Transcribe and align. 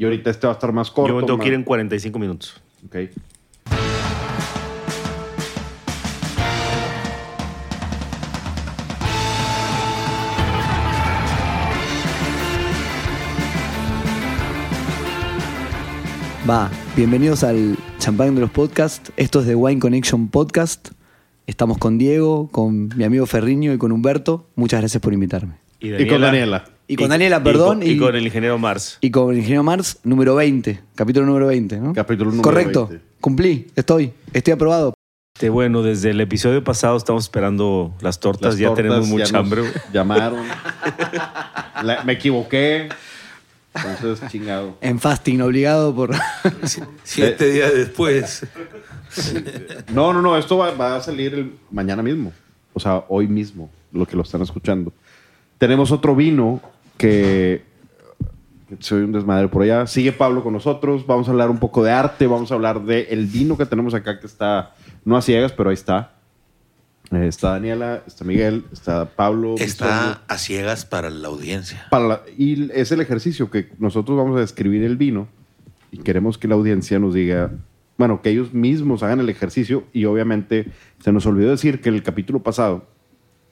Y 0.00 0.04
ahorita 0.04 0.30
este 0.30 0.46
va 0.46 0.54
a 0.54 0.56
estar 0.56 0.72
más 0.72 0.90
corto. 0.90 1.10
Yo 1.12 1.16
me 1.16 1.26
tengo 1.26 1.36
más- 1.36 1.44
que 1.44 1.48
ir 1.48 1.54
en 1.54 1.62
45 1.62 2.18
minutos. 2.18 2.58
Ok. 2.86 2.96
Va, 16.48 16.70
bienvenidos 16.96 17.44
al 17.44 17.76
Champán 17.98 18.34
de 18.34 18.40
los 18.40 18.50
Podcasts. 18.50 19.12
Esto 19.16 19.40
es 19.40 19.46
The 19.46 19.54
Wine 19.54 19.78
Connection 19.80 20.28
Podcast. 20.28 20.90
Estamos 21.46 21.78
con 21.78 21.98
Diego, 21.98 22.48
con 22.50 22.88
mi 22.96 23.04
amigo 23.04 23.26
Ferriño 23.26 23.72
y 23.72 23.78
con 23.78 23.92
Humberto. 23.92 24.48
Muchas 24.56 24.80
gracias 24.80 25.02
por 25.02 25.12
invitarme. 25.12 25.54
Y 25.80 26.06
con 26.06 26.20
Daniela. 26.20 26.64
Y 26.90 26.96
con 26.96 27.08
Daniela, 27.08 27.40
perdón, 27.42 27.78
Y, 27.78 27.80
con- 27.80 27.88
y 27.88 27.92
y- 27.92 27.98
con 27.98 28.16
el 28.16 28.24
ingeniero 28.26 28.58
Mars. 28.58 28.98
Y 29.00 29.10
con 29.12 29.30
el 29.30 29.38
ingeniero 29.38 29.62
Mars, 29.62 29.98
número 30.02 30.34
20, 30.34 30.80
capítulo 30.96 31.24
número 31.24 31.46
20, 31.46 31.78
¿no? 31.78 31.92
Capítulo 31.94 32.30
número 32.30 32.42
Correcto, 32.42 32.88
20. 32.88 33.06
cumplí, 33.20 33.68
estoy, 33.76 34.12
estoy 34.32 34.52
aprobado. 34.54 34.94
Este, 35.36 35.50
bueno, 35.50 35.82
desde 35.82 36.10
el 36.10 36.20
episodio 36.20 36.64
pasado 36.64 36.96
estamos 36.96 37.24
esperando 37.24 37.94
las 38.00 38.18
tortas. 38.18 38.52
Las 38.54 38.58
ya 38.58 38.66
tortas 38.68 38.84
tenemos 38.84 39.06
mucha 39.08 39.22
nos 39.32 39.34
hambre. 39.34 39.62
Llamaron. 39.92 40.40
La- 41.84 42.02
me 42.04 42.14
equivoqué. 42.14 42.88
Entonces, 43.72 44.28
chingado. 44.28 44.76
En 44.80 44.98
fasting, 44.98 45.40
obligado 45.42 45.94
por... 45.94 46.10
Siete 47.04 47.50
días 47.52 47.72
después. 47.72 48.44
No, 49.92 50.12
no, 50.12 50.20
no. 50.20 50.36
Esto 50.36 50.58
va, 50.58 50.72
va 50.72 50.96
a 50.96 51.00
salir 51.00 51.34
el- 51.34 51.52
mañana 51.70 52.02
mismo. 52.02 52.32
O 52.74 52.80
sea, 52.80 53.04
hoy 53.08 53.28
mismo, 53.28 53.70
lo 53.92 54.06
que 54.06 54.16
lo 54.16 54.22
están 54.22 54.42
escuchando. 54.42 54.92
Tenemos 55.58 55.92
otro 55.92 56.16
vino 56.16 56.60
que 57.00 57.62
soy 58.78 59.02
un 59.02 59.12
desmadre 59.12 59.48
por 59.48 59.62
allá. 59.62 59.86
Sigue 59.86 60.12
Pablo 60.12 60.42
con 60.42 60.52
nosotros. 60.52 61.06
Vamos 61.06 61.26
a 61.28 61.30
hablar 61.30 61.48
un 61.50 61.58
poco 61.58 61.82
de 61.82 61.90
arte. 61.92 62.26
Vamos 62.26 62.52
a 62.52 62.54
hablar 62.54 62.82
del 62.84 63.06
el 63.08 63.26
vino 63.26 63.56
que 63.56 63.64
tenemos 63.64 63.94
acá 63.94 64.20
que 64.20 64.26
está 64.26 64.74
no 65.06 65.16
a 65.16 65.22
ciegas, 65.22 65.52
pero 65.52 65.70
ahí 65.70 65.74
está. 65.74 66.12
Eh, 67.10 67.26
está 67.26 67.52
Daniela, 67.52 68.02
está 68.06 68.24
Miguel, 68.24 68.64
está 68.70 69.06
Pablo. 69.06 69.54
Está 69.58 70.22
a 70.28 70.36
ciegas 70.38 70.84
para 70.84 71.08
la 71.10 71.28
audiencia. 71.28 71.86
Para 71.90 72.06
la- 72.06 72.20
y 72.36 72.70
es 72.72 72.92
el 72.92 73.00
ejercicio 73.00 73.50
que 73.50 73.70
nosotros 73.78 74.16
vamos 74.18 74.36
a 74.36 74.40
describir 74.40 74.84
el 74.84 74.96
vino 74.98 75.26
y 75.90 75.98
queremos 75.98 76.36
que 76.38 76.46
la 76.48 76.54
audiencia 76.54 76.98
nos 77.00 77.14
diga, 77.14 77.50
bueno, 77.96 78.20
que 78.22 78.28
ellos 78.30 78.52
mismos 78.52 79.02
hagan 79.02 79.20
el 79.20 79.28
ejercicio 79.30 79.84
y 79.94 80.04
obviamente 80.04 80.66
se 81.02 81.10
nos 81.12 81.24
olvidó 81.26 81.50
decir 81.50 81.80
que 81.80 81.88
el 81.88 82.02
capítulo 82.02 82.42
pasado, 82.42 82.84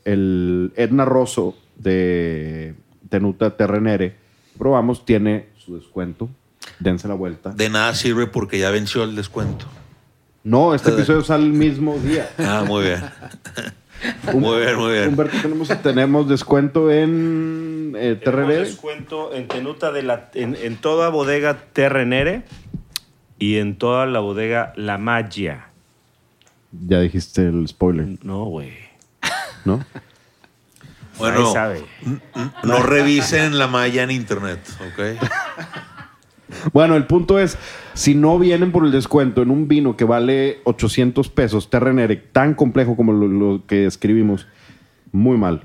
el 0.05 0.73
Edna 0.77 1.05
Rosso 1.07 1.57
de 1.77 2.75
Tenuta 3.09 3.57
Terrenere, 3.57 4.17
probamos, 4.59 5.05
tiene 5.05 5.49
su 5.59 5.77
descuento. 5.77 6.29
Dense 6.81 7.09
la 7.09 7.15
vuelta. 7.15 7.51
De 7.51 7.69
nada 7.71 7.95
sirve 7.95 8.27
porque 8.27 8.59
ya 8.59 8.71
venció 8.71 9.05
el 9.05 9.17
descuento. 9.17 9.67
No, 10.45 10.75
este 10.75 10.91
episodio 10.91 11.23
sale 11.23 11.45
el 11.45 11.53
mismo 11.53 11.97
día. 11.99 12.31
Ah, 12.39 12.65
muy 12.67 12.85
bien. 12.85 13.01
Muy 14.33 14.61
bien, 14.61 14.77
muy 14.77 14.93
bien. 14.93 15.09
Humberto, 15.09 15.37
tenemos, 15.43 15.69
tenemos 15.83 16.29
descuento 16.29 16.89
en 16.89 17.95
eh, 17.97 18.15
Tenemos 18.15 18.21
Terrenere. 18.25 18.59
descuento 18.61 19.35
en 19.35 19.49
Tenuta 19.49 19.91
de 19.91 20.05
la, 20.05 20.31
en, 20.35 20.55
en 20.55 20.77
toda 20.77 21.09
bodega 21.09 21.59
Terrenere 21.73 22.45
y 23.41 23.57
en 23.57 23.77
toda 23.77 24.07
la 24.07 24.21
bodega 24.21 24.73
La 24.77 24.99
Magia. 24.99 25.71
Ya 26.87 27.01
dijiste 27.01 27.43
el 27.49 27.67
spoiler, 27.67 28.07
No, 28.23 28.45
güey. 28.45 28.71
¿no? 29.65 29.85
Bueno, 31.19 31.53
sabe. 31.53 31.83
no 32.65 32.83
revisen 32.83 33.59
la 33.59 33.67
malla 33.67 34.03
en 34.05 34.11
internet, 34.11 34.61
¿ok? 34.81 35.29
Bueno, 36.73 36.97
el 36.97 37.05
punto 37.07 37.39
es, 37.39 37.59
si 37.93 38.15
no 38.15 38.39
vienen 38.39 38.73
por 38.73 38.85
el 38.85 38.91
descuento 38.91 39.43
en 39.43 39.51
un 39.51 39.69
vino 39.69 39.97
que 39.99 40.05
vale 40.05 40.61
800 40.65 41.29
pesos, 41.29 41.69
Terrenere, 41.69 42.17
tan 42.17 42.55
complejo 42.55 42.97
como 42.97 43.13
lo, 43.13 43.29
lo 43.29 43.67
que 43.67 43.85
escribimos, 43.85 44.47
muy 45.13 45.37
mal. 45.37 45.63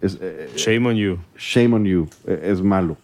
Es, 0.00 0.18
eh, 0.20 0.50
Shame 0.56 0.88
on 0.88 0.96
you. 0.96 1.18
shame 1.38 1.72
on 1.76 1.84
you, 1.84 2.08
eh, 2.26 2.48
es 2.50 2.62
malo. 2.62 2.96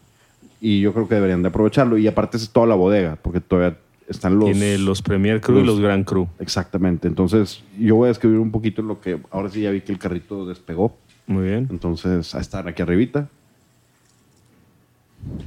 Y 0.61 0.81
yo 0.81 0.93
creo 0.93 1.07
que 1.09 1.15
deberían 1.15 1.41
de 1.43 1.49
aprovecharlo. 1.49 1.97
Y 1.99 2.09
aparte 2.09 2.37
es 2.37 2.51
toda 2.51 2.67
la 2.67 2.75
bodega, 2.75 3.17
porque 3.23 3.41
todavía 3.41 3.79
están 4.09 4.37
los... 4.39 4.51
Tiene 4.51 4.77
los 4.79 5.01
Premier 5.01 5.41
Cru 5.41 5.55
y 5.55 5.59
los- 5.61 5.67
los 5.77 5.81
Grand 5.81 6.05
Cru. 6.05 6.29
Exactamente. 6.41 7.07
Entonces, 7.07 7.63
yo 7.79 7.95
voy 7.95 8.09
a 8.09 8.11
escribir 8.11 8.39
un 8.39 8.51
poquito 8.51 8.83
lo 8.83 9.01
que... 9.01 9.21
Ahora 9.31 9.49
sí 9.51 9.61
ya 9.63 9.71
vi 9.71 9.83
que 9.83 9.93
el 9.93 9.99
carrito 9.99 10.47
despegó. 10.47 10.99
Muy 11.31 11.45
bien. 11.45 11.69
Entonces, 11.71 12.35
ahí 12.35 12.41
están 12.41 12.67
aquí 12.67 12.83
arribita. 12.83 13.29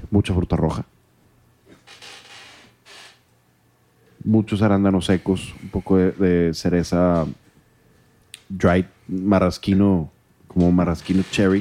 Mucha 0.09 0.33
fruta 0.33 0.55
roja. 0.55 0.85
Muchos 4.23 4.61
arándanos 4.61 5.07
secos, 5.07 5.53
un 5.61 5.67
poco 5.67 5.97
de, 5.97 6.53
cereza 6.53 7.25
dried, 8.47 8.85
marrasquino, 9.09 10.09
como 10.47 10.72
marrasquino 10.72 11.22
cherry. 11.29 11.59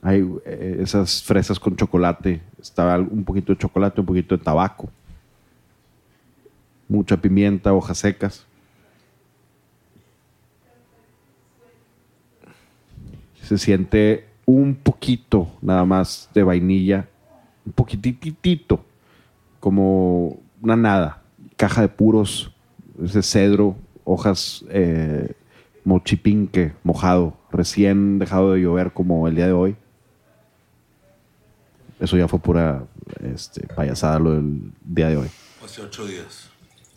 Hay 0.00 0.24
eh, 0.44 0.76
esas 0.80 1.24
fresas 1.24 1.58
con 1.58 1.74
chocolate. 1.74 2.40
Está 2.62 2.94
al- 2.94 3.08
un 3.10 3.24
poquito 3.24 3.52
de 3.52 3.58
chocolate, 3.58 4.00
un 4.00 4.06
poquito 4.06 4.36
de 4.36 4.44
tabaco. 4.44 4.88
Mucha 6.88 7.16
pimienta, 7.16 7.72
hojas 7.72 7.98
secas. 7.98 8.46
Se 13.50 13.58
siente 13.58 14.28
un 14.46 14.76
poquito 14.76 15.48
nada 15.60 15.84
más 15.84 16.30
de 16.32 16.44
vainilla, 16.44 17.08
un 17.66 17.72
poquititito, 17.72 18.84
como 19.58 20.38
una 20.62 20.76
nada, 20.76 21.24
caja 21.56 21.80
de 21.80 21.88
puros, 21.88 22.52
ese 23.04 23.24
cedro, 23.24 23.74
hojas 24.04 24.64
eh, 24.68 25.32
mochipinque 25.82 26.74
mojado, 26.84 27.36
recién 27.50 28.20
dejado 28.20 28.52
de 28.52 28.60
llover 28.60 28.92
como 28.92 29.26
el 29.26 29.34
día 29.34 29.46
de 29.48 29.52
hoy. 29.52 29.74
Eso 31.98 32.16
ya 32.16 32.28
fue 32.28 32.38
pura 32.38 32.84
este, 33.34 33.66
payasada 33.66 34.20
lo 34.20 34.34
del 34.34 34.70
día 34.84 35.08
de 35.08 35.16
hoy. 35.16 35.28
Hace 35.64 35.82
ocho 35.82 36.06
días. 36.06 36.50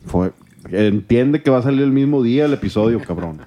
Fue, 0.05 0.31
entiende 0.69 1.41
que 1.41 1.49
va 1.49 1.57
a 1.57 1.63
salir 1.63 1.81
el 1.81 1.91
mismo 1.91 2.21
día 2.21 2.45
el 2.45 2.53
episodio, 2.53 3.01
cabrón. 3.01 3.41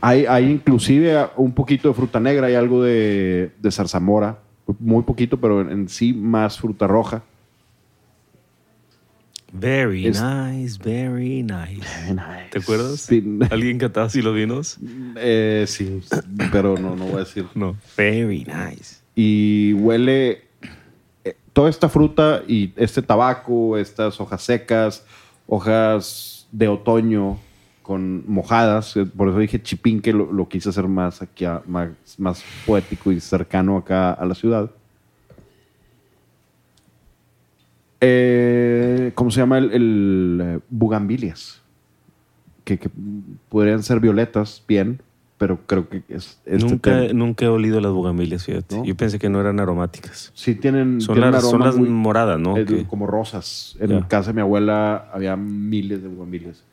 Hay, 0.00 0.26
hay 0.26 0.50
inclusive 0.50 1.26
un 1.36 1.52
poquito 1.52 1.88
de 1.88 1.94
fruta 1.94 2.18
negra, 2.20 2.46
hay 2.48 2.54
algo 2.54 2.82
de, 2.82 3.50
de 3.60 3.70
zarzamora, 3.70 4.38
muy 4.80 5.02
poquito, 5.04 5.38
pero 5.40 5.60
en, 5.60 5.70
en 5.70 5.88
sí 5.88 6.12
más 6.12 6.58
fruta 6.58 6.86
roja. 6.86 7.22
Very 9.52 10.06
Es- 10.08 10.20
nice, 10.22 10.78
very 10.82 11.42
nice. 11.42 11.80
¿Te 12.50 12.58
acuerdas? 12.58 13.00
Sí, 13.00 13.22
¿Alguien 13.50 13.78
cantaba 13.78 14.06
así 14.06 14.20
los 14.20 14.34
vinos? 14.34 14.76
eh, 15.16 15.64
sí, 15.68 16.02
pero 16.52 16.76
no, 16.76 16.96
no 16.96 17.04
voy 17.06 17.16
a 17.16 17.18
decir. 17.20 17.46
No. 17.54 17.76
Very 17.96 18.44
nice. 18.44 18.96
Y 19.14 19.72
huele 19.74 20.42
eh, 21.24 21.36
toda 21.52 21.70
esta 21.70 21.88
fruta 21.88 22.42
y 22.46 22.72
este 22.76 23.00
tabaco, 23.02 23.78
estas 23.78 24.20
hojas 24.20 24.42
secas, 24.42 25.04
hojas 25.46 26.48
de 26.52 26.68
otoño 26.68 27.38
con 27.86 28.24
mojadas. 28.28 28.96
eh, 28.96 29.06
Por 29.06 29.28
eso 29.28 29.38
dije 29.38 29.62
chipín, 29.62 30.00
que 30.02 30.12
lo, 30.12 30.32
lo 30.32 30.48
quise 30.48 30.70
hacer 30.70 30.88
más 30.88 31.22
aquí, 31.22 31.44
a- 31.44 31.62
más, 31.68 31.90
más 32.18 32.42
poético 32.66 33.12
y 33.12 33.20
cercano 33.20 33.76
acá 33.76 34.12
a 34.12 34.26
la 34.26 34.34
ciudad. 34.34 34.68
Eh, 38.00 39.12
¿Cómo 39.14 39.30
se 39.30 39.40
llama? 39.40 39.58
El, 39.58 39.70
el, 39.72 40.40
eh, 40.42 40.58
bugambilias. 40.68 41.62
Que, 42.64 42.76
que 42.78 42.90
podrían 43.48 43.84
ser 43.84 44.00
violetas, 44.00 44.60
bien, 44.66 45.00
pero 45.38 45.60
creo 45.66 45.88
que 45.88 46.02
es, 46.08 46.40
este 46.44 46.58
nunca, 46.66 47.00
tema- 47.02 47.12
nunca 47.12 47.44
he 47.44 47.48
olido 47.48 47.80
las 47.80 47.92
bugambilias, 47.92 48.44
fíjate. 48.44 48.76
¿No? 48.78 48.84
Yo 48.84 48.96
pensé 48.96 49.20
que 49.20 49.28
no 49.28 49.40
eran 49.40 49.60
aromáticas. 49.60 50.32
Sí, 50.34 50.56
tienen, 50.56 51.00
Son 51.00 51.14
tienen 51.14 51.30
las, 51.30 51.48
son 51.48 51.60
las 51.60 51.76
muy- 51.76 51.88
moradas, 51.88 52.40
¿no? 52.40 52.56
eh, 52.58 52.84
como 52.90 53.06
rosas. 53.06 53.76
En 53.78 53.90
Ya. 53.90 54.08
casa 54.08 54.30
de 54.30 54.34
mi 54.34 54.40
abuela 54.40 55.08
había 55.12 55.36
miles 55.36 56.02
de 56.02 56.08
bugambilias. 56.08 56.64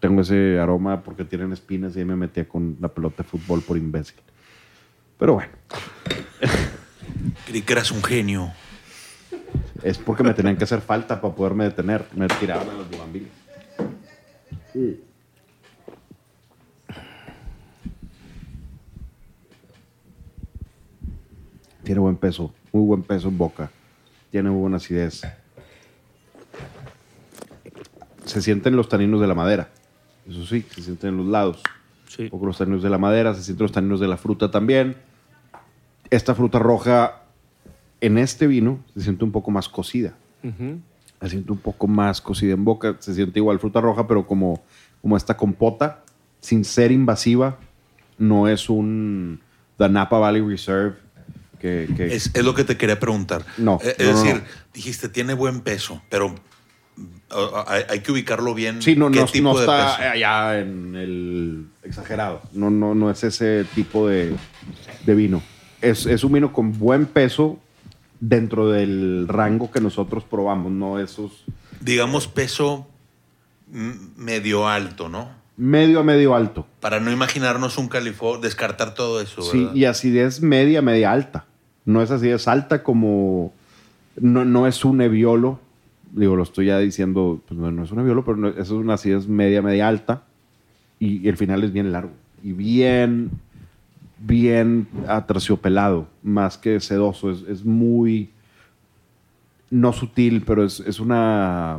Tengo 0.00 0.22
ese 0.22 0.58
aroma 0.58 1.02
porque 1.02 1.24
tienen 1.24 1.52
espinas 1.52 1.94
y 1.94 2.00
ahí 2.00 2.04
me 2.04 2.16
metía 2.16 2.48
con 2.48 2.76
la 2.80 2.88
pelota 2.88 3.22
de 3.22 3.28
fútbol 3.28 3.62
por 3.62 3.76
imbécil. 3.76 4.16
Pero 5.18 5.34
bueno, 5.34 5.52
Creí 7.46 7.62
que 7.62 7.72
eras 7.72 7.90
un 7.90 8.02
genio. 8.02 8.52
es 9.82 9.98
porque 9.98 10.22
me 10.22 10.34
tenían 10.34 10.56
que 10.56 10.64
hacer 10.64 10.80
falta 10.80 11.20
para 11.20 11.34
poderme 11.34 11.64
detener. 11.64 12.06
Me 12.14 12.26
tiraban 12.28 12.68
a 12.70 12.74
los 12.74 12.90
bugambilias. 12.90 13.30
Tiene 21.82 22.00
buen 22.00 22.16
peso, 22.16 22.54
muy 22.72 22.86
buen 22.86 23.02
peso 23.02 23.28
en 23.28 23.38
boca. 23.38 23.70
Tiene 24.30 24.50
muy 24.50 24.60
buena 24.60 24.76
acidez. 24.76 25.22
Se 28.24 28.40
sienten 28.40 28.76
los 28.76 28.88
taninos 28.88 29.20
de 29.20 29.26
la 29.26 29.34
madera. 29.34 29.70
Eso 30.30 30.46
sí, 30.46 30.64
se 30.74 30.82
sienten 30.82 31.10
en 31.10 31.16
los 31.18 31.26
lados. 31.26 31.62
Sí. 32.08 32.24
Un 32.24 32.30
poco 32.30 32.46
los 32.46 32.58
taninos 32.58 32.82
de 32.82 32.90
la 32.90 32.98
madera, 32.98 33.34
se 33.34 33.42
sienten 33.42 33.64
los 33.64 33.72
taninos 33.72 34.00
de 34.00 34.08
la 34.08 34.16
fruta 34.16 34.50
también. 34.50 34.96
Esta 36.10 36.34
fruta 36.34 36.58
roja 36.58 37.22
en 38.00 38.18
este 38.18 38.46
vino 38.46 38.80
se 38.94 39.02
siente 39.02 39.24
un 39.24 39.32
poco 39.32 39.50
más 39.50 39.68
cocida. 39.68 40.14
Se 40.42 41.28
siente 41.28 41.52
un 41.52 41.58
poco 41.58 41.86
más 41.86 42.20
cocida 42.20 42.54
en 42.54 42.64
boca. 42.64 42.96
Se 43.00 43.14
siente 43.14 43.38
igual 43.38 43.58
fruta 43.58 43.80
roja, 43.80 44.06
pero 44.08 44.26
como, 44.26 44.62
como 45.02 45.16
esta 45.16 45.36
compota, 45.36 46.02
sin 46.40 46.64
ser 46.64 46.90
invasiva. 46.92 47.58
No 48.18 48.48
es 48.48 48.68
un 48.70 49.40
The 49.78 49.88
Napa 49.88 50.18
Valley 50.18 50.42
Reserve 50.42 50.96
que, 51.58 51.88
que- 51.96 52.14
Es, 52.14 52.30
es 52.34 52.44
lo 52.44 52.54
que 52.54 52.64
te 52.64 52.76
quería 52.76 52.98
preguntar. 52.98 53.44
No, 53.58 53.78
Eh, 53.82 53.94
Es 53.98 54.06
no, 54.12 54.18
decir, 54.22 54.34
no. 54.36 54.42
dijiste, 54.74 55.08
tiene 55.08 55.34
buen 55.34 55.60
peso, 55.60 56.02
pero 56.10 56.34
hay, 57.88 58.00
que 58.00 58.12
ubicarlo 58.12 58.54
bien. 58.54 58.82
Sí, 58.82 58.96
no, 58.96 59.10
¿Qué 59.10 59.20
no, 59.20 59.26
tipo 59.26 59.52
no 59.52 59.54
de 59.54 59.60
está 59.60 59.96
peso? 59.96 60.10
allá 60.10 60.58
en 60.58 60.96
el 60.96 61.66
exagerado. 61.82 62.42
No, 62.52 62.70
no, 62.70 62.94
no 62.94 63.10
es 63.10 63.22
ese 63.24 63.64
tipo 63.74 64.08
de, 64.08 64.34
de 65.06 65.14
vino. 65.14 65.42
Es, 65.80 66.06
es 66.06 66.24
un 66.24 66.32
vino 66.32 66.52
con 66.52 66.78
buen 66.78 67.06
peso 67.06 67.58
dentro 68.20 68.68
del 68.70 69.26
rango 69.28 69.70
que 69.70 69.80
nosotros 69.80 70.24
probamos, 70.24 70.70
no 70.72 70.98
esos 70.98 71.44
Digamos 71.80 72.26
peso 72.28 72.86
medio 73.70 74.68
alto, 74.68 75.08
¿no? 75.08 75.40
medio 75.56 76.00
a 76.00 76.02
medio 76.02 76.34
alto. 76.34 76.66
Para 76.80 77.00
no 77.00 77.12
imaginarnos 77.12 77.76
un 77.76 77.88
California, 77.88 78.40
descartar 78.42 78.94
todo 78.94 79.20
eso, 79.20 79.42
Sí, 79.42 79.58
¿verdad? 79.58 79.74
y 79.74 79.84
acidez 79.84 80.40
media, 80.40 80.80
media 80.80 81.12
alta. 81.12 81.44
No 81.84 82.02
es 82.02 82.10
acidez 82.10 82.48
alta 82.48 82.82
como... 82.82 83.52
No, 84.16 84.44
no 84.46 84.66
es 84.66 84.84
un 84.86 85.02
eviolo. 85.02 85.60
Digo, 86.12 86.36
lo 86.36 86.42
estoy 86.42 86.66
ya 86.66 86.78
diciendo, 86.78 87.40
pues 87.46 87.58
no, 87.58 87.84
es 87.84 87.92
un 87.92 88.00
eviolo, 88.00 88.24
pero 88.24 88.48
eso 88.48 88.60
es 88.60 88.70
una 88.70 88.94
acidez 88.94 89.28
media, 89.28 89.62
media 89.62 89.88
alta. 89.88 90.24
Y, 90.98 91.24
y 91.24 91.28
el 91.28 91.36
final 91.36 91.62
es 91.64 91.72
bien 91.72 91.92
largo. 91.92 92.12
Y 92.42 92.52
bien, 92.52 93.30
bien 94.18 94.88
aterciopelado, 95.06 96.08
más 96.22 96.58
que 96.58 96.80
sedoso. 96.80 97.30
Es, 97.30 97.42
es 97.42 97.64
muy... 97.64 98.30
No 99.70 99.92
sutil, 99.92 100.42
pero 100.42 100.64
es, 100.64 100.80
es 100.80 100.98
una... 100.98 101.78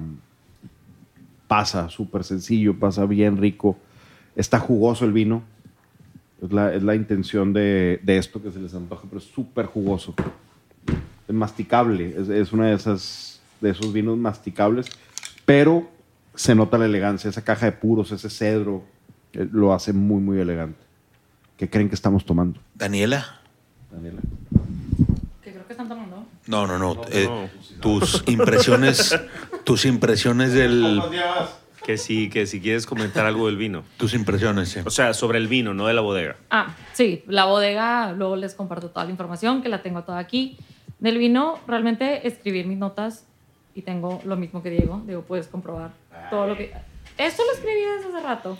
Pasa 1.48 1.89
súper 1.89 2.24
sencillo, 2.24 2.80
pasa 2.80 3.06
bien 3.06 3.36
rico. 3.38 3.77
Está 4.36 4.60
jugoso 4.60 5.04
el 5.04 5.12
vino. 5.12 5.44
Es 6.42 6.51
la, 6.51 6.74
es 6.74 6.81
la 6.81 6.95
intención 6.95 7.51
de, 7.51 8.00
de 8.01 8.18
esto 8.18 8.42
que 8.42 8.50
se 8.50 8.60
les 8.60 8.74
antoja, 8.74 9.04
pero 9.10 9.19
es 9.19 9.25
súper 9.25 9.66
jugoso. 9.66 10.16
Es 11.27 11.36
masticable. 11.36 12.16
Es, 12.18 12.30
es 12.30 12.54
una 12.54 12.68
de 12.68 12.74
esas 12.74 13.31
de 13.62 13.69
esos 13.69 13.94
vinos 13.94 14.18
masticables, 14.18 14.88
pero 15.46 15.90
se 16.36 16.56
nota 16.56 16.78
la 16.78 16.86
elegancia. 16.86 17.30
Esa 17.30 17.44
caja 17.44 17.68
de 17.68 17.72
puros, 17.72 18.12
ese 18.12 18.30
cedro, 18.30 18.84
eh, 19.34 19.48
lo 19.52 19.74
hace 19.74 19.94
muy, 19.94 20.22
muy 20.22 20.40
elegante. 20.40 20.80
¿Qué 21.58 21.69
creen 21.69 21.90
que 21.90 21.96
estamos 21.96 22.25
tomando, 22.25 22.60
Daniela. 22.74 23.40
Daniela? 23.92 24.22
Que 25.44 25.52
creo 25.52 25.68
que 25.68 25.74
están 25.74 25.88
tomando. 25.88 26.25
No, 26.48 26.66
no, 26.66 26.80
no. 26.80 26.96
No, 26.96 27.02
eh, 27.12 27.28
no. 27.28 27.50
Tus 27.80 28.24
impresiones, 28.28 29.19
tus 29.63 29.86
impresiones 29.86 30.54
del, 30.54 31.02
Que 31.86 31.98
si, 31.98 32.30
que 32.30 32.48
si 32.48 32.62
quieres 32.62 32.86
comentar 32.86 33.25
algo 33.25 33.46
del 33.46 33.58
vino. 33.58 33.84
tus 33.98 34.13
impresiones. 34.13 34.69
sí. 34.69 34.80
O 34.86 34.90
sea, 34.90 35.13
sobre 35.13 35.38
el 35.38 35.48
vino, 35.48 35.74
no 35.74 35.86
de 35.88 35.94
la 35.94 36.02
bodega. 36.02 36.36
Ah, 36.50 36.75
sí, 36.94 37.24
la 37.28 37.46
bodega, 37.46 38.13
luego 38.13 38.36
les 38.36 38.56
comparto 38.56 38.90
toda 38.90 39.06
la 39.06 39.12
información 39.12 39.62
que 39.62 39.69
la 39.69 39.84
tengo 39.84 40.04
toda 40.04 40.18
aquí. 40.18 40.58
Del 41.00 41.18
vino, 41.18 41.60
realmente 41.68 42.28
escribir 42.28 42.68
mis 42.68 42.78
notas 42.78 43.25
y 43.73 43.81
tengo 43.81 44.21
lo 44.25 44.35
mismo 44.35 44.62
que 44.62 44.69
Diego. 44.69 45.01
Digo, 45.06 45.21
puedes 45.21 45.47
comprobar 45.47 45.91
todo 46.29 46.47
lo 46.47 46.57
que. 46.57 46.73
Esto 47.18 47.44
lo 47.45 47.53
escribí 47.53 47.81
desde 47.81 48.09
hace 48.09 48.25
rato. 48.25 48.57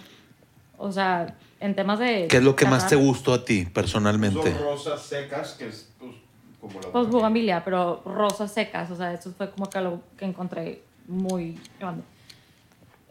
O 0.78 0.92
sea, 0.92 1.36
en 1.60 1.76
temas 1.76 2.00
de. 2.00 2.28
¿Qué 2.28 2.38
es 2.38 2.44
lo 2.44 2.56
que 2.56 2.66
más 2.66 2.88
te 2.88 2.96
gustó 2.96 3.34
a 3.34 3.46
ti 3.46 3.66
personalmente? 3.66 4.54
rosas 4.58 5.02
secas, 5.02 5.54
que 5.54 5.68
es 5.68 5.90
pues, 6.00 6.14
como 6.60 6.82
la 6.82 6.92
Pues 6.92 7.08
bugambilia, 7.08 7.64
pero 7.64 8.02
rosas 8.04 8.52
secas. 8.52 8.90
O 8.92 8.96
sea, 8.96 9.14
eso 9.14 9.32
fue 9.38 9.50
como 9.52 9.70
que 9.70 9.78
algo 9.78 10.02
que 10.18 10.26
encontré 10.26 10.82
muy 11.08 11.60
grande. 11.80 12.04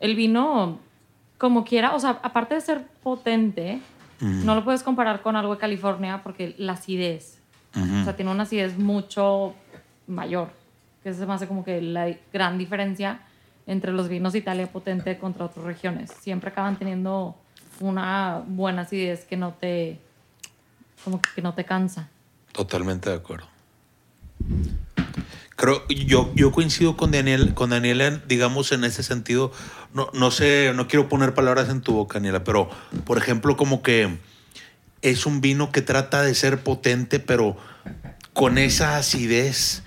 El 0.01 0.17
vino, 0.17 0.81
como 1.39 1.65
quiera, 1.65 1.95
o 1.95 2.01
sea, 2.01 2.19
aparte 2.23 2.55
de 2.55 2.61
ser 2.61 2.87
potente, 3.03 3.81
no 4.21 4.55
lo 4.55 4.65
puedes 4.65 4.83
comparar 4.83 5.23
con 5.23 5.35
algo 5.35 5.55
de 5.55 5.61
California 5.61 6.23
porque 6.23 6.55
la 6.59 6.73
acidez. 6.73 7.39
O 7.75 8.05
sea, 8.05 8.17
tiene 8.17 8.31
una 8.31 8.43
acidez 8.43 8.77
mucho 8.77 9.55
mayor. 10.07 10.60
Que 11.03 11.15
se 11.15 11.27
me 11.27 11.33
hace 11.33 11.47
como 11.47 11.65
que 11.65 11.81
la 11.81 12.15
gran 12.33 12.59
diferencia 12.59 13.21
entre 13.67 13.93
los 13.93 14.09
vinos 14.09 14.33
de 14.33 14.41
Italia 14.41 14.67
potente 14.67 15.19
contra 15.19 15.47
otras 15.47 15.65
regiones. 15.65 16.11
Siempre 16.21 16.51
acaban 16.51 16.79
teniendo 16.79 17.37
una 17.81 18.43
buena 18.47 18.83
acidez 18.83 19.25
que 19.25 19.37
no 19.37 19.55
te, 19.55 19.99
como 21.05 21.21
que 21.35 21.43
no 21.43 21.55
te 21.55 21.65
cansa. 21.65 22.09
Totalmente 22.53 23.11
de 23.11 23.17
acuerdo. 23.17 23.47
Creo, 25.57 25.87
yo, 25.89 26.33
yo 26.35 26.53
coincido 26.53 26.97
con 26.97 27.11
Daniel, 27.11 27.55
con 27.55 27.71
Daniela, 27.71 28.23
digamos, 28.27 28.73
en 28.73 28.85
ese 28.85 29.03
sentido. 29.03 29.53
No, 29.93 30.09
no 30.15 30.31
sé, 30.31 30.73
no 30.75 30.89
quiero 30.89 31.09
poner 31.09 31.35
palabras 31.35 31.69
en 31.69 31.83
tu 31.83 31.93
boca, 31.93 32.15
Daniela, 32.15 32.45
pero, 32.45 32.71
por 33.05 33.19
ejemplo, 33.19 33.57
como 33.57 33.83
que 33.83 34.19
es 35.03 35.27
un 35.27 35.41
vino 35.41 35.71
que 35.71 35.83
trata 35.83 36.23
de 36.23 36.35
ser 36.35 36.63
potente, 36.63 37.21
pero 37.21 37.57
con 38.33 38.59
esa 38.59 38.97
acidez 38.97 39.83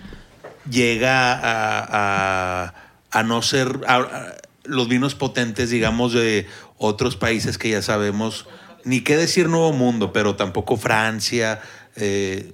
llega 0.69 1.33
a, 1.33 2.65
a- 2.67 2.73
a 3.11 3.23
no 3.23 3.41
ser 3.41 3.81
a- 3.87 4.33
los 4.65 4.87
vinos 4.87 5.15
potentes, 5.15 5.69
digamos, 5.69 6.13
de 6.13 6.47
otros 6.77 7.15
países 7.15 7.57
que 7.57 7.69
ya 7.69 7.81
sabemos, 7.81 8.47
ni 8.85 9.01
qué 9.01 9.15
decir 9.17 9.49
Nuevo 9.49 9.73
Mundo, 9.73 10.13
pero 10.13 10.35
tampoco 10.35 10.77
Francia, 10.77 11.61
eh, 11.95 12.51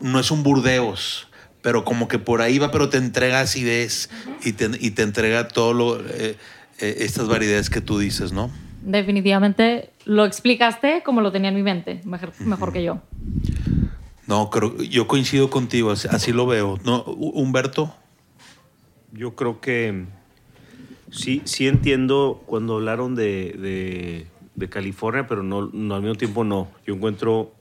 no 0.00 0.18
es 0.20 0.30
un 0.30 0.42
Burdeos, 0.42 1.28
pero 1.62 1.84
como 1.84 2.08
que 2.08 2.18
por 2.18 2.40
ahí 2.40 2.58
va, 2.58 2.70
pero 2.70 2.88
te 2.88 2.96
entrega 2.96 3.40
acidez 3.40 4.08
y, 4.44 4.52
te, 4.52 4.70
y 4.80 4.92
te 4.92 5.02
entrega 5.02 5.48
todo 5.48 5.74
lo, 5.74 6.00
eh, 6.00 6.36
eh, 6.78 6.96
estas 7.00 7.28
variedades 7.28 7.68
que 7.68 7.80
tú 7.82 7.98
dices, 7.98 8.32
¿no? 8.32 8.50
Definitivamente 8.82 9.90
lo 10.06 10.24
explicaste 10.24 11.02
como 11.04 11.20
lo 11.20 11.30
tenía 11.32 11.50
en 11.50 11.56
mi 11.56 11.62
mente, 11.62 12.00
mejor, 12.04 12.32
mejor 12.40 12.72
que 12.72 12.82
yo. 12.82 13.02
No, 14.30 14.48
creo, 14.48 14.76
yo 14.78 15.06
coincido 15.08 15.50
contigo, 15.50 15.90
así, 15.90 16.32
lo 16.32 16.46
veo. 16.46 16.78
¿No, 16.84 17.04
Hu- 17.04 17.32
Humberto? 17.34 17.92
Yo 19.12 19.34
creo 19.34 19.60
que 19.60 20.04
sí, 21.10 21.42
sí 21.44 21.66
entiendo 21.66 22.40
cuando 22.46 22.76
hablaron 22.76 23.16
de, 23.16 23.56
de- 23.58 24.26
de 24.54 24.68
California, 24.68 25.26
pero 25.26 25.42
no, 25.42 25.68
no 25.72 25.94
al 25.96 26.02
mismo 26.02 26.14
tiempo 26.16 26.44
no. 26.44 26.68
Yo 26.86 26.94
encuentro, 26.94 27.52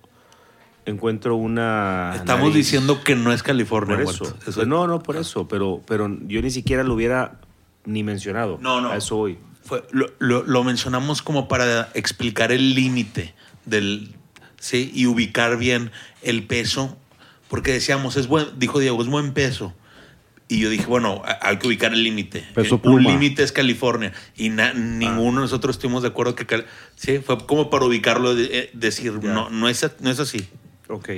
encuentro 0.86 1.36
una. 1.36 2.12
Estamos 2.16 2.50
nariz- 2.52 2.54
diciendo 2.54 3.04
que 3.04 3.16
no 3.16 3.34
es 3.34 3.42
California. 3.42 3.96
por 3.96 4.04
eso. 4.14 4.66
No, 4.68 4.86
no 4.86 5.02
por 5.02 5.18
eso, 5.18 5.48
pero, 5.48 5.82
pero 5.88 6.08
yo 6.28 6.40
ni 6.42 6.52
siquiera 6.52 6.84
lo 6.84 6.94
hubiera 6.94 7.40
ni 7.86 8.04
mencionado. 8.04 8.60
No, 8.62 8.80
no. 8.80 8.90
A 8.92 8.98
eso 8.98 9.26
lo, 9.92 10.06
lo- 10.20 10.44
lo 10.44 10.64
mencionamos 10.64 11.24
como 11.24 11.48
para 11.48 11.90
explicar 11.96 12.52
el 12.52 12.76
límite 12.76 13.34
del 13.66 14.16
sí 14.60 14.92
y 14.94 15.06
ubicar 15.06 15.58
bien 15.58 15.92
el 16.22 16.44
peso 16.44 16.98
porque 17.50 17.72
decíamos 17.74 18.16
es 18.18 18.28
buen 18.28 18.48
dijo 18.60 18.80
Diego 18.80 19.02
es 19.02 19.08
buen 19.08 19.34
peso 19.34 19.74
y 20.48 20.60
yo 20.60 20.70
dije 20.70 20.86
bueno 20.86 21.22
hay 21.42 21.58
que 21.58 21.68
ubicar 21.68 21.94
el 21.94 22.04
límite 22.04 22.44
un 22.84 23.04
límite 23.14 23.44
es 23.44 23.52
California 23.52 24.12
y 24.36 24.50
na- 24.50 24.74
ninguno 24.74 25.38
de 25.42 25.46
nosotros 25.46 25.76
estuvimos 25.78 26.02
de 26.02 26.10
acuerdo 26.10 26.36
que 26.36 26.46
Cal- 26.46 26.66
sí 26.96 27.20
fue 27.20 27.38
como 27.46 27.70
para 27.70 27.86
ubicarlo 27.86 28.36
de- 28.36 28.50
eh, 28.60 28.70
decir 28.74 29.20
Ya. 29.22 29.34
no 29.34 29.50
no 29.50 29.70
es 29.70 29.86
no 30.02 30.10
es 30.10 30.20
así 30.20 30.48
Ok. 30.88 31.10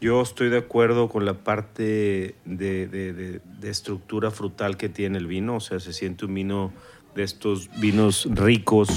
Yo 0.00 0.20
estoy 0.20 0.50
de 0.50 0.58
acuerdo 0.58 1.08
con 1.08 1.24
la 1.24 1.34
parte 1.34 2.34
de, 2.44 2.86
de- 2.88 3.12
de- 3.14 3.40
de 3.60 3.70
estructura 3.70 4.30
frutal 4.30 4.76
que 4.76 4.88
tiene 4.88 5.16
el 5.16 5.26
vino. 5.26 5.56
O 5.56 5.60
sea, 5.60 5.78
se 5.80 5.92
siente 5.92 6.24
un 6.26 6.34
vino 6.34 6.72
de 7.14 7.22
estos 7.22 7.70
vinos 7.80 8.26
ricos, 8.32 8.88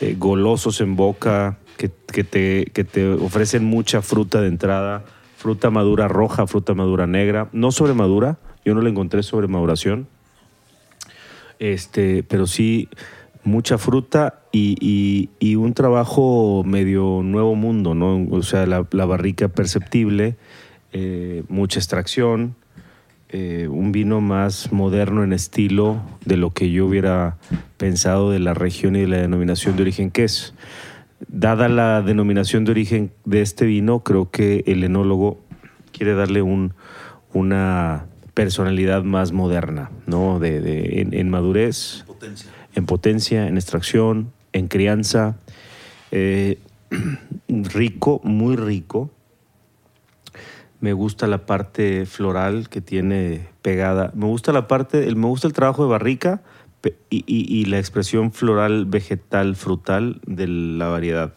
eh, 0.00 0.14
golosos 0.18 0.80
en 0.82 0.96
boca, 0.96 1.58
que, 1.86 2.24
te, 2.24 2.66
que 2.74 2.84
te 2.84 3.08
ofrecen 3.08 3.64
mucha 3.64 4.02
fruta 4.02 4.40
de 4.42 4.48
entrada. 4.48 5.04
Fruta 5.36 5.70
madura 5.70 6.08
roja, 6.08 6.46
fruta 6.46 6.74
madura 6.74 7.06
negra. 7.06 7.48
No 7.52 7.70
sobremadura. 7.72 8.38
Yo 8.64 8.74
no 8.74 8.82
le 8.82 8.90
encontré 8.90 9.22
sobremaduración. 9.22 10.08
Este, 11.58 12.22
pero 12.22 12.46
sí 12.46 12.88
mucha 13.44 13.78
fruta 13.78 14.40
y, 14.52 14.76
y- 14.80 15.30
y 15.38 15.56
un 15.56 15.74
trabajo 15.74 16.62
medio 16.66 17.20
nuevo 17.22 17.54
mundo, 17.54 17.94
¿no? 17.94 18.26
O 18.30 18.42
sea, 18.42 18.66
la, 18.66 18.86
la 18.90 19.06
barrica 19.06 19.48
perceptible, 19.48 20.36
eh, 20.92 21.42
mucha 21.48 21.78
extracción, 21.78 22.54
eh, 23.30 23.68
un 23.70 23.92
vino 23.92 24.20
más 24.20 24.72
moderno 24.72 25.22
en 25.24 25.32
estilo 25.32 26.00
de 26.24 26.36
lo 26.36 26.50
que 26.52 26.70
yo 26.70 26.86
hubiera 26.86 27.36
pensado 27.76 28.30
de 28.30 28.38
la 28.38 28.54
región 28.54 28.96
y 28.96 29.00
de 29.00 29.08
la 29.08 29.16
denominación 29.18 29.76
de 29.76 29.82
origen 29.82 30.10
que 30.10 30.24
es. 30.24 30.54
Dada 31.26 31.68
la 31.68 32.00
denominación 32.02 32.64
de 32.64 32.70
origen 32.70 33.10
de 33.24 33.40
este 33.42 33.66
vino, 33.66 34.00
creo 34.00 34.30
que 34.30 34.62
el 34.66 34.84
enólogo 34.84 35.40
quiere 35.92 36.14
darle 36.14 36.42
un, 36.42 36.74
una 37.32 38.06
personalidad 38.34 39.02
más 39.02 39.32
moderna, 39.32 39.90
¿no? 40.06 40.38
De, 40.38 40.60
de- 40.60 41.00
en, 41.00 41.14
en 41.14 41.28
madurez, 41.28 42.04
potencia 42.06 42.50
en 42.74 42.86
potencia, 42.86 43.48
en 43.48 43.56
extracción, 43.56 44.32
en 44.52 44.68
crianza. 44.68 45.36
eh, 46.12 46.58
rico, 47.48 48.20
muy 48.22 48.54
rico. 48.56 49.10
Me 50.80 50.92
gusta 50.92 51.26
la 51.26 51.44
parte 51.44 52.06
floral 52.06 52.68
que 52.68 52.80
tiene 52.80 53.48
pegada. 53.62 54.12
Me 54.14 54.26
gusta 54.26 54.52
la 54.52 54.68
parte, 54.68 55.08
el, 55.08 55.16
me 55.16 55.26
gusta 55.26 55.48
el 55.48 55.52
trabajo 55.52 55.82
de 55.82 55.90
barrica 55.90 56.40
y, 57.10 57.24
y- 57.26 57.64
la 57.66 57.78
expresión 57.78 58.32
floral, 58.32 58.86
vegetal, 58.86 59.56
frutal 59.56 60.20
de 60.26 60.46
la 60.46 60.88
variedad. 60.88 61.34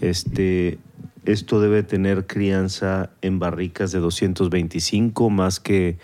Este, 0.00 0.78
esto 1.24 1.60
debe 1.60 1.82
tener 1.82 2.26
crianza 2.26 3.10
en 3.20 3.38
barricas 3.38 3.92
de 3.92 4.00
225 4.00 5.30
más 5.30 5.60
que, 5.60 5.98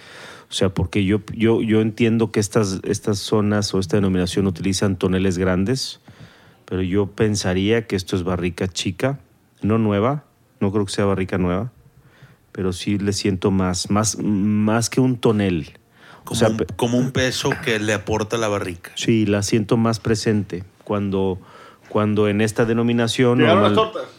o 0.49 0.53
sea, 0.53 0.69
porque 0.73 1.05
yo, 1.05 1.21
yo, 1.35 1.63
yo 1.63 1.81
entiendo 1.81 2.31
que 2.31 2.41
estas, 2.41 2.81
estas 2.85 3.19
zonas 3.19 3.75
o 3.75 3.79
esta 3.81 3.97
denominación 3.97 4.47
utilizan 4.47 4.97
toneles 4.97 5.39
grandes, 5.39 6.01
pero 6.65 6.83
yo 6.83 7.07
pensaría 7.07 7.87
que 7.87 7.97
esto 7.97 8.15
es 8.15 8.23
barrica 8.23 8.69
chica, 8.69 9.19
no 9.63 9.79
nueva, 9.79 10.25
no 10.61 10.71
creo 10.71 10.85
que 10.85 10.93
sea 10.93 11.05
barrica 11.07 11.39
nueva, 11.39 11.73
pero 12.53 12.73
sí 12.73 12.99
le 12.99 13.13
siento 13.13 13.51
más, 13.51 13.91
más, 13.91 14.19
más 14.19 14.91
que 14.91 15.01
un 15.01 15.17
tonel. 15.17 15.78
O 16.31 16.35
Como, 16.35 16.39
sea, 16.39 16.49
un, 16.51 16.57
pe- 16.59 16.67
como 16.77 16.99
un 16.99 17.11
peso 17.11 17.51
que 17.65 17.79
le 17.79 17.95
aporta 17.95 18.37
la 18.37 18.49
barrica. 18.49 18.93
Sí, 18.97 19.25
la 19.27 19.43
siento 19.43 19.77
más 19.79 19.99
presente 19.99 20.63
cuando, 20.85 21.39
cuando 21.89 22.29
en 22.29 22.41
esta 22.43 22.65
denominación, 22.67 23.39
Llegaron 23.39 23.63
las 23.63 23.73
normal- 23.73 23.93
tortas. 23.93 24.11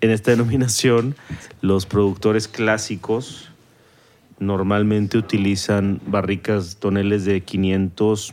en 0.00 0.10
esta 0.10 0.32
denominación, 0.32 1.14
los 1.60 1.86
productores 1.86 2.48
clásicos 2.48 3.50
normalmente 4.38 5.16
utilizan 5.16 6.00
barricas, 6.06 6.76
toneles 6.78 7.24
de 7.24 7.40
500 7.42 8.32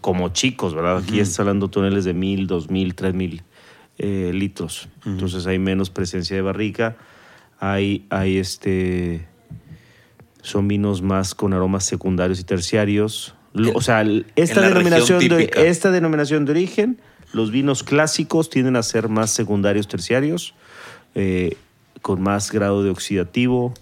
como 0.00 0.30
chicos, 0.30 0.74
¿verdad? 0.74 0.98
Aquí 0.98 1.20
estás 1.20 1.40
hablando 1.40 1.68
toneles 1.68 2.04
de 2.04 2.14
1000, 2.14 2.46
2000, 2.46 2.94
3000 2.94 3.42
eh, 3.98 4.30
litros. 4.34 4.88
Entonces 5.06 5.46
hay 5.46 5.58
menos 5.58 5.90
presencia 5.90 6.34
de 6.36 6.42
barrica. 6.42 6.96
Hay, 7.60 8.06
hay 8.10 8.38
este. 8.38 9.26
Son 10.44 10.68
vinos 10.68 11.00
más 11.00 11.34
con 11.34 11.54
aromas 11.54 11.84
secundarios 11.84 12.38
y 12.38 12.44
terciarios. 12.44 13.34
O 13.74 13.80
sea, 13.80 14.04
esta, 14.36 14.60
denominación 14.60 15.18
de, 15.26 15.50
esta 15.56 15.90
denominación 15.90 16.44
de 16.44 16.52
origen, 16.52 17.00
los 17.32 17.50
vinos 17.50 17.82
clásicos 17.82 18.50
tienden 18.50 18.76
a 18.76 18.82
ser 18.82 19.08
más 19.08 19.30
secundarios, 19.30 19.88
terciarios, 19.88 20.54
eh, 21.14 21.56
con 22.02 22.20
más 22.20 22.52
grado 22.52 22.82
de 22.82 22.90
oxidativo. 22.90 23.72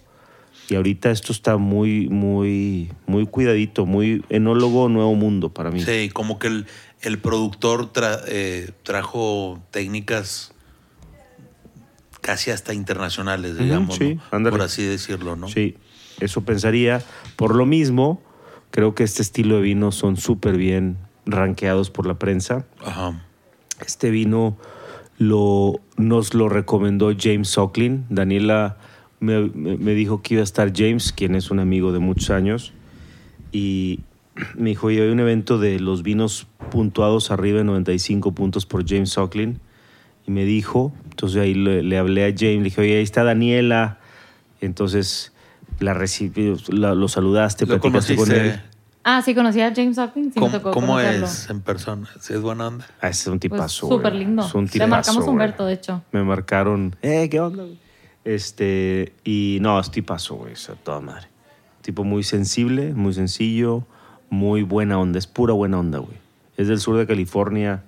Y 0.69 0.77
ahorita 0.77 1.11
esto 1.11 1.33
está 1.33 1.57
muy, 1.57 2.09
muy, 2.09 2.93
muy 3.07 3.27
cuidadito, 3.27 3.85
muy 3.85 4.25
enólogo 4.29 4.89
nuevo 4.89 5.17
mundo 5.17 5.49
para 5.49 5.73
mí. 5.73 5.83
Sí, 5.83 6.11
como 6.13 6.39
que 6.39 6.47
el, 6.47 6.67
el 7.01 7.19
productor 7.19 7.93
tra- 7.93 8.23
eh, 8.29 8.71
trajo 8.85 9.61
técnicas 9.73 10.53
casi 12.21 12.53
hasta 12.53 12.73
internacionales, 12.73 13.59
digamos, 13.59 13.97
sí, 13.97 14.15
¿no? 14.15 14.23
ándale. 14.31 14.57
por 14.57 14.65
así 14.65 14.85
decirlo, 14.85 15.35
¿no? 15.35 15.49
Sí, 15.49 15.77
eso 16.25 16.43
pensaría. 16.43 17.03
Por 17.37 17.55
lo 17.55 17.67
mismo, 17.67 18.21
creo 18.71 18.95
que 18.95 19.05
este 19.05 19.23
estilo 19.23 19.57
de 19.57 19.63
vino 19.63 19.93
son 19.93 20.17
súper 20.17 20.57
bien 20.57 20.97
rankeados 21.27 21.91
por 21.91 22.07
la 22.07 22.15
prensa. 22.19 22.65
Ajá. 22.85 23.25
Este 23.85 24.11
vino 24.11 24.57
lo, 25.19 25.81
nos 25.97 26.35
lo 26.35 26.49
recomendó 26.49 27.13
James 27.19 27.49
Socklin. 27.49 28.05
Daniela 28.11 28.77
me, 29.21 29.41
me- 29.49 29.95
dijo 29.95 30.23
que 30.23 30.35
iba 30.35 30.41
a 30.41 30.45
estar 30.45 30.73
James, 30.75 31.13
quien 31.13 31.35
es 31.35 31.51
un 31.51 31.59
amigo 31.61 31.93
de 31.93 31.99
muchos 31.99 32.31
años. 32.31 32.73
Y 33.53 34.01
me 34.57 34.71
dijo, 34.71 34.87
oye, 34.89 35.03
hay 35.03 35.11
un 35.11 35.21
evento 35.21 35.59
de 35.59 35.79
los 35.79 36.03
vinos 36.03 36.47
puntuados 36.71 37.31
arriba 37.31 37.59
de 37.59 37.65
95 37.65 38.33
puntos 38.33 38.67
por 38.67 38.89
James 38.89 39.11
Socklin. 39.11 39.61
Y 40.27 40.31
me 40.31 40.45
dijo, 40.45 40.93
entonces 41.11 41.41
ahí 41.43 41.55
le, 41.55 41.83
le 41.83 41.99
hablé 41.99 42.25
a 42.25 42.29
James, 42.37 42.59
le 42.59 42.63
dije, 42.65 42.81
oye, 42.81 42.97
ahí 42.97 43.03
está 43.03 43.25
Daniela. 43.25 43.99
Entonces 44.61 45.32
la 45.83 45.95
recibí, 45.95 46.55
la- 46.69 46.95
lo 46.95 47.09
saludaste, 47.09 47.67
¿Lo 47.67 47.79
platicaste 47.81 48.17
con 48.17 48.25
conociste? 48.27 48.51
él. 48.55 48.61
Ah, 49.05 49.21
sí, 49.21 49.35
conocía 49.35 49.67
a 49.67 49.75
James 49.75 49.99
Hopkins. 49.99 50.33
Sí, 50.35 50.41
me 50.41 50.47
¿Cómo, 50.47 50.59
tocó 50.59 50.71
cómo 50.71 51.01
es 51.01 51.51
en 51.51 51.61
persona? 51.61 52.09
¿Sí 52.21 52.35
es 52.35 52.41
buena 52.41 52.69
onda? 52.69 52.87
Ah, 53.01 53.09
es 53.09 53.27
un 53.27 53.33
Pues, 53.41 53.41
tipazo. 53.41 53.87
güey. 53.89 53.99
súper 53.99 54.15
lindo. 54.15 54.47
Es 54.47 54.55
un 54.55 54.65
Le 54.65 54.71
tipazo, 54.71 54.89
marcamos 54.91 55.27
a. 55.27 55.31
Humberto, 55.31 55.67
de 55.67 55.73
hecho. 55.75 56.03
me 56.13 56.23
marcaron, 56.23 56.95
eh, 57.03 57.29
¿qué 57.29 57.41
onda? 57.41 57.65
güey? 57.65 57.79
Este, 58.25 59.13
y 59.25 59.59
no, 59.61 59.79
es 59.81 59.91
tipazo, 59.91 60.37
güey, 60.37 60.53
o 60.53 60.57
sea, 60.57 60.77
toda 60.77 61.01
madre. 61.01 61.27
Tipo 61.83 62.05
muy 62.05 62.23
sensible, 62.23 62.95
muy 62.95 63.13
sencillo, 63.13 63.85
muy 64.31 64.63
buena 64.63 64.99
onda, 65.01 65.19
es 65.19 65.27
pura 65.27 65.53
buena 65.53 65.81
onda, 65.81 65.99
güey. 65.99 66.17
Es 66.57 66.69
del 66.69 66.79
sur 66.79 66.97
de 66.97 67.07
California 67.07 67.83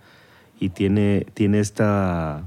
y 0.58 0.70
tiene, 0.70 1.26
tiene 1.34 1.60
esta 1.60 2.42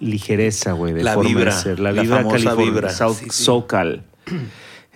ligereza, 0.00 0.72
güey, 0.72 0.92
de 0.92 1.02
La 1.04 1.14
forma 1.14 1.28
de 1.30 1.34
vibra, 1.36 1.52
ser. 1.52 1.80
La, 1.80 1.92
la 1.92 2.02
vibra 2.02 2.16
famosa 2.18 2.36
California, 2.36 2.70
vibra, 2.72 2.90
South 2.90 3.16
sí, 3.18 3.24
sí. 3.30 3.44
SoCal. 3.44 4.04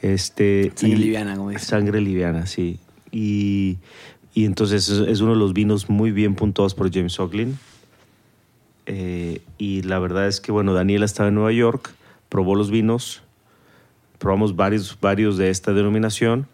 Este, 0.00 0.70
Sangre 0.76 0.96
y- 0.96 1.00
liviana, 1.00 1.36
como 1.36 1.50
dicen. 1.50 1.66
Sangre 1.68 2.00
liviana, 2.00 2.46
sí. 2.46 2.78
Y, 3.10 3.78
y 4.32 4.44
entonces 4.44 4.88
es, 4.88 5.08
es 5.08 5.20
uno 5.20 5.32
de 5.32 5.38
los 5.38 5.52
vinos 5.54 5.90
muy 5.90 6.12
bien 6.12 6.36
puntuados 6.36 6.74
por 6.76 6.92
James 6.94 7.14
Socklin. 7.14 7.58
Eh, 8.86 9.42
y 9.58 9.82
la 9.82 9.98
verdad 9.98 10.28
es 10.28 10.40
que, 10.40 10.52
bueno, 10.52 10.72
Daniela 10.72 11.04
estaba 11.04 11.28
en 11.30 11.34
Nueva 11.34 11.50
York, 11.50 11.90
probó 12.28 12.54
los 12.54 12.70
vinos, 12.70 13.22
probamos 14.18 14.54
varios, 14.54 14.96
varios 15.00 15.36
de 15.36 15.50
esta 15.50 15.72
denominación 15.72 16.46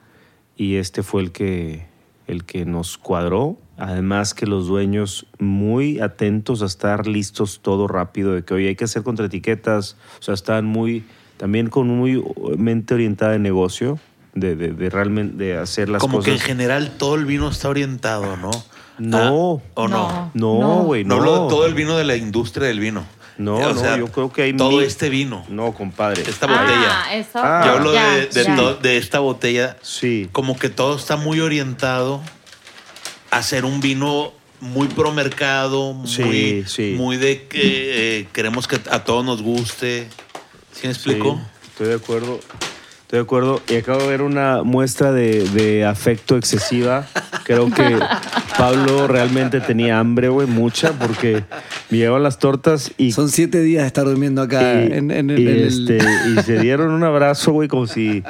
y 0.56 0.76
este 0.76 1.02
fue 1.02 1.20
el 1.20 1.30
que, 1.30 1.86
el 2.26 2.44
que 2.44 2.64
nos 2.64 2.96
cuadró. 2.96 3.58
Además 3.76 4.34
que 4.34 4.46
los 4.46 4.66
dueños 4.68 5.26
muy 5.38 6.00
atentos 6.00 6.62
a 6.62 6.66
estar 6.66 7.06
listos 7.06 7.60
todo 7.62 7.88
rápido, 7.88 8.32
de 8.34 8.44
que 8.44 8.54
hoy 8.54 8.66
hay 8.68 8.76
que 8.76 8.84
hacer 8.84 9.02
contraetiquetas, 9.02 9.96
o 10.20 10.22
sea, 10.22 10.34
están 10.34 10.64
muy, 10.64 11.04
también 11.36 11.68
con 11.68 11.88
muy 11.88 12.22
mente 12.56 12.94
orientada 12.94 13.32
de 13.32 13.38
negocio, 13.40 13.98
de, 14.34 14.54
de, 14.56 14.72
de 14.72 14.90
realmente 14.90 15.36
de 15.44 15.56
hacer 15.58 15.88
las 15.88 16.00
Como 16.00 16.20
que 16.20 16.30
en 16.30 16.36
cosas. 16.36 16.46
general 16.46 16.92
todo 16.98 17.14
el 17.16 17.24
vino 17.24 17.48
está 17.48 17.68
orientado, 17.68 18.36
¿no? 18.36 18.50
No. 18.98 19.60
Ah, 19.64 19.70
¿O 19.74 19.88
no? 19.88 20.30
No, 20.34 20.60
No. 20.60 20.82
güey, 20.84 21.04
No 21.04 21.16
no. 21.16 21.20
hablo 21.22 21.32
de 21.44 21.48
todo 21.50 21.66
el 21.66 21.74
vino 21.74 21.96
de 21.96 22.04
la 22.04 22.16
industria 22.16 22.68
del 22.68 22.78
vino. 22.80 23.04
No, 23.38 23.56
O 23.56 23.60
no, 23.60 23.80
sea, 23.80 23.96
yo 23.98 24.06
creo 24.12 24.32
que 24.32 24.42
hay 24.42 24.56
todo 24.56 24.70
mil- 24.70 24.82
este 24.84 25.08
vino, 25.08 25.44
No, 25.48 25.72
compadre. 25.72 26.22
esta 26.22 26.46
botella. 26.46 27.02
Ah, 27.04 27.14
eso. 27.16 27.30
Ah, 27.42 27.62
Yo 27.66 27.72
hablo 27.72 27.92
ya, 27.92 28.08
de, 28.14 28.26
de 28.26 28.44
ya. 28.44 28.54
to- 28.54 28.74
de 28.76 28.96
esta 28.96 29.18
botella. 29.18 29.76
Sí. 29.82 30.28
Como 30.30 30.56
que 30.56 30.68
todo 30.68 30.94
está 30.96 31.16
muy 31.16 31.40
orientado 31.40 32.20
a 33.36 33.42
ser 33.42 33.64
un 33.64 33.80
vino 33.80 34.32
muy 34.60 34.88
pro 34.88 35.12
mercado, 35.12 35.92
muy, 35.92 36.64
Sí, 36.66 36.94
muy 36.96 37.16
de 37.16 37.42
que 37.48 38.20
eh, 38.20 38.28
queremos 38.32 38.66
que 38.66 38.76
a 38.90 39.04
todos 39.04 39.24
nos 39.24 39.42
guste. 39.42 40.06
¿Sí 40.72 40.86
me 40.86 40.92
explico? 40.92 41.40
Sí, 41.62 41.68
estoy 41.70 41.88
de 41.88 41.94
acuerdo. 41.94 42.40
Estoy 43.02 43.18
de 43.18 43.22
acuerdo. 43.22 43.62
Y 43.68 43.76
acabo 43.76 44.00
de 44.02 44.08
ver 44.08 44.22
una 44.22 44.62
muestra 44.62 45.12
de, 45.12 45.46
de 45.50 45.84
afecto 45.84 46.36
excesiva. 46.36 47.06
Creo 47.44 47.70
que 47.70 47.98
Pablo 48.58 49.06
realmente 49.06 49.60
tenía 49.60 49.98
hambre, 49.98 50.28
güey, 50.28 50.46
mucha, 50.46 50.92
porque 50.92 51.44
me 51.90 51.98
llevaban 51.98 52.22
las 52.22 52.38
tortas 52.38 52.92
y. 52.96 53.12
Son 53.12 53.28
siete 53.28 53.60
días 53.60 53.82
de 53.82 53.88
estar 53.88 54.04
durmiendo 54.06 54.40
acá 54.42 54.82
y, 54.82 54.86
en, 54.92 55.10
en 55.10 55.30
el, 55.30 55.38
y 55.38 55.42
en 55.42 55.48
el- 55.48 55.66
este, 55.66 55.98
y 56.34 56.42
se 56.42 56.58
dieron 56.60 56.90
un 56.90 57.04
abrazo, 57.04 57.52
güey, 57.52 57.68
como 57.68 57.86
si, 57.86 58.22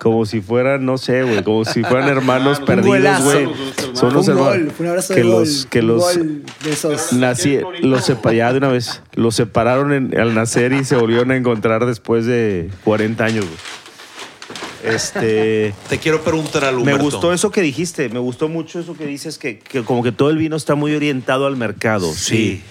como 0.00 0.26
si 0.26 0.40
fueran, 0.40 0.84
no 0.84 0.98
sé, 0.98 1.22
güey, 1.22 1.42
como 1.42 1.64
si 1.64 1.82
fueran 1.82 2.08
hermanos 2.08 2.60
perdidos, 2.60 3.22
güey. 3.22 3.48
Son 3.94 4.12
los 4.14 4.28
un 4.28 4.38
hermanos. 4.38 4.72
un 4.78 4.86
abrazo 4.86 5.14
que 5.14 5.22
de 5.22 5.28
gol. 5.28 5.40
los, 5.40 5.66
que 5.66 5.82
los, 5.82 6.14
de 6.16 6.72
esos. 6.72 7.12
Nací, 7.12 7.58
los 7.80 8.08
sepa- 8.08 8.32
ya 8.34 8.52
de 8.52 8.58
una 8.58 8.68
vez. 8.68 9.02
Los 9.14 9.34
separaron 9.34 9.92
en- 9.92 10.18
al 10.20 10.34
nacer 10.34 10.72
y 10.72 10.84
se 10.84 10.96
volvieron 10.96 11.30
a 11.30 11.36
encontrar 11.36 11.86
después 11.86 12.26
de 12.26 12.70
40 12.84 13.24
años. 13.24 13.44
güey. 13.44 14.94
Este. 14.94 15.74
Te 15.88 15.98
quiero 15.98 16.22
preguntar 16.22 16.64
algo. 16.64 16.84
Me 16.84 16.94
gustó 16.94 17.32
eso 17.32 17.50
que 17.50 17.62
dijiste. 17.62 18.08
Me 18.08 18.18
gustó 18.20 18.48
mucho 18.48 18.78
eso 18.80 18.96
que 18.96 19.06
dices, 19.06 19.38
que, 19.38 19.58
que 19.58 19.82
como 19.82 20.02
que 20.02 20.12
todo 20.12 20.30
el 20.30 20.38
vino 20.38 20.56
está 20.56 20.74
muy 20.76 20.94
orientado 20.94 21.46
al 21.46 21.56
mercado. 21.56 22.12
Sí. 22.14 22.62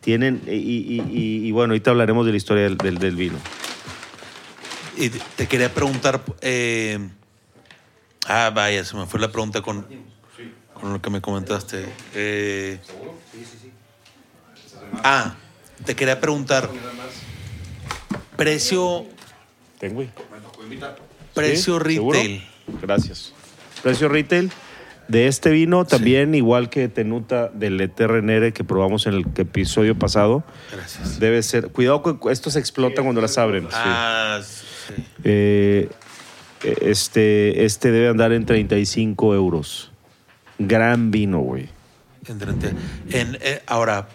Tienen. 0.00 0.40
Y, 0.46 0.52
y- 0.52 1.02
y- 1.10 1.46
y 1.48 1.50
bueno, 1.52 1.72
ahorita 1.72 1.90
hablaremos 1.90 2.24
de 2.24 2.30
la 2.32 2.36
historia 2.36 2.62
del, 2.64 2.76
del- 2.78 2.98
del 2.98 3.16
vino. 3.16 3.36
Y 4.96 5.10
te 5.10 5.46
quería 5.46 5.72
preguntar. 5.72 6.22
eh, 6.40 6.98
ah, 8.26 8.50
vaya, 8.54 8.84
se 8.84 8.96
me 8.96 9.06
fue 9.06 9.20
la 9.20 9.30
pregunta 9.30 9.60
con, 9.62 9.86
con 10.74 10.92
lo 10.92 11.02
que 11.02 11.10
me 11.10 11.20
comentaste. 11.20 11.86
Eh, 12.14 12.78
ah, 15.04 15.34
te 15.84 15.94
quería 15.94 16.20
preguntar. 16.20 16.70
Precio, 18.36 19.06
Ten, 19.78 19.94
güey. 19.94 20.10
precio 21.34 21.78
Sí, 21.84 21.94
¿seguro? 21.94 22.18
retail. 22.18 22.46
Gracias. 22.82 23.32
Precio 23.82 24.08
retail 24.08 24.50
de 25.08 25.28
este 25.28 25.50
vino, 25.50 25.84
también 25.84 26.34
igual 26.34 26.68
que 26.70 26.88
Tenuta 26.88 27.48
del 27.48 27.80
ETRNR 27.80 28.52
que 28.52 28.64
probamos 28.64 29.06
en 29.06 29.14
el 29.14 29.26
episodio 29.36 29.96
pasado. 29.98 30.42
Gracias. 30.72 31.20
Debe 31.20 31.42
ser. 31.42 31.68
Cuidado 31.68 32.02
que 32.02 32.32
estos 32.32 32.56
explotan 32.56 33.04
cuando 33.04 33.20
las 33.20 33.38
abren. 33.38 33.68
Ah, 33.72 34.40
sí. 34.42 34.94
Eh, 35.24 35.88
este, 36.80 37.64
este 37.64 37.90
debe 37.92 38.08
andar 38.08 38.32
en 38.32 38.46
35 38.46 39.34
euros. 39.34 39.90
Gran 40.58 41.10
vino, 41.10 41.40
güey. 41.40 41.68
En, 42.26 42.38
treinta- 42.38 42.70
en, 43.10 43.38
eh, 43.40 43.62
ahora, 43.66 44.08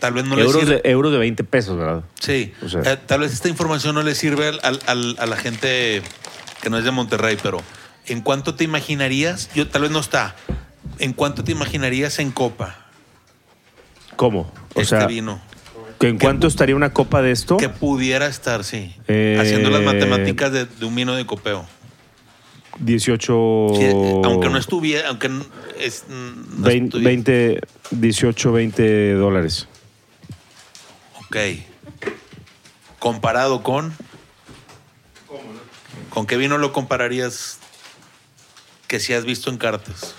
tal 0.00 0.12
vez 0.14 0.24
no 0.24 0.36
le 0.36 0.42
euros, 0.42 0.60
sirve. 0.62 0.80
de, 0.82 0.90
euros 0.90 1.12
de 1.12 1.18
20 1.18 1.44
pesos, 1.44 1.78
¿verdad? 1.78 2.02
Sí, 2.20 2.52
O 2.62 2.68
sea- 2.68 2.82
Eh, 2.82 2.98
tal 3.06 3.20
vez 3.20 3.32
esta 3.32 3.48
información 3.48 3.94
no 3.94 4.02
le 4.02 4.14
sirve 4.14 4.48
al- 4.48 4.60
al- 4.62 4.80
al- 4.86 5.16
a 5.18 5.26
la 5.26 5.36
gente 5.36 6.02
que 6.60 6.70
no 6.70 6.76
es 6.78 6.84
de 6.84 6.90
Monterrey, 6.90 7.38
pero 7.42 7.58
¿en 8.06 8.20
cuánto 8.20 8.54
te 8.54 8.64
imaginarías? 8.64 9.50
Yo 9.54 9.68
tal 9.68 9.82
vez 9.82 9.90
no 9.90 10.00
está. 10.00 10.34
¿En 10.98 11.12
cuánto 11.12 11.42
te 11.44 11.50
imaginarías 11.52 12.18
en 12.20 12.30
copa 12.30 12.76
¿Cómo? 14.16 14.52
O 14.74 14.80
este 14.80 14.96
sea, 14.96 15.06
vino? 15.06 15.40
¿que 15.98 16.08
¿en 16.08 16.18
cuánto 16.18 16.46
estaría 16.46 16.76
una 16.76 16.92
copa 16.92 17.20
de 17.22 17.32
esto? 17.32 17.56
Que 17.56 17.68
pudiera 17.68 18.26
estar, 18.26 18.62
sí. 18.64 18.94
Eh, 19.08 19.38
Haciendo 19.40 19.70
las 19.70 19.82
matemáticas 19.82 20.52
de, 20.52 20.66
de 20.66 20.84
un 20.84 20.94
vino 20.94 21.14
de 21.16 21.26
copeo. 21.26 21.66
18... 22.78 23.68
Sí, 23.76 23.84
aunque 24.24 24.48
no 24.50 24.58
estuviera, 24.58 25.08
aunque 25.08 25.30
es, 25.80 26.04
no 26.08 26.64
20, 26.64 26.84
estuviera- 26.98 27.08
20, 27.08 27.60
18, 27.92 28.52
20 28.52 29.12
dólares. 29.14 29.68
Ok. 31.26 31.36
Comparado 32.98 33.62
con. 33.62 33.92
¿Con 36.10 36.26
qué 36.26 36.36
vino 36.36 36.58
lo 36.58 36.72
compararías 36.72 37.58
que 38.88 39.00
si 39.00 39.12
has 39.12 39.24
visto 39.24 39.50
en 39.50 39.58
cartas? 39.58 40.14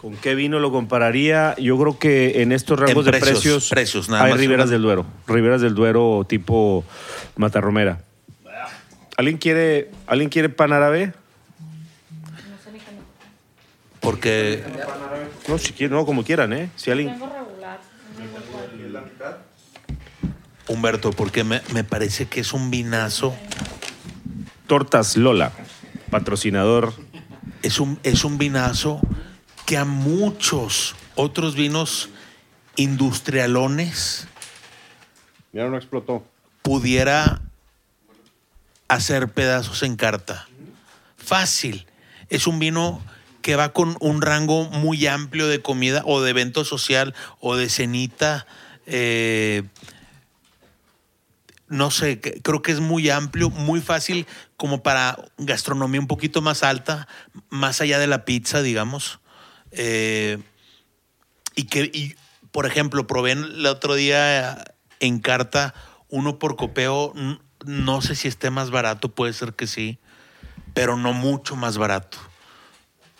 ¿Con 0.00 0.16
qué 0.16 0.34
vino 0.34 0.58
lo 0.60 0.72
compararía? 0.72 1.54
Yo 1.58 1.78
creo 1.78 1.98
que 1.98 2.40
en 2.42 2.52
estos 2.52 2.78
rangos 2.78 3.06
En 3.06 3.12
de 3.12 3.20
precios, 3.20 3.68
precios, 3.68 4.08
nada 4.08 4.24
hay 4.24 4.30
más 4.30 4.40
Riberas 4.40 4.64
una- 4.66 4.72
del 4.72 4.82
Duero. 4.82 5.06
Riberas 5.26 5.60
del 5.60 5.74
Duero 5.74 6.24
tipo 6.28 6.84
Matarromera. 7.36 8.00
¿Alguien 9.18 9.36
quiere, 9.36 9.90
¿alguien 10.06 10.30
quiere 10.30 10.48
pan 10.48 10.72
árabe? 10.72 11.12
Porque 14.00 14.64
No, 15.48 15.58
si 15.58 15.72
quieren, 15.72 15.94
no, 15.96 16.06
como 16.06 16.24
quieran, 16.24 16.52
¿eh? 16.54 16.70
Si 16.76 16.90
alguien... 16.90 17.12
Tengo 17.12 17.26
regular. 17.26 17.80
Humberto, 20.68 21.10
porque 21.10 21.44
me, 21.44 21.60
me 21.74 21.84
parece 21.84 22.26
que 22.26 22.40
es 22.40 22.52
un 22.52 22.70
vinazo, 22.70 23.34
Tortas 24.66 25.16
Lola, 25.16 25.52
patrocinador. 26.10 26.94
Es 27.62 27.80
un, 27.80 27.98
es 28.02 28.24
un 28.24 28.38
vinazo 28.38 29.00
que 29.66 29.76
a 29.76 29.84
muchos 29.84 30.94
otros 31.14 31.54
vinos 31.54 32.08
industrialones 32.76 34.26
Mira, 35.52 35.68
no 35.68 35.76
explotó. 35.76 36.24
pudiera 36.62 37.40
hacer 38.88 39.28
pedazos 39.28 39.82
en 39.82 39.96
carta. 39.96 40.48
Fácil. 41.16 41.86
Es 42.28 42.46
un 42.46 42.58
vino 42.58 43.02
que 43.42 43.56
va 43.56 43.72
con 43.72 43.96
un 44.00 44.20
rango 44.22 44.64
muy 44.64 45.06
amplio 45.06 45.48
de 45.48 45.62
comida 45.62 46.02
o 46.04 46.20
de 46.20 46.30
evento 46.30 46.64
social 46.64 47.14
o 47.40 47.56
de 47.56 47.68
cenita. 47.68 48.46
eh, 48.86 49.62
no 51.68 51.92
sé, 51.92 52.20
creo 52.20 52.62
que 52.62 52.72
es 52.72 52.80
muy 52.80 53.10
amplio, 53.10 53.48
muy 53.48 53.80
fácil 53.80 54.26
como 54.60 54.82
para 54.82 55.16
gastronomía 55.38 56.02
un 56.02 56.06
poquito 56.06 56.42
más 56.42 56.62
alta, 56.62 57.08
más 57.48 57.80
allá 57.80 57.98
de 57.98 58.06
la 58.06 58.26
pizza, 58.26 58.60
digamos. 58.60 59.18
Eh, 59.70 60.36
y 61.56 61.64
que, 61.64 62.14
por 62.50 62.66
ejemplo, 62.66 63.06
probé 63.06 63.32
el 63.32 63.64
otro 63.64 63.94
día 63.94 64.62
en 65.00 65.20
carta 65.20 65.72
uno 66.10 66.38
por 66.38 66.56
copeo. 66.56 67.14
No 67.64 68.02
sé 68.02 68.14
si 68.14 68.28
esté 68.28 68.50
más 68.50 68.70
barato, 68.70 69.08
puede 69.08 69.32
ser 69.32 69.54
que 69.54 69.66
sí, 69.66 69.98
pero 70.74 70.98
no 70.98 71.14
mucho 71.14 71.56
más 71.56 71.78
barato. 71.78 72.18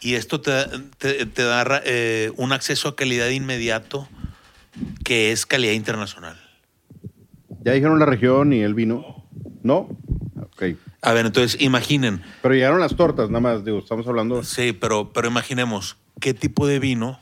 Y 0.03 0.17
esto 0.17 0.43
te, 0.43 0.53
da 1.37 1.83
eh, 1.87 2.33
un 2.37 2.53
acceso 2.53 2.87
a 2.87 2.97
calidad 2.97 3.31
inmediato 3.31 4.07
que 5.05 5.33
es 5.33 5.47
calidad 5.47 5.73
internacional. 5.73 6.39
Ya 7.65 7.73
dijeron 7.73 7.99
la 7.99 8.05
región 8.05 8.53
y 8.53 8.61
el 8.61 8.75
vino. 8.75 9.25
¿No? 9.63 9.89
Ok. 10.37 10.65
A 11.03 11.13
ver, 11.15 11.25
entonces 11.27 11.61
imaginen, 11.61 12.23
Pero 12.43 12.55
llegaron 12.55 12.81
las 12.81 12.95
tortas, 12.95 13.31
nada 13.31 13.41
más, 13.41 13.65
digo, 13.65 13.79
estamos 13.79 14.07
hablando. 14.07 14.43
sí, 14.45 14.73
pero, 14.73 15.13
pero 15.13 15.29
imaginemos 15.29 15.97
qué 16.21 16.35
tipo 16.35 16.67
de 16.67 16.79
vino 16.79 17.19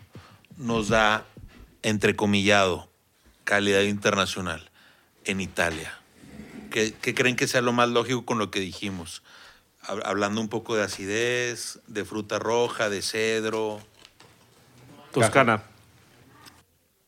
nos 0.57 0.89
da, 0.89 1.25
entrecomillado, 1.83 2.91
calidad 3.45 3.83
internacional 3.83 4.69
en 5.25 5.41
Italia. 5.41 5.93
¿Qué, 6.71 6.93
qué 7.01 7.15
creen 7.15 7.37
que 7.37 7.47
sea 7.47 7.61
lo 7.61 7.73
más 7.73 7.89
lógico 7.89 8.25
con 8.25 8.39
lo 8.39 8.51
que 8.51 8.59
dijimos? 8.61 9.23
Hab- 9.87 10.03
Hablando 10.05 10.41
un 10.41 10.49
poco 10.49 10.75
de 10.77 10.83
acidez, 10.83 11.79
de 11.87 12.05
fruta 12.05 12.39
roja, 12.41 12.91
de 12.91 13.01
cedro. 13.01 13.79
Toscana. 15.13 15.63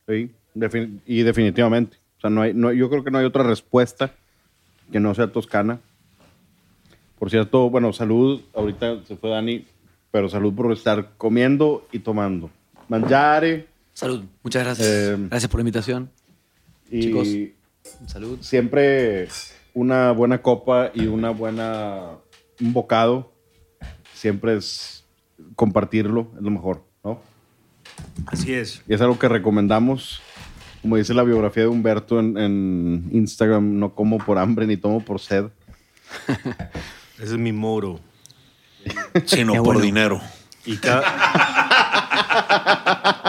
Sí, 0.08 0.30
defin- 0.54 1.00
y 1.04 1.22
definitivamente. 1.22 1.98
O 2.18 2.20
sea, 2.20 2.30
no 2.30 2.42
hay, 2.42 2.54
no, 2.54 2.72
yo 2.72 2.88
creo 2.90 3.02
que 3.04 3.10
no 3.10 3.18
hay 3.18 3.24
otra 3.24 3.42
respuesta 3.42 4.14
que 4.92 5.00
no 5.00 5.14
sea 5.14 5.32
toscana. 5.32 5.80
Por 7.20 7.28
cierto, 7.28 7.68
bueno, 7.68 7.92
salud. 7.92 8.40
Ahorita 8.54 9.04
se 9.04 9.14
fue 9.14 9.28
Dani, 9.28 9.66
pero 10.10 10.30
salud 10.30 10.54
por 10.54 10.72
estar 10.72 11.10
comiendo 11.18 11.86
y 11.92 11.98
tomando. 11.98 12.50
Mangiare 12.88 13.68
Salud. 13.92 14.24
Muchas 14.42 14.64
gracias. 14.64 14.88
Eh, 14.88 15.16
gracias 15.28 15.50
por 15.50 15.58
la 15.58 15.62
invitación. 15.62 16.10
y 16.90 17.00
Chicos. 17.00 17.28
Salud. 18.06 18.38
siempre 18.40 19.28
una 19.74 20.12
buena 20.12 20.40
copa 20.40 20.92
y 20.94 21.08
una 21.08 21.28
buena 21.28 22.12
un 22.58 22.72
bocado 22.72 23.30
siempre 24.14 24.56
es 24.56 25.04
compartirlo 25.56 26.30
es 26.36 26.42
lo 26.42 26.50
mejor, 26.50 26.84
¿no? 27.04 27.20
Así 28.26 28.54
es. 28.54 28.82
Y 28.88 28.94
es 28.94 29.00
algo 29.02 29.18
que 29.18 29.28
recomendamos. 29.28 30.22
Como 30.80 30.96
dice 30.96 31.12
la 31.12 31.22
biografía 31.22 31.64
de 31.64 31.68
Humberto 31.68 32.18
en, 32.18 32.38
en 32.38 33.10
Instagram, 33.12 33.78
no 33.78 33.94
como 33.94 34.16
por 34.16 34.38
hambre 34.38 34.66
ni 34.66 34.78
tomo 34.78 35.04
por 35.04 35.20
sed. 35.20 35.48
Ese 37.20 37.32
es 37.34 37.38
mi 37.38 37.52
moro. 37.52 38.00
Sino 39.26 39.52
por 39.54 39.62
bueno. 39.64 39.80
dinero. 39.80 40.20
Y 40.64 40.76
cada... 40.78 41.02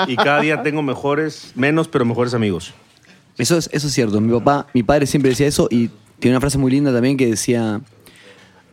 y 0.07 0.15
cada 0.15 0.41
día 0.41 0.63
tengo 0.63 0.81
mejores, 0.81 1.51
menos, 1.55 1.87
pero 1.87 2.05
mejores 2.05 2.33
amigos. 2.33 2.73
Eso 3.37 3.57
es, 3.57 3.69
eso 3.71 3.87
es 3.87 3.93
cierto. 3.93 4.19
Mi 4.21 4.31
papá, 4.37 4.67
mi 4.73 4.83
padre 4.83 5.05
siempre 5.07 5.29
decía 5.29 5.47
eso 5.47 5.67
y 5.71 5.89
tiene 6.19 6.35
una 6.35 6.41
frase 6.41 6.57
muy 6.57 6.71
linda 6.71 6.91
también 6.93 7.17
que 7.17 7.27
decía: 7.27 7.81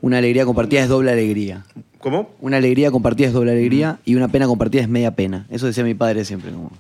Una 0.01 0.19
alegría 0.19 0.45
compartida 0.45 0.83
es 0.83 0.89
doble 0.89 1.11
alegría. 1.11 1.65
¿Cómo? 2.01 2.35
Una 2.41 2.59
alegría 2.59 2.91
compartida 2.91 3.29
es 3.29 3.33
doble 3.33 3.53
alegría 3.53 3.99
y 4.05 4.15
una 4.15 4.29
pena 4.29 4.47
compartida 4.47 4.83
es 4.83 4.89
media 4.89 5.13
pena. 5.17 5.47
Eso 5.51 5.67
decía 5.67 5.85
mi 5.85 5.95
padre 5.95 6.25
siempre. 6.25 6.51
como- 6.53 6.73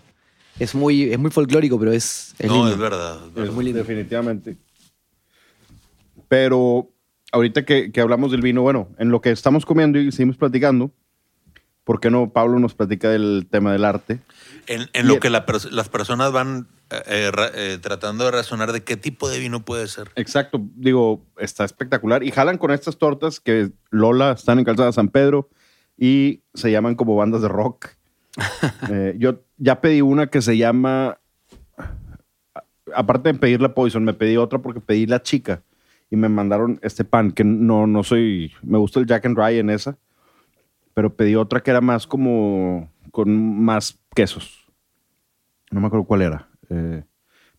Es 0.59 0.75
muy, 0.75 1.05
es 1.13 1.19
muy 1.19 1.31
folclórico, 1.31 1.79
pero 1.79 1.93
es, 1.93 2.35
es 2.39 2.47
no, 2.49 2.55
lindo. 2.57 2.73
es 2.73 2.79
verdad. 2.79 3.17
es 3.27 3.35
verdad. 3.35 3.49
Es 3.49 3.55
muy 3.55 3.65
lindo. 3.65 3.79
Definitivamente. 3.79 4.57
Pero 6.29 6.89
ahorita 7.33 7.65
que, 7.65 7.93
que 7.93 8.01
hablamos 8.01 8.31
del 8.31 8.43
vino, 8.43 8.63
bueno, 8.63 8.89
en 8.99 9.11
lo 9.11 9.21
que 9.21 9.31
estamos 9.31 9.67
comiendo 9.67 9.99
y 9.99 10.13
seguimos 10.13 10.37
platicando, 10.37 10.91
¿por 11.85 12.01
qué 12.01 12.11
no 12.11 12.33
Pablo 12.33 12.59
nos 12.59 12.75
platica 12.75 13.11
del 13.11 13.47
tema 13.51 13.73
del 13.73 13.85
arte? 13.85 14.21
En, 14.67 14.89
en 14.93 15.09
lo 15.09 15.21
que 15.21 15.31
la 15.31 15.45
las 15.71 15.89
personas 15.89 16.33
van 16.33 16.69
eh, 16.91 17.03
eh, 17.07 17.33
eh, 17.55 17.79
tratando 17.81 18.25
de 18.25 18.31
razonar 18.31 18.73
de 18.73 18.83
qué 18.83 18.97
tipo 18.97 19.29
de 19.29 19.39
vino 19.39 19.65
puede 19.65 19.89
ser. 19.89 20.11
Exacto, 20.15 20.61
digo, 20.75 21.25
está 21.39 21.65
espectacular. 21.65 22.23
Y 22.23 22.31
jalan 22.31 22.59
con 22.59 22.71
estas 22.71 22.99
tortas 22.99 23.41
que 23.41 23.71
Lola 23.91 24.33
están 24.33 24.59
en 24.59 24.65
Calzada 24.65 24.93
San 24.93 25.09
Pedro 25.09 25.49
y 25.97 26.43
se 26.55 26.71
llaman 26.71 26.95
como 26.95 27.17
bandas 27.17 27.43
de 27.43 27.49
rock. 27.49 27.89
Eh, 28.91 29.17
yo 29.19 29.43
ya 29.59 29.83
pedí 29.83 30.01
una 30.01 30.29
que 30.29 30.41
se 30.41 30.57
llama, 30.57 31.19
aparte 32.95 33.33
de 33.33 33.39
pedir 33.39 33.61
la 33.61 33.75
Poison, 33.75 34.03
me 34.03 34.15
pedí 34.15 34.39
otra 34.39 34.61
porque 34.61 34.81
pedí 34.81 35.05
la 35.05 35.23
chica 35.23 35.63
y 36.11 36.17
me 36.17 36.29
mandaron 36.29 36.79
este 36.83 37.05
pan 37.05 37.33
que 37.33 37.45
no, 37.45 37.87
no 37.87 38.03
soy, 38.03 38.53
me 38.63 38.79
gusta 38.79 39.01
el 39.01 39.07
Jack 39.07 39.27
and 39.27 39.37
Rye 39.39 39.59
en 39.59 39.71
esa, 39.71 39.99
pero 40.95 41.15
pedí 41.15 41.35
otra 41.35 41.61
que 41.63 41.71
era 41.71 41.81
más 41.81 42.07
como 42.07 42.91
con 43.11 43.63
más 43.63 43.99
quesos. 44.15 44.67
No 45.71 45.81
me 45.81 45.87
acuerdo 45.89 46.07
cuál 46.07 46.23
era, 46.23 46.49
eh, 46.71 47.05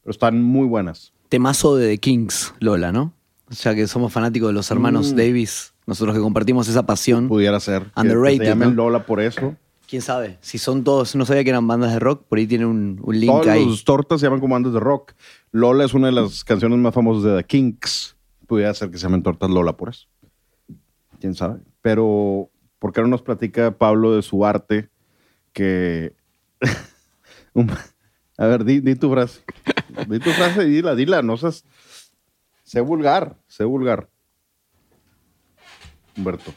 pero 0.02 0.12
están 0.12 0.42
muy 0.42 0.68
buenas. 0.68 1.14
Temazo 1.30 1.76
de 1.76 1.90
The 1.90 1.98
Kings, 2.00 2.54
Lola, 2.60 2.92
¿no? 2.92 3.14
O 3.50 3.54
sea 3.54 3.76
que 3.76 3.88
somos 3.88 4.12
fanáticos 4.14 4.50
de 4.50 4.54
los 4.54 4.70
hermanos 4.72 5.14
Mm. 5.14 5.16
Davis, 5.16 5.74
nosotros 5.86 6.16
que 6.16 6.22
compartimos 6.22 6.68
esa 6.68 6.86
pasión. 6.86 7.28
pudiera 7.28 7.60
ser. 7.60 7.92
Underrated, 7.96 8.40
Que 8.40 8.46
se 8.46 8.50
llamen 8.52 8.70
¿no? 8.76 8.84
Lola 8.84 9.06
por 9.06 9.20
eso. 9.22 9.56
¿Quién 9.88 10.02
sabe? 10.04 10.38
Si 10.42 10.60
son 10.60 10.84
todos, 10.84 11.16
no 11.16 11.26
sabía 11.26 11.44
que 11.44 11.50
eran 11.50 11.68
bandas 11.68 11.92
de 11.94 12.00
rock, 12.00 12.26
por 12.28 12.38
ahí 12.38 12.46
tiene 12.46 12.66
un, 12.68 13.00
un 13.04 13.20
link 13.20 13.32
Todos 13.32 13.48
ahí. 13.48 13.66
los 13.66 13.84
tortas 13.84 14.20
se 14.20 14.28
llaman 14.28 14.40
como 14.40 14.54
bandas 14.54 14.74
de 14.74 14.80
rock. 14.80 15.14
Lola 15.52 15.84
es 15.86 15.96
una 15.96 16.08
de 16.08 16.14
las 16.14 16.44
canciones 16.44 16.78
más 16.78 16.94
famosas 16.94 17.24
de 17.24 17.38
The 17.38 17.44
Kinks. 17.44 18.16
Pudiera 18.50 18.74
ser 18.74 18.90
que 18.90 18.98
se 18.98 19.04
llamen 19.04 19.22
tortas 19.22 19.48
Lola 19.52 19.78
por 19.78 19.90
eso. 19.90 20.08
Quién 21.20 21.36
sabe. 21.36 21.60
Pero, 21.84 22.50
¿por 22.80 22.92
qué 22.92 23.02
no 23.02 23.08
nos 23.08 23.22
platica 23.22 23.78
Pablo 23.78 24.16
de 24.16 24.24
su 24.24 24.44
arte? 24.44 24.90
Que. 25.54 26.16
A 28.40 28.48
ver, 28.48 28.64
di, 28.64 28.80
di 28.80 28.96
tu 28.96 29.12
frase. 29.12 29.42
Di 30.08 30.18
tu 30.18 30.32
frase 30.32 30.64
y 30.64 30.70
dila, 30.72 30.96
dila. 30.96 31.22
No 31.22 31.38
seas. 31.38 31.64
Sé 32.64 32.82
vulgar, 32.82 33.38
sé 33.48 33.66
vulgar. 33.66 34.10
Humberto. 36.18 36.52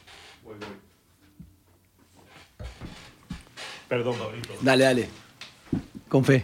Perdón, 3.87 4.15
Pablito. 4.17 4.53
Dale, 4.61 4.83
dale. 4.83 5.09
Con 6.09 6.25
fe. 6.25 6.43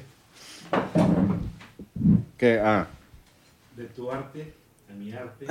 Que, 2.37 2.59
ah, 2.59 2.87
De 3.75 3.85
tu 3.85 4.11
arte 4.11 4.58
mi 5.09 5.15
arte, 5.15 5.45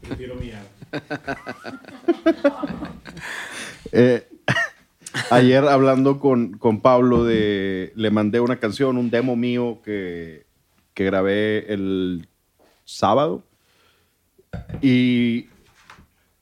prefiero 0.00 0.34
mi 0.36 0.50
arte. 0.52 0.70
eh, 3.92 4.26
ayer 5.30 5.64
hablando 5.64 6.18
con, 6.18 6.56
con 6.56 6.80
Pablo 6.80 7.24
de, 7.24 7.92
le 7.94 8.10
mandé 8.10 8.40
una 8.40 8.56
canción, 8.58 8.96
un 8.96 9.10
demo 9.10 9.36
mío 9.36 9.80
que, 9.84 10.46
que 10.94 11.04
grabé 11.04 11.72
el 11.72 12.26
sábado. 12.84 13.42
Y 14.80 15.48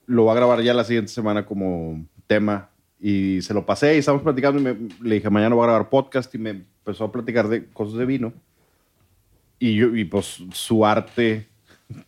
lo 0.07 0.25
va 0.27 0.33
a 0.33 0.37
grabar 0.37 0.63
ya 0.63 0.75
la 0.75 0.85
siguiente 0.85 1.11
semana 1.13 1.45
como 1.47 2.05
tema. 2.27 2.71
Y 3.01 3.41
se 3.43 3.55
lo 3.55 3.65
pasé 3.65 3.95
y 3.97 3.99
estábamos 3.99 4.23
platicando 4.23 4.61
y 4.61 4.65
me- 4.65 4.89
le 5.03 5.15
dije 5.17 5.31
mañana 5.31 5.55
voy 5.55 5.65
a 5.65 5.69
grabar 5.69 5.89
podcast. 5.91 6.33
Y 6.35 6.39
me 6.39 6.51
empezó 6.51 7.05
a 7.05 7.13
platicar 7.13 7.49
de 7.49 7.67
cosas 7.67 7.95
de 7.99 8.07
vino. 8.07 8.33
Y, 9.59 9.75
yo, 9.75 9.95
y 9.95 10.05
pues 10.05 10.43
su 10.53 10.87
arte 10.87 11.47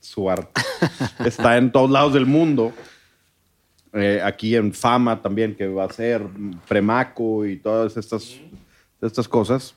su 0.00 0.30
arte 0.30 0.60
está 1.24 1.56
en 1.56 1.72
todos 1.72 1.90
lados 1.90 2.14
del 2.14 2.26
mundo 2.26 2.72
eh, 3.94 4.20
aquí 4.24 4.56
en 4.56 4.72
Fama 4.72 5.20
también, 5.20 5.54
que 5.54 5.66
va 5.66 5.84
a 5.84 5.92
ser 5.92 6.22
Premaco 6.66 7.44
y 7.44 7.58
todas 7.58 7.96
estas, 7.96 8.40
estas 9.02 9.28
cosas. 9.28 9.74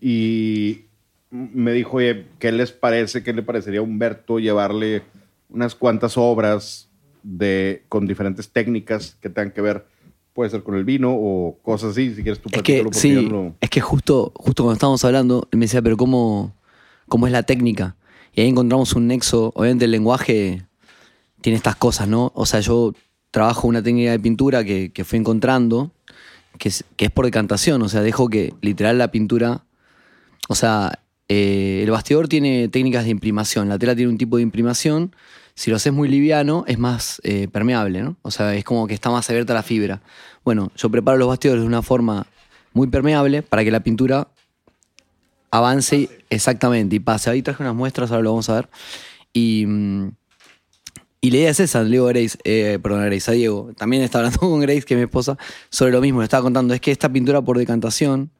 Y 0.00 0.86
me 1.30 1.72
dijo, 1.72 1.98
oye, 1.98 2.26
¿qué 2.38 2.50
les 2.50 2.72
parece? 2.72 3.22
¿Qué 3.22 3.32
le 3.32 3.42
parecería 3.42 3.80
a 3.80 3.82
Humberto 3.84 4.38
llevarle 4.40 5.02
unas 5.48 5.74
cuantas 5.76 6.16
obras 6.16 6.88
de, 7.22 7.84
con 7.88 8.06
diferentes 8.06 8.50
técnicas 8.50 9.16
que 9.20 9.30
tengan 9.30 9.52
que 9.52 9.60
ver, 9.60 9.86
puede 10.32 10.50
ser 10.50 10.64
con 10.64 10.74
el 10.74 10.84
vino 10.84 11.14
o 11.14 11.58
cosas 11.62 11.92
así? 11.92 12.12
Si 12.12 12.22
quieres 12.24 12.40
tú 12.40 12.48
Es 12.52 12.62
que, 12.62 12.84
sí, 12.90 13.28
no 13.30 13.54
es 13.60 13.70
que 13.70 13.80
justo, 13.80 14.32
justo 14.34 14.64
cuando 14.64 14.74
estábamos 14.74 15.04
hablando, 15.04 15.48
él 15.52 15.58
me 15.60 15.66
decía, 15.66 15.80
pero 15.80 15.96
¿cómo, 15.96 16.56
¿cómo 17.08 17.26
es 17.28 17.32
la 17.32 17.44
técnica? 17.44 17.94
Y 18.36 18.42
ahí 18.42 18.48
encontramos 18.48 18.92
un 18.92 19.08
nexo. 19.08 19.50
Obviamente 19.56 19.86
el 19.86 19.90
lenguaje 19.90 20.62
tiene 21.40 21.56
estas 21.56 21.74
cosas, 21.74 22.06
¿no? 22.06 22.30
O 22.34 22.46
sea, 22.46 22.60
yo 22.60 22.92
trabajo 23.30 23.66
una 23.66 23.82
técnica 23.82 24.10
de 24.12 24.20
pintura 24.20 24.62
que, 24.62 24.92
que 24.92 25.04
fui 25.04 25.18
encontrando, 25.18 25.90
que 26.58 26.68
es, 26.68 26.84
que 26.96 27.06
es 27.06 27.10
por 27.10 27.24
decantación. 27.24 27.82
O 27.82 27.88
sea, 27.88 28.02
dejo 28.02 28.28
que 28.28 28.52
literal 28.60 28.98
la 28.98 29.10
pintura. 29.10 29.64
O 30.48 30.54
sea, 30.54 31.00
eh, 31.28 31.80
el 31.82 31.90
bastidor 31.90 32.28
tiene 32.28 32.68
técnicas 32.68 33.04
de 33.04 33.10
imprimación, 33.10 33.68
la 33.68 33.78
tela 33.78 33.96
tiene 33.96 34.12
un 34.12 34.18
tipo 34.18 34.36
de 34.36 34.42
imprimación. 34.44 35.16
Si 35.54 35.70
lo 35.70 35.76
haces 35.76 35.92
muy 35.92 36.06
liviano, 36.08 36.64
es 36.68 36.78
más 36.78 37.20
eh, 37.24 37.48
permeable, 37.50 38.02
¿no? 38.02 38.16
O 38.20 38.30
sea, 38.30 38.54
es 38.54 38.62
como 38.62 38.86
que 38.86 38.92
está 38.92 39.10
más 39.10 39.28
abierta 39.30 39.54
la 39.54 39.62
fibra. 39.62 40.02
Bueno, 40.44 40.70
yo 40.76 40.90
preparo 40.90 41.16
los 41.16 41.28
bastidores 41.28 41.62
de 41.62 41.66
una 41.66 41.80
forma 41.80 42.26
muy 42.74 42.88
permeable 42.88 43.40
para 43.40 43.64
que 43.64 43.70
la 43.70 43.80
pintura 43.80 44.28
avance 45.50 45.96
y- 45.96 46.10
exactamente 46.30 46.96
y 46.96 47.00
pase. 47.00 47.30
Ahí 47.30 47.42
traje 47.42 47.62
unas 47.62 47.74
muestras, 47.74 48.10
ahora 48.10 48.22
lo 48.22 48.30
vamos 48.30 48.48
a 48.48 48.54
ver. 48.54 48.68
Y, 49.32 49.64
mm, 49.66 50.10
y 51.20 51.30
la 51.30 51.36
idea 51.38 51.50
es 51.50 51.60
esa, 51.60 51.82
le 51.82 51.90
digo 51.90 52.06
a 52.06 52.12
Grace, 52.12 52.38
eh, 52.44 52.78
perdón, 52.80 53.02
a 53.02 53.06
Grace, 53.06 53.30
a 53.30 53.34
Diego. 53.34 53.72
También 53.76 54.02
está 54.02 54.18
hablando 54.18 54.38
con 54.40 54.60
Grace, 54.60 54.82
que 54.82 54.94
es 54.94 54.98
mi 54.98 55.04
esposa, 55.04 55.36
sobre 55.70 55.92
lo 55.92 56.00
mismo. 56.00 56.20
Le 56.20 56.24
estaba 56.24 56.42
contando, 56.42 56.72
es 56.72 56.80
que 56.80 56.92
esta 56.92 57.12
pintura 57.12 57.42
por 57.42 57.58
decantación 57.58 58.30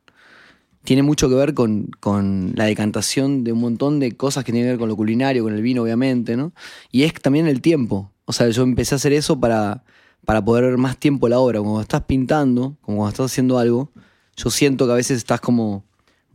tiene 0.85 1.03
mucho 1.03 1.29
que 1.29 1.35
ver 1.35 1.53
con, 1.53 1.91
con 1.99 2.53
la 2.55 2.65
decantación 2.65 3.43
de 3.43 3.53
un 3.53 3.59
montón 3.59 3.99
de 3.99 4.13
cosas 4.13 4.45
que 4.45 4.53
tienen 4.53 4.69
que 4.69 4.73
ver 4.75 4.79
con 4.79 4.89
lo 4.89 4.95
culinario, 4.95 5.43
con 5.43 5.53
el 5.53 5.63
vino, 5.63 5.83
obviamente, 5.83 6.37
¿no? 6.37 6.53
Y 6.93 7.03
es 7.03 7.13
también 7.15 7.49
el 7.49 7.61
tiempo. 7.61 8.13
O 8.25 8.33
sea, 8.33 8.49
yo 8.51 8.63
empecé 8.63 8.95
a 8.95 8.97
hacer 8.97 9.13
eso 9.13 9.41
para, 9.41 9.83
para 10.25 10.45
poder 10.45 10.65
ver 10.65 10.79
más 10.79 10.97
tiempo 10.97 11.29
la 11.29 11.41
obra. 11.41 11.61
Cuando 11.61 11.81
estás 11.81 12.03
pintando, 12.03 12.77
como 12.83 12.99
cuando 12.99 13.11
estás 13.11 13.33
haciendo 13.33 13.59
algo, 13.59 13.91
yo 14.37 14.51
siento 14.51 14.87
que 14.87 14.93
a 14.93 14.97
veces 14.97 15.19
estás 15.19 15.41
como 15.41 15.86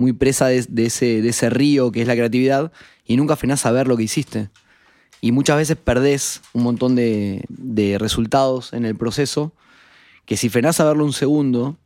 muy 0.01 0.13
presa 0.13 0.47
de, 0.47 0.85
ese, 0.85 1.49
río 1.51 1.91
que 1.91 2.01
es 2.01 2.07
la 2.07 2.15
creatividad 2.15 2.71
y 3.05 3.17
nunca 3.17 3.35
frenás 3.35 3.65
a 3.67 3.71
ver 3.71 3.87
lo 3.87 3.95
que 3.95 4.03
hiciste. 4.03 4.49
Y 5.21 5.31
muchas 5.31 5.57
veces 5.57 5.77
perdés 5.77 6.41
un 6.53 6.63
montón 6.63 6.95
de, 6.95 7.45
resultados 7.99 8.73
en 8.73 8.85
el 8.85 8.95
proceso 8.95 9.53
que 10.25 10.37
si 10.37 10.49
frenás 10.49 10.79
a 10.79 10.85
verlo 10.85 11.05
un 11.05 11.13
segundo 11.13 11.77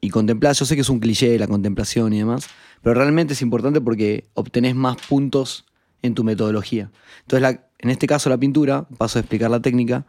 y 0.00 0.08
contemplás, 0.08 0.58
yo 0.58 0.64
sé 0.64 0.74
que 0.74 0.80
es 0.80 0.88
un 0.88 1.00
cliché 1.00 1.38
la 1.38 1.46
contemplación 1.46 2.14
y 2.14 2.18
demás, 2.18 2.48
pero 2.82 2.94
realmente 2.94 3.34
es 3.34 3.42
importante 3.42 3.82
porque 3.82 4.24
obtenés 4.32 4.74
más 4.74 4.96
puntos 5.08 5.66
en 6.00 6.14
tu 6.14 6.24
metodología. 6.24 6.90
Entonces, 7.22 7.58
en 7.78 7.90
este 7.90 8.06
caso 8.06 8.30
la 8.30 8.38
pintura, 8.38 8.88
paso 8.96 9.18
a 9.18 9.20
explicar 9.20 9.50
la 9.50 9.60
técnica, 9.60 10.06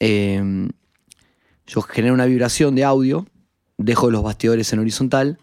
eh, 0.00 0.68
yo 1.66 1.80
genero 1.80 2.12
una 2.12 2.26
vibración 2.26 2.74
de 2.74 2.84
audio, 2.84 3.26
dejo 3.78 4.10
los 4.10 4.22
bastidores 4.22 4.70
en 4.74 4.80
horizontal 4.80 5.38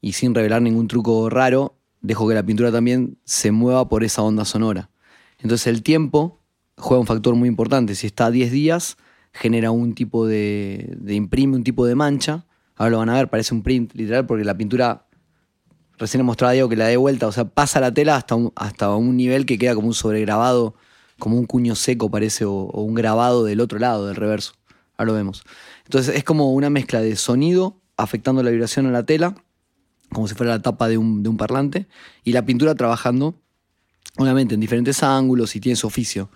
y 0.00 0.12
sin 0.12 0.34
revelar 0.34 0.62
ningún 0.62 0.88
truco 0.88 1.28
raro, 1.30 1.76
dejo 2.00 2.28
que 2.28 2.34
la 2.34 2.44
pintura 2.44 2.70
también 2.70 3.18
se 3.24 3.50
mueva 3.50 3.88
por 3.88 4.04
esa 4.04 4.22
onda 4.22 4.44
sonora. 4.44 4.90
Entonces 5.38 5.66
el 5.66 5.82
tiempo 5.82 6.40
juega 6.76 7.00
un 7.00 7.06
factor 7.06 7.34
muy 7.34 7.48
importante. 7.48 7.94
Si 7.94 8.06
está 8.06 8.26
a 8.26 8.30
10 8.30 8.52
días, 8.52 8.96
genera 9.32 9.70
un 9.70 9.94
tipo 9.94 10.26
de, 10.26 10.94
de 10.98 11.14
imprime, 11.14 11.56
un 11.56 11.64
tipo 11.64 11.86
de 11.86 11.94
mancha. 11.94 12.46
Ahora 12.76 12.90
lo 12.90 12.98
van 12.98 13.08
a 13.10 13.14
ver, 13.14 13.28
parece 13.28 13.54
un 13.54 13.62
print 13.62 13.94
literal 13.94 14.26
porque 14.26 14.44
la 14.44 14.56
pintura, 14.56 15.06
recién 15.98 16.20
he 16.20 16.24
mostrado 16.24 16.50
a 16.50 16.52
Diego 16.52 16.68
que 16.68 16.76
la 16.76 16.86
dé 16.86 16.96
vuelta, 16.96 17.26
o 17.26 17.32
sea, 17.32 17.46
pasa 17.46 17.80
la 17.80 17.92
tela 17.92 18.16
hasta 18.16 18.34
un, 18.34 18.52
hasta 18.54 18.94
un 18.94 19.16
nivel 19.16 19.46
que 19.46 19.58
queda 19.58 19.74
como 19.74 19.88
un 19.88 19.94
sobregrabado, 19.94 20.74
como 21.18 21.38
un 21.38 21.46
cuño 21.46 21.74
seco 21.74 22.10
parece, 22.10 22.44
o, 22.44 22.52
o 22.52 22.82
un 22.82 22.94
grabado 22.94 23.44
del 23.44 23.60
otro 23.60 23.78
lado, 23.78 24.06
del 24.06 24.16
reverso. 24.16 24.52
Ahora 24.98 25.12
lo 25.12 25.16
vemos. 25.16 25.44
Entonces 25.84 26.16
es 26.16 26.24
como 26.24 26.52
una 26.52 26.70
mezcla 26.70 27.00
de 27.00 27.16
sonido 27.16 27.80
afectando 27.96 28.42
la 28.42 28.50
vibración 28.50 28.86
a 28.86 28.90
la 28.90 29.04
tela, 29.04 29.34
como 30.16 30.28
si 30.28 30.34
fuera 30.34 30.52
la 30.54 30.62
tapa 30.62 30.88
de 30.88 30.96
un, 30.96 31.22
de 31.22 31.28
un 31.28 31.36
parlante, 31.36 31.86
y 32.24 32.32
la 32.32 32.46
pintura 32.46 32.74
trabajando, 32.74 33.38
obviamente, 34.16 34.54
en 34.54 34.60
diferentes 34.60 35.02
ángulos 35.02 35.54
y 35.56 35.60
tiene 35.60 35.76
su 35.76 35.86
oficio. 35.86 36.30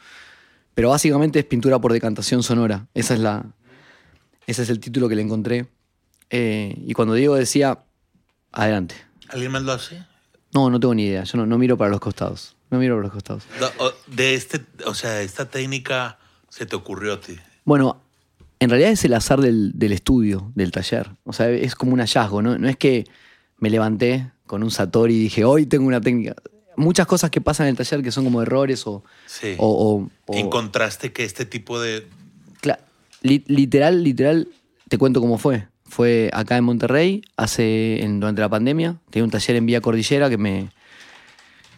Pero 0.75 0.90
básicamente 0.90 1.38
es 1.38 1.47
pintura 1.47 1.79
por 1.79 1.90
decantación 1.90 2.43
sonora. 2.43 2.88
Esa 2.93 3.14
es 3.14 3.21
la, 3.21 3.55
ese 4.47 4.64
es 4.64 4.69
el 4.69 4.81
título 4.81 5.09
que 5.09 5.14
le 5.14 5.23
encontré. 5.23 5.66
Eh, 6.29 6.75
y 6.87 6.93
cuando 6.93 7.14
Diego 7.14 7.37
decía, 7.37 7.83
adelante. 8.53 8.97
¿Alguien 9.31 9.51
más 9.51 9.62
lo 9.62 9.73
hace? 9.73 10.05
No, 10.53 10.69
no 10.69 10.79
tengo 10.79 10.95
ni 10.95 11.07
idea. 11.07 11.25
Yo 11.25 11.38
no, 11.38 11.47
no 11.47 11.57
miro 11.57 11.79
para 11.79 11.90
los 11.90 12.01
costados. 12.01 12.57
No 12.69 12.79
miro 12.79 12.97
para 12.97 13.05
los 13.05 13.12
costados. 13.12 13.45
De 14.09 14.35
este, 14.35 14.61
o 14.85 14.93
sea, 14.93 15.23
esta 15.23 15.49
técnica 15.49 16.19
se 16.51 16.66
te 16.66 16.77
ocurrió 16.77 17.14
a 17.14 17.21
ti. 17.21 17.38
Bueno, 17.64 18.03
en 18.59 18.69
realidad 18.69 18.90
es 18.93 19.07
el 19.07 19.14
azar 19.14 19.40
del, 19.40 19.73
del 19.75 19.93
estudio, 19.93 20.53
del 20.55 20.71
taller. 20.71 21.12
O 21.25 21.33
sea, 21.33 21.49
es 21.49 21.75
como 21.75 21.95
un 21.95 22.01
hallazgo, 22.01 22.43
¿no? 22.43 22.59
No 22.59 22.69
es 22.69 22.77
que 22.77 23.07
me 23.61 23.70
levanté 23.70 24.31
con 24.46 24.62
un 24.62 24.70
Satori 24.70 25.14
y 25.14 25.18
dije, 25.20 25.44
hoy 25.44 25.66
tengo 25.66 25.87
una 25.87 26.01
técnica. 26.01 26.35
Muchas 26.77 27.07
cosas 27.07 27.31
que 27.31 27.40
pasan 27.40 27.66
en 27.66 27.73
el 27.73 27.77
taller 27.77 28.03
que 28.03 28.11
son 28.11 28.25
como 28.25 28.42
errores 28.42 28.87
o... 28.87 29.05
Sí. 29.27 29.55
o- 29.59 29.68
o- 29.68 30.11
o- 30.27 30.37
Encontraste 30.37 31.12
que 31.12 31.25
este 31.25 31.44
tipo 31.44 31.81
de. 31.81 32.07
Li- 33.23 33.44
literal, 33.49 34.03
literal, 34.03 34.49
te 34.88 34.96
cuento 34.96 35.20
cómo 35.20 35.37
fue. 35.37 35.68
Fue 35.85 36.31
acá 36.33 36.57
en 36.57 36.64
Monterrey, 36.64 37.20
hace, 37.37 38.03
en- 38.03 38.18
durante 38.18 38.40
la 38.40 38.49
pandemia. 38.49 38.96
Tenía 39.11 39.25
un 39.25 39.31
taller 39.31 39.57
en 39.57 39.66
Vía 39.66 39.83
Cordillera 39.83 40.31
que 40.31 40.38
me, 40.38 40.70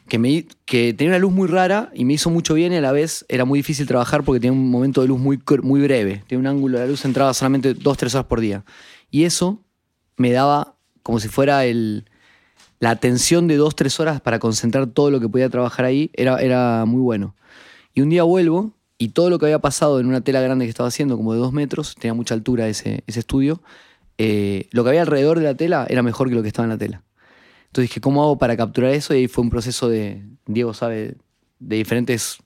que 0.08 0.18
me 0.18 0.46
que 0.66 0.94
tenía 0.94 1.10
una 1.12 1.18
luz 1.18 1.32
muy 1.32 1.48
rara 1.48 1.90
y 1.94 2.04
me 2.04 2.12
hizo 2.12 2.30
mucho 2.30 2.54
bien 2.54 2.72
y 2.72 2.76
a 2.76 2.80
la 2.80 2.92
vez 2.92 3.24
era 3.28 3.44
muy 3.44 3.58
difícil 3.58 3.86
trabajar 3.88 4.22
porque 4.22 4.38
tenía 4.38 4.52
un 4.52 4.70
momento 4.70 5.00
de 5.00 5.08
luz 5.08 5.18
muy, 5.18 5.40
muy 5.62 5.80
breve. 5.80 6.22
Tenía 6.28 6.38
un 6.40 6.46
ángulo 6.46 6.78
de 6.78 6.84
la 6.84 6.90
luz 6.90 7.04
entraba 7.04 7.34
solamente 7.34 7.74
dos, 7.74 7.96
tres 7.98 8.14
horas 8.14 8.26
por 8.26 8.38
día. 8.40 8.64
Y 9.10 9.24
eso 9.24 9.60
me 10.16 10.30
daba 10.30 10.71
como 11.02 11.20
si 11.20 11.28
fuera 11.28 11.64
el, 11.64 12.04
la 12.80 12.90
atención 12.90 13.46
de 13.46 13.56
dos, 13.56 13.76
tres 13.76 14.00
horas 14.00 14.20
para 14.20 14.38
concentrar 14.38 14.88
todo 14.88 15.10
lo 15.10 15.20
que 15.20 15.28
podía 15.28 15.48
trabajar 15.48 15.84
ahí. 15.84 16.10
Era, 16.14 16.38
era 16.38 16.84
muy 16.84 17.00
bueno. 17.00 17.36
Y 17.94 18.00
un 18.00 18.08
día 18.08 18.24
vuelvo 18.24 18.72
y 18.98 19.08
todo 19.08 19.30
lo 19.30 19.38
que 19.38 19.46
había 19.46 19.60
pasado 19.60 20.00
en 20.00 20.06
una 20.06 20.20
tela 20.20 20.40
grande 20.40 20.64
que 20.64 20.70
estaba 20.70 20.88
haciendo, 20.88 21.16
como 21.16 21.32
de 21.32 21.38
dos 21.38 21.52
metros, 21.52 21.94
tenía 21.94 22.14
mucha 22.14 22.34
altura 22.34 22.68
ese, 22.68 23.04
ese 23.06 23.20
estudio, 23.20 23.62
eh, 24.18 24.68
lo 24.70 24.84
que 24.84 24.90
había 24.90 25.02
alrededor 25.02 25.38
de 25.38 25.44
la 25.44 25.54
tela 25.54 25.86
era 25.88 26.02
mejor 26.02 26.28
que 26.28 26.34
lo 26.34 26.42
que 26.42 26.48
estaba 26.48 26.66
en 26.66 26.70
la 26.70 26.78
tela. 26.78 27.02
Entonces 27.66 27.90
dije, 27.90 28.00
¿cómo 28.00 28.22
hago 28.22 28.38
para 28.38 28.56
capturar 28.56 28.92
eso? 28.92 29.14
Y 29.14 29.18
ahí 29.18 29.28
fue 29.28 29.42
un 29.42 29.50
proceso 29.50 29.88
de, 29.88 30.22
Diego 30.46 30.74
sabe, 30.74 31.16
de 31.58 31.76
diferentes 31.76 32.38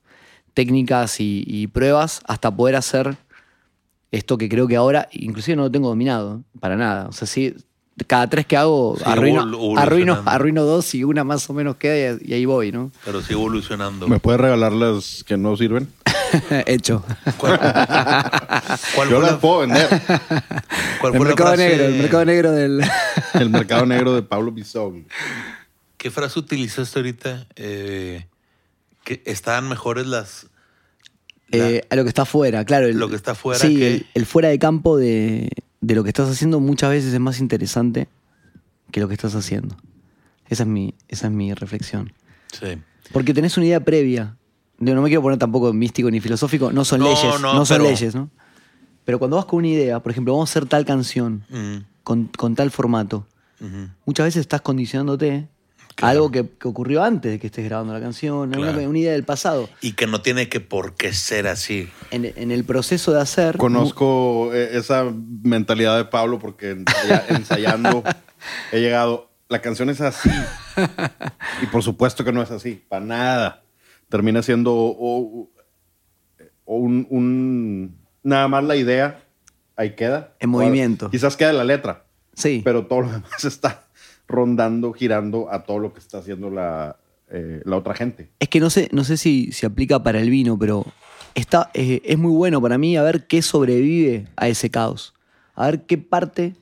técnicas 0.55 1.21
y, 1.21 1.45
y 1.47 1.67
pruebas 1.67 2.21
hasta 2.27 2.55
poder 2.55 2.77
hacer 2.77 3.17
esto 4.11 4.39
que 4.39 4.49
creo 4.49 4.69
que 4.69 4.77
ahora, 4.77 5.09
inclusive 5.13 5.57
no 5.57 5.63
lo 5.65 5.71
tengo 5.71 5.89
dominado, 5.89 6.45
para 6.61 6.77
nada. 6.77 7.09
O 7.09 7.13
sea, 7.13 7.27
sí, 7.27 7.55
cada 8.07 8.29
tres 8.29 8.47
que 8.47 8.57
hago, 8.57 8.97
Sí, 8.99 9.05
arruino, 9.07 9.43
arruino, 9.79 10.23
arruino 10.27 10.63
dos 10.65 10.95
y 10.95 11.03
una 11.05 11.25
más 11.25 11.49
o 11.49 11.55
menos 11.55 11.77
queda 11.77 12.19
y, 12.23 12.31
y 12.31 12.35
ahí 12.35 12.45
voy, 12.45 12.71
¿no? 12.73 12.91
Pero 13.05 13.21
sigue 13.23 13.35
evolucionando. 13.35 14.07
¿Me 14.09 14.19
puedes 14.21 14.41
regalar 14.41 14.73
las 14.73 15.25
que 15.25 15.37
no 15.37 15.57
sirven? 15.57 15.89
Hecho. 16.67 17.05
¿Cuál, 17.39 17.59
cuál 18.95 19.09
Yo 19.09 19.21
las 19.21 19.33
la, 19.33 19.39
puedo 19.41 19.61
vender. 19.61 19.89
cuál 21.01 21.15
El 21.15 21.21
mercado 21.21 21.49
frase? 21.55 21.69
negro, 21.69 21.85
el 21.87 21.95
mercado 21.95 22.25
negro 22.25 22.53
del... 22.53 22.81
El 23.35 23.51
mercado 23.51 23.87
negro 23.87 24.15
de 24.15 24.23
Pablo 24.23 24.51
Bisogni. 24.53 25.05
¿Qué 25.97 26.11
frase 26.11 26.39
utilizaste 26.39 26.99
ahorita? 26.99 27.47
Eh, 27.57 28.27
que 29.05 29.23
estaban 29.25 29.69
mejores 29.69 30.07
las. 30.07 30.47
la- 31.49 31.71
Eh, 31.71 31.83
a 31.91 31.97
lo 31.97 32.03
que 32.03 32.09
está 32.09 32.23
afuera, 32.23 32.65
claro. 32.65 32.87
el- 32.87 32.99
Lo 32.99 33.09
que 33.09 33.17
está 33.17 33.33
afuera 33.33 33.59
Sí, 33.61 33.77
que- 33.77 33.87
el, 33.95 34.07
el 34.15 34.27
fuera 34.27 34.49
de 34.49 34.59
campo 34.59 34.97
de, 34.97 35.49
de 35.81 35.95
lo 35.95 36.03
que 36.03 36.11
estás 36.11 36.29
haciendo 36.29 36.61
muchas 36.61 36.91
veces 36.91 37.13
es 37.15 37.21
más 37.21 37.41
interesante 37.41 38.09
que 38.91 39.01
lo 39.01 39.09
que 39.09 39.15
estás 39.15 39.35
haciendo. 39.35 39.77
Esa 40.49 40.63
es 40.63 40.69
mi, 40.69 40.95
esa 41.09 41.27
es 41.27 41.33
mi 41.33 41.53
reflexión. 41.55 42.13
Sí. 42.53 42.79
Porque 43.13 43.35
tenés 43.35 43.57
una 43.57 43.67
idea 43.67 43.81
previa. 43.81 44.37
Yo 44.79 44.95
no 44.95 45.03
me 45.03 45.09
quiero 45.09 45.23
poner 45.23 45.39
tampoco 45.39 45.73
místico 45.73 46.11
ni 46.11 46.21
filosófico. 46.21 46.73
No 46.73 46.85
son 46.85 47.01
No, 47.01 47.07
leyes. 47.07 47.41
no, 47.41 47.55
No, 47.55 47.67
son 47.67 47.79
pero- 47.79 47.91
leyes, 47.91 48.15
¿no? 48.15 48.31
Pero 49.05 49.19
cuando 49.19 49.37
vas 49.37 49.47
con 49.47 49.59
una 49.59 49.69
idea, 49.69 50.01
por 50.01 50.11
ejemplo, 50.13 50.33
vamos 50.33 50.51
a 50.51 50.53
hacer 50.53 50.67
tal 50.67 50.85
canción 50.85 51.45
Mm, 51.49 51.77
con, 52.03 52.25
con 52.37 52.55
tal 52.57 52.71
formato, 52.73 53.27
muchas 54.05 54.27
veces 54.27 54.41
estás 54.41 54.61
condicionándote 54.61 55.49
Claro. 55.97 56.11
algo 56.13 56.31
que, 56.31 56.47
que 56.59 56.69
ocurrió 56.69 57.03
antes 57.03 57.33
de 57.33 57.39
que 57.39 57.47
estés 57.49 57.65
grabando 57.65 57.93
la 57.95 58.01
canción, 58.01 58.35
a 58.55 58.59
una- 58.59 58.73
Claro. 58.73 58.89
una, 58.89 58.99
idea 58.99 59.13
del 59.13 59.25
pasado. 59.25 59.69
Y 59.81 59.93
que 59.93 60.07
no 60.07 60.21
tiene 60.21 60.49
que 60.49 60.61
por 60.61 60.95
qué 60.95 61.13
ser 61.15 61.47
así. 61.49 61.89
En, 62.11 62.25
en 62.37 62.51
el 62.51 62.65
proceso 62.65 63.13
de 63.13 63.21
hacer. 63.23 63.57
Conozco 63.57 64.51
eh, 64.53 64.77
esa 64.77 65.05
mentalidad 65.43 65.97
de 65.97 66.05
Pablo 66.05 66.39
porque 66.39 66.73
ensaya- 66.73 67.25
ensayando 67.31 68.05
he 68.73 68.81
llegado. 68.81 69.31
La 69.49 69.61
canción 69.63 69.89
es 69.91 70.01
así. 70.01 70.29
Y 71.63 71.67
por 71.67 71.83
supuesto 71.83 72.25
que 72.25 72.33
no 72.33 72.43
es 72.43 72.51
así, 72.51 72.85
para 72.89 73.05
nada. 73.05 73.63
Termina 74.11 74.43
siendo 74.43 74.75
o- 74.75 75.49
o 76.67 76.77
un, 76.77 77.07
un- 77.09 77.97
nada 78.23 78.49
más 78.49 78.65
la 78.65 78.77
idea, 78.77 79.21
ahí 79.77 79.95
queda. 79.95 80.35
En 80.41 80.51
movimiento. 80.51 81.11
Quizás 81.11 81.37
queda 81.37 81.53
la 81.55 81.65
letra, 81.65 82.05
Sí. 82.35 82.61
pero 82.65 82.87
todo 82.87 83.03
lo 83.03 83.13
demás 83.13 83.45
está 83.45 83.85
rondando, 84.29 84.93
girando 84.93 85.53
a 85.53 85.65
todo 85.65 85.79
lo 85.79 85.93
que 85.93 86.01
está 86.01 86.19
haciendo 86.19 86.51
la, 86.51 86.97
eh, 87.31 87.61
la 87.65 87.77
otra 87.77 87.95
gente. 87.95 88.29
Es 88.41 88.49
que 88.49 88.61
no 88.61 88.71
sé, 88.71 88.89
no 88.93 89.05
sé 89.05 89.17
si 89.17 89.53
se 89.53 89.67
aplica 89.67 90.03
para 90.03 90.21
el 90.21 90.31
vino, 90.31 90.59
pero 90.59 90.85
está, 91.35 91.71
eh, 91.75 92.01
es 92.05 92.19
muy 92.19 92.33
bueno 92.33 92.61
para 92.61 92.79
mí 92.79 92.97
a 92.97 93.03
ver 93.03 93.27
qué 93.27 93.43
sobrevive 93.43 94.27
a 94.37 94.49
ese 94.49 94.71
caos. 94.71 95.15
A 95.55 95.67
ver 95.67 95.83
qué 95.83 95.97
parte, 95.99 96.55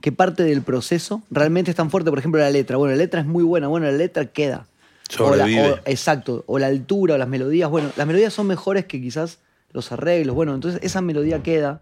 qué 0.00 0.12
parte 0.12 0.42
del 0.44 0.62
proceso 0.62 1.22
realmente 1.30 1.70
es 1.70 1.76
tan 1.76 1.90
fuerte. 1.90 2.10
Por 2.10 2.18
ejemplo, 2.18 2.40
la 2.40 2.50
letra. 2.50 2.76
Bueno, 2.76 2.92
la 2.92 2.98
letra 2.98 3.20
es 3.20 3.26
muy 3.26 3.42
buena, 3.44 3.66
bueno, 3.68 3.86
la 3.86 3.92
letra 3.92 4.26
queda. 4.26 4.66
O 5.18 5.34
la- 5.34 5.44
Sobrevive. 5.46 5.70
o- 5.72 5.76
exacto. 5.86 6.44
O 6.46 6.58
la 6.58 6.66
altura 6.66 7.14
o 7.14 7.18
las 7.18 7.28
melodías. 7.28 7.70
Bueno, 7.70 7.90
las 7.96 8.06
melodías 8.06 8.32
son 8.32 8.46
mejores 8.46 8.84
que 8.84 9.00
quizás 9.00 9.38
los 9.72 9.92
arreglos. 9.92 10.34
Bueno, 10.34 10.54
entonces 10.54 10.80
esa 10.82 11.00
melodía 11.00 11.42
queda 11.42 11.80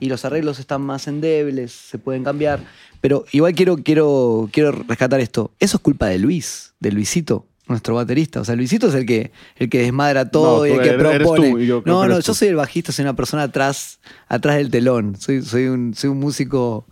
y 0.00 0.08
los 0.08 0.24
arreglos 0.24 0.58
están 0.58 0.82
más 0.82 1.06
endebles, 1.08 1.72
se 1.72 1.98
pueden 1.98 2.24
cambiar. 2.24 2.60
Pero 3.00 3.24
igual 3.32 3.54
quiero, 3.54 3.76
quiero, 3.76 4.48
quiero 4.52 4.72
rescatar 4.72 5.20
esto. 5.20 5.52
Eso 5.60 5.76
es 5.76 5.82
culpa 5.82 6.06
de 6.06 6.18
Luis, 6.18 6.72
de 6.80 6.90
Luisito, 6.92 7.46
nuestro 7.68 7.94
baterista. 7.94 8.40
O 8.40 8.44
sea, 8.44 8.56
Luisito 8.56 8.88
es 8.88 8.94
el 8.94 9.04
que, 9.04 9.30
el 9.56 9.68
que 9.68 9.80
desmadra 9.80 10.30
todo 10.30 10.60
No, 10.60 10.66
y 10.66 10.70
el 10.70 10.80
que 10.82 10.88
eres- 10.88 11.04
eres 11.06 11.18
propone. 11.28 11.50
tú, 11.50 11.58
yo 11.60 11.82
no, 11.84 12.06
no, 12.06 12.14
yo 12.16 12.22
tú. 12.22 12.34
soy 12.34 12.48
el 12.48 12.56
bajista, 12.56 12.92
soy 12.92 13.02
una 13.04 13.14
persona 13.16 13.42
atrás, 13.44 14.00
atrás 14.26 14.56
del 14.56 14.70
telón. 14.70 15.16
Soy, 15.20 15.42
soy, 15.42 15.66
un, 15.66 15.94
soy 15.94 16.10
un 16.10 16.18
músico 16.18 16.86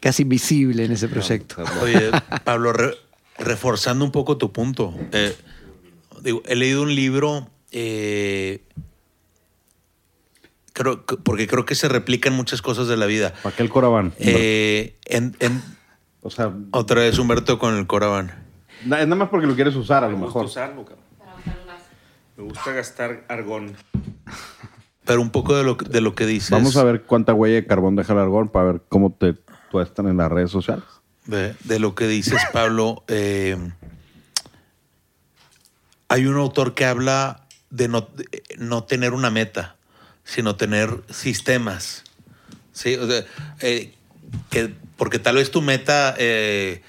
casi 0.00 0.22
invisible 0.22 0.84
en 0.84 0.92
ese 0.92 1.08
proyecto. 1.08 1.62
Oye, 1.82 2.10
Pablo, 2.44 2.72
re- 2.72 2.94
reforzando 3.38 4.04
un 4.04 4.12
poco 4.12 4.36
tu 4.38 4.50
punto. 4.52 4.94
eh, 5.12 5.34
digo, 6.22 6.42
he 6.46 6.56
leído 6.56 6.82
un 6.82 6.94
libro, 6.94 7.48
eh, 7.70 8.62
creo, 10.78 11.04
porque 11.04 11.46
creo 11.46 11.64
que 11.66 11.74
se 11.74 11.88
replican 11.88 12.32
muchas 12.32 12.62
cosas 12.62 12.86
de 12.88 12.96
la 12.96 13.06
vida. 13.06 13.34
¿Para 13.42 13.54
qué 13.54 13.62
el 13.64 13.68
Corabán? 13.68 14.12
Eh, 14.18 14.96
en- 15.06 15.36
en- 15.40 15.60
o 16.22 16.30
sea, 16.30 16.52
otra 16.70 17.00
vez 17.02 17.18
Humberto 17.18 17.58
con 17.58 17.76
el 17.76 17.86
Coraban. 17.86 18.32
na- 18.86 19.00
es 19.00 19.06
nada 19.06 19.16
más 19.16 19.28
porque 19.28 19.46
lo 19.46 19.54
quieres 19.54 19.74
usar 19.74 20.04
a 20.04 20.08
lo 20.08 20.16
Me 20.16 20.24
gusta 20.24 20.38
mejor. 20.38 20.44
usarlo, 20.46 20.84
cabrón. 20.84 21.04
Me 22.36 22.44
gusta 22.44 22.72
gastar 22.72 23.24
argón. 23.28 23.74
Pero 25.04 25.20
un 25.20 25.30
poco 25.30 25.56
de 25.56 25.64
lo, 25.64 25.76
que- 25.76 25.86
de 25.88 26.00
lo 26.00 26.14
que 26.14 26.24
dices. 26.26 26.50
Vamos 26.50 26.76
a 26.76 26.84
ver 26.84 27.02
cuánta 27.02 27.34
huella 27.34 27.56
de 27.56 27.66
carbón 27.66 27.96
deja 27.96 28.12
el 28.12 28.20
argón 28.20 28.48
para 28.48 28.72
ver 28.72 28.82
cómo 28.88 29.10
te 29.18 29.34
tuestan 29.72 30.06
en 30.06 30.18
las 30.18 30.30
redes 30.30 30.50
sociales. 30.50 30.84
De, 31.26 31.54
de 31.64 31.78
lo 31.80 31.94
que 31.94 32.06
dices, 32.06 32.40
Pablo, 32.52 33.02
eh, 33.08 33.56
hay 36.08 36.26
un 36.26 36.36
autor 36.36 36.74
que 36.74 36.84
habla 36.84 37.46
de 37.70 37.88
no, 37.88 38.02
de 38.14 38.42
no 38.58 38.84
tener 38.84 39.12
una 39.12 39.30
meta, 39.30 39.76
sino 40.28 40.56
tener 40.56 41.02
sistemas. 41.10 42.04
¿sí? 42.72 42.96
O 42.96 43.08
sea, 43.08 43.24
eh, 43.60 43.94
que, 44.50 44.74
porque 44.96 45.18
tal 45.18 45.36
vez 45.36 45.50
tu 45.50 45.62
meta, 45.62 46.14
eh, 46.18 46.82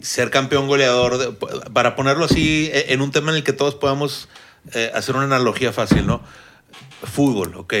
ser 0.00 0.30
campeón 0.30 0.66
goleador, 0.68 1.36
para 1.72 1.94
ponerlo 1.94 2.24
así, 2.24 2.70
eh, 2.72 2.86
en 2.88 3.02
un 3.02 3.10
tema 3.10 3.30
en 3.30 3.38
el 3.38 3.44
que 3.44 3.52
todos 3.52 3.74
podamos 3.74 4.28
eh, 4.72 4.90
hacer 4.94 5.14
una 5.14 5.24
analogía 5.24 5.72
fácil, 5.72 6.06
¿no? 6.06 6.22
Fútbol, 7.02 7.56
ok. 7.56 7.74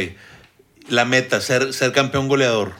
La 0.88 1.06
meta, 1.06 1.40
ser, 1.40 1.72
ser 1.72 1.92
campeón 1.92 2.28
goleador. 2.28 2.72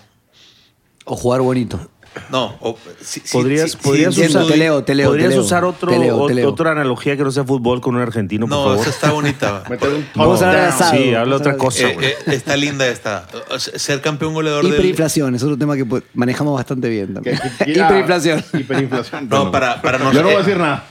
O 1.07 1.16
jugar 1.16 1.40
bonito. 1.40 1.90
No, 2.31 2.57
o- 2.61 2.77
sí- 3.01 3.22
Podrías, 3.33 3.70
sí- 3.72 3.79
podrías 3.83 4.09
entiendo, 4.14 4.40
usar, 4.40 4.53
te 4.53 4.57
leo, 4.59 4.85
te 4.85 4.94
leo, 4.94 5.09
podrías 5.09 5.31
te 5.31 5.35
leo. 5.37 5.44
usar 5.44 5.64
otro, 5.64 5.90
Te 5.92 5.98
leo, 5.98 6.27
te 6.27 6.44
otra 6.44 6.72
analogía 6.72 7.16
que 7.16 7.25
no 7.25 7.31
sea 7.31 7.44
fútbol 7.44 7.81
con 7.81 7.94
un 7.94 8.03
argentino, 8.03 8.46
por 8.46 8.57
No, 8.57 8.64
favor. 8.64 8.81
esa 8.81 8.90
está 8.90 9.11
bonita. 9.12 9.64
Vamos 10.14 10.42
a 10.42 10.48
hablar. 10.51 10.72
Sí, 10.90 11.14
habla 11.14 11.37
otra 11.37 11.57
cosa, 11.57 11.88
Eh, 11.88 11.94
güey. 11.94 12.07
eh, 12.09 12.14
está 12.27 12.57
linda 12.57 12.87
esta. 12.87 13.27
Ser 13.59 14.01
campeón 14.03 14.35
goleador 14.35 14.62
del... 14.64 14.75
Hiperinflación, 14.75 15.35
es 15.35 15.42
otro 15.42 15.57
tema 15.57 15.75
que 15.77 15.87
po- 15.87 16.03
manejamos 16.14 16.55
bastante 16.55 16.88
bien 16.88 17.14
también. 17.14 17.40
Hiperinflación. 17.66 18.44
hiperinflación. 18.53 19.29
No, 19.29 19.51
para, 19.51 19.81
para 19.81 19.98
no 19.98 20.12
Yo 20.12 20.20
no 20.20 20.29
voy 20.29 20.37
a 20.37 20.38
decir 20.38 20.59
nada. 20.59 20.85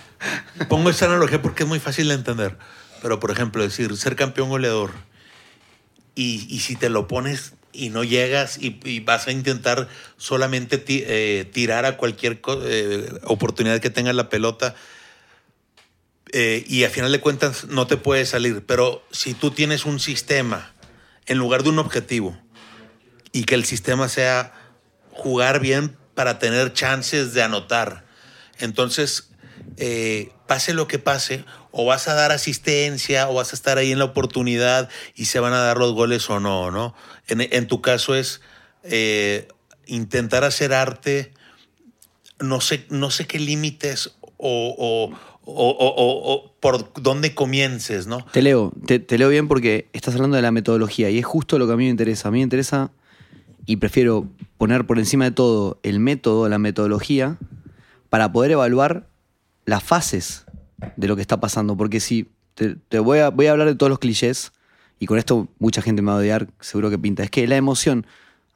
Pongo 0.69 0.89
esta 0.89 1.05
analogía 1.05 1.41
porque 1.41 1.63
es 1.63 1.69
muy 1.69 1.79
fácil 1.79 2.07
de 2.07 2.15
entender. 2.15 2.57
Pero, 3.01 3.19
por 3.19 3.31
ejemplo, 3.31 3.63
decir 3.63 3.95
ser 3.97 4.15
campeón 4.15 4.49
goleador 4.49 4.91
y, 6.15 6.45
y 6.49 6.59
si 6.59 6.75
te 6.75 6.89
lo 6.89 7.07
pones 7.07 7.53
y 7.81 7.89
no 7.89 8.03
llegas 8.03 8.59
y, 8.61 8.99
vas 8.99 9.27
a 9.27 9.31
intentar 9.31 9.87
solamente 10.15 10.83
eh, 10.87 11.45
tirar 11.45 11.85
a 11.85 11.97
cualquier 11.97 12.39
eh, 12.63 13.11
oportunidad 13.23 13.79
que 13.79 13.89
tenga 13.89 14.13
la 14.13 14.29
pelota 14.29 14.75
eh, 16.31 16.63
y 16.67 16.83
a 16.83 16.91
final 16.91 17.11
de 17.11 17.19
cuentas 17.19 17.65
no 17.65 17.87
te 17.87 17.97
puede 17.97 18.27
salir. 18.27 18.63
Pero 18.67 19.03
si 19.09 19.33
tú 19.33 19.49
tienes 19.49 19.85
un 19.85 19.99
sistema 19.99 20.73
en 21.25 21.39
lugar 21.39 21.63
de 21.63 21.69
un 21.69 21.79
objetivo 21.79 22.39
y 23.31 23.45
que 23.45 23.55
el 23.55 23.65
sistema 23.65 24.07
sea 24.09 24.53
jugar 25.11 25.59
bien 25.59 25.97
para 26.13 26.37
tener 26.37 26.73
chances 26.73 27.33
de 27.33 27.41
anotar. 27.41 28.05
Entonces, 28.59 29.31
pase 30.45 30.75
lo 30.75 30.87
que 30.87 30.99
pase, 30.99 31.45
o 31.71 31.85
vas 31.85 32.07
a 32.07 32.13
dar 32.13 32.31
asistencia, 32.31 33.29
o 33.29 33.35
vas 33.35 33.53
a 33.53 33.55
estar 33.55 33.77
ahí 33.77 33.91
en 33.91 33.99
la 33.99 34.05
oportunidad 34.05 34.89
y 35.15 35.25
se 35.25 35.39
van 35.39 35.53
a 35.53 35.59
dar 35.59 35.77
los 35.77 35.93
goles 35.93 36.29
o 36.29 36.39
no, 36.39 36.71
¿no? 36.71 36.93
En, 37.27 37.67
tu 37.67 37.81
caso 37.81 38.15
es 38.15 38.41
eh, 38.83 39.47
intentar 39.85 40.43
hacer 40.43 40.73
arte, 40.73 41.31
no 42.39 42.61
sé, 42.61 42.85
no 42.89 43.09
sé 43.09 43.25
qué 43.25 43.39
límites 43.39 44.15
o, 44.37 45.13
por 46.59 46.93
dónde 47.01 47.33
comiences, 47.33 48.07
¿no? 48.07 48.25
Te 48.31 48.41
leo, 48.41 48.73
te 48.85 49.17
leo 49.17 49.29
bien 49.29 49.47
porque 49.47 49.89
estás 49.93 50.15
hablando 50.15 50.35
de 50.35 50.41
la 50.41 50.51
metodología 50.51 51.09
y 51.09 51.19
es 51.19 51.25
justo 51.25 51.57
lo 51.57 51.67
que 51.67 51.73
a 51.73 51.77
mí 51.77 51.85
me 51.85 51.89
interesa. 51.89 52.27
A 52.27 52.31
mí 52.31 52.39
me 52.39 52.43
interesa 52.43 52.91
y 53.65 53.77
prefiero 53.77 54.27
poner 54.57 54.85
por 54.85 54.99
encima 54.99 55.25
de 55.25 55.31
todo 55.31 55.79
el 55.83 55.99
método, 55.99 56.49
la 56.49 56.59
metodología, 56.59 57.37
para 58.09 58.31
poder 58.31 58.51
evaluar 58.51 59.07
las 59.65 59.83
fases 59.83 60.45
de 60.95 61.07
lo 61.07 61.15
que 61.15 61.21
está 61.21 61.39
pasando. 61.39 61.75
Porque 61.77 61.99
si 61.99 62.29
te, 62.55 62.99
voy, 62.99 63.19
a, 63.19 63.29
voy 63.29 63.47
a 63.47 63.51
hablar 63.51 63.67
de 63.67 63.75
todos 63.75 63.89
los 63.89 63.99
clichés, 63.99 64.51
y 64.99 65.07
con 65.07 65.17
esto 65.17 65.47
mucha 65.59 65.81
gente 65.81 66.01
me 66.01 66.11
va 66.11 66.17
a 66.17 66.19
odiar, 66.19 66.47
seguro 66.59 66.89
que 66.89 66.99
pinta. 66.99 67.23
Es 67.23 67.31
que 67.31 67.47
la 67.47 67.57
emoción, 67.57 68.05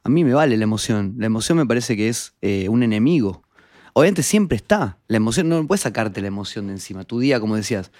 a 0.04 0.08
mí 0.08 0.24
me 0.24 0.32
vale 0.32 0.56
la 0.56 0.64
emoción. 0.64 1.14
La 1.18 1.26
emoción 1.26 1.58
me 1.58 1.66
parece 1.66 1.96
que 1.96 2.08
es 2.08 2.34
eh, 2.42 2.68
un 2.68 2.82
enemigo. 2.82 3.42
Obviamente 3.94 4.22
siempre 4.22 4.56
está. 4.56 4.98
La 5.08 5.16
emoción, 5.16 5.48
no 5.48 5.66
puedes 5.66 5.80
sacarte 5.80 6.20
la 6.20 6.28
emoción 6.28 6.66
de 6.68 6.74
encima. 6.74 7.04
Tu 7.04 7.18
día, 7.18 7.40
como 7.40 7.56
decías, 7.56 7.90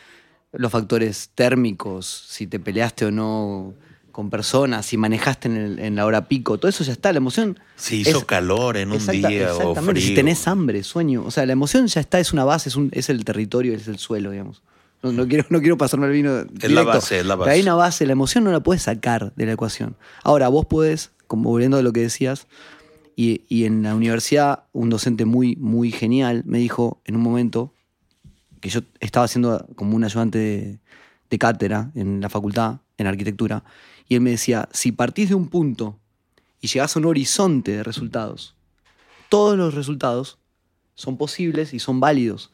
los 0.52 0.70
factores 0.70 1.30
térmicos, 1.34 2.06
si 2.06 2.46
te 2.46 2.60
peleaste 2.60 3.06
o 3.06 3.10
no 3.10 3.74
con 4.16 4.30
personas, 4.30 4.86
si 4.86 4.96
manejaste 4.96 5.46
en, 5.48 5.56
el- 5.58 5.78
en 5.78 5.94
la 5.94 6.06
hora 6.06 6.26
pico, 6.26 6.56
todo 6.56 6.70
eso 6.70 6.82
ya 6.84 6.92
está. 6.92 7.12
La 7.12 7.18
emoción. 7.18 7.58
Si 7.74 7.96
hizo 8.00 8.20
es- 8.20 8.24
calor 8.24 8.78
en 8.78 8.88
un 8.88 8.94
Exacta- 8.96 9.28
día 9.28 9.48
o 9.52 9.56
exactamente. 9.58 10.00
frío. 10.00 10.08
Si 10.08 10.14
tenés 10.14 10.48
hambre, 10.48 10.82
sueño. 10.84 11.22
O 11.26 11.30
sea, 11.30 11.44
la 11.44 11.52
emoción 11.52 11.86
ya 11.86 12.00
está, 12.00 12.18
es 12.18 12.32
una 12.32 12.42
base, 12.44 12.70
es, 12.70 12.76
un- 12.76 12.88
es 12.92 13.10
el 13.10 13.26
territorio, 13.26 13.74
es 13.74 13.86
el 13.88 13.98
suelo, 13.98 14.30
digamos. 14.30 14.62
No, 15.02 15.12
no 15.12 15.28
quiero, 15.28 15.44
no 15.50 15.60
quiero 15.60 15.76
pasarme 15.76 16.06
el 16.06 16.12
vino. 16.12 16.38
Es 16.62 16.70
la 16.70 16.82
base, 16.82 17.18
es 17.20 17.26
la 17.26 17.36
Pero 17.36 17.50
hay 17.50 17.58
base. 17.58 17.62
una 17.68 17.74
base, 17.74 18.06
la 18.06 18.12
emoción 18.12 18.42
no 18.44 18.52
la 18.52 18.60
puedes 18.60 18.84
sacar 18.84 19.34
de 19.36 19.44
la 19.44 19.52
ecuación. 19.52 19.96
Ahora, 20.24 20.48
vos 20.48 20.64
podés, 20.64 21.10
como 21.26 21.50
volviendo 21.50 21.76
a 21.76 21.82
lo 21.82 21.92
que 21.92 22.00
decías, 22.00 22.46
y, 23.16 23.42
y 23.50 23.66
en 23.66 23.82
la 23.82 23.94
universidad, 23.94 24.60
un 24.72 24.88
docente 24.88 25.26
muy, 25.26 25.56
muy 25.56 25.92
genial 25.92 26.42
me 26.46 26.56
dijo 26.58 27.02
en 27.04 27.16
un 27.16 27.22
momento 27.22 27.74
que 28.60 28.70
yo 28.70 28.80
estaba 29.00 29.26
haciendo 29.26 29.66
como 29.76 29.94
un 29.94 30.04
ayudante 30.04 30.38
de, 30.38 30.78
de 31.28 31.38
cátedra 31.38 31.90
en 31.94 32.22
la 32.22 32.30
facultad, 32.30 32.76
en 32.96 33.06
arquitectura, 33.06 33.62
y 34.08 34.14
él 34.14 34.20
me 34.20 34.30
decía, 34.30 34.68
si 34.72 34.92
partís 34.92 35.28
de 35.28 35.34
un 35.34 35.48
punto 35.48 35.98
y 36.60 36.68
llegás 36.68 36.96
a 36.96 36.98
un 36.98 37.06
horizonte 37.06 37.72
de 37.72 37.82
resultados, 37.82 38.54
todos 39.28 39.56
los 39.56 39.74
resultados 39.74 40.38
son 40.94 41.16
posibles 41.16 41.74
y 41.74 41.78
son 41.78 42.00
válidos. 42.00 42.50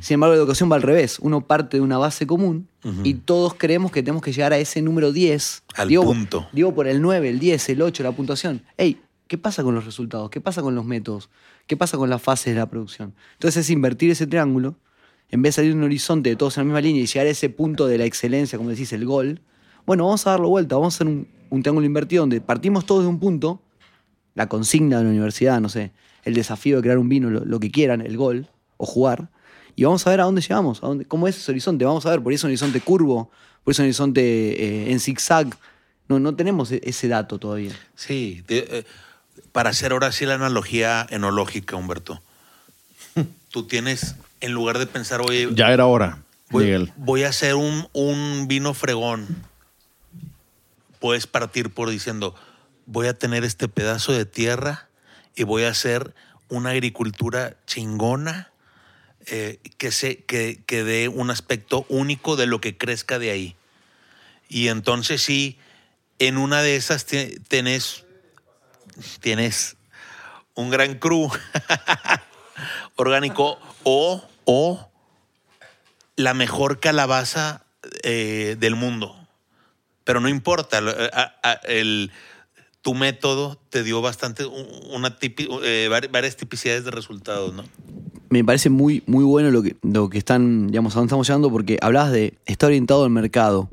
Sin 0.00 0.14
embargo, 0.14 0.34
la 0.34 0.40
educación 0.40 0.70
va 0.70 0.76
al 0.76 0.82
revés. 0.82 1.18
Uno 1.18 1.46
parte 1.46 1.78
de 1.78 1.80
una 1.82 1.96
base 1.96 2.26
común 2.26 2.68
y 3.04 3.14
todos 3.14 3.54
creemos 3.54 3.90
que 3.90 4.02
tenemos 4.02 4.22
que 4.22 4.32
llegar 4.32 4.52
a 4.52 4.58
ese 4.58 4.82
número 4.82 5.12
10. 5.12 5.62
Al 5.76 5.88
digo, 5.88 6.04
punto. 6.04 6.46
Digo 6.52 6.74
por 6.74 6.86
el 6.86 7.00
9, 7.00 7.28
el 7.30 7.38
10, 7.38 7.70
el 7.70 7.82
8, 7.82 8.02
la 8.02 8.12
puntuación. 8.12 8.62
Ey, 8.76 9.00
¿Qué 9.32 9.38
pasa 9.38 9.62
con 9.62 9.74
los 9.74 9.86
resultados? 9.86 10.28
¿Qué 10.28 10.42
pasa 10.42 10.60
con 10.60 10.74
los 10.74 10.84
métodos? 10.84 11.30
¿Qué 11.66 11.74
pasa 11.74 11.96
con 11.96 12.10
las 12.10 12.20
fases 12.20 12.52
de 12.52 12.60
la 12.60 12.68
producción? 12.68 13.14
Entonces 13.32 13.64
es 13.64 13.70
invertir 13.70 14.10
ese 14.10 14.26
triángulo, 14.26 14.76
en 15.30 15.40
vez 15.40 15.54
de 15.54 15.62
salir 15.62 15.72
de 15.72 15.78
un 15.78 15.84
horizonte 15.84 16.28
de 16.28 16.36
todos 16.36 16.58
en 16.58 16.60
la 16.60 16.64
misma 16.66 16.82
línea 16.82 17.02
y 17.02 17.06
llegar 17.06 17.26
a 17.26 17.30
ese 17.30 17.48
punto 17.48 17.86
de 17.86 17.96
la 17.96 18.04
excelencia, 18.04 18.58
como 18.58 18.68
decís, 18.68 18.92
el 18.92 19.06
gol, 19.06 19.40
bueno, 19.86 20.04
vamos 20.04 20.26
a 20.26 20.30
darlo 20.30 20.48
vuelta, 20.48 20.76
vamos 20.76 20.94
a 20.94 20.96
hacer 20.96 21.06
un, 21.06 21.26
un 21.50 21.62
triángulo 21.62 21.86
invertido 21.86 22.22
donde 22.22 22.40
partimos 22.40 22.86
todos 22.86 23.02
de 23.02 23.08
un 23.08 23.18
punto, 23.18 23.60
la 24.34 24.48
consigna 24.48 24.98
de 24.98 25.04
la 25.04 25.10
universidad, 25.10 25.60
no 25.60 25.68
sé, 25.68 25.92
el 26.24 26.34
desafío 26.34 26.76
de 26.76 26.82
crear 26.82 26.98
un 26.98 27.08
vino, 27.08 27.30
lo, 27.30 27.44
lo 27.44 27.60
que 27.60 27.70
quieran, 27.70 28.00
el 28.00 28.16
gol, 28.16 28.48
o 28.76 28.86
jugar, 28.86 29.28
y 29.76 29.84
vamos 29.84 30.06
a 30.06 30.10
ver 30.10 30.20
a 30.20 30.24
dónde 30.24 30.40
llegamos, 30.40 30.82
a 30.82 30.86
dónde, 30.86 31.04
cómo 31.04 31.28
es 31.28 31.36
ese 31.36 31.50
horizonte, 31.50 31.84
vamos 31.84 32.04
a 32.06 32.10
ver, 32.10 32.22
por 32.22 32.32
eso 32.32 32.40
es 32.40 32.44
un 32.44 32.50
horizonte 32.50 32.80
curvo, 32.80 33.30
por 33.64 33.72
eso 33.72 33.82
es 33.82 33.84
un 33.84 33.84
horizonte 33.86 34.22
eh, 34.22 34.92
en 34.92 35.00
zigzag, 35.00 35.48
no, 36.08 36.18
no 36.20 36.34
tenemos 36.34 36.70
e- 36.72 36.80
ese 36.84 37.08
dato 37.08 37.38
todavía. 37.38 37.72
Sí, 37.94 38.42
de- 38.48 38.66
eh, 38.70 38.84
para 39.52 39.70
hacer 39.70 39.92
ahora 39.92 40.12
sí 40.12 40.24
la 40.26 40.34
analogía 40.34 41.06
enológica, 41.10 41.76
Humberto. 41.76 42.20
Tú 43.50 43.64
tienes, 43.66 44.14
en 44.40 44.52
lugar 44.52 44.78
de 44.78 44.86
pensar, 44.86 45.20
oye, 45.20 45.48
Ya 45.54 45.70
era 45.72 45.84
hora, 45.86 46.22
voy, 46.50 46.64
Miguel. 46.64 46.92
voy 46.96 47.24
a 47.24 47.28
hacer 47.28 47.54
un, 47.54 47.86
un 47.92 48.46
vino 48.48 48.72
fregón, 48.72 49.26
puedes 51.02 51.26
partir 51.26 51.70
por 51.70 51.90
diciendo, 51.90 52.32
voy 52.86 53.08
a 53.08 53.18
tener 53.18 53.42
este 53.42 53.66
pedazo 53.66 54.12
de 54.12 54.24
tierra 54.24 54.88
y 55.34 55.42
voy 55.42 55.64
a 55.64 55.70
hacer 55.70 56.14
una 56.48 56.70
agricultura 56.70 57.56
chingona 57.66 58.52
eh, 59.26 59.58
que, 59.78 59.90
se, 59.90 60.18
que, 60.18 60.62
que 60.64 60.84
dé 60.84 61.08
un 61.08 61.32
aspecto 61.32 61.86
único 61.88 62.36
de 62.36 62.46
lo 62.46 62.60
que 62.60 62.78
crezca 62.78 63.18
de 63.18 63.32
ahí. 63.32 63.56
Y 64.48 64.68
entonces 64.68 65.20
sí, 65.20 65.58
en 66.20 66.38
una 66.38 66.62
de 66.62 66.76
esas 66.76 67.04
tenés, 67.04 68.04
tienes 69.18 69.74
un 70.54 70.70
gran 70.70 71.00
cru 71.00 71.32
orgánico 72.94 73.58
o, 73.82 74.24
o 74.44 74.88
la 76.14 76.32
mejor 76.32 76.78
calabaza 76.78 77.64
eh, 78.04 78.54
del 78.60 78.76
mundo. 78.76 79.21
Pero 80.04 80.20
no 80.20 80.28
importa, 80.28 80.78
a- 81.12 81.60
el- 81.64 82.10
tu 82.80 82.94
método 82.94 83.58
te 83.70 83.82
dio 83.84 84.00
bastante, 84.02 84.44
un- 84.44 84.66
una 84.92 85.18
tipi- 85.18 85.48
eh, 85.62 85.88
vari- 85.90 86.10
varias 86.10 86.36
tipicidades 86.36 86.84
de 86.84 86.90
resultados, 86.90 87.54
¿no? 87.54 87.64
me 88.30 88.42
parece 88.42 88.70
muy, 88.70 89.02
muy 89.06 89.24
bueno 89.24 89.50
lo 89.50 89.62
que, 89.62 89.76
lo 89.82 90.08
que 90.08 90.16
están, 90.16 90.68
digamos, 90.68 90.94
a 90.94 91.00
dónde 91.00 91.08
estamos 91.08 91.26
llegando, 91.28 91.50
porque 91.50 91.76
hablabas 91.82 92.12
de 92.12 92.32
está 92.46 92.66
orientado 92.66 93.04
al 93.04 93.10
mercado. 93.10 93.68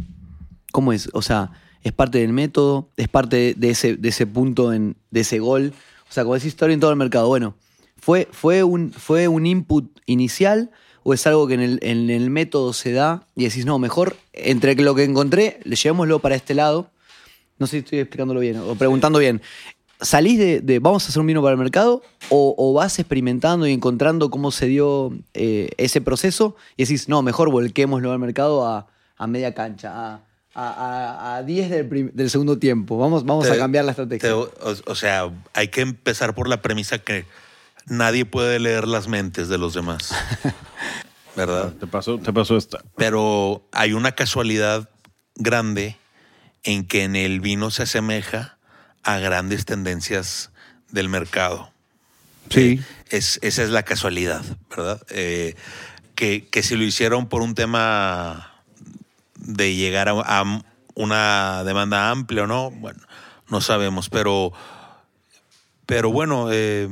¿Cómo 0.74 0.92
es? 0.92 1.10
O 1.14 1.22
sea, 1.22 1.52
es 1.82 1.94
parte 1.94 2.18
del 2.20 2.34
método, 2.34 2.90
es 2.98 3.08
parte 3.08 3.54
de 3.56 3.70
ese, 3.70 3.96
de 3.96 4.10
ese 4.10 4.28
punto, 4.28 4.74
en, 4.74 4.98
de 5.12 5.22
ese 5.22 5.40
gol. 5.40 5.72
O 6.10 6.12
sea, 6.12 6.24
como 6.24 6.36
decís, 6.36 6.50
está 6.50 6.66
orientado 6.66 6.92
al 6.92 6.98
mercado. 6.98 7.30
Bueno, 7.30 7.56
¿fue, 7.98 8.28
fue, 8.34 8.64
un, 8.64 8.92
¿fue 8.92 9.30
un 9.30 9.46
input 9.46 9.98
inicial 10.08 10.72
o 11.10 11.14
es 11.14 11.26
algo 11.28 11.48
que 11.48 11.56
en 11.56 11.62
el, 11.62 11.80
en 11.82 12.10
el 12.10 12.30
método 12.30 12.72
se 12.74 12.92
da 12.92 13.24
y 13.36 13.46
decís, 13.46 13.66
no, 13.66 13.80
mejor 13.80 14.16
entre 14.34 14.76
lo 14.76 14.94
que 14.94 15.04
encontré, 15.04 15.60
le 15.64 15.76
llevémoslo 15.76 16.20
para 16.20 16.36
este 16.36 16.54
lado? 16.54 16.90
No 17.58 17.66
sé 17.68 17.72
si 17.72 17.78
estoy 17.80 18.00
explicándolo 18.00 18.40
bien 18.40 18.58
o 18.58 18.76
preguntando 18.76 19.20
bien. 19.20 19.42
¿Salís 20.02 20.38
de, 20.40 20.62
de 20.62 20.80
vamos 20.80 21.04
a 21.06 21.10
hacer 21.10 21.20
un 21.20 21.28
vino 21.28 21.42
para 21.42 21.54
el 21.54 21.58
mercado 21.60 22.02
o, 22.30 22.56
o 22.58 22.74
vas 22.74 23.00
experimentando 23.00 23.68
y 23.68 23.74
encontrando 23.74 24.30
cómo 24.30 24.52
se 24.52 24.68
dio 24.68 25.12
eh, 25.34 25.70
ese 25.78 26.00
proceso 26.00 26.56
y 26.78 26.84
decís, 26.84 27.10
no, 27.10 27.22
mejor 27.22 27.50
volquémoslo 27.52 28.12
al 28.12 28.20
mercado 28.20 28.66
a, 28.66 28.88
a 29.18 29.28
media 29.28 29.54
cancha, 29.54 29.92
a, 29.94 30.22
a, 30.54 30.70
a- 31.34 31.36
a 31.38 31.44
10 31.44 31.70
del, 31.70 32.12
del 32.14 32.30
segundo 32.30 32.58
tiempo? 32.58 32.98
Vamos, 32.98 33.26
vamos 33.26 33.50
a 33.50 33.58
cambiar 33.58 33.84
la 33.84 33.94
te- 33.94 34.02
estrategia. 34.04 34.38
o, 34.38 34.50
o 34.86 34.96
sea, 34.96 35.30
hay 35.54 35.68
que 35.68 35.82
empezar 35.82 36.34
por 36.34 36.48
la 36.48 36.62
premisa 36.62 37.00
que 37.00 37.26
nadie 37.86 38.26
puede 38.26 38.60
leer 38.60 38.88
las 38.88 39.08
mentes 39.08 39.50
de 39.50 39.58
los 39.58 39.74
demás. 39.74 40.14
¿Verdad? 41.36 41.74
Te 41.74 41.88
pasó, 41.88 42.18
te 42.18 42.34
pasó 42.34 42.58
esta. 42.58 42.84
Pero 42.98 43.68
hay 43.72 43.94
una 43.94 44.12
casualidad 44.14 44.90
grande 45.36 45.98
en 46.64 46.86
que 46.86 47.04
en 47.04 47.16
el 47.16 47.40
vino 47.40 47.72
se 47.72 47.84
asemeja 47.84 48.58
a 49.04 49.20
grandes 49.20 49.66
tendencias 49.66 50.52
del 50.90 51.10
mercado. 51.10 51.72
Sí. 52.50 52.82
Es, 53.10 53.40
esa 53.42 53.64
es 53.64 53.70
la 53.70 53.84
casualidad, 53.84 54.44
¿verdad? 54.70 55.02
Eh, 55.10 55.56
que, 56.16 56.48
que 56.48 56.64
si 56.64 56.76
lo 56.76 56.84
hicieron 56.84 57.28
por 57.28 57.42
un 57.42 57.56
tema 57.56 58.54
de 59.36 59.76
llegar 59.76 60.10
a, 60.10 60.14
a 60.14 60.64
una 60.96 61.64
demanda 61.64 62.12
amplia 62.12 62.44
o 62.44 62.48
no, 62.48 62.72
bueno, 62.72 63.00
no 63.50 63.62
sabemos, 63.62 64.10
pero, 64.10 64.52
pero 65.86 66.12
bueno, 66.12 66.50
eh, 66.52 66.90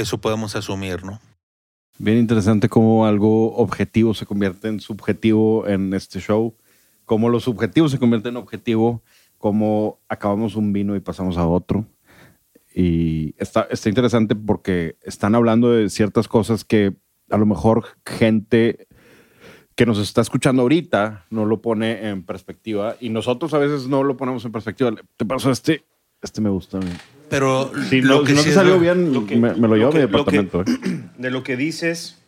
eso 0.00 0.18
podemos 0.18 0.56
asumir, 0.56 1.04
¿no? 1.04 1.20
Bien 1.98 2.16
interesante 2.16 2.68
cómo 2.68 3.06
algo 3.06 3.54
objetivo 3.56 4.14
se 4.14 4.26
convierte 4.26 4.68
en 4.68 4.80
subjetivo 4.80 5.66
en 5.66 5.92
este 5.92 6.18
show, 6.18 6.56
cómo 7.04 7.28
lo 7.28 7.40
subjetivo 7.40 7.88
se 7.88 7.98
convierte 7.98 8.30
en 8.30 8.36
objetivo, 8.36 9.02
cómo 9.36 10.00
acabamos 10.08 10.56
un 10.56 10.72
vino 10.72 10.96
y 10.96 11.00
pasamos 11.00 11.36
a 11.36 11.46
otro. 11.46 11.84
Y 12.74 13.34
está, 13.36 13.66
está 13.70 13.88
interesante 13.88 14.34
porque 14.34 14.96
están 15.02 15.34
hablando 15.34 15.70
de 15.72 15.90
ciertas 15.90 16.28
cosas 16.28 16.64
que 16.64 16.94
a 17.28 17.36
lo 17.36 17.46
mejor 17.46 17.84
gente 18.06 18.88
que 19.74 19.86
nos 19.86 19.98
está 19.98 20.20
escuchando 20.20 20.62
ahorita 20.62 21.26
no 21.30 21.44
lo 21.44 21.62
pone 21.62 22.08
en 22.08 22.22
perspectiva 22.22 22.96
y 23.00 23.08
nosotros 23.08 23.54
a 23.54 23.58
veces 23.58 23.88
no 23.88 24.04
lo 24.04 24.16
ponemos 24.16 24.44
en 24.44 24.52
perspectiva. 24.52 24.94
Te 25.16 25.24
pasó 25.24 25.50
este, 25.50 25.84
este 26.22 26.40
me 26.40 26.50
gusta. 26.50 26.78
a 26.78 26.80
mí. 26.80 26.90
Pero 27.30 27.70
Si 27.88 28.02
lo 28.02 28.16
no, 28.18 28.24
que 28.24 28.30
si 28.30 28.34
no 28.34 28.38
sí 28.40 28.44
te 28.44 28.48
es 28.50 28.54
salió 28.56 28.78
bien, 28.78 29.14
lo 29.14 29.24
que- 29.24 29.36
me, 29.36 29.54
me 29.54 29.68
lo 29.68 29.76
llevo 29.76 29.92
lo 29.92 29.98
a 29.98 30.00
mi 30.00 30.06
que- 30.06 30.12
lo 30.12 30.24
que- 30.26 30.36
departamento. 30.42 30.62
¿eh? 30.88 31.08
De 31.18 31.30
lo 31.30 31.42
que 31.42 31.56
dices, 31.56 32.18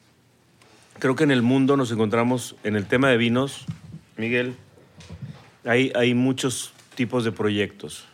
creo 0.98 1.16
que 1.16 1.24
en 1.24 1.30
el 1.32 1.42
mundo 1.42 1.76
nos 1.76 1.90
encontramos 1.92 2.56
en 2.64 2.76
el 2.76 2.86
tema 2.86 3.08
de 3.10 3.16
vinos, 3.16 3.66
Miguel, 4.16 4.54
hay, 5.64 5.92
hay 5.94 6.14
muchos 6.14 6.72
tipos 6.94 7.24
de 7.24 7.32
proyectos. 7.32 8.06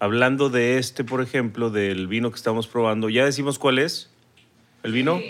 Hablando 0.00 0.50
de 0.50 0.78
este, 0.78 1.04
por 1.04 1.22
ejemplo, 1.22 1.70
del 1.70 2.08
vino 2.08 2.30
que 2.30 2.36
estamos 2.36 2.66
probando, 2.66 3.08
¿ya 3.08 3.24
decimos 3.24 3.58
cuál 3.58 3.78
es? 3.78 4.10
¿El 4.82 4.90
vino? 4.92 5.20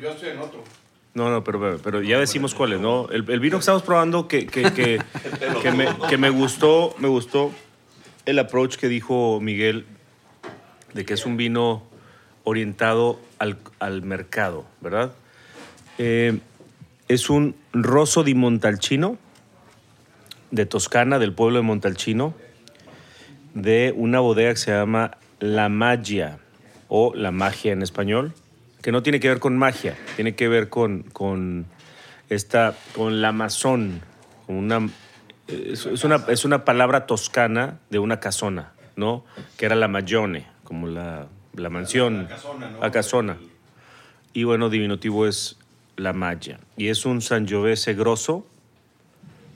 Yo 0.00 0.10
estoy 0.10 0.28
en 0.30 0.38
otro. 0.38 0.62
No, 1.14 1.30
no, 1.30 1.42
pero, 1.42 1.78
pero 1.82 2.00
ya 2.00 2.20
decimos 2.20 2.54
cuál 2.54 2.74
es, 2.74 2.80
¿no? 2.80 3.08
El, 3.10 3.28
el 3.28 3.40
vino 3.40 3.56
que 3.56 3.60
estamos 3.60 3.82
probando 3.82 4.28
que, 4.28 4.46
que, 4.46 4.72
que, 4.72 5.00
que 5.62 5.72
me, 5.72 5.88
que 6.08 6.16
me 6.16 6.30
gustó, 6.30 6.94
me 7.00 7.08
gustó 7.08 7.50
el 8.28 8.38
approach 8.38 8.76
que 8.76 8.88
dijo 8.88 9.40
Miguel 9.40 9.86
de 10.92 11.06
que 11.06 11.14
es 11.14 11.24
un 11.24 11.38
vino 11.38 11.82
orientado 12.44 13.18
al, 13.38 13.56
al 13.78 14.02
mercado, 14.02 14.66
¿verdad? 14.82 15.12
Eh, 15.96 16.38
es 17.08 17.30
un 17.30 17.54
Rosso 17.72 18.24
di 18.24 18.34
Montalcino, 18.34 19.16
de 20.50 20.66
Toscana, 20.66 21.18
del 21.18 21.32
pueblo 21.32 21.56
de 21.56 21.62
Montalcino, 21.62 22.34
de 23.54 23.94
una 23.96 24.20
bodega 24.20 24.50
que 24.50 24.58
se 24.58 24.72
llama 24.72 25.16
La 25.40 25.70
Magia, 25.70 26.38
o 26.88 27.14
La 27.14 27.30
Magia 27.30 27.72
en 27.72 27.80
español, 27.80 28.34
que 28.82 28.92
no 28.92 29.02
tiene 29.02 29.20
que 29.20 29.28
ver 29.28 29.40
con 29.40 29.56
magia, 29.56 29.96
tiene 30.16 30.34
que 30.34 30.48
ver 30.48 30.68
con, 30.68 31.02
con 31.02 31.64
esta, 32.28 32.74
con 32.94 33.22
la 33.22 33.28
Amazon, 33.28 34.02
con 34.46 34.56
una, 34.56 34.88
es, 35.48 35.86
es 35.86 36.04
una, 36.04 36.24
es 36.28 36.44
una 36.44 36.64
palabra 36.64 37.06
toscana 37.06 37.80
de 37.90 37.98
una 37.98 38.20
casona, 38.20 38.72
¿no? 38.96 39.24
Que 39.56 39.66
era 39.66 39.74
la 39.74 39.88
Magione, 39.88 40.46
como 40.64 40.86
la, 40.86 41.26
la 41.54 41.70
mansión. 41.70 42.28
La 42.80 42.90
casona, 42.90 43.38
Y 44.32 44.44
bueno, 44.44 44.68
diminutivo 44.68 45.26
es 45.26 45.58
la 45.96 46.12
Magia. 46.12 46.60
Y 46.76 46.88
es 46.88 47.06
un 47.06 47.22
Sangiovese 47.22 47.94
grosso 47.94 48.46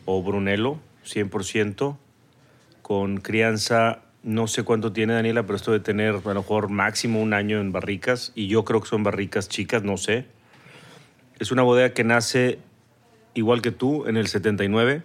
o 0.05 0.23
Brunello, 0.23 0.79
100%, 1.07 1.97
con 2.83 3.19
crianza, 3.19 4.01
no 4.23 4.49
sé 4.49 4.65
cuánto 4.65 4.93
tiene 4.93 5.15
Daniela, 5.15 5.45
pero 5.45 5.57
esto 5.57 5.73
de 5.73 5.81
tener 5.81 6.15
a 6.15 6.21
lo 6.21 6.35
mejor 6.35 6.69
máximo 6.69 7.21
un 7.21 7.35
año 7.35 7.61
en 7.61 7.71
barricas, 7.71 8.33
y 8.35 8.49
yo 8.49 8.65
creo 8.65 8.81
que 8.81 8.89
son 8.89 9.05
barricas 9.05 9.49
chicas, 9.49 9.85
no 9.85 9.97
sé. 9.97 10.27
Es 11.39 11.53
una 11.53 11.63
bodega 11.63 11.93
que 11.93 12.05
nace 12.05 12.59
igual 13.35 13.63
que 13.63 13.71
tú 13.71 14.07
en 14.07 14.17
el 14.17 14.27
79. 14.27 15.03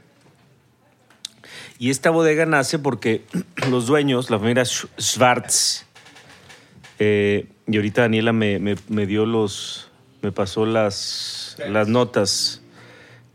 Y 1.80 1.90
esta 1.90 2.10
bodega 2.10 2.46
nace 2.46 2.80
porque 2.80 3.24
los 3.70 3.86
dueños, 3.88 4.30
la 4.30 4.40
familia 4.40 4.64
Sch- 4.64 4.88
Schwartz, 5.00 5.86
eh, 7.00 7.48
y 7.68 7.76
ahorita 7.76 8.02
Daniela 8.02 8.34
me, 8.34 8.60
me- 8.60 8.76
me 8.88 9.06
dio 9.06 9.26
los, 9.26 9.90
me 10.22 10.32
pasó 10.32 10.66
las, 10.66 11.58
las 11.70 11.88
notas 11.88 12.62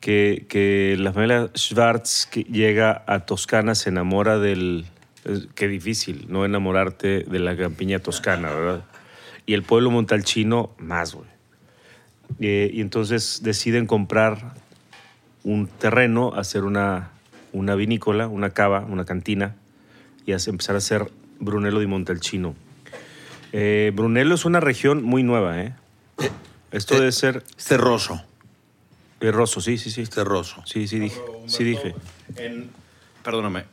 que, 0.01 0.47
que 0.49 0.97
la 0.99 1.13
familia 1.13 1.51
Schwartz 1.57 2.27
que 2.27 2.43
llega 2.45 3.05
a 3.07 3.21
Toscana 3.21 3.75
se 3.77 3.91
enamora 3.91 4.39
del... 4.41 4.87
qué 5.55 5.69
difícil, 5.69 6.27
no 6.29 6.45
enamorarte 6.45 7.21
de 7.23 7.39
la 7.39 7.57
campiña 7.57 8.01
toscana, 8.01 8.51
¿verdad? 8.51 8.85
Y 9.47 9.55
el 9.55 9.63
pueblo 9.63 9.91
montalchino 9.93 10.71
más, 10.79 11.15
güey. 11.15 11.29
Eh, 12.41 12.71
y 12.73 12.81
entonces 12.81 13.41
deciden 13.45 13.87
comprar 13.87 14.55
un 15.45 15.69
terreno, 15.69 16.33
hacer 16.35 16.65
una, 16.65 17.12
una 17.53 17.75
vinícola, 17.75 18.29
una 18.29 18.51
cava, 18.51 18.81
una 18.81 19.05
cantina, 19.05 19.57
y 20.27 20.33
empezar 20.49 20.75
a 20.75 20.79
hacer 20.79 21.11
Brunello 21.41 21.81
di 21.81 21.87
Montalcino. 21.87 22.55
Eh, 23.53 23.93
Brunello 23.95 24.35
es 24.35 24.45
una 24.45 24.61
región 24.61 25.03
muy 25.03 25.23
nueva, 25.23 25.61
¿eh? 25.61 25.75
Esto 26.71 26.95
Eh, 26.95 27.01
debe 27.01 27.13
ser 27.13 27.45
eh, 29.21 29.31
Rosso, 29.31 29.61
sí, 29.61 29.77
sí, 29.79 29.91
sí. 29.91 30.03
Es 30.03 30.11
terroso. 30.11 30.63
Sí, 30.67 30.89
sí 30.89 30.99
dije. 30.99 31.21
Sí 31.47 31.65
dije. 31.65 31.95
En- 32.37 32.71
perdóname. 33.23 33.65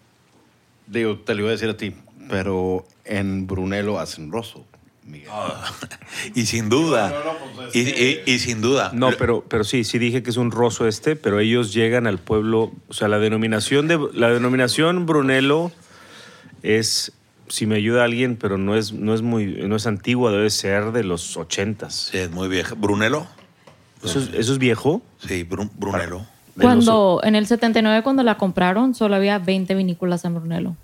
Digo, 0.87 1.17
te 1.19 1.33
lo 1.33 1.41
iba 1.41 1.49
a 1.49 1.51
decir 1.53 1.69
a 1.69 1.77
ti, 1.77 1.95
pero 2.29 2.85
en 3.05 3.47
Brunello 3.47 3.99
hacen 3.99 4.31
rosso, 4.31 4.65
Miguel. 5.09 5.29
Y 6.35 6.45
sin 6.45 6.69
duda. 6.69 7.13
pues, 7.55 7.75
y, 7.75 7.79
y- 7.81 8.21
y 8.25 8.39
sin 8.39 8.61
duda. 8.61 8.91
No, 8.93 9.11
pero, 9.17 9.43
pero 9.47 9.63
sí, 9.63 9.83
sí 9.83 9.97
dije 9.99 10.21
que 10.23 10.29
es 10.29 10.37
un 10.37 10.51
roso 10.51 10.87
este, 10.87 11.15
pero 11.15 11.39
ellos 11.39 11.73
llegan 11.73 12.07
al 12.07 12.17
pueblo, 12.19 12.71
o 12.87 12.93
sea, 12.93 13.07
la 13.07 13.19
denominación 13.19 13.87
de 13.87 13.99
la 14.13 14.29
denominación 14.29 15.05
Brunello 15.05 15.71
es, 16.63 17.11
si 17.47 17.65
me 17.65 17.75
ayuda 17.75 18.03
alguien, 18.03 18.35
pero 18.35 18.57
no 18.57 18.75
es, 18.75 18.91
no 18.93 19.13
es 19.13 19.21
muy, 19.21 19.45
no 19.45 19.75
es 19.75 19.87
antigua, 19.87 20.31
debe 20.31 20.49
ser 20.49 20.91
de 20.91 21.03
los 21.03 21.37
ochentas. 21.37 22.09
Sí, 22.11 22.17
es 22.17 22.31
muy 22.31 22.47
vieja. 22.47 22.75
¿Brunelo? 22.75 23.27
¿Eso 24.03 24.19
es, 24.19 24.29
eso 24.33 24.53
es 24.53 24.57
viejo? 24.59 25.01
Sí, 25.25 25.45
Bru- 25.45 25.69
Brunelo. 25.77 26.25
Cuando, 26.59 27.21
en 27.23 27.35
el 27.35 27.47
79, 27.47 28.03
cuando 28.03 28.21
la 28.23 28.37
compraron, 28.37 28.93
solo 28.93 29.15
había 29.15 29.39
20 29.39 29.75
vinícolas 29.75 30.25
en 30.25 30.35
Brunello. 30.35 30.75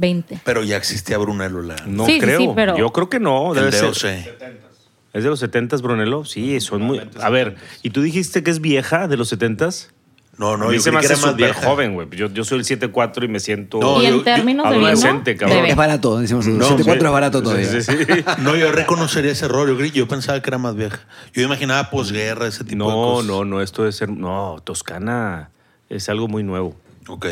20. 0.00 0.40
Pero 0.44 0.64
ya 0.64 0.76
existía 0.76 1.18
Brunelo. 1.18 1.62
La, 1.62 1.76
No 1.86 2.06
Sí, 2.06 2.14
sí, 2.14 2.20
creo. 2.20 2.38
sí, 2.40 2.48
pero- 2.54 2.76
Yo 2.76 2.90
creo 2.92 3.08
que 3.08 3.20
no. 3.20 3.52
el 3.52 3.58
Debe 3.60 3.72
ser. 3.72 3.84
DOC. 3.92 4.64
¿Es 5.12 5.24
de 5.24 5.28
los 5.28 5.40
setentas 5.40 5.82
Brunello? 5.82 6.24
Sí, 6.24 6.60
son 6.60 6.82
muy. 6.82 7.00
A 7.20 7.30
ver, 7.30 7.56
¿y 7.82 7.90
tú 7.90 8.00
dijiste 8.02 8.42
que 8.42 8.50
es 8.50 8.60
vieja 8.60 9.08
de 9.08 9.16
los 9.16 9.28
setentas? 9.28 9.90
No, 10.38 10.52
a 10.54 10.56
no, 10.56 10.72
yo 10.72 10.80
se 10.80 10.84
creí 10.90 10.94
me 10.94 11.00
que 11.00 11.06
hace 11.06 11.14
era 11.14 11.22
más 11.22 11.30
súper 11.32 11.44
vieja. 11.52 11.66
joven, 11.68 11.94
güey. 11.94 12.08
Yo, 12.12 12.28
yo 12.32 12.44
soy 12.44 12.60
el 12.60 12.64
74 12.64 13.24
y 13.24 13.28
me 13.28 13.40
siento. 13.40 13.78
No, 13.80 14.00
y 14.00 14.06
yo- 14.06 14.14
en 14.14 14.24
términos 14.24 14.64
yo- 14.66 14.70
de 14.70 14.76
vino, 14.78 14.86
adolescente, 14.88 15.36
cabrón. 15.36 15.58
bebé. 15.58 15.70
Es 15.70 15.76
barato, 15.76 16.18
decimos. 16.18 16.46
No, 16.46 16.64
74 16.64 17.00
sí. 17.00 17.06
es 17.06 17.12
barato 17.12 17.42
todavía. 17.42 17.66
Sí, 17.68 17.82
sí, 17.82 17.92
sí. 18.06 18.24
No, 18.38 18.56
yo 18.56 18.72
reconocería 18.72 19.32
ese 19.32 19.44
error. 19.46 19.68
Yo, 19.68 19.76
creí- 19.76 19.90
yo 19.90 20.08
pensaba 20.08 20.40
que 20.40 20.48
era 20.48 20.56
más 20.58 20.76
vieja. 20.76 21.00
Yo 21.34 21.42
imaginaba 21.42 21.90
posguerra, 21.90 22.46
ese 22.46 22.64
tipo 22.64 22.84
de 22.84 22.90
No, 22.90 23.02
cosas. 23.02 23.26
no, 23.26 23.44
no, 23.44 23.60
esto 23.60 23.82
debe 23.82 23.92
ser. 23.92 24.08
No, 24.08 24.56
Toscana 24.64 25.50
es 25.90 26.08
algo 26.08 26.26
muy 26.28 26.42
nuevo. 26.42 26.74
Ok. 27.08 27.26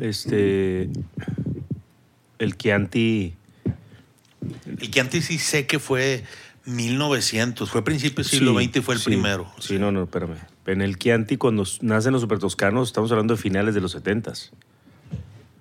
Este. 0.00 0.88
El 2.38 2.56
Chianti. 2.56 3.34
El 4.80 4.90
Chianti 4.90 5.20
sí 5.22 5.38
sé 5.38 5.66
que 5.66 5.78
fue 5.78 6.24
1900. 6.66 7.70
Fue 7.70 7.84
principio 7.84 8.16
del 8.24 8.26
siglo 8.30 8.58
Sí, 8.58 8.66
XX 8.66 8.76
y 8.76 8.80
fue 8.80 8.94
el 8.94 9.00
sí, 9.00 9.06
primero. 9.06 9.50
Sí, 9.58 9.78
no, 9.78 9.92
no, 9.92 10.04
espérame. 10.04 10.36
En 10.66 10.80
el 10.82 10.98
Chianti, 10.98 11.36
cuando 11.36 11.64
nacen 11.80 12.12
los 12.12 12.22
supertoscanos, 12.22 12.88
estamos 12.88 13.10
hablando 13.10 13.34
de 13.34 13.40
finales 13.42 13.74
de 13.74 13.80
los 13.80 13.94
70s. 13.96 14.50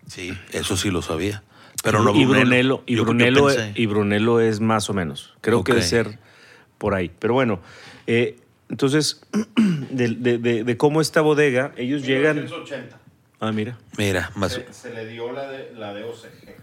Sí, 0.08 0.34
eso 0.52 0.78
sí 0.78 0.90
lo 0.92 1.02
sabía. 1.02 1.44
Pero 1.84 2.04
no 2.04 2.14
y 2.16 2.26
Brunello, 2.26 2.84
y 2.86 2.96
Brunello, 2.98 3.48
y 3.76 3.86
Brunello 3.86 4.40
es 4.42 4.60
más 4.60 4.90
o 4.90 4.94
menos. 4.94 5.34
Creo 5.42 5.64
que 5.64 5.72
debe 5.74 5.84
ser 5.86 6.20
por 6.78 6.94
ahí. 6.94 7.10
Pero 7.20 7.34
bueno, 7.34 7.60
eh, 8.06 8.38
entonces, 8.70 9.22
de, 9.90 10.10
de- 10.10 10.38
de- 10.38 10.64
de 10.64 10.78
cómo 10.78 11.00
esta 11.02 11.22
bodega, 11.22 11.72
ellos 11.78 12.04
llegan. 12.06 12.48
Ah, 13.40 13.52
mira. 13.52 13.78
Mira, 13.98 14.32
más. 14.36 14.60
Se 14.72 14.94
le 14.94 15.06
dio 15.08 15.32
la 15.32 15.50
de, 15.50 15.74
la 15.76 15.94
de 15.94 16.04
OCG. 16.04 16.60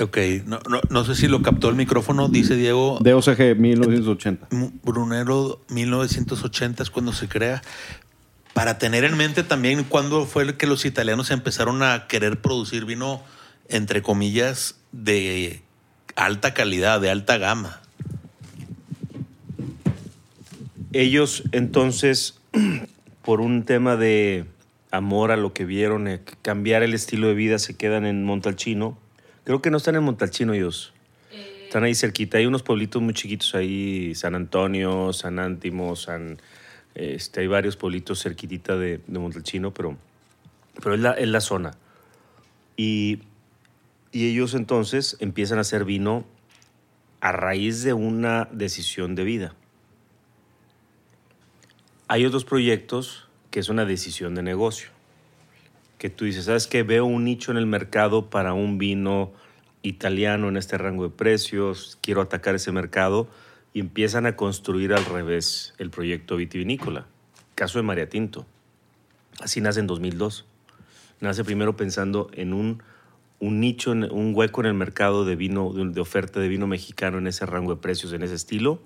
Ok, 0.00 0.16
no, 0.46 0.60
no, 0.70 0.80
no 0.88 1.04
sé 1.04 1.14
si 1.14 1.28
lo 1.28 1.42
captó 1.42 1.68
el 1.68 1.74
micrófono, 1.74 2.28
dice 2.28 2.56
Diego. 2.56 2.98
De 3.02 3.12
OCG 3.12 3.56
1980. 3.58 4.48
Brunello 4.82 5.60
1980 5.68 6.82
es 6.82 6.90
cuando 6.90 7.12
se 7.12 7.28
crea. 7.28 7.62
Para 8.54 8.78
tener 8.78 9.04
en 9.04 9.16
mente 9.16 9.42
también 9.42 9.84
cuándo 9.84 10.24
fue 10.24 10.44
el 10.44 10.56
que 10.56 10.66
los 10.66 10.84
italianos 10.84 11.30
empezaron 11.30 11.82
a 11.82 12.06
querer 12.06 12.40
producir 12.40 12.84
vino, 12.84 13.22
entre 13.68 14.00
comillas, 14.00 14.76
de 14.92 15.62
alta 16.16 16.54
calidad, 16.54 17.00
de 17.00 17.10
alta 17.10 17.36
gama. 17.36 17.80
Ellos 20.92 21.42
entonces, 21.52 22.38
por 23.24 23.40
un 23.40 23.64
tema 23.64 23.96
de 23.96 24.46
amor 24.92 25.32
a 25.32 25.36
lo 25.36 25.52
que 25.52 25.64
vieron, 25.64 26.06
eh, 26.06 26.20
cambiar 26.42 26.84
el 26.84 26.94
estilo 26.94 27.26
de 27.26 27.34
vida, 27.34 27.58
se 27.58 27.76
quedan 27.76 28.04
en 28.04 28.24
Montalcino. 28.24 28.96
Creo 29.42 29.60
que 29.60 29.70
no 29.70 29.78
están 29.78 29.96
en 29.96 30.04
Montalcino 30.04 30.52
ellos. 30.52 30.92
Están 31.64 31.82
ahí 31.82 31.94
cerquita. 31.94 32.38
Hay 32.38 32.46
unos 32.46 32.62
pueblitos 32.62 33.00
muy 33.02 33.14
chiquitos 33.14 33.54
ahí, 33.54 34.14
San 34.14 34.36
Antonio, 34.36 35.12
San 35.12 35.40
Ántimo, 35.40 35.96
San... 35.96 36.40
Este, 36.94 37.40
hay 37.40 37.46
varios 37.46 37.76
pueblitos 37.76 38.22
cerquitita 38.22 38.76
de, 38.76 39.00
de 39.06 39.18
Montalcino, 39.18 39.72
pero, 39.72 39.96
pero 40.74 40.94
es, 40.94 41.00
la, 41.00 41.12
es 41.12 41.28
la 41.28 41.40
zona. 41.40 41.70
Y, 42.76 43.20
y 44.12 44.28
ellos 44.28 44.52
entonces 44.52 45.16
empiezan 45.20 45.56
a 45.56 45.62
hacer 45.62 45.86
vino 45.86 46.26
a 47.20 47.32
raíz 47.32 47.82
de 47.82 47.94
una 47.94 48.46
decisión 48.52 49.14
de 49.14 49.24
vida. 49.24 49.54
Hay 52.08 52.26
otros 52.26 52.44
proyectos 52.44 53.28
que 53.52 53.60
es 53.60 53.68
una 53.68 53.84
decisión 53.84 54.34
de 54.34 54.42
negocio. 54.42 54.88
Que 55.98 56.10
tú 56.10 56.24
dices, 56.24 56.46
¿sabes 56.46 56.66
qué? 56.66 56.82
Veo 56.82 57.04
un 57.04 57.22
nicho 57.22 57.52
en 57.52 57.58
el 57.58 57.66
mercado 57.66 58.30
para 58.30 58.54
un 58.54 58.78
vino 58.78 59.30
italiano 59.82 60.48
en 60.48 60.56
este 60.56 60.78
rango 60.78 61.04
de 61.04 61.10
precios, 61.10 61.98
quiero 62.00 62.22
atacar 62.22 62.54
ese 62.54 62.72
mercado 62.72 63.28
y 63.74 63.80
empiezan 63.80 64.26
a 64.26 64.36
construir 64.36 64.94
al 64.94 65.04
revés 65.04 65.74
el 65.78 65.90
proyecto 65.90 66.36
vitivinícola. 66.36 67.06
Caso 67.54 67.78
de 67.78 67.82
María 67.82 68.08
Tinto. 68.08 68.46
Así 69.40 69.60
nace 69.60 69.80
en 69.80 69.86
2002. 69.86 70.46
Nace 71.20 71.44
primero 71.44 71.76
pensando 71.76 72.30
en 72.32 72.54
un, 72.54 72.82
un 73.38 73.60
nicho, 73.60 73.92
un 73.92 74.32
hueco 74.34 74.62
en 74.62 74.66
el 74.66 74.74
mercado 74.74 75.26
de 75.26 75.36
vino, 75.36 75.72
de, 75.72 76.00
oferta 76.00 76.40
de 76.40 76.48
vino 76.48 76.66
mexicano 76.66 77.18
en 77.18 77.26
ese 77.26 77.44
rango 77.44 77.74
de 77.74 77.82
precios, 77.82 78.14
en 78.14 78.22
ese 78.22 78.34
estilo, 78.34 78.80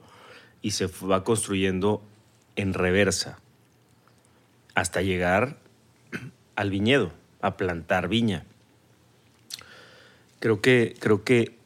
y 0.60 0.72
se 0.72 0.86
va 0.86 1.22
construyendo 1.22 2.02
en 2.56 2.74
reversa 2.74 3.38
hasta 4.76 5.00
llegar 5.00 5.56
al 6.54 6.70
viñedo, 6.70 7.10
a 7.40 7.56
plantar 7.56 8.08
viña. 8.08 8.44
Creo 10.38 10.60
que, 10.60 10.94
creo 11.00 11.24
que 11.24 11.56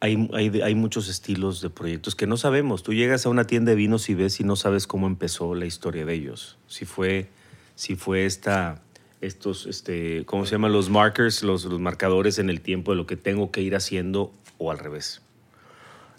hay, 0.00 0.28
hay, 0.34 0.74
muchos 0.74 1.08
estilos 1.08 1.62
de 1.62 1.70
proyectos 1.70 2.14
que 2.14 2.26
no 2.26 2.36
sabemos. 2.36 2.82
Tú 2.82 2.92
llegas 2.92 3.24
a 3.24 3.30
una 3.30 3.46
tienda 3.46 3.70
de 3.70 3.76
vinos 3.76 4.10
y 4.10 4.14
ves 4.14 4.38
y 4.38 4.44
no 4.44 4.54
sabes 4.54 4.86
cómo 4.86 5.06
empezó 5.06 5.54
la 5.54 5.64
historia 5.64 6.04
de 6.04 6.12
ellos. 6.12 6.58
Si 6.66 6.84
fue, 6.84 7.30
si 7.74 7.96
fue 7.96 8.26
esta, 8.26 8.82
estos, 9.22 9.66
este, 9.66 10.26
¿cómo 10.26 10.44
se 10.44 10.52
llaman? 10.52 10.72
Los 10.72 10.90
markers, 10.90 11.42
los, 11.42 11.64
los 11.64 11.80
marcadores 11.80 12.38
en 12.38 12.50
el 12.50 12.60
tiempo 12.60 12.92
de 12.92 12.98
lo 12.98 13.06
que 13.06 13.16
tengo 13.16 13.50
que 13.50 13.62
ir 13.62 13.74
haciendo 13.74 14.30
o 14.58 14.70
al 14.70 14.78
revés. 14.78 15.22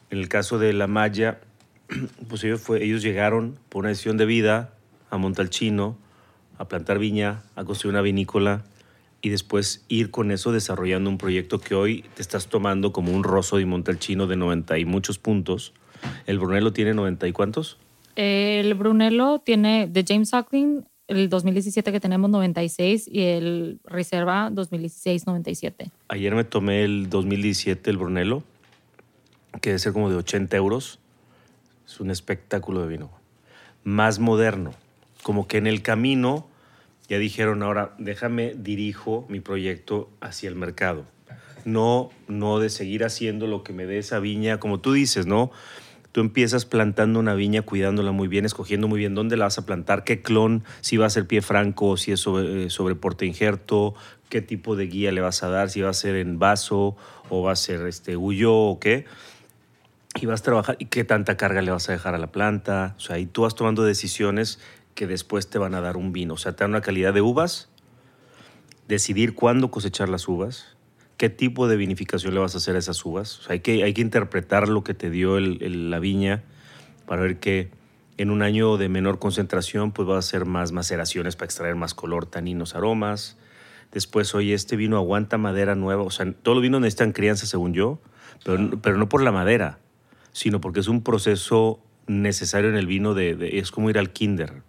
En 0.09 0.17
el 0.17 0.27
caso 0.29 0.57
de 0.57 0.73
la 0.73 0.87
Maya, 0.87 1.41
pues 2.27 2.43
ellos, 2.43 2.59
fue, 2.59 2.83
ellos 2.83 3.03
llegaron 3.03 3.59
por 3.69 3.81
una 3.81 3.89
decisión 3.89 4.17
de 4.17 4.25
vida 4.25 4.73
a 5.11 5.17
Montalcino, 5.17 5.95
a 6.59 6.67
plantar 6.67 6.99
viña, 6.99 7.41
a 7.55 7.63
construir 7.63 7.93
una 7.93 8.01
vinícola 8.01 8.63
y 9.21 9.29
después 9.29 9.85
ir 9.87 10.11
con 10.11 10.29
eso 10.31 10.51
desarrollando 10.51 11.09
un 11.09 11.17
proyecto 11.17 11.59
que 11.59 11.73
hoy 11.73 12.05
te 12.15 12.21
estás 12.21 12.47
tomando 12.47 12.91
como 12.91 13.11
un 13.13 13.23
roso 13.23 13.57
de 13.57 13.65
Montalcino 13.65 14.27
de 14.27 14.35
90 14.35 14.77
y 14.77 14.85
muchos 14.85 15.17
puntos. 15.17 15.73
¿El 16.27 16.37
Brunello 16.37 16.71
tiene 16.71 16.93
90 16.93 17.27
y 17.27 17.31
cuántos? 17.31 17.77
El 18.15 18.73
Brunello 18.73 19.39
tiene 19.39 19.87
de 19.87 20.05
James 20.05 20.29
Suckling 20.29 20.85
el 21.07 21.29
2017 21.29 21.91
que 21.93 21.99
tenemos 22.01 22.29
96 22.29 23.09
y 23.11 23.21
el 23.21 23.79
Reserva 23.85 24.49
2016 24.51 25.27
97. 25.27 25.89
Ayer 26.09 26.35
me 26.35 26.43
tomé 26.43 26.83
el 26.83 27.09
2017 27.09 27.89
el 27.89 27.97
Brunello, 27.97 28.43
que 29.61 29.69
debe 29.69 29.79
ser 29.79 29.93
como 29.93 30.09
de 30.09 30.17
80 30.17 30.57
euros. 30.57 30.99
Es 31.87 32.01
un 32.01 32.11
espectáculo 32.11 32.81
de 32.81 32.89
vino. 32.89 33.11
Más 33.85 34.19
moderno. 34.19 34.73
Como 35.23 35.47
que 35.47 35.57
en 35.57 35.67
el 35.67 35.81
camino 35.81 36.48
ya 37.09 37.17
dijeron, 37.17 37.63
ahora 37.63 37.95
déjame 37.97 38.53
dirijo 38.55 39.25
mi 39.29 39.39
proyecto 39.39 40.09
hacia 40.21 40.47
el 40.47 40.55
mercado. 40.55 41.05
No, 41.65 42.09
no 42.27 42.59
de 42.59 42.69
seguir 42.69 43.03
haciendo 43.03 43.47
lo 43.47 43.63
que 43.63 43.73
me 43.73 43.85
dé 43.85 43.97
esa 43.97 44.19
viña, 44.19 44.59
como 44.59 44.79
tú 44.79 44.93
dices, 44.93 45.25
¿no? 45.25 45.51
Tú 46.11 46.21
empiezas 46.21 46.65
plantando 46.65 47.19
una 47.19 47.33
viña, 47.33 47.63
cuidándola 47.63 48.11
muy 48.11 48.27
bien, 48.27 48.45
escogiendo 48.45 48.87
muy 48.87 48.99
bien 48.99 49.15
dónde 49.15 49.37
la 49.37 49.45
vas 49.45 49.57
a 49.57 49.65
plantar, 49.65 50.03
qué 50.03 50.21
clon, 50.21 50.63
si 50.81 50.97
va 50.97 51.07
a 51.07 51.09
ser 51.09 51.27
pie 51.27 51.41
franco, 51.41 51.97
si 51.97 52.11
es 52.11 52.19
sobre, 52.19 52.65
eh, 52.65 52.69
sobre 52.69 52.95
porte 52.95 53.25
injerto, 53.25 53.95
qué 54.29 54.41
tipo 54.41 54.75
de 54.75 54.87
guía 54.87 55.11
le 55.11 55.21
vas 55.21 55.43
a 55.43 55.49
dar, 55.49 55.69
si 55.69 55.81
va 55.81 55.89
a 55.89 55.93
ser 55.93 56.15
en 56.15 56.39
vaso 56.39 56.95
o 57.29 57.43
va 57.43 57.51
a 57.51 57.55
ser 57.55 57.85
este 57.87 58.17
huyo 58.17 58.55
o 58.55 58.79
qué. 58.79 59.05
Y 60.19 60.25
vas 60.25 60.41
a 60.41 60.43
trabajar, 60.43 60.75
y 60.79 60.85
qué 60.85 61.03
tanta 61.03 61.37
carga 61.37 61.61
le 61.61 61.71
vas 61.71 61.87
a 61.89 61.91
dejar 61.91 62.15
a 62.15 62.17
la 62.17 62.31
planta. 62.31 62.95
O 62.97 62.99
sea, 62.99 63.17
ahí 63.17 63.27
tú 63.27 63.43
vas 63.43 63.53
tomando 63.53 63.83
decisiones 63.83 64.59
que 64.99 65.07
después 65.07 65.49
te 65.49 65.57
van 65.57 65.75
a 65.75 65.79
dar 65.79 65.95
un 65.95 66.11
vino. 66.11 66.33
O 66.33 66.37
sea, 66.37 66.51
te 66.57 66.65
dan 66.65 66.71
una 66.71 66.81
calidad 66.81 67.13
de 67.13 67.21
uvas, 67.21 67.69
decidir 68.89 69.33
cuándo 69.33 69.71
cosechar 69.71 70.09
las 70.09 70.27
uvas, 70.27 70.75
qué 71.15 71.29
tipo 71.29 71.69
de 71.69 71.77
vinificación 71.77 72.33
le 72.33 72.41
vas 72.41 72.53
a 72.53 72.57
hacer 72.57 72.75
a 72.75 72.79
esas 72.79 73.05
uvas. 73.05 73.39
O 73.39 73.43
sea, 73.43 73.53
hay 73.53 73.61
que, 73.61 73.81
hay 73.85 73.93
que 73.93 74.01
interpretar 74.01 74.67
lo 74.67 74.83
que 74.83 74.93
te 74.93 75.09
dio 75.09 75.37
el- 75.37 75.63
el- 75.63 75.89
la 75.89 75.99
viña 75.99 76.43
para 77.05 77.21
ver 77.21 77.39
que 77.39 77.69
en 78.17 78.29
un 78.29 78.41
año 78.41 78.75
de 78.75 78.89
menor 78.89 79.19
concentración, 79.19 79.93
pues 79.93 80.05
va 80.09 80.17
a 80.17 80.19
hacer 80.19 80.43
más 80.43 80.73
maceraciones 80.73 81.37
para 81.37 81.45
extraer 81.45 81.75
más 81.75 81.93
color, 81.93 82.25
taninos, 82.25 82.75
aromas. 82.75 83.37
Después, 83.93 84.35
oye, 84.35 84.53
este 84.53 84.75
vino 84.75 84.97
aguanta 84.97 85.37
madera 85.37 85.75
nueva. 85.75 86.03
O 86.03 86.11
sea, 86.11 86.29
todos 86.33 86.57
los 86.57 86.61
vinos 86.61 86.81
necesitan 86.81 87.13
crianza, 87.13 87.45
según 87.45 87.73
yo, 87.73 88.01
pero, 88.43 88.81
pero 88.81 88.97
no 88.97 89.07
por 89.07 89.23
la 89.23 89.31
madera, 89.31 89.79
sino 90.33 90.59
porque 90.59 90.81
es 90.81 90.89
un 90.89 91.03
proceso 91.03 91.79
necesario 92.07 92.69
en 92.69 92.75
el 92.75 92.85
vino 92.85 93.13
de, 93.13 93.35
de- 93.37 93.59
es 93.59 93.71
como 93.71 93.89
ir 93.89 93.97
al 93.97 94.09
kinder. 94.11 94.63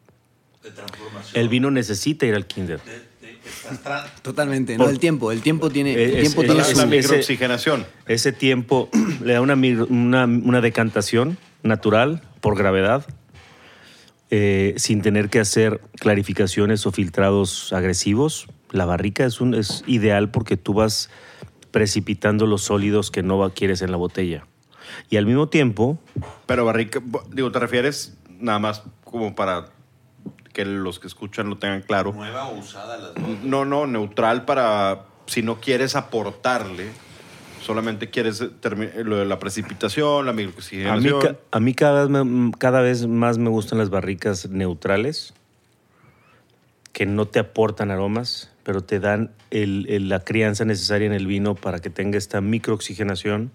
De 0.62 0.70
transformación. 0.70 1.40
El 1.40 1.48
vino 1.48 1.70
necesita 1.70 2.26
ir 2.26 2.34
al 2.34 2.46
kinder. 2.46 2.80
De- 2.82 2.92
de- 3.26 3.38
estás 3.44 3.82
tra- 3.82 4.10
Totalmente, 4.22 4.76
Por- 4.76 4.86
¿no? 4.86 4.90
El 4.92 4.98
tiempo, 4.98 5.32
el 5.32 5.40
tiempo 5.42 5.70
tiene, 5.70 5.94
el 5.94 6.00
Es- 6.00 6.20
tiempo 6.20 6.42
es- 6.42 6.46
tiene 6.48 6.62
La, 6.62 6.68
es- 6.68 6.76
su... 6.76 6.82
ese- 6.82 6.86
microoxigenación. 6.86 7.86
Ese 8.06 8.32
tiempo 8.32 8.88
le 9.24 9.32
da 9.34 9.40
una, 9.40 9.54
una, 9.54 10.24
una 10.26 10.60
decantación 10.60 11.38
natural 11.62 12.22
por 12.40 12.56
gravedad, 12.56 13.06
eh, 14.30 14.74
sin 14.76 15.02
tener 15.02 15.28
que 15.30 15.40
hacer 15.40 15.80
clarificaciones 15.98 16.86
o 16.86 16.92
filtrados 16.92 17.72
agresivos. 17.72 18.46
La 18.70 18.84
barrica 18.84 19.24
es, 19.24 19.40
un, 19.40 19.54
es 19.54 19.82
ideal 19.86 20.30
porque 20.30 20.56
tú 20.56 20.74
vas 20.74 21.10
precipitando 21.70 22.46
los 22.46 22.62
sólidos 22.62 23.10
que 23.10 23.22
no 23.22 23.50
quieres 23.54 23.82
en 23.82 23.90
la 23.90 23.96
botella. 23.96 24.46
Y 25.08 25.16
al 25.16 25.26
mismo 25.26 25.48
tiempo, 25.48 25.98
Pero 26.46 26.64
barrica, 26.64 27.00
digo, 27.32 27.50
¿te 27.52 27.58
refieres 27.58 28.16
nada 28.38 28.58
más 28.58 28.82
como 29.04 29.34
para 29.34 29.66
que 30.52 30.64
los 30.64 30.98
que 30.98 31.06
escuchan 31.06 31.48
lo 31.48 31.58
tengan 31.58 31.82
claro? 31.82 32.12
nueva 32.12 32.46
o 32.48 32.58
usada 32.58 32.96
las 32.98 33.14
dos. 33.14 33.44
No, 33.44 33.64
no, 33.64 33.86
neutral 33.86 34.44
para 34.44 35.04
si 35.26 35.42
no 35.42 35.60
quieres 35.60 35.94
aportarle, 35.96 36.88
solamente 37.62 38.10
quieres 38.10 38.40
eh, 38.40 38.50
termi- 38.60 38.92
lo 39.04 39.16
de 39.16 39.24
la 39.26 39.38
precipitación, 39.38 40.24
la 40.26 40.30
a 40.32 40.34
mí, 40.34 40.44
microoxigenación. 40.46 41.38
a 41.52 41.60
mí 41.60 41.74
cada, 41.74 42.04
vez 42.06 42.10
me- 42.24 42.52
cada 42.58 42.80
vez 42.80 43.06
más 43.06 43.38
me 43.38 43.48
gustan 43.50 43.78
las 43.78 43.90
barricas 43.90 44.48
neutrales, 44.50 45.34
que 46.92 47.06
no 47.06 47.26
te 47.26 47.38
aportan 47.38 47.90
aromas, 47.92 48.50
pero 48.64 48.82
te 48.82 48.98
dan 48.98 49.30
el- 49.50 49.86
el- 49.88 50.08
la 50.08 50.20
crianza 50.20 50.64
necesaria 50.64 51.06
en 51.06 51.12
el 51.12 51.26
vino 51.26 51.54
para 51.54 51.78
que 51.78 51.90
tenga 51.90 52.18
esta 52.18 52.40
microoxigenación, 52.40 53.52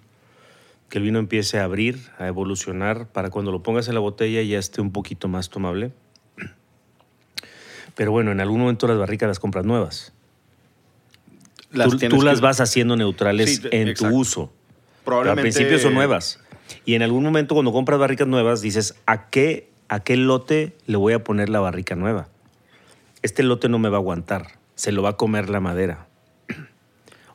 que 0.89 0.99
el 0.99 1.03
vino 1.03 1.19
empiece 1.19 1.59
a 1.59 1.65
abrir, 1.65 1.99
a 2.17 2.27
evolucionar, 2.27 3.07
para 3.07 3.29
cuando 3.31 3.51
lo 3.51 3.61
pongas 3.63 3.87
en 3.89 3.95
la 3.95 3.99
botella 3.99 4.41
ya 4.43 4.57
esté 4.59 4.79
un 4.81 4.91
poquito 4.91 5.27
más 5.27 5.49
tomable. 5.49 5.91
Pero 7.95 8.11
bueno, 8.11 8.31
en 8.31 8.41
algún 8.41 8.59
momento 8.59 8.87
las 8.87 8.97
barricas 8.97 9.27
las 9.27 9.39
compras 9.39 9.65
nuevas. 9.65 10.13
Las 11.71 11.89
tú 11.97 12.21
las 12.21 12.35
que- 12.39 12.41
vas 12.41 12.61
haciendo 12.61 12.95
neutrales 12.95 13.55
Sí, 13.57 13.67
en 13.71 13.89
exacto. 13.89 14.09
tu 14.13 14.19
uso. 14.19 14.45
Pero 14.47 15.03
Probablemente 15.05 15.41
al 15.49 15.53
principio 15.53 15.79
son 15.79 15.93
nuevas. 15.93 16.39
Y 16.85 16.95
en 16.95 17.01
algún 17.03 17.23
momento 17.23 17.53
cuando 17.55 17.71
compras 17.71 17.99
barricas 17.99 18.27
nuevas 18.27 18.61
dices, 18.61 18.95
¿a 19.05 19.29
qué, 19.29 19.69
¿a 19.87 19.99
qué 20.01 20.17
lote 20.17 20.73
le 20.87 20.97
voy 20.97 21.13
a 21.13 21.23
poner 21.23 21.49
la 21.49 21.59
barrica 21.59 21.95
nueva? 21.95 22.27
Este 23.21 23.43
lote 23.43 23.69
no 23.69 23.77
me 23.79 23.89
va 23.89 23.97
a 23.97 23.99
aguantar, 23.99 24.47
se 24.75 24.91
lo 24.91 25.01
va 25.03 25.09
a 25.11 25.17
comer 25.17 25.49
la 25.49 25.59
madera. 25.59 26.07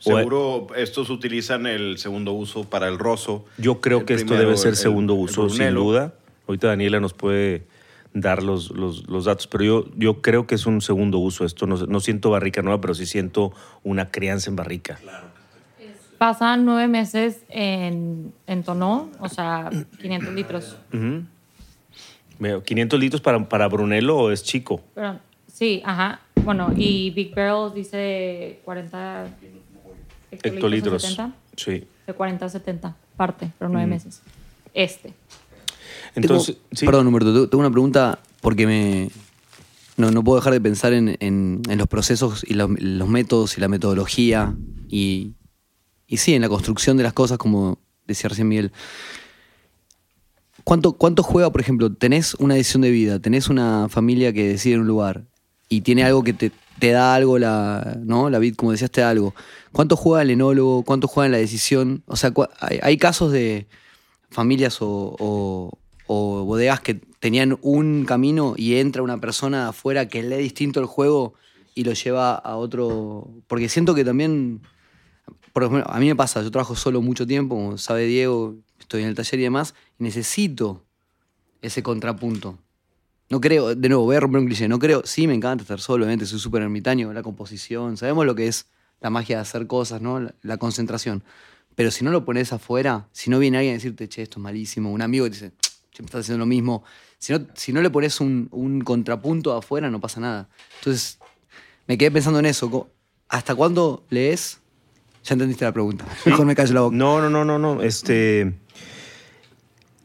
O- 0.05 0.17
Seguro 0.17 0.67
estos 0.77 1.11
utilizan 1.11 1.67
el 1.67 1.99
segundo 1.99 2.33
uso 2.33 2.65
para 2.65 2.89
el 2.89 2.99
roso. 2.99 3.45
Yo 3.59 3.81
creo 3.83 4.07
que 4.07 4.15
esto 4.15 4.35
debe 4.35 4.57
ser 4.57 4.71
el- 4.71 4.77
segundo 4.77 5.15
uso, 5.15 5.49
sin 5.51 5.75
duda. 5.75 6.15
Ahorita 6.49 6.69
Daniela 6.69 7.01
nos 7.01 7.13
puede 7.13 7.65
dar 8.13 8.43
los, 8.43 8.71
los- 8.71 9.09
los 9.09 9.25
datos, 9.27 9.47
pero 9.47 9.65
yo, 9.65 9.85
yo 9.97 10.21
creo 10.23 10.47
que 10.47 10.55
es 10.57 10.67
un 10.67 10.81
segundo 10.81 11.19
uso. 11.19 11.45
Esto 11.45 11.67
no, 11.67 11.77
no 11.77 12.01
siento 12.01 12.31
barrica 12.31 12.63
nueva, 12.63 12.81
pero 12.81 12.95
sí 12.95 13.07
siento 13.07 13.53
una 13.85 14.11
crianza 14.11 14.51
en 14.51 14.57
barrica. 14.57 14.99
Pasan 16.19 16.67
nueve 16.67 16.87
meses 16.87 17.41
en, 17.49 18.33
en 18.47 18.63
tonó, 18.63 19.09
o 19.21 19.29
sea, 19.31 19.71
500 20.03 20.35
litros. 20.35 20.77
Ujú. 20.93 21.23
Veo, 22.39 22.63
¿500 22.63 22.99
litros 22.99 23.21
para, 23.23 23.49
para 23.49 23.69
Brunello 23.69 24.17
o 24.19 24.31
es 24.31 24.43
chico? 24.43 24.83
Pero, 24.95 25.19
sí, 25.47 25.81
ajá. 25.85 26.21
Bueno, 26.45 26.73
y 26.77 27.11
Big 27.11 27.35
Barrel 27.35 27.73
dice 27.75 28.61
40 28.65 29.27
hectolitros. 30.31 30.55
Hectolitros. 30.55 31.05
o 31.05 31.09
70. 31.09 31.37
Sí. 31.57 31.85
De 32.07 32.13
40 32.15 32.45
a 32.45 32.49
70, 32.49 32.97
parte, 33.17 33.51
pero 33.59 33.71
nueve 33.71 33.87
meses. 33.87 34.23
Este. 34.75 35.13
Entonces, 36.15 36.57
Tengo- 36.57 36.69
sí. 36.73 36.87
Perdón, 36.87 37.07
Humberto, 37.07 37.33
te- 37.33 37.49
tengo 37.49 37.61
una 37.61 37.71
pregunta 37.71 38.19
porque 38.41 38.67
me... 38.67 39.11
No, 39.97 40.11
no 40.11 40.25
puedo 40.25 40.39
dejar 40.41 40.53
de 40.55 40.61
pensar 40.61 40.93
en, 40.95 41.17
en- 41.21 41.61
en 41.69 41.79
los 41.79 41.87
procesos 41.87 42.45
y 42.49 42.55
los, 42.55 42.71
los 42.81 43.09
métodos 43.09 43.59
y 43.59 43.61
la 43.61 43.69
metodología 43.69 44.55
y, 44.89 45.33
y 46.07 46.17
sí, 46.17 46.35
en 46.35 46.41
la 46.43 46.49
construcción 46.49 46.97
de 46.97 47.03
las 47.03 47.13
cosas, 47.13 47.37
como 47.39 47.79
decía 48.07 48.29
recién 48.29 48.49
Miguel. 48.49 48.73
¿Cuánto, 50.65 50.93
¿Cuánto 50.93 51.23
juega, 51.23 51.51
por 51.51 51.61
ejemplo, 51.61 51.93
tenés 51.93 52.35
una 52.35 52.55
decisión 52.55 52.83
de 52.83 52.91
vida, 52.91 53.19
tenés 53.19 53.49
una 53.49 53.89
familia 53.89 54.33
que 54.33 54.47
decide 54.47 54.75
en 54.75 54.81
un 54.81 54.87
lugar 54.87 55.25
y 55.69 55.81
tiene 55.83 56.05
algo 56.05 56.23
que 56.23 56.33
te, 56.33 56.53
te 56.79 56.91
da 56.91 57.15
algo, 57.15 57.39
la, 57.39 57.99
¿no? 58.03 58.29
La 58.31 58.39
vid, 58.39 58.55
como 58.57 58.73
decías, 58.73 58.91
te 58.91 59.01
da 59.01 59.11
algo. 59.11 59.35
¿Cuánto 59.73 59.97
juega 59.97 60.23
el 60.23 60.31
enólogo? 60.31 60.83
¿Cuánto 60.83 61.09
juega 61.09 61.27
en 61.27 61.33
la 61.33 61.39
decisión? 61.39 62.03
O 62.07 62.17
sea, 62.17 62.33
hay, 62.61 62.79
hay 62.83 62.97
casos 62.99 63.33
de 63.33 63.67
familias 64.31 64.81
o, 64.83 65.17
o- 65.19 65.79
o 66.13 66.45
bodegas 66.45 66.81
que 66.81 66.95
tenían 66.95 67.57
un 67.63 68.05
camino 68.05 68.55
y 68.57 68.75
entra 68.79 69.01
una 69.01 69.21
persona 69.21 69.69
afuera 69.69 70.09
que 70.09 70.25
lee 70.25 70.39
distinto 70.39 70.81
el 70.81 70.87
juego 70.87 71.35
y 71.73 71.85
lo 71.85 71.93
lleva 71.93 72.35
a 72.35 72.57
otro. 72.57 73.31
Porque 73.47 73.69
siento 73.69 73.95
que 73.95 74.05
también, 74.05 74.61
por 75.53 75.63
ejemplo, 75.63 75.89
a 75.89 76.01
mí 76.01 76.09
me 76.09 76.17
pasa, 76.17 76.43
yo 76.43 76.51
trabajo 76.51 76.75
solo 76.75 77.01
mucho 77.01 77.29
tiempo, 77.29 77.55
como 77.55 77.79
sabe 77.79 78.07
Diego, 78.07 78.57
estoy 78.81 79.03
en 79.03 79.09
el 79.09 79.15
taller 79.15 79.39
y 79.39 79.45
demás, 79.45 79.77
y 80.01 80.03
necesito 80.03 80.83
ese 81.63 81.81
contrapunto. 81.85 82.59
No 83.29 83.41
creo, 83.41 83.77
de 83.77 83.89
nuevo, 83.89 84.03
voy 84.03 84.17
a 84.17 84.21
romper 84.21 84.41
un 84.41 84.47
cliché, 84.49 84.67
no 84.67 84.81
creo, 84.81 85.03
sí 85.05 85.29
me 85.29 85.35
encanta 85.35 85.63
estar 85.63 85.79
solo, 85.79 86.07
obviamente 86.07 86.27
soy 86.27 86.41
súper 86.41 86.63
ermitaño, 86.63 87.13
la 87.13 87.23
composición, 87.23 87.97
sabemos 87.97 88.27
lo 88.27 88.35
que 88.35 88.49
es 88.49 88.67
la 89.01 89.11
magia 89.11 89.37
de 89.37 89.43
hacer 89.43 89.69
cosas, 89.69 90.03
¿no? 90.03 90.29
La, 90.43 90.57
concentración. 90.57 91.23
Pero 91.77 91.93
si 91.93 92.05
no 92.05 92.11
lo 92.11 92.25
pones 92.25 92.53
afuera, 92.53 93.07
si 93.13 93.31
no 93.31 93.39
viene 93.39 93.59
alguien 93.59 93.75
a 93.75 93.77
decirte, 93.77 94.09
che, 94.09 94.23
esto 94.23 94.41
es 94.41 94.43
malísimo, 94.43 94.91
un 94.91 95.03
amigo 95.03 95.25
que 95.27 95.31
dice, 95.31 95.53
me 95.99 96.07
estás 96.07 96.21
haciendo 96.21 96.39
lo 96.39 96.47
mismo, 96.47 96.85
si 97.19 97.33
no, 97.33 97.47
si 97.55 97.73
no 97.73 97.83
le 97.83 97.91
pones 97.91 98.21
un, 98.21 98.49
un 98.51 98.81
contrapunto 98.81 99.53
afuera, 99.53 99.91
no 99.91 100.01
pasa 100.01 100.21
nada. 100.21 100.49
Entonces, 100.79 101.19
me 101.87 101.99
quedé 101.99 102.11
pensando 102.11 102.39
en 102.39 102.47
eso. 102.47 102.89
¿Hasta 103.29 103.55
cuándo 103.55 104.05
lees? 104.11 104.61
Ya 105.25 105.35
entendiste 105.35 105.65
la 105.65 105.73
pregunta. 105.73 106.07
Mejor 106.25 106.47
me 106.47 106.55
callo 106.55 106.73
la 106.75 106.81
boca. 106.83 106.97
No, 106.97 107.21
no, 107.21 107.29
no, 107.29 107.45
no, 107.45 107.59
no. 107.59 107.83
Este. 107.83 108.55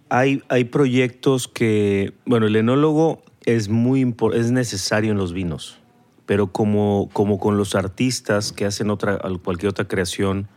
Hay, 0.09 0.43
hay 0.49 0.65
proyectos 0.65 1.47
que. 1.47 2.13
Bueno, 2.25 2.47
el 2.47 2.55
enólogo 2.55 3.23
es 3.45 3.69
muy 3.69 4.15
es 4.33 4.51
necesario 4.51 5.11
en 5.11 5.17
los 5.17 5.33
vinos. 5.33 5.79
Pero 6.25 6.51
como, 6.51 7.09
como 7.13 7.39
con 7.39 7.57
los 7.57 7.75
artistas 7.75 8.51
que 8.51 8.65
hacen 8.65 8.89
otra, 8.89 9.19
cualquier 9.43 9.69
otra 9.69 9.87
creación, 9.87 10.47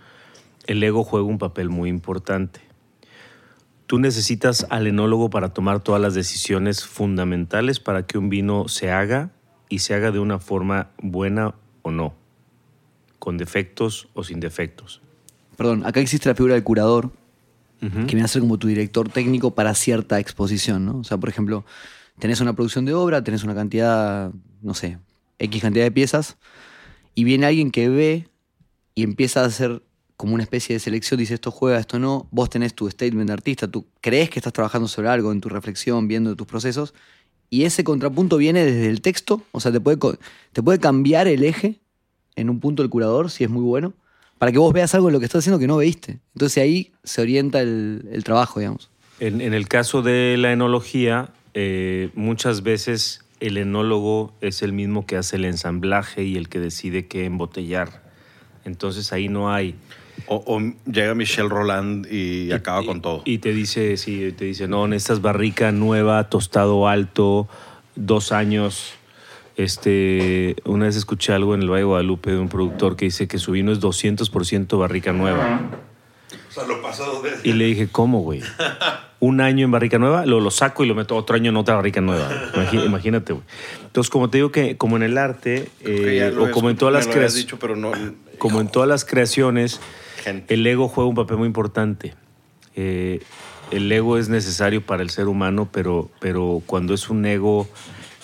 el 0.66 0.82
ego 0.82 1.04
juega 1.04 1.26
un 1.26 1.38
papel 1.38 1.68
muy 1.68 1.90
importante. 1.90 2.60
Tú 3.88 3.98
necesitas 3.98 4.66
al 4.68 4.86
enólogo 4.86 5.30
para 5.30 5.54
tomar 5.54 5.80
todas 5.80 6.00
las 6.02 6.12
decisiones 6.12 6.84
fundamentales 6.84 7.80
para 7.80 8.06
que 8.06 8.18
un 8.18 8.28
vino 8.28 8.68
se 8.68 8.90
haga 8.90 9.30
y 9.70 9.78
se 9.78 9.94
haga 9.94 10.10
de 10.10 10.18
una 10.18 10.38
forma 10.38 10.90
buena 11.02 11.54
o 11.80 11.90
no, 11.90 12.12
con 13.18 13.38
defectos 13.38 14.10
o 14.12 14.24
sin 14.24 14.40
defectos. 14.40 15.00
Perdón, 15.56 15.86
acá 15.86 16.00
existe 16.00 16.28
la 16.28 16.34
figura 16.34 16.52
del 16.52 16.64
curador, 16.64 17.10
que 17.80 17.86
viene 17.88 18.24
a 18.24 18.28
ser 18.28 18.42
como 18.42 18.58
tu 18.58 18.68
director 18.68 19.08
técnico 19.08 19.54
para 19.54 19.72
cierta 19.74 20.20
exposición, 20.20 20.84
¿no? 20.84 20.98
O 20.98 21.04
sea, 21.04 21.16
por 21.16 21.30
ejemplo, 21.30 21.64
tenés 22.18 22.42
una 22.42 22.52
producción 22.52 22.84
de 22.84 22.92
obra, 22.92 23.24
tenés 23.24 23.42
una 23.42 23.54
cantidad, 23.54 24.30
no 24.60 24.74
sé, 24.74 24.98
X 25.38 25.62
cantidad 25.62 25.84
de 25.84 25.92
piezas, 25.92 26.36
y 27.14 27.24
viene 27.24 27.46
alguien 27.46 27.70
que 27.70 27.88
ve 27.88 28.28
y 28.94 29.02
empieza 29.02 29.40
a 29.40 29.46
hacer 29.46 29.82
como 30.18 30.34
una 30.34 30.42
especie 30.42 30.74
de 30.74 30.80
selección, 30.80 31.18
dice 31.18 31.34
esto 31.34 31.52
juega, 31.52 31.78
esto 31.78 32.00
no, 32.00 32.26
vos 32.32 32.50
tenés 32.50 32.74
tu 32.74 32.90
statement 32.90 33.28
de 33.28 33.32
artista, 33.32 33.68
tú 33.68 33.86
crees 34.00 34.28
que 34.30 34.40
estás 34.40 34.52
trabajando 34.52 34.88
sobre 34.88 35.08
algo 35.08 35.30
en 35.30 35.40
tu 35.40 35.48
reflexión, 35.48 36.08
viendo 36.08 36.34
tus 36.34 36.46
procesos, 36.46 36.92
y 37.50 37.62
ese 37.62 37.84
contrapunto 37.84 38.36
viene 38.36 38.64
desde 38.64 38.90
el 38.90 39.00
texto, 39.00 39.42
o 39.52 39.60
sea, 39.60 39.70
te 39.70 39.78
puede, 39.80 39.96
te 40.52 40.60
puede 40.60 40.80
cambiar 40.80 41.28
el 41.28 41.44
eje 41.44 41.76
en 42.34 42.50
un 42.50 42.58
punto 42.58 42.82
del 42.82 42.90
curador, 42.90 43.30
si 43.30 43.44
es 43.44 43.50
muy 43.50 43.62
bueno, 43.62 43.94
para 44.38 44.50
que 44.50 44.58
vos 44.58 44.72
veas 44.72 44.92
algo 44.92 45.06
de 45.06 45.12
lo 45.12 45.20
que 45.20 45.26
estás 45.26 45.38
haciendo 45.38 45.60
que 45.60 45.68
no 45.68 45.76
veíste. 45.76 46.18
Entonces 46.34 46.62
ahí 46.62 46.92
se 47.04 47.22
orienta 47.22 47.60
el, 47.60 48.08
el 48.10 48.24
trabajo, 48.24 48.58
digamos. 48.58 48.90
En, 49.20 49.40
en 49.40 49.54
el 49.54 49.68
caso 49.68 50.02
de 50.02 50.36
la 50.36 50.52
enología, 50.52 51.30
eh, 51.54 52.10
muchas 52.14 52.64
veces 52.64 53.24
el 53.38 53.56
enólogo 53.56 54.34
es 54.40 54.62
el 54.62 54.72
mismo 54.72 55.06
que 55.06 55.16
hace 55.16 55.36
el 55.36 55.44
ensamblaje 55.44 56.24
y 56.24 56.36
el 56.36 56.48
que 56.48 56.58
decide 56.58 57.06
qué 57.06 57.24
embotellar. 57.24 58.02
Entonces 58.64 59.12
ahí 59.12 59.28
no 59.28 59.52
hay. 59.52 59.76
O, 60.28 60.42
o 60.46 60.60
llega 60.90 61.14
Michel 61.14 61.48
Roland 61.48 62.06
y, 62.10 62.52
acaba 62.52 62.84
con 62.84 63.00
todo. 63.00 63.22
Y 63.24 63.38
te 63.38 63.52
dice, 63.52 63.96
sí, 63.96 64.32
te 64.36 64.44
dice, 64.44 64.68
no, 64.68 64.86
necesitas 64.86 65.22
barrica 65.22 65.72
nueva, 65.72 66.28
tostado 66.28 66.86
alto, 66.86 67.48
dos 67.96 68.32
años. 68.32 68.92
Este, 69.56 70.56
una 70.64 70.84
vez 70.84 70.96
escuché 70.96 71.32
algo 71.32 71.54
en 71.54 71.62
el 71.62 71.70
Valle 71.70 71.80
de 71.80 71.86
Guadalupe 71.86 72.30
de 72.30 72.38
un 72.38 72.48
productor 72.48 72.94
que 72.94 73.06
dice 73.06 73.26
que 73.26 73.38
su 73.38 73.52
vino 73.52 73.72
es 73.72 73.80
200% 73.80 74.78
barrica 74.78 75.12
nueva. 75.12 75.62
O 76.48 76.52
sea, 76.52 76.64
lo 76.64 76.80
pasado 76.80 77.22
de... 77.22 77.30
Y 77.42 77.54
le 77.54 77.64
dije, 77.64 77.88
¿cómo, 77.88 78.20
güey? 78.20 78.42
un 79.20 79.40
año 79.40 79.64
en 79.64 79.70
barrica 79.70 79.98
nueva, 79.98 80.26
lo, 80.26 80.40
lo 80.40 80.50
saco 80.50 80.84
y 80.84 80.86
lo 80.86 80.94
meto 80.94 81.16
otro 81.16 81.36
año 81.36 81.50
en 81.50 81.56
otra 81.56 81.74
barrica 81.74 82.00
nueva. 82.00 82.30
Imagínate, 82.72 83.32
güey. 83.32 83.44
Entonces, 83.84 84.10
como 84.10 84.30
te 84.30 84.38
digo 84.38 84.52
que 84.52 84.76
como 84.76 84.96
en 84.96 85.02
el 85.02 85.18
arte, 85.18 85.68
eh, 85.80 86.34
o 86.38 86.50
como 86.50 86.70
en 86.70 86.76
todas 86.76 86.94
las 86.94 87.06
creaciones, 87.06 87.34
dicho, 87.34 87.58
pero 87.58 87.74
no. 87.74 87.92
como 88.38 88.60
en 88.60 88.68
todas 88.68 88.88
las 88.88 89.04
creaciones, 89.04 89.80
El 90.48 90.66
ego 90.66 90.88
juega 90.88 91.08
un 91.08 91.16
papel 91.16 91.38
muy 91.38 91.46
importante. 91.46 92.14
Eh, 92.76 93.20
el 93.70 93.90
ego 93.90 94.18
es 94.18 94.28
necesario 94.28 94.84
para 94.84 95.02
el 95.02 95.10
ser 95.10 95.28
humano, 95.28 95.68
pero, 95.70 96.10
pero 96.20 96.62
cuando 96.66 96.94
es 96.94 97.10
un 97.10 97.24
ego 97.26 97.68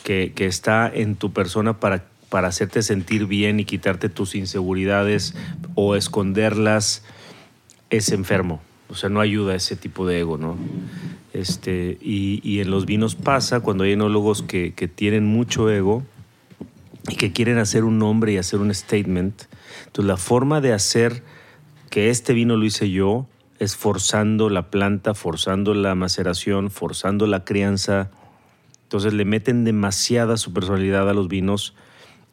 que, 0.03 0.33
que 0.35 0.47
está 0.47 0.91
en 0.93 1.17
tu 1.17 1.33
persona 1.33 1.81
para, 1.81 2.05
para 2.29 2.49
hacerte 2.49 2.83
sentir 2.83 3.27
bien 3.27 3.61
y 3.61 3.65
quitarte 3.65 4.09
tus 4.09 4.35
inseguridades 4.35 5.35
o 5.75 5.97
esconderlas, 5.97 7.05
es 7.91 8.11
enfermo. 8.11 8.61
O 8.89 8.95
sea, 8.95 9.09
no 9.09 9.21
ayuda 9.21 9.55
a 9.55 9.57
ese 9.57 9.77
tipo 9.77 10.07
de 10.07 10.21
ego, 10.21 10.39
¿no? 10.39 10.57
Este, 11.33 11.99
y, 12.01 12.41
y 12.49 12.61
en 12.61 12.71
los 12.71 12.87
vinos 12.87 13.17
pasa 13.17 13.61
cuando 13.61 13.85
hay 13.85 13.93
enólogos 13.93 14.43
que, 14.43 14.73
que 14.73 14.89
tienen 14.89 15.27
mucho 15.27 15.71
ego 15.71 16.05
y 17.09 17.17
que 17.17 17.33
quieren 17.33 17.59
hacer 17.59 17.85
un 17.85 17.99
nombre 17.99 18.33
y 18.33 18.37
hacer 18.37 18.61
un 18.61 18.73
statement. 18.73 19.43
Entonces, 19.87 20.09
la 20.09 20.17
forma 20.17 20.61
de 20.61 20.73
hacer 20.73 21.23
que 21.95 22.11
este 22.11 22.33
vino 22.33 22.57
lo 22.57 22.65
hice 22.65 22.91
yo 22.91 23.29
es 23.61 23.77
forzando 23.77 24.51
la 24.51 24.69
planta, 24.69 25.15
forzando 25.15 25.75
la 25.75 25.95
maceración, 25.95 26.73
forzando 26.73 27.29
la 27.29 27.45
crianza. 27.45 28.11
Entonces, 28.83 29.15
le 29.15 29.25
meten 29.25 29.63
demasiada 29.63 30.37
su 30.37 30.53
personalidad 30.53 31.09
a 31.09 31.15
los 31.15 31.29
vinos 31.29 31.73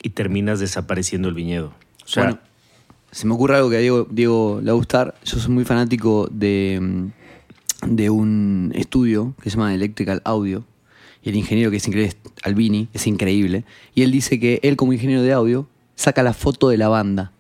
y 0.02 0.10
terminas 0.10 0.60
desapareciendo 0.60 1.28
el 1.28 1.36
viñedo. 1.36 1.76
O 2.04 2.08
sea, 2.08 2.24
Bueno, 2.24 2.40
se 3.12 3.28
me 3.28 3.36
ocurre 3.36 3.58
algo 3.58 3.70
que 3.70 3.76
a 3.76 3.80
Diego, 3.82 4.08
Diego 4.10 4.62
le 4.64 4.66
va 4.66 4.72
a 4.72 4.78
gustar. 4.78 5.14
Yo 5.26 5.38
soy 5.38 5.52
muy 5.52 5.64
fanático 5.64 6.28
de, 6.32 6.80
mm, 6.82 7.96
de 7.96 8.10
un 8.10 8.72
estudio 8.74 9.36
que 9.44 9.52
se 9.52 9.58
llama 9.58 9.76
Electrical 9.76 10.24
Audio. 10.26 10.64
Y 11.22 11.30
el 11.30 11.36
ingeniero 11.36 11.70
que 11.70 11.78
es 11.78 11.88
increíble, 11.88 12.10
es 12.10 12.32
Albini, 12.42 12.90
es 12.94 13.06
increíble. 13.06 13.64
Y 13.94 14.02
él 14.02 14.12
dice 14.12 14.40
que 14.40 14.60
él 14.64 14.76
como 14.76 14.92
ingeniero 14.92 15.22
de 15.22 15.34
audio 15.34 15.68
saca 15.94 16.24
la 16.24 16.34
foto 16.34 16.70
de 16.70 16.78
la 16.78 16.88
banda. 16.88 17.32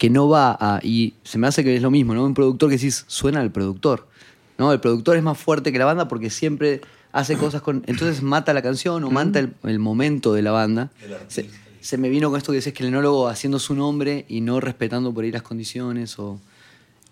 Que 0.00 0.08
no 0.08 0.28
va 0.30 0.56
a... 0.58 0.80
Y 0.82 1.12
se 1.24 1.36
me 1.36 1.46
hace 1.46 1.62
que 1.62 1.76
es 1.76 1.82
lo 1.82 1.90
mismo, 1.90 2.14
¿no? 2.14 2.24
Un 2.24 2.32
productor 2.32 2.70
que 2.70 2.76
decís, 2.76 3.04
suena 3.06 3.40
al 3.40 3.50
productor. 3.52 4.08
¿no? 4.56 4.72
El 4.72 4.80
productor 4.80 5.16
es 5.18 5.22
más 5.22 5.36
fuerte 5.36 5.72
que 5.72 5.78
la 5.78 5.84
banda 5.84 6.08
porque 6.08 6.30
siempre 6.30 6.80
hace 7.12 7.36
cosas 7.36 7.60
con... 7.60 7.82
Entonces 7.86 8.22
mata 8.22 8.54
la 8.54 8.62
canción 8.62 9.04
o 9.04 9.10
mata 9.10 9.38
el, 9.40 9.52
el 9.64 9.78
momento 9.78 10.32
de 10.32 10.40
la 10.42 10.52
banda. 10.52 10.90
Se, 11.28 11.50
se 11.80 11.98
me 11.98 12.08
vino 12.08 12.30
con 12.30 12.38
esto 12.38 12.50
que 12.52 12.56
dices 12.56 12.72
que 12.72 12.82
el 12.82 12.88
enólogo 12.88 13.28
haciendo 13.28 13.58
su 13.58 13.74
nombre 13.74 14.24
y 14.28 14.40
no 14.40 14.58
respetando 14.60 15.12
por 15.12 15.24
ahí 15.24 15.30
las 15.32 15.42
condiciones 15.42 16.18
o... 16.18 16.30
O 16.32 16.40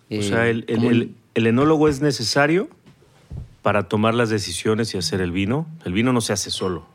eh, 0.09 0.23
sea, 0.23 0.47
el, 0.47 0.65
el- 0.67 0.83
el- 0.85 1.15
el 1.35 1.45
enólogo 1.47 1.87
es 1.87 2.01
necesario 2.01 2.69
para 3.61 3.87
tomar 3.87 4.15
las 4.15 4.29
decisiones 4.29 4.93
y 4.95 4.97
hacer 4.97 5.21
el 5.21 5.31
vino. 5.31 5.67
El 5.85 5.93
vino 5.93 6.11
no 6.11 6.21
se 6.21 6.33
hace 6.33 6.49
solo. 6.49 6.85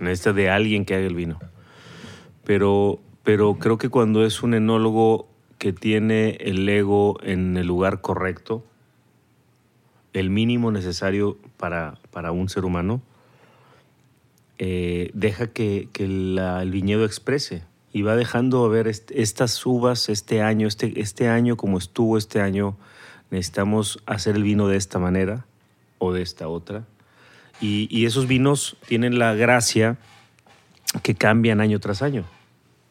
Necesita 0.00 0.32
de 0.32 0.48
alguien 0.48 0.84
que 0.86 0.94
haga 0.94 1.06
el 1.06 1.14
vino. 1.14 1.38
Pero, 2.44 3.00
pero 3.26 3.56
creo 3.56 3.76
que 3.76 3.88
cuando 3.88 4.24
es 4.24 4.44
un 4.44 4.54
enólogo 4.54 5.26
que 5.58 5.72
tiene 5.72 6.36
el 6.40 6.68
ego 6.68 7.18
en 7.24 7.56
el 7.56 7.66
lugar 7.66 8.00
correcto, 8.00 8.64
el 10.12 10.30
mínimo 10.30 10.70
necesario 10.70 11.36
para, 11.56 11.98
para 12.12 12.30
un 12.30 12.48
ser 12.48 12.64
humano, 12.64 13.02
eh, 14.58 15.10
deja 15.12 15.48
que, 15.48 15.88
que 15.92 16.04
el 16.04 16.70
viñedo 16.70 17.04
exprese 17.04 17.64
y 17.92 18.02
va 18.02 18.14
dejando 18.14 18.68
ver 18.68 18.86
est- 18.86 19.10
estas 19.10 19.66
uvas 19.66 20.08
este 20.08 20.40
año, 20.40 20.68
este, 20.68 21.00
este 21.00 21.28
año 21.28 21.56
como 21.56 21.78
estuvo 21.78 22.18
este 22.18 22.40
año, 22.40 22.76
necesitamos 23.32 24.00
hacer 24.06 24.36
el 24.36 24.44
vino 24.44 24.68
de 24.68 24.76
esta 24.76 25.00
manera 25.00 25.46
o 25.98 26.12
de 26.12 26.22
esta 26.22 26.46
otra. 26.46 26.84
Y 27.60 28.06
esos 28.06 28.28
vinos 28.28 28.76
tienen 28.86 29.18
la 29.18 29.34
gracia 29.34 29.98
que 31.02 31.16
cambian 31.16 31.60
año 31.60 31.80
tras 31.80 32.02
año. 32.02 32.24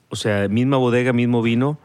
O 0.09 0.15
sea, 0.15 0.47
misma 0.47 0.77
bodega, 0.77 1.13
mismo 1.13 1.41
vino, 1.41 1.77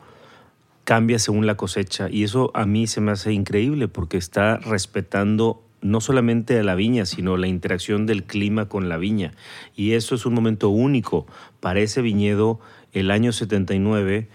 cambia 0.84 1.18
según 1.18 1.46
la 1.46 1.56
cosecha. 1.56 2.08
Y 2.10 2.24
eso 2.24 2.50
a 2.54 2.66
mí 2.66 2.86
se 2.86 3.00
me 3.00 3.12
hace 3.12 3.32
increíble 3.32 3.88
porque 3.88 4.16
está 4.16 4.56
respetando 4.58 5.62
no 5.82 6.00
solamente 6.00 6.58
a 6.58 6.62
la 6.62 6.74
viña, 6.74 7.06
sino 7.06 7.36
la 7.38 7.46
interacción 7.46 8.04
del 8.06 8.24
clima 8.24 8.68
con 8.68 8.88
la 8.88 8.98
viña. 8.98 9.32
Y 9.74 9.92
eso 9.92 10.14
es 10.14 10.26
un 10.26 10.34
momento 10.34 10.68
único. 10.68 11.26
Para 11.60 11.80
ese 11.80 12.02
viñedo, 12.02 12.60
el 12.92 13.10
año 13.10 13.32
79 13.32 14.28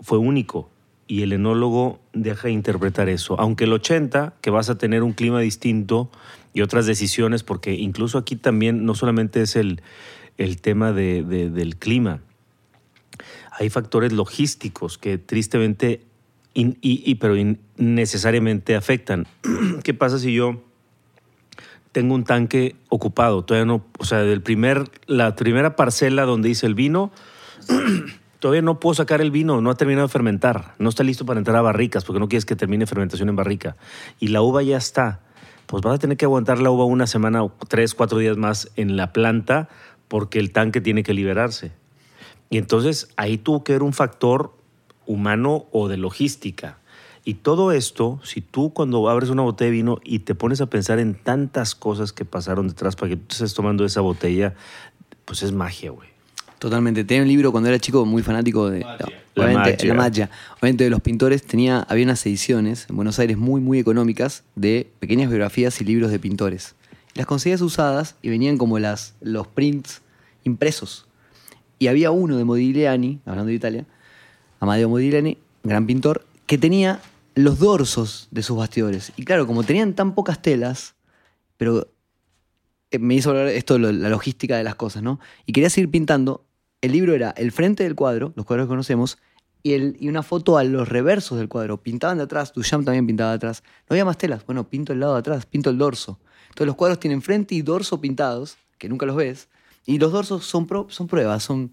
fue 0.00 0.18
único. 0.18 0.68
Y 1.06 1.22
el 1.22 1.32
enólogo 1.32 2.00
deja 2.12 2.48
de 2.48 2.54
interpretar 2.54 3.08
eso. 3.08 3.38
Aunque 3.38 3.64
el 3.64 3.72
80, 3.74 4.34
que 4.40 4.50
vas 4.50 4.70
a 4.70 4.78
tener 4.78 5.02
un 5.02 5.12
clima 5.12 5.38
distinto 5.40 6.10
y 6.54 6.62
otras 6.62 6.86
decisiones, 6.86 7.42
porque 7.44 7.74
incluso 7.74 8.16
aquí 8.18 8.36
también 8.36 8.84
no 8.84 8.94
solamente 8.94 9.42
es 9.42 9.54
el, 9.54 9.82
el 10.38 10.60
tema 10.60 10.92
de- 10.92 11.22
de- 11.22 11.50
del 11.50 11.76
clima, 11.76 12.20
hay 13.58 13.70
factores 13.70 14.12
logísticos 14.12 14.98
que 14.98 15.18
tristemente, 15.18 16.02
in- 16.54 16.78
y, 16.80 17.02
y- 17.10 17.14
pero 17.16 17.34
necesariamente 17.76 18.74
afectan. 18.76 19.26
¿Qué 19.82 19.94
pasa 19.94 20.18
si 20.18 20.32
yo 20.34 20.62
tengo 21.92 22.14
un 22.14 22.24
tanque 22.24 22.76
ocupado? 22.88 23.44
Todavía 23.44 23.66
no, 23.66 23.84
o 23.98 24.04
sea, 24.04 24.18
del 24.20 24.42
primer, 24.42 24.90
la 25.06 25.36
primera 25.36 25.76
parcela 25.76 26.24
donde 26.24 26.50
hice 26.50 26.66
el 26.66 26.74
vino, 26.74 27.12
todavía 28.40 28.62
no 28.62 28.80
puedo 28.80 28.94
sacar 28.94 29.20
el 29.20 29.30
vino, 29.30 29.60
no 29.60 29.70
ha 29.70 29.76
terminado 29.76 30.06
de 30.06 30.12
fermentar, 30.12 30.74
no 30.78 30.88
está 30.88 31.02
listo 31.04 31.24
para 31.24 31.38
entrar 31.38 31.56
a 31.56 31.62
barricas, 31.62 32.04
porque 32.04 32.20
no 32.20 32.28
quieres 32.28 32.44
que 32.44 32.56
termine 32.56 32.86
fermentación 32.86 33.28
en 33.28 33.36
barrica. 33.36 33.76
Y 34.20 34.28
la 34.28 34.42
uva 34.42 34.62
ya 34.62 34.76
está. 34.76 35.20
Pues 35.66 35.82
vas 35.82 35.94
a 35.94 35.98
tener 35.98 36.18
que 36.18 36.26
aguantar 36.26 36.58
la 36.58 36.70
uva 36.70 36.84
una 36.84 37.06
semana 37.06 37.42
o 37.42 37.50
tres, 37.68 37.94
cuatro 37.94 38.18
días 38.18 38.36
más 38.36 38.70
en 38.76 38.96
la 38.98 39.12
planta, 39.14 39.68
porque 40.08 40.38
el 40.38 40.52
tanque 40.52 40.82
tiene 40.82 41.02
que 41.02 41.14
liberarse. 41.14 41.72
Y 42.50 42.58
entonces 42.58 43.08
ahí 43.16 43.38
tuvo 43.38 43.64
que 43.64 43.72
haber 43.72 43.82
un 43.82 43.92
factor 43.92 44.54
humano 45.06 45.66
o 45.72 45.88
de 45.88 45.96
logística. 45.96 46.78
Y 47.24 47.34
todo 47.34 47.72
esto, 47.72 48.20
si 48.22 48.42
tú 48.42 48.72
cuando 48.74 49.08
abres 49.08 49.30
una 49.30 49.42
botella 49.42 49.70
de 49.70 49.76
vino 49.76 49.98
y 50.04 50.20
te 50.20 50.34
pones 50.34 50.60
a 50.60 50.66
pensar 50.66 50.98
en 50.98 51.14
tantas 51.14 51.74
cosas 51.74 52.12
que 52.12 52.24
pasaron 52.24 52.68
detrás 52.68 52.96
para 52.96 53.10
que 53.10 53.16
tú 53.16 53.26
estés 53.30 53.54
tomando 53.54 53.84
esa 53.84 54.02
botella, 54.02 54.54
pues 55.24 55.42
es 55.42 55.52
magia, 55.52 55.90
güey. 55.90 56.08
Totalmente. 56.58 57.04
Tenía 57.04 57.22
un 57.22 57.28
libro 57.28 57.50
cuando 57.50 57.68
era 57.68 57.78
chico 57.78 58.04
muy 58.04 58.22
fanático 58.22 58.70
de 58.70 58.80
La 58.80 58.96
obviamente, 59.36 59.72
magia. 59.72 59.88
la 59.88 59.94
magia. 59.94 60.30
Obviamente 60.60 60.84
de 60.84 60.90
los 60.90 61.00
pintores 61.00 61.42
tenía, 61.42 61.80
había 61.80 62.04
unas 62.04 62.24
ediciones 62.26 62.86
en 62.88 62.96
Buenos 62.96 63.18
Aires 63.18 63.36
muy, 63.36 63.60
muy 63.60 63.78
económicas 63.78 64.44
de 64.54 64.90
pequeñas 64.98 65.28
biografías 65.28 65.80
y 65.80 65.84
libros 65.84 66.10
de 66.10 66.18
pintores. 66.18 66.74
Las 67.14 67.26
conseguías 67.26 67.60
usadas 67.60 68.16
y 68.22 68.28
venían 68.28 68.58
como 68.58 68.78
las, 68.78 69.14
los 69.20 69.46
prints 69.46 70.02
impresos. 70.44 71.06
Y 71.78 71.88
había 71.88 72.10
uno 72.10 72.36
de 72.36 72.44
Modigliani, 72.44 73.20
hablando 73.26 73.48
de 73.48 73.54
Italia, 73.54 73.86
Amadeo 74.60 74.88
Modigliani, 74.88 75.38
gran 75.62 75.86
pintor, 75.86 76.26
que 76.46 76.58
tenía 76.58 77.00
los 77.34 77.58
dorsos 77.58 78.28
de 78.30 78.42
sus 78.42 78.56
bastidores. 78.56 79.12
Y 79.16 79.24
claro, 79.24 79.46
como 79.46 79.64
tenían 79.64 79.94
tan 79.94 80.14
pocas 80.14 80.40
telas, 80.40 80.94
pero 81.56 81.88
eh, 82.90 82.98
me 82.98 83.14
hizo 83.14 83.30
hablar 83.30 83.48
esto, 83.48 83.78
la 83.78 84.08
logística 84.08 84.56
de 84.56 84.64
las 84.64 84.76
cosas, 84.76 85.02
¿no? 85.02 85.18
Y 85.46 85.52
quería 85.52 85.70
seguir 85.70 85.90
pintando. 85.90 86.44
El 86.80 86.92
libro 86.92 87.14
era 87.14 87.30
el 87.30 87.50
frente 87.50 87.82
del 87.82 87.94
cuadro, 87.94 88.32
los 88.36 88.46
cuadros 88.46 88.66
que 88.66 88.70
conocemos, 88.70 89.18
y, 89.62 89.72
el, 89.72 89.96
y 89.98 90.08
una 90.08 90.22
foto 90.22 90.58
a 90.58 90.64
los 90.64 90.88
reversos 90.88 91.38
del 91.38 91.48
cuadro. 91.48 91.82
Pintaban 91.82 92.18
de 92.18 92.24
atrás, 92.24 92.52
Duchamp 92.52 92.84
también 92.84 93.06
pintaba 93.06 93.30
de 93.30 93.36
atrás. 93.36 93.62
No 93.88 93.94
había 93.94 94.04
más 94.04 94.18
telas. 94.18 94.44
Bueno, 94.44 94.68
pinto 94.68 94.92
el 94.92 95.00
lado 95.00 95.14
de 95.14 95.20
atrás, 95.20 95.46
pinto 95.46 95.70
el 95.70 95.78
dorso. 95.78 96.20
Entonces 96.48 96.66
los 96.66 96.76
cuadros 96.76 97.00
tienen 97.00 97.22
frente 97.22 97.54
y 97.54 97.62
dorso 97.62 98.00
pintados, 98.00 98.58
que 98.78 98.88
nunca 98.88 99.06
los 99.06 99.16
ves, 99.16 99.48
y 99.86 99.98
los 99.98 100.12
dorsos 100.12 100.44
son, 100.46 100.66
pro- 100.66 100.86
son 100.90 101.06
pruebas, 101.06 101.42
son 101.42 101.72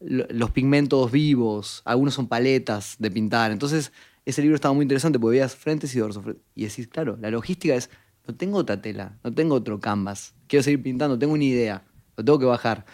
lo- 0.00 0.26
los 0.30 0.50
pigmentos 0.50 1.10
vivos, 1.10 1.82
algunos 1.84 2.14
son 2.14 2.26
paletas 2.28 2.96
de 2.98 3.10
pintar. 3.10 3.50
Entonces, 3.52 3.92
ese 4.24 4.42
libro 4.42 4.54
estaba 4.54 4.74
muy 4.74 4.82
interesante 4.84 5.18
porque 5.18 5.32
veías 5.36 5.54
frentes 5.56 5.94
y 5.94 5.98
dorsos. 5.98 6.24
Y 6.54 6.64
decís, 6.64 6.88
claro, 6.88 7.16
la 7.20 7.30
logística 7.30 7.74
es, 7.74 7.90
no 8.26 8.34
tengo 8.34 8.58
otra 8.58 8.80
tela, 8.80 9.18
no 9.24 9.32
tengo 9.32 9.54
otro 9.54 9.80
canvas, 9.80 10.34
quiero 10.46 10.62
seguir 10.62 10.82
pintando, 10.82 11.18
tengo 11.18 11.32
una 11.34 11.44
idea, 11.44 11.84
lo 12.16 12.24
tengo 12.24 12.38
que 12.38 12.44
bajar. 12.46 12.84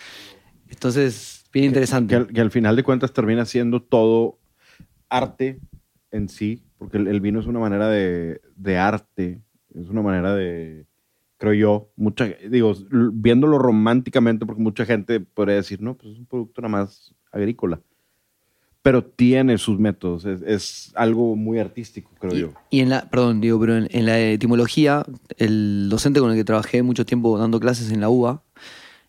Entonces, 0.69 1.45
bien 1.53 1.65
Que 1.65 1.69
interesante. 1.69 2.27
que 2.33 2.41
al 2.41 2.51
final 2.51 2.77
de 2.77 2.83
cuentas 2.83 3.13
termina 3.13 3.45
siendo 3.45 3.83
todo 3.83 4.39
arte 5.09 5.61
en 6.11 6.29
sí, 6.29 6.63
porque 6.79 6.97
el, 6.99 7.07
el 7.09 7.21
vino 7.21 7.41
es 7.41 7.47
una 7.47 7.59
manera 7.61 7.89
de, 7.89 8.41
de 8.57 8.79
arte, 8.79 9.41
es 9.75 9.89
una 9.89 10.03
manera 10.03 10.35
de, 10.35 10.87
creo 11.39 11.53
yo, 11.53 11.91
mucha, 11.97 12.27
digo, 12.51 12.75
viéndolo 12.91 13.59
románticamente, 13.59 14.47
porque 14.47 14.63
mucha 14.63 14.85
gente 14.85 15.21
podría 15.21 15.57
decir, 15.57 15.81
no, 15.81 15.95
pues 15.97 16.13
es 16.13 16.19
un 16.19 16.27
producto 16.27 16.63
nada 16.63 16.73
más 16.73 17.15
agrícola, 17.31 17.81
pero 18.83 19.05
tiene 19.05 19.59
sus 19.59 19.79
métodos, 19.79 20.25
es, 20.25 20.43
es 20.43 20.93
algo 20.95 21.37
muy 21.37 21.59
artístico, 21.59 22.11
creo 22.19 22.35
Y, 22.35 22.39
yo. 22.41 22.53
y 22.71 22.81
en 22.81 22.89
la, 22.89 23.11
perdón, 23.11 23.41
digo, 23.41 23.59
pero 23.61 23.77
en, 23.77 23.89
en 23.91 24.07
la 24.07 24.19
etimología, 24.19 25.05
el 25.37 25.89
docente 25.91 26.21
con 26.21 26.31
el 26.31 26.37
que 26.37 26.45
trabajé 26.45 26.83
mucho 26.83 27.05
tiempo 27.05 27.37
dando 27.39 27.61
clases 27.61 27.91
en 27.91 28.01
la 28.01 28.09
UBA, 28.09 28.43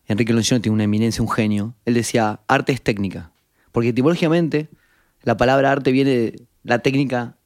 Enrique 0.08 0.32
Lonchino 0.32 0.60
tiene 0.60 0.74
una 0.74 0.84
eminencia, 0.84 1.22
un 1.22 1.30
genio. 1.30 1.74
Él 1.84 1.94
decía, 1.94 2.40
arte 2.48 2.72
es 2.72 2.82
técnica. 2.82 3.30
Porque 3.72 3.90
etimológicamente, 3.90 4.68
la 5.22 5.36
palabra 5.36 5.70
arte 5.70 5.92
viene 5.92 6.10
de 6.10 6.46
la 6.64 6.78
técnica 6.78 7.36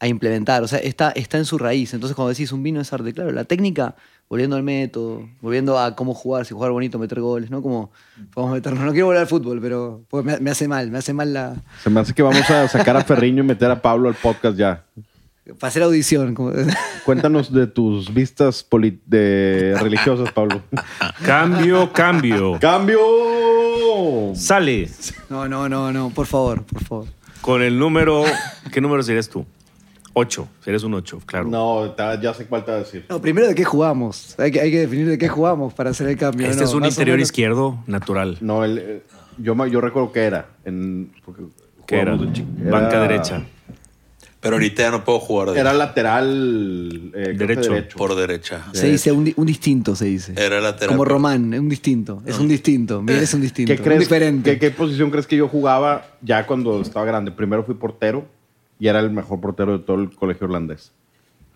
a 0.00 0.08
implementar. 0.08 0.62
O 0.62 0.68
sea, 0.68 0.78
está, 0.80 1.10
está 1.10 1.38
en 1.38 1.44
su 1.44 1.58
raíz. 1.58 1.94
Entonces, 1.94 2.16
cuando 2.16 2.30
decís 2.30 2.50
un 2.52 2.62
vino 2.62 2.80
es 2.80 2.92
arte, 2.92 3.12
claro, 3.12 3.30
la 3.32 3.44
técnica, 3.44 3.94
volviendo 4.28 4.56
al 4.56 4.62
método, 4.62 5.28
volviendo 5.40 5.78
a 5.78 5.94
cómo 5.94 6.14
jugar, 6.14 6.46
si 6.46 6.54
jugar 6.54 6.70
bonito, 6.72 6.98
meter 6.98 7.20
goles, 7.20 7.50
¿no? 7.50 7.60
Como 7.62 7.90
podemos 8.32 8.54
meternos. 8.56 8.84
No 8.84 8.92
quiero 8.92 9.06
volver 9.06 9.20
al 9.20 9.26
fútbol, 9.28 9.60
pero 9.60 10.02
pues, 10.08 10.24
me, 10.24 10.38
me 10.40 10.50
hace 10.50 10.66
mal, 10.66 10.90
me 10.90 10.98
hace 10.98 11.12
mal 11.12 11.32
la. 11.32 11.54
Se 11.82 11.90
me 11.90 12.00
hace 12.00 12.14
que 12.14 12.22
vamos 12.22 12.48
a 12.50 12.66
sacar 12.68 12.96
a 12.96 13.04
Ferriño 13.04 13.42
y 13.42 13.46
meter 13.46 13.70
a 13.70 13.80
Pablo 13.82 14.08
al 14.08 14.14
podcast 14.14 14.56
ya. 14.56 14.84
Para 15.58 15.68
hacer 15.68 15.82
audición. 15.82 16.34
como- 16.34 16.52
Cuéntanos 17.04 17.52
de 17.52 17.66
tus 17.66 18.14
vistas 18.14 18.62
poli- 18.62 19.00
de 19.06 19.76
religiosas, 19.80 20.30
Pablo. 20.32 20.62
Cambio, 21.26 21.92
cambio. 21.92 22.56
¡Cambio! 22.60 22.98
Sale 24.34 24.88
No, 25.28 25.48
no, 25.48 25.68
no, 25.68 25.92
no, 25.92 26.10
por 26.10 26.26
favor, 26.26 26.62
por 26.64 26.84
favor. 26.84 27.06
con 27.40 27.62
el 27.62 27.78
número. 27.78 28.24
¿Qué 28.72 28.80
número 28.80 29.02
serías 29.02 29.28
tú? 29.28 29.44
Ocho. 30.12 30.48
Serías 30.64 30.82
un 30.82 30.94
ocho, 30.94 31.20
claro. 31.24 31.48
No, 31.48 31.94
ya 32.20 32.34
sé 32.34 32.46
cuál 32.46 32.64
te 32.64 32.70
va 32.72 32.78
a 32.78 32.80
decir. 32.80 33.06
No, 33.08 33.20
primero 33.20 33.46
de 33.46 33.54
qué 33.54 33.64
jugamos. 33.64 34.34
Hay 34.38 34.50
que, 34.50 34.60
hay 34.60 34.70
que 34.70 34.80
definir 34.80 35.08
de 35.08 35.18
qué 35.18 35.28
jugamos 35.28 35.72
para 35.72 35.90
hacer 35.90 36.08
el 36.08 36.16
cambio. 36.16 36.46
este 36.48 36.62
¿no? 36.62 36.68
es 36.68 36.74
un 36.74 36.84
interior 36.84 37.16
menos- 37.16 37.28
izquierdo 37.28 37.78
natural. 37.86 38.36
No, 38.40 38.64
el, 38.64 38.78
eh, 38.78 39.02
yo, 39.38 39.54
me- 39.54 39.70
yo 39.70 39.80
recuerdo 39.80 40.10
que 40.12 40.20
era. 40.22 40.48
En, 40.64 41.12
¿Qué 41.86 42.00
era? 42.00 42.16
de 42.16 42.70
Banca 42.70 43.00
derecha. 43.02 43.42
Pero 44.40 44.54
ahorita 44.56 44.82
ya 44.84 44.90
no 44.90 45.04
puedo 45.04 45.20
jugar 45.20 45.50
de 45.50 45.60
Era 45.60 45.74
lateral 45.74 47.12
eh, 47.14 47.34
Derecho. 47.36 47.72
por 47.96 48.14
derecha. 48.16 48.64
Se 48.72 48.88
dice 48.90 49.12
un, 49.12 49.30
un 49.36 49.46
distinto, 49.46 49.94
se 49.94 50.06
dice. 50.06 50.32
Era 50.36 50.60
lateral. 50.62 50.88
Como 50.88 51.04
Román, 51.04 51.52
es 51.52 51.60
un 51.60 51.68
distinto. 51.68 52.22
Es 52.24 52.38
un 52.38 52.48
distinto. 52.48 53.02
Miguel 53.02 53.22
es 53.22 53.34
un 53.34 53.42
distinto. 53.42 53.70
¿Qué 53.72 53.78
un 53.78 53.84
crees? 53.84 54.00
diferente. 54.00 54.52
¿qué, 54.52 54.58
qué 54.58 54.70
posición 54.70 55.10
crees 55.10 55.26
que 55.26 55.36
yo 55.36 55.46
jugaba 55.46 56.06
ya 56.22 56.46
cuando 56.46 56.80
estaba 56.80 57.04
grande? 57.04 57.30
Primero 57.32 57.64
fui 57.64 57.74
portero 57.74 58.24
y 58.80 58.88
era 58.88 58.98
el 58.98 59.10
mejor 59.10 59.40
portero 59.40 59.78
de 59.78 59.84
todo 59.84 59.98
el 60.00 60.10
colegio 60.16 60.46
irlandés. 60.48 60.92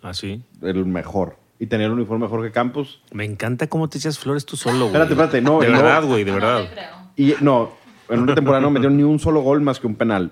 Ah, 0.03 0.15
sí. 0.15 0.43
El 0.63 0.87
mejor. 0.87 1.37
Y 1.59 1.67
tenía 1.67 1.87
el 1.87 1.93
uniforme 1.93 2.25
mejor 2.27 2.43
que 2.45 2.53
Campos. 2.53 3.01
Me 3.13 3.25
encanta 3.25 3.67
cómo 3.69 3.89
te 3.89 3.99
echas 3.99 4.19
flores 4.19 4.45
tú 4.45 4.57
solo, 4.57 4.77
güey. 4.81 4.87
Espérate, 4.89 5.13
espérate, 5.15 5.41
no, 5.41 5.61
De 5.61 5.69
verdad, 5.71 6.05
güey, 6.05 6.23
de 6.25 6.31
No 6.33 6.37
verdad. 6.37 6.63
te 6.69 6.75
creo. 6.75 6.95
Y 7.17 7.43
no, 7.43 7.71
en 8.11 8.21
una 8.21 8.35
temporada 8.35 8.61
no 8.61 8.71
metieron 8.71 8.97
ni 8.97 9.03
un 9.03 9.19
solo 9.19 9.41
gol 9.41 9.61
más 9.63 9.81
que 9.81 9.87
un 9.87 9.95
penal. 9.95 10.31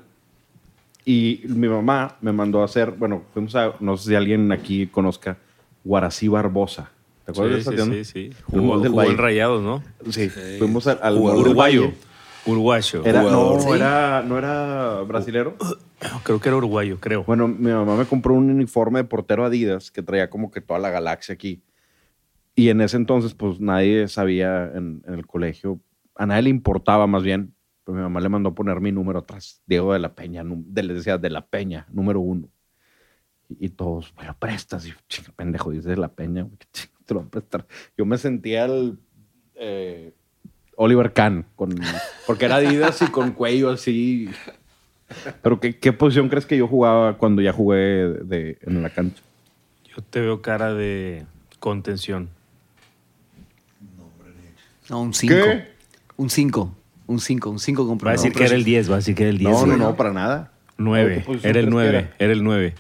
Y 1.05 1.43
mi 1.47 1.69
mamá 1.69 2.17
me 2.21 2.33
mandó 2.33 2.63
a 2.63 2.67
hacer, 2.67 2.93
bueno, 2.93 3.23
fuimos 3.33 3.55
a, 3.57 3.73
no 3.81 3.97
sé 3.97 4.11
si 4.11 4.15
alguien 4.15 4.53
aquí 4.53 4.87
conozca, 4.87 5.39
Guarací 5.85 6.29
Barbosa. 6.29 6.91
¿Te 7.25 7.31
acuerdas 7.33 7.57
de 7.57 7.57
Sí, 7.57 7.61
esa 7.63 7.71
sí, 7.71 7.77
tienda? 7.77 8.05
sí, 8.05 8.05
sí. 8.05 8.37
El 8.53 8.61
Jugó, 8.61 8.79
del 8.81 8.91
jugó 8.91 9.03
en. 9.05 9.17
Rayados, 9.19 9.63
¿no? 9.63 9.83
Sí, 10.11 10.29
fuimos 10.59 10.87
al, 10.87 10.99
al 11.03 11.17
Uruguayo. 11.17 11.93
Uruguayo. 12.47 13.05
Era, 13.05 13.23
no, 13.23 13.61
Sí. 13.61 13.69
era, 13.71 14.23
no 14.23 14.39
era 14.39 15.01
brasilero. 15.03 15.57
Creo 16.25 16.41
que 16.41 16.49
era 16.49 16.57
uruguayo, 16.57 16.99
creo. 16.99 17.23
Bueno, 17.23 17.47
mi 17.47 17.71
mamá 17.71 17.95
me 17.95 18.05
compró 18.05 18.35
un 18.35 18.51
uniforme 18.51 18.99
de 19.01 19.05
portero 19.05 19.45
Adidas 19.45 19.93
que 19.93 20.03
traía 20.03 20.29
como 20.31 20.51
que 20.51 20.61
toda 20.61 20.81
la 20.81 20.91
galaxia 20.91 21.33
aquí. 21.35 21.63
Y 22.57 22.71
en 22.71 22.81
ese 22.81 22.97
entonces, 22.97 23.35
pues 23.35 23.61
nadie 23.61 24.09
sabía 24.09 24.65
en, 24.75 25.03
en 25.07 25.15
el 25.15 25.27
colegio, 25.29 25.81
a 26.17 26.27
nadie 26.27 26.43
le 26.43 26.51
importaba 26.51 27.07
más 27.07 27.23
bien. 27.23 27.55
Pues 27.85 27.95
mi 27.97 28.03
mamá 28.03 28.21
le 28.21 28.29
mandó 28.29 28.49
a 28.51 28.55
poner 28.55 28.81
mi 28.81 28.91
número 28.91 29.21
atrás, 29.21 29.63
Diego 29.67 29.93
de 29.93 30.01
la 30.01 30.15
Peña, 30.15 30.43
de, 30.45 30.83
le 30.83 30.95
decía 30.95 31.19
de 31.19 31.31
la 31.31 31.47
Peña, 31.47 31.87
número 31.93 32.21
uno. 32.21 32.49
Y, 33.49 33.67
y 33.67 33.69
todos, 33.71 34.13
lo 34.27 34.35
prestas. 34.37 34.85
Y 34.87 34.91
yo, 34.91 34.97
"Chinga, 35.09 35.31
pendejo, 35.37 35.71
dice 35.71 35.89
de 35.91 35.97
la 35.97 36.09
Peña, 36.09 36.43
güey, 36.43 36.57
¿qué 36.59 36.67
chinga 36.73 36.93
te 37.05 37.15
lo 37.15 37.21
voy 37.21 37.29
a 37.29 37.31
prestar. 37.31 37.67
Yo 37.97 38.05
me 38.07 38.19
sentía 38.19 38.65
el 38.65 38.99
eh, 39.55 40.13
Oliver 40.83 41.13
Kahn, 41.13 41.45
con, 41.55 41.81
porque 42.27 42.47
era 42.47 42.57
Adidas 42.57 43.03
y 43.03 43.07
con 43.07 43.31
cuello 43.31 43.71
así. 43.71 44.29
Pero 45.41 45.61
¿qué, 45.61 45.79
qué 45.79 45.93
posición 45.93 46.29
crees 46.29 46.45
que 46.45 46.57
yo 46.57 46.67
jugaba 46.67 47.19
cuando 47.19 47.41
ya 47.41 47.53
jugué 47.53 48.09
de, 48.25 48.59
en 48.63 48.83
la 48.83 48.91
cancha? 48.91 49.23
Yo 49.85 50.03
te 50.03 50.21
veo 50.21 50.43
cara 50.43 50.75
de 50.75 51.25
contención. 51.61 52.31
No, 54.91 55.03
un 55.03 55.15
5. 55.15 55.33
¿Qué? 55.33 55.69
Un 56.17 56.29
5. 56.29 56.75
Un 57.07 57.21
5, 57.21 57.51
un 57.51 57.59
5 57.61 57.87
con 57.87 57.99
Va 57.99 58.09
a 58.11 58.13
decir 58.13 58.33
que 58.33 58.45
era 58.45 58.57
el 58.57 58.65
10, 58.65 58.91
va 58.91 58.95
a 58.95 58.97
decir 58.97 59.15
que 59.15 59.23
era 59.23 59.31
el 59.31 59.39
10. 59.39 59.51
No, 59.53 59.67
no, 59.67 59.77
no, 59.77 59.97
para 59.97 60.13
nada. 60.13 60.51
¿Qué 60.69 60.83
9. 60.83 61.25
posición 61.25 61.51
Era 61.51 61.61
el 61.61 61.67
crees 61.67 61.67
que 61.67 61.71
9. 61.71 61.89
era? 61.89 62.15
Era 62.19 62.33
el 62.33 62.43
9. 62.43 62.75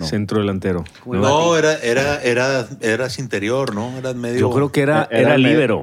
No. 0.00 0.06
Centro 0.06 0.40
delantero. 0.40 0.84
No, 1.06 1.56
era, 1.56 1.74
era, 1.78 2.20
era, 2.22 2.66
eras 2.80 3.18
interior, 3.18 3.74
¿no? 3.74 3.96
Eras 3.98 4.16
medio. 4.16 4.40
Yo 4.40 4.50
creo 4.50 4.72
que 4.72 4.80
era, 4.80 5.06
Era 5.10 5.20
era, 5.20 5.20
era 5.20 5.22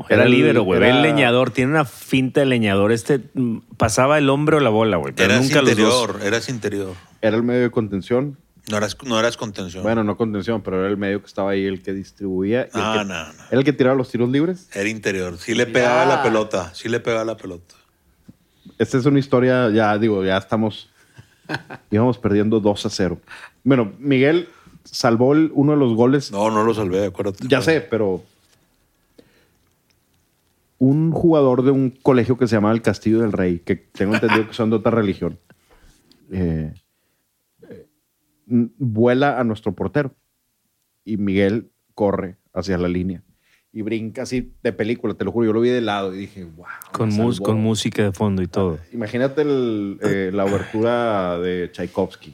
Era 0.09 0.23
el- 0.23 0.31
líbero, 0.31 0.63
güey. 0.63 0.79
Ve 0.79 0.87
era- 0.87 0.97
el 0.97 1.03
leñador. 1.03 1.51
Tiene 1.51 1.71
una 1.71 1.85
finta 1.85 2.41
de 2.41 2.45
leñador. 2.47 2.91
Este 2.91 3.21
mm, 3.33 3.59
pasaba 3.77 4.17
el 4.17 4.29
hombre 4.29 4.57
o 4.57 4.59
la 4.59 4.69
bola, 4.69 4.97
güey. 4.97 5.13
Pero 5.13 5.31
Eras 5.33 5.43
nunca 5.45 5.61
los 5.61 5.77
dos. 5.77 5.79
interior, 5.79 6.19
eras 6.25 6.49
interior. 6.49 6.93
Era 7.21 7.37
el 7.37 7.43
medio 7.43 7.61
de 7.61 7.71
contención. 7.71 8.37
No 8.69 8.75
eras, 8.77 8.97
no 9.05 9.17
eras 9.17 9.37
contención. 9.37 9.81
Bueno, 9.83 10.03
no 10.03 10.17
contención, 10.17 10.61
pero 10.61 10.79
era 10.81 10.89
el 10.89 10.97
medio 10.97 11.21
que 11.21 11.27
estaba 11.27 11.51
ahí, 11.51 11.65
el 11.65 11.81
que 11.81 11.93
distribuía. 11.93 12.67
y 12.73 12.77
el 12.77 12.83
Ah, 12.83 12.95
que- 12.99 13.05
no, 13.05 13.23
no. 13.23 13.43
Era 13.49 13.59
el 13.59 13.63
que 13.63 13.71
tiraba 13.71 13.95
los 13.95 14.09
tiros 14.11 14.29
libres. 14.29 14.67
Era 14.73 14.89
interior. 14.89 15.37
Sí 15.37 15.53
le 15.53 15.67
pegaba 15.67 16.03
Ya. 16.03 16.15
la 16.17 16.23
pelota. 16.23 16.73
Sí 16.73 16.89
le 16.89 16.99
pegaba 16.99 17.23
la 17.23 17.37
pelota. 17.37 17.75
Esta 18.77 18.97
es 18.97 19.05
una 19.05 19.19
historia, 19.19 19.69
ya 19.69 19.97
digo, 19.97 20.23
ya 20.25 20.37
estamos. 20.37 20.89
íbamos 21.91 22.17
perdiendo 22.17 22.59
2 22.59 22.85
a 22.85 22.89
0. 22.89 23.21
Bueno, 23.67 23.91
Miguel 23.99 24.47
salvó 24.85 25.33
el- 25.33 25.51
uno 25.53 25.73
de 25.73 25.77
los 25.77 25.93
goles. 25.93 26.31
No, 26.31 26.49
no 26.49 26.63
lo 26.63 26.73
salvé, 26.73 27.05
acuérdate. 27.05 27.45
Ya 27.49 27.61
sé, 27.61 27.81
pero. 27.81 28.23
Un 30.79 31.11
jugador 31.11 31.63
de 31.63 31.71
un 31.71 31.89
colegio 31.89 32.37
que 32.37 32.47
se 32.47 32.55
llama 32.55 32.71
el 32.71 32.81
Castillo 32.81 33.19
del 33.19 33.33
Rey, 33.33 33.59
que 33.59 33.75
tengo 33.75 34.13
entendido 34.13 34.47
que 34.47 34.53
son 34.53 34.69
de 34.69 34.77
otra 34.77 34.91
religión, 34.91 35.37
eh, 36.31 36.71
eh, 37.69 37.87
vuela 38.77 39.37
a 39.37 39.43
nuestro 39.43 39.73
portero. 39.73 40.13
Y 41.03 41.17
Miguel 41.17 41.69
corre 41.93 42.37
hacia 42.53 42.77
la 42.77 42.87
línea 42.87 43.21
y 43.73 43.81
brinca 43.81 44.21
así 44.21 44.53
de 44.63 44.71
película, 44.71 45.13
te 45.15 45.25
lo 45.25 45.31
juro. 45.33 45.47
Yo 45.47 45.53
lo 45.53 45.59
vi 45.61 45.69
de 45.71 45.81
lado 45.81 46.13
y 46.15 46.19
dije, 46.19 46.45
wow. 46.45 46.65
Con, 46.93 47.09
me 47.09 47.15
mus- 47.15 47.35
salvó". 47.37 47.45
con 47.47 47.59
música 47.61 48.03
de 48.03 48.11
fondo 48.13 48.41
y 48.41 48.47
todo. 48.47 48.77
Imagínate 48.93 49.41
el, 49.41 49.99
eh, 50.03 50.31
la 50.33 50.45
obertura 50.45 51.37
de 51.39 51.69
Tchaikovsky. 51.71 52.33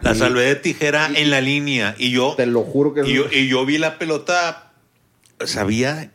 La 0.00 0.14
salvé 0.14 0.42
de 0.42 0.56
tijera 0.56 1.10
en 1.14 1.30
la 1.30 1.40
línea. 1.40 1.94
Y 1.98 2.10
yo. 2.10 2.34
Te 2.36 2.46
lo 2.46 2.62
juro 2.62 2.92
que 2.94 3.08
Y 3.08 3.14
yo, 3.14 3.24
y 3.30 3.48
yo 3.48 3.64
vi 3.64 3.78
la 3.78 3.98
pelota. 3.98 4.72
Sabía. 5.44 6.10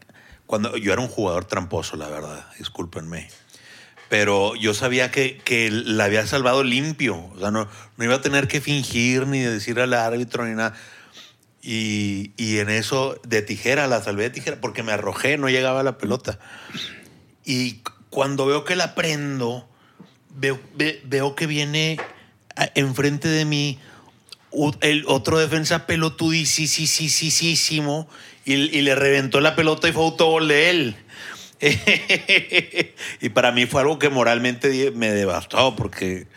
Cuando 0.45 0.77
yo 0.77 0.93
era 0.93 1.01
un 1.01 1.07
jugador 1.07 1.45
tramposo, 1.45 1.95
la 1.97 2.07
verdad. 2.09 2.45
Discúlpenme. 2.57 3.29
Pero 4.09 4.55
yo 4.55 4.73
sabía 4.73 5.11
que, 5.11 5.37
que 5.37 5.69
la 5.71 6.05
había 6.05 6.25
salvado 6.25 6.63
limpio. 6.63 7.15
O 7.35 7.39
sea, 7.39 7.51
no, 7.51 7.67
no 7.97 8.03
iba 8.03 8.15
a 8.15 8.21
tener 8.21 8.47
que 8.47 8.59
fingir 8.61 9.27
ni 9.27 9.39
decir 9.39 9.79
al 9.79 9.93
árbitro 9.93 10.45
ni 10.45 10.55
nada. 10.55 10.73
Y, 11.61 12.31
y 12.37 12.57
en 12.59 12.69
eso, 12.69 13.19
de 13.27 13.41
tijera, 13.41 13.87
la 13.87 14.01
salvé 14.01 14.23
de 14.23 14.29
tijera, 14.31 14.61
porque 14.61 14.81
me 14.81 14.91
arrojé, 14.93 15.37
no 15.37 15.49
llegaba 15.49 15.83
la 15.83 15.97
pelota. 15.97 16.39
Y 17.45 17.81
cuando 18.09 18.45
veo 18.45 18.63
que 18.63 18.75
la 18.75 18.95
prendo, 18.95 19.69
veo, 20.29 20.59
ve- 20.75 21.01
veo 21.05 21.35
que 21.35 21.45
viene 21.47 21.97
enfrente 22.75 23.27
de 23.27 23.45
mí 23.45 23.79
el 24.81 25.03
otro 25.07 25.37
defensa 25.37 25.85
pelotudísimo 25.85 28.07
y, 28.45 28.53
y 28.53 28.81
le 28.81 28.95
reventó 28.95 29.41
la 29.41 29.55
pelota 29.55 29.87
y 29.87 29.91
fue 29.91 30.03
autogol 30.03 30.47
de 30.47 30.69
él. 30.69 30.95
y 33.21 33.29
para 33.29 33.51
mí 33.51 33.65
fue 33.65 33.81
algo 33.81 33.99
que 33.99 34.09
moralmente 34.09 34.91
me 34.95 35.11
devastó 35.11 35.75
porque 35.75 36.27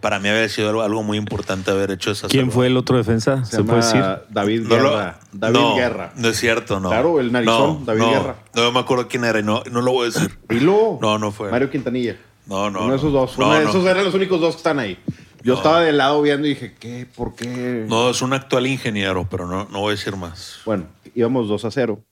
para 0.00 0.20
mí 0.20 0.28
había 0.28 0.48
sido 0.48 0.82
algo, 0.82 1.02
muy 1.02 1.16
importante 1.16 1.70
haber 1.70 1.90
hecho 1.90 2.10
esa 2.10 2.28
¿Quién 2.28 2.52
fue 2.52 2.66
el 2.66 2.76
otro 2.76 2.98
defensa? 2.98 3.44
se, 3.44 3.56
¿Se, 3.56 3.64
puede 3.64 3.78
decir? 3.78 4.00
llama 4.00 4.20
David 4.28 4.60
No 4.60 4.76
lo- 4.76 4.90
Guerra. 4.90 5.18
David 5.32 5.54
no, 5.56 5.76
Guerra. 5.76 6.12
No 6.16 6.28
es 6.28 6.36
cierto, 6.36 6.80
no. 6.80 6.90
Claro, 6.90 7.18
el 7.18 7.32
narizón, 7.32 7.80
No, 7.80 7.84
David 7.86 8.00
no, 8.00 8.10
Guerra. 8.10 8.36
No 8.54 8.72
me 8.72 8.80
acuerdo 8.80 9.08
quién 9.08 9.24
era 9.24 9.40
y 9.40 9.42
no, 9.42 9.62
no 9.70 9.80
lo 9.80 9.92
voy 9.92 10.08
a 10.08 10.10
decir. 10.12 10.38
Dilo. 10.48 10.98
No, 11.00 11.18
no 11.18 11.32
fue. 11.32 11.50
Mario 11.50 11.70
Quintanilla. 11.70 12.16
No, 12.46 12.70
no. 12.70 12.82
Uno 12.82 12.90
de 12.92 12.96
esos 12.98 13.12
dos. 13.12 13.38
No, 13.38 13.46
Uno 13.46 13.54
de 13.58 13.64
no. 13.64 13.70
esos 13.70 13.84
eran 13.86 14.04
los 14.04 14.14
únicos 14.14 14.40
dos 14.40 14.54
que 14.54 14.58
están 14.58 14.78
ahí. 14.78 14.98
Yo 15.42 15.52
No. 15.52 15.58
estaba 15.58 15.80
de 15.82 15.92
lado 15.92 16.22
viendo 16.22 16.46
y 16.46 16.50
dije, 16.50 16.74
¿qué? 16.78 17.06
¿Por 17.14 17.34
qué? 17.34 17.84
No, 17.88 18.10
es 18.10 18.20
un 18.22 18.32
actual 18.32 18.66
ingeniero, 18.66 19.26
pero 19.30 19.46
no, 19.46 19.64
no 19.70 19.80
voy 19.80 19.88
a 19.92 19.96
decir 19.96 20.16
más. 20.16 20.58
Bueno, 20.64 20.86
íbamos 21.14 21.48
2 21.48 21.64
a 21.64 21.70
0 21.70 22.02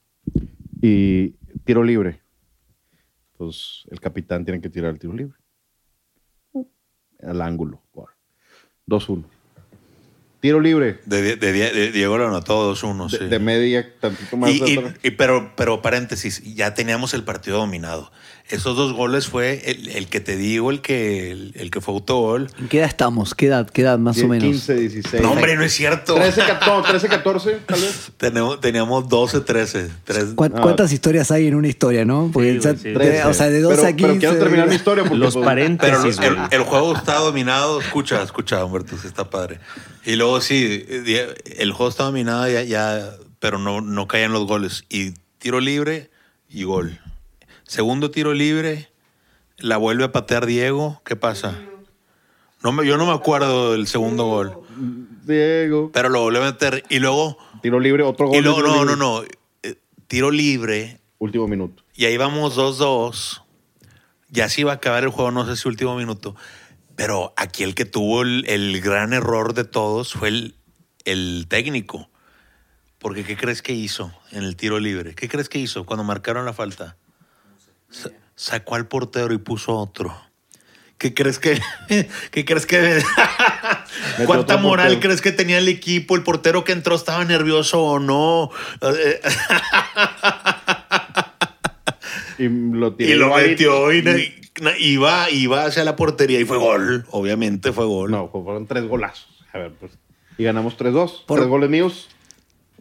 y 0.81 1.31
tiro 1.65 1.83
libre. 1.83 2.21
Pues 3.37 3.85
el 3.91 4.01
capitán 4.01 4.45
tiene 4.45 4.61
que 4.61 4.71
tirar 4.71 4.91
el 4.93 4.99
tiro 4.99 5.13
libre. 5.15 5.35
Al 7.23 7.41
ángulo. 7.41 7.81
2-1. 8.87 9.25
Tiro 10.41 10.61
libre. 10.61 11.01
De, 11.07 11.37
de- 11.37 11.53
de- 11.53 11.91
Diego 11.91 12.19
lo 12.19 12.29
anotó 12.29 12.71
2-1, 12.75 13.09
De, 13.11 13.19
sí. 13.19 13.25
de 13.25 13.39
media, 13.39 13.99
tantito 13.99 14.37
más. 14.37 14.51
Y- 14.51 14.63
y- 14.63 14.95
y- 15.03 15.11
pero, 15.13 15.53
pero 15.57 15.81
paréntesis, 15.81 16.43
ya 16.55 16.75
teníamos 16.75 17.15
el 17.15 17.25
partido 17.25 17.57
dominado. 17.59 18.13
Esos 18.51 18.77
dos 18.77 18.93
goles 18.93 19.27
fue 19.27 19.63
el, 19.71 19.89
el 19.89 20.07
que 20.09 20.21
te 20.21 20.37
digo, 20.37 20.71
el 20.71 20.83
que, 20.83 21.31
el, 21.31 21.53
el 21.57 21.71
que 21.71 21.81
fue 21.81 21.95
autogol. 21.95 22.51
¿En 22.59 22.69
qué 22.69 22.79
edad 22.81 22.89
estamos? 22.89 23.35
¿Qué 23.35 23.47
edad? 23.47 23.71
¿Qué 23.71 23.81
edad 23.81 23.99
más 23.99 24.21
o 24.23 24.29
menos? 24.29 24.45
15, 24.45 24.75
16. 24.75 25.23
No, 25.23 25.33
hombre, 25.33 25.57
no 25.57 25.65
es 25.65 25.73
cierto. 25.73 26.15
13, 26.15 26.43
14, 26.43 26.89
13, 26.91 27.09
14, 27.09 27.53
tal 27.65 27.81
vez. 27.81 28.13
Teníamos, 28.19 28.61
teníamos 28.61 29.09
12, 29.09 29.41
13. 29.41 29.89
tres- 30.05 30.27
¿Cuán- 30.35 30.53
Ah. 30.57 30.61
¿Cuántas 30.61 30.93
historias 30.93 31.31
hay 31.31 31.47
en 31.47 31.55
una 31.55 31.69
historia, 31.69 32.05
no? 32.05 32.29
Porque, 32.35 32.53
Sí, 32.53 32.59
o 32.59 32.63
sea, 32.63 32.73
güey, 32.73 32.83
sí. 32.83 32.89
de- 32.91 32.95
13. 32.95 33.25
o 33.25 33.33
sea, 33.35 33.49
de 33.49 33.61
12 33.63 33.77
pero, 33.77 33.89
a 33.89 33.93
15. 33.93 34.07
Pero 34.09 34.21
quiero 34.21 34.39
terminar 34.39 34.69
mi 34.69 34.75
historia 34.75 35.05
porque. 35.05 35.19
Los 35.19 35.35
pues, 35.35 35.47
Pero 35.47 35.65
el, 35.67 35.77
paréntesis, 35.79 36.21
el 36.51 36.63
juego 36.65 36.95
está 36.97 37.15
dominado. 37.21 37.81
Escucha, 37.81 38.23
escucha, 38.23 38.63
Humberto, 38.63 38.95
está 39.07 39.31
padre. 39.31 39.59
Y 40.05 40.17
luego 40.17 40.43
sí, 40.43 40.85
el 41.57 41.73
juego 41.73 41.89
está 41.89 42.05
dominado 42.05 42.47
ya, 42.47 42.63
ya 42.63 43.11
pero 43.39 43.59
no, 43.59 43.81
no 43.81 44.07
caían 44.07 44.33
los 44.35 44.47
goles. 44.47 44.85
Y 44.91 45.13
tiro 45.39 45.61
libre 45.61 46.11
y 46.51 46.65
gol. 46.65 47.01
Segundo 47.67 48.11
tiro 48.11 48.33
libre, 48.35 48.91
la 49.59 49.77
vuelve 49.77 50.05
a 50.05 50.13
patear 50.13 50.47
Diego. 50.47 51.01
¿Qué 51.05 51.17
pasa? 51.17 51.61
No 52.63 52.73
me, 52.73 52.87
yo 52.87 52.97
no 52.97 53.07
me 53.07 53.13
acuerdo 53.13 53.73
del 53.73 53.87
segundo 53.87 54.25
gol, 54.25 54.59
Diego. 55.27 55.91
pero 55.93 56.09
lo 56.09 56.21
volvió 56.21 56.43
a 56.43 56.47
meter. 56.47 56.83
Y 56.89 56.99
luego, 56.99 57.37
Tiro 57.63 57.79
libre, 57.81 58.03
otro 58.03 58.29
gol. 58.29 58.37
y 58.37 58.41
luego 58.43 58.63
no, 58.63 58.69
no, 58.77 58.81
libre. 58.85 58.97
no. 58.97 59.23
eh, 59.63 59.77
Tiro 60.07 60.31
libre, 60.31 61.01
Último 61.19 61.47
minuto. 61.49 61.83
y 61.95 62.05
ahí 62.07 62.17
vamos 62.17 62.57
2-2. 62.57 63.43
Ya 64.31 64.49
se 64.49 64.63
iba 64.63 64.73
a 64.73 64.77
acabar 64.77 65.05
el 65.05 65.11
juego, 65.11 65.31
no 65.31 65.47
sé 65.47 65.57
si 65.57 65.69
último 65.69 65.95
minuto. 65.97 66.35
Pero 66.97 67.35
aquí 67.37 67.63
el 67.65 67.75
que 67.75 67.85
tuvo 67.85 68.23
el, 68.23 68.45
el 68.49 68.81
gran 68.81 69.13
error 69.13 69.53
de 69.55 69.65
todos 69.65 70.13
fue 70.15 70.29
el, 70.29 70.55
el 71.05 71.47
técnico. 71.49 72.09
Porque 72.99 73.25
¿qué 73.25 73.37
crees 73.37 73.61
que 73.63 73.73
hizo 73.75 74.11
en 74.33 74.45
el 74.45 74.57
tiro 74.57 74.81
libre? 74.81 75.15
¿Qué 75.15 75.29
crees 75.29 75.49
que 75.49 75.59
hizo 75.59 75.85
cuando 75.85 76.03
marcaron 76.05 76.45
la 76.47 76.53
falta? 76.53 76.97
Sa- 77.95 78.11
Sacó 78.37 78.75
al 78.75 78.87
portero 78.89 79.33
y 79.33 79.39
puso 79.39 79.77
otro. 79.77 80.15
¿Qué 80.99 81.15
crees 81.15 81.39
que.? 81.39 81.61
¿Qué 82.31 82.45
crees 82.45 82.67
que.? 82.67 83.03
¿Cuánta 84.27 84.57
moral 84.57 85.01
crees 85.01 85.21
que 85.21 85.33
tenía 85.33 85.59
el 85.59 85.69
equipo? 85.69 86.17
¿El 86.17 86.23
portero 86.23 86.65
que 86.65 86.73
entró 86.73 86.95
estaba 86.97 87.25
nervioso 87.25 87.83
o 87.83 87.99
no? 88.01 88.51
Y 92.39 92.49
lo. 92.49 92.95
Y 92.99 93.15
lo 93.15 93.35
metió 93.37 93.93
y 93.93 94.03
iba, 94.79 95.31
iba 95.31 95.65
hacia 95.67 95.85
la 95.85 95.97
portería 95.97 96.41
y 96.41 96.45
fue 96.45 96.59
gol. 96.59 97.05
Obviamente 97.11 97.73
fue 97.73 97.85
gol. 97.87 98.11
No, 98.11 98.29
fueron 98.31 98.67
tres 98.67 98.85
golazos. 98.87 99.29
A 99.53 99.59
ver, 99.59 99.73
pues. 99.79 99.93
Y 100.39 100.45
ganamos 100.45 100.77
3-2. 100.77 101.25
Por- 101.27 101.39
tres 101.39 101.49
goles 101.49 101.71
míos. 101.71 102.09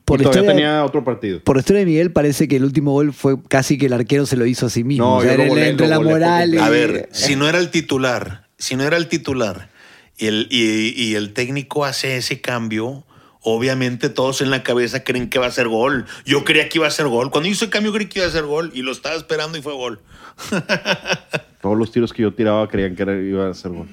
Por 0.05 0.19
y 0.19 0.23
todavía 0.23 0.41
historia, 0.41 0.63
tenía 0.65 0.85
otro 0.85 1.03
partido. 1.03 1.39
por 1.41 1.57
historia 1.57 1.79
de 1.79 1.85
Miguel, 1.85 2.11
parece 2.11 2.47
que 2.47 2.57
el 2.57 2.65
último 2.65 2.91
gol 2.91 3.13
fue 3.13 3.41
casi 3.47 3.77
que 3.77 3.85
el 3.85 3.93
arquero 3.93 4.25
se 4.25 4.35
lo 4.35 4.45
hizo 4.45 4.65
a 4.65 4.69
sí 4.69 4.83
mismo. 4.83 5.05
No, 5.05 5.17
O 5.17 5.21
sea, 5.21 5.33
entre 5.33 5.87
la 5.87 5.99
moral 5.99 6.55
y. 6.55 6.57
A 6.57 6.69
ver, 6.69 7.09
si 7.11 7.35
no 7.35 7.47
era 7.47 7.59
el 7.59 7.69
titular, 7.69 8.47
si 8.57 8.75
no 8.75 8.83
era 8.83 8.97
el 8.97 9.07
titular 9.07 9.69
y 10.17 10.27
el, 10.27 10.47
y, 10.51 10.93
y 11.01 11.15
el 11.15 11.33
técnico 11.33 11.85
hace 11.85 12.17
ese 12.17 12.41
cambio, 12.41 13.05
obviamente 13.43 14.09
todos 14.09 14.41
en 14.41 14.49
la 14.49 14.63
cabeza 14.63 15.03
creen 15.03 15.29
que 15.29 15.39
va 15.39 15.47
a 15.47 15.51
ser 15.51 15.67
gol. 15.67 16.05
Yo 16.25 16.43
creía 16.43 16.69
que 16.69 16.79
iba 16.79 16.87
a 16.87 16.91
ser 16.91 17.07
gol. 17.07 17.29
Cuando 17.31 17.49
hizo 17.49 17.65
el 17.65 17.71
cambio 17.71 17.93
creí 17.93 18.07
que 18.07 18.19
iba 18.19 18.27
a 18.27 18.31
ser 18.31 18.43
gol 18.43 18.71
y 18.73 18.81
lo 18.81 18.91
estaba 18.91 19.15
esperando 19.15 19.57
y 19.57 19.61
fue 19.61 19.73
gol. 19.73 20.01
Todos 21.61 21.77
los 21.77 21.91
tiros 21.91 22.11
que 22.11 22.23
yo 22.23 22.33
tiraba 22.33 22.67
creían 22.67 22.95
que 22.95 23.03
iba 23.03 23.49
a 23.49 23.53
ser 23.53 23.71
gol. 23.71 23.87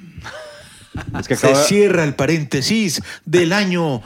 Es 1.19 1.27
que 1.27 1.33
acaba, 1.35 1.55
cierra 1.55 2.03
el 2.03 2.15
paréntesis 2.15 3.01
del 3.25 3.53
año 3.53 4.01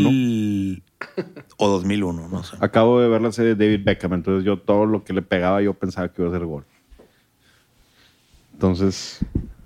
2000. 0.00 0.82
O 1.56 1.68
2001, 1.68 2.28
no 2.28 2.42
sé. 2.42 2.56
acabo 2.60 3.00
de 3.00 3.08
ver 3.08 3.20
la 3.22 3.32
serie 3.32 3.54
de 3.54 3.64
David 3.66 3.84
Beckham, 3.84 4.14
entonces 4.14 4.44
yo 4.44 4.58
todo 4.58 4.86
lo 4.86 5.04
que 5.04 5.12
le 5.12 5.22
pegaba 5.22 5.60
yo 5.62 5.74
pensaba 5.74 6.08
que 6.08 6.22
iba 6.22 6.30
a 6.30 6.34
ser 6.34 6.44
gol. 6.46 6.64
Entonces, 8.54 9.18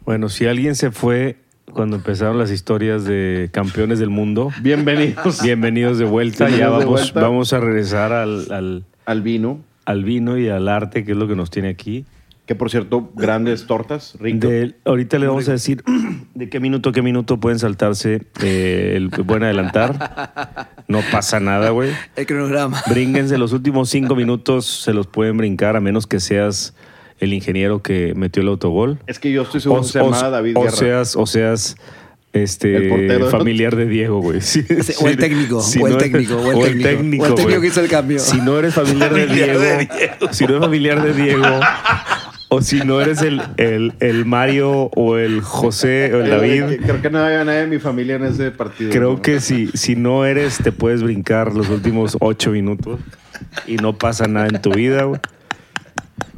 Bueno, 0.05 0.29
si 0.29 0.47
alguien 0.47 0.75
se 0.75 0.91
fue 0.91 1.37
cuando 1.73 1.97
empezaron 1.97 2.39
las 2.39 2.51
historias 2.51 3.05
de 3.05 3.49
campeones 3.53 3.99
del 3.99 4.11
mundo, 4.11 4.51
bienvenidos 4.61 5.43
bienvenidos 5.43 5.99
de 5.99 6.05
vuelta. 6.05 6.49
ya 6.51 6.57
Bienvenidos 6.69 6.85
vamos, 6.85 7.01
vuelta. 7.03 7.21
vamos 7.21 7.53
a 7.53 7.61
regresar 7.61 8.13
al, 8.13 8.53
al, 8.53 8.85
al 9.07 9.23
vino, 9.23 9.61
al 9.85 10.05
vino 10.05 10.37
y 10.39 10.49
al 10.49 10.69
arte, 10.69 11.05
que 11.05 11.13
es 11.13 11.19
lo 11.19 11.27
que 11.29 11.35
nos 11.37 11.51
tiene 11.51 11.69
aquí. 11.71 12.05
Que 12.47 12.55
por 12.55 12.71
cierto, 12.71 13.11
grandes 13.15 13.67
tortas, 13.67 14.17
rico. 14.21 14.47
De- 14.49 14.75
ahorita 14.85 15.19
le 15.19 15.27
vamos 15.27 15.49
a 15.49 15.53
decir 15.53 15.83
de 16.35 16.49
qué 16.51 16.61
minuto 16.61 16.91
a 16.91 16.93
qué 16.93 17.01
minuto 17.03 17.41
pueden 17.41 17.59
saltarse 17.59 18.23
eh, 18.43 18.93
el 18.97 19.09
buen 19.09 19.43
adelantar. 19.43 20.69
No 20.87 21.01
pasa 21.11 21.41
nada, 21.41 21.71
güey. 21.71 21.91
El 22.17 22.27
cronograma. 22.27 22.83
Brínguense 22.89 23.39
los 23.39 23.53
últimos 23.53 23.89
cinco 23.89 24.15
minutos, 24.15 24.67
se 24.67 24.93
los 24.93 25.07
pueden 25.07 25.37
brincar 25.39 25.77
a 25.77 25.81
menos 25.81 26.07
que 26.07 26.21
seas 26.21 26.75
el 27.19 27.33
ingeniero 27.33 27.81
que 27.81 28.13
metió 28.15 28.43
el 28.43 28.49
autogol. 28.49 28.99
Es 29.07 29.19
que 29.19 29.33
yo 29.33 29.43
estoy 29.43 29.61
seguro 29.63 29.81
que 29.83 29.89
se 29.89 29.99
llamaba 30.01 30.29
David 30.31 30.57
o 30.59 30.63
Guerra. 30.63 30.77
seas, 30.77 31.17
o 31.17 31.25
seas 31.27 31.77
este 32.35 32.77
El 32.77 32.89
portero. 32.89 33.31
familiar 33.31 33.77
de 33.77 33.87
Diego, 33.87 34.21
güey. 34.21 34.41
Sí, 34.41 34.63
O 35.01 35.07
el 35.09 35.17
técnico, 35.17 35.63
Si 35.63 35.81
o 35.81 35.87
el 35.87 35.93
no 35.95 35.99
eres- 36.01 36.11
técnico, 36.13 36.35
o 36.37 36.67
el 36.67 36.83
técnico. 36.83 37.25
O 37.25 37.27
el 37.29 37.35
técnico 37.37 37.61
que 37.61 37.67
hizo 37.69 37.81
el 37.81 37.89
cambio. 37.89 38.19
Si 38.19 38.39
no 38.41 38.59
eres 38.59 38.75
familiar 38.75 39.15
de 39.15 39.27
Familiar 39.29 39.47
Diego, 39.59 39.61
de 39.63 39.77
Diego. 39.79 40.33
si 40.33 40.45
no 40.45 40.51
eres 40.51 40.61
familiar 40.65 41.03
de 41.03 41.13
Diego, 41.15 41.45
o 42.49 42.63
si 42.63 42.81
no 42.81 43.01
eres 43.01 43.23
el, 43.23 43.43
el, 43.57 43.95
el 44.01 44.25
Mario 44.25 44.91
o 44.95 45.17
el 45.17 45.41
José 45.41 46.13
o 46.15 46.21
el 46.23 46.31
David, 46.31 46.81
Creo 46.85 47.03
que 47.03 47.11
no 47.11 47.19
había 47.19 47.45
nadie 47.45 47.61
de 47.61 47.67
mi 47.67 47.79
familia 47.79 48.17
en 48.17 48.25
ese 48.25 48.51
partido. 48.51 48.91
Creo 48.91 49.13
¿no? 49.15 49.23
que 49.23 49.41
si, 49.41 49.69
si 49.75 49.97
no 49.97 50.25
eres, 50.25 50.59
te 50.59 50.71
puedes 50.73 51.03
brincar 51.03 51.53
los 51.55 51.69
últimos 51.69 52.17
ocho 52.21 52.51
minutos 52.51 53.01
y 53.67 53.77
no 53.77 53.97
pasa 53.99 54.27
nada 54.29 54.47
en 54.49 54.61
tu 54.63 54.71
vida, 54.73 55.05
güey. 55.05 55.21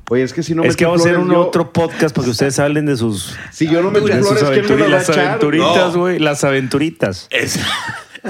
Oye, 0.08 0.22
es 0.22 0.32
que 0.32 0.44
si 0.44 0.54
no 0.54 0.62
es 0.62 0.68
metí 0.68 0.78
que 0.78 0.84
vamos 0.84 1.00
a 1.00 1.04
hacer 1.08 1.18
un 1.18 1.30
yo- 1.30 1.40
otro 1.40 1.72
podcast 1.72 2.14
para 2.14 2.26
que 2.26 2.30
ustedes 2.30 2.58
hablen 2.60 2.86
de 2.86 2.96
sus, 2.96 3.36
Si 3.50 3.66
yo 3.66 3.82
no 3.82 3.90
de 3.90 4.00
sus 4.00 4.10
flores, 4.10 4.44
¿quién 4.64 4.78
me 4.78 4.84
aventuri- 4.84 4.88
las 4.88 4.90
va 4.90 4.94
a 4.94 4.98
las 5.00 5.08
echar? 5.08 5.26
aventuritas, 5.26 5.94
No. 5.94 6.00
güey. 6.00 6.18
Las 6.20 6.44
aventuritas. 6.44 7.26
Esa, 7.30 7.66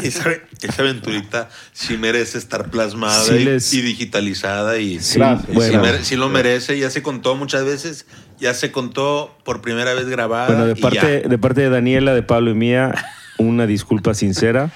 esa, 0.02 0.30
esa 0.62 0.82
aventurita 0.82 1.48
sí 1.72 1.96
merece 1.96 2.38
estar 2.38 2.70
plasmada 2.70 3.22
Sí 3.24 3.34
y, 3.34 3.44
les- 3.44 3.74
y 3.74 3.80
digitalizada 3.82 4.78
y, 4.78 4.98
Sí, 5.00 5.18
Gracias. 5.18 5.48
y 5.50 5.54
bueno. 5.54 5.72
sí, 5.72 5.78
mere- 5.78 6.04
sí 6.04 6.16
lo 6.16 6.28
merece. 6.28 6.78
Ya 6.78 6.90
se 6.90 7.02
contó 7.02 7.34
muchas 7.36 7.64
veces, 7.64 8.06
ya 8.38 8.54
se 8.54 8.72
contó 8.72 9.36
por 9.44 9.60
primera 9.62 9.94
vez 9.94 10.06
grabada. 10.08 10.46
Bueno, 10.48 10.66
de 10.66 10.72
y 10.78 10.80
parte, 10.82 11.20
ya. 11.22 11.28
de 11.28 11.38
parte 11.38 11.60
de 11.62 11.70
Daniela, 11.70 12.14
de 12.14 12.22
Pablo 12.22 12.50
y 12.50 12.54
mía, 12.54 12.94
una 13.38 13.66
disculpa 13.66 14.14
sincera. 14.14 14.70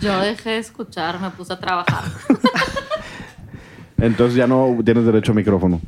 Yo 0.00 0.18
dejé 0.20 0.50
de 0.50 0.58
escuchar, 0.58 1.20
me 1.20 1.30
puse 1.30 1.52
a 1.52 1.58
trabajar. 1.58 2.04
Entonces 3.98 4.36
ya 4.36 4.46
no 4.46 4.76
tienes 4.84 5.04
derecho 5.04 5.32
a 5.32 5.34
micrófono. 5.34 5.80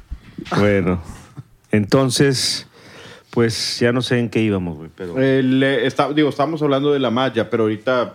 Bueno, 0.59 1.03
entonces, 1.73 2.67
pues 3.31 3.79
ya 3.81 3.93
no 3.93 4.03
sé 4.03 4.19
en 4.19 4.29
qué 4.29 4.41
íbamos, 4.41 4.77
güey, 4.77 4.91
pero... 4.95 5.19
Eh, 5.21 5.43
le- 5.43 5.87
está- 5.87 6.13
digo, 6.13 6.29
estamos 6.29 6.63
hablando 6.63 6.93
de 6.93 7.01
la 7.01 7.11
malla, 7.11 7.49
pero 7.51 7.65
ahorita 7.65 8.15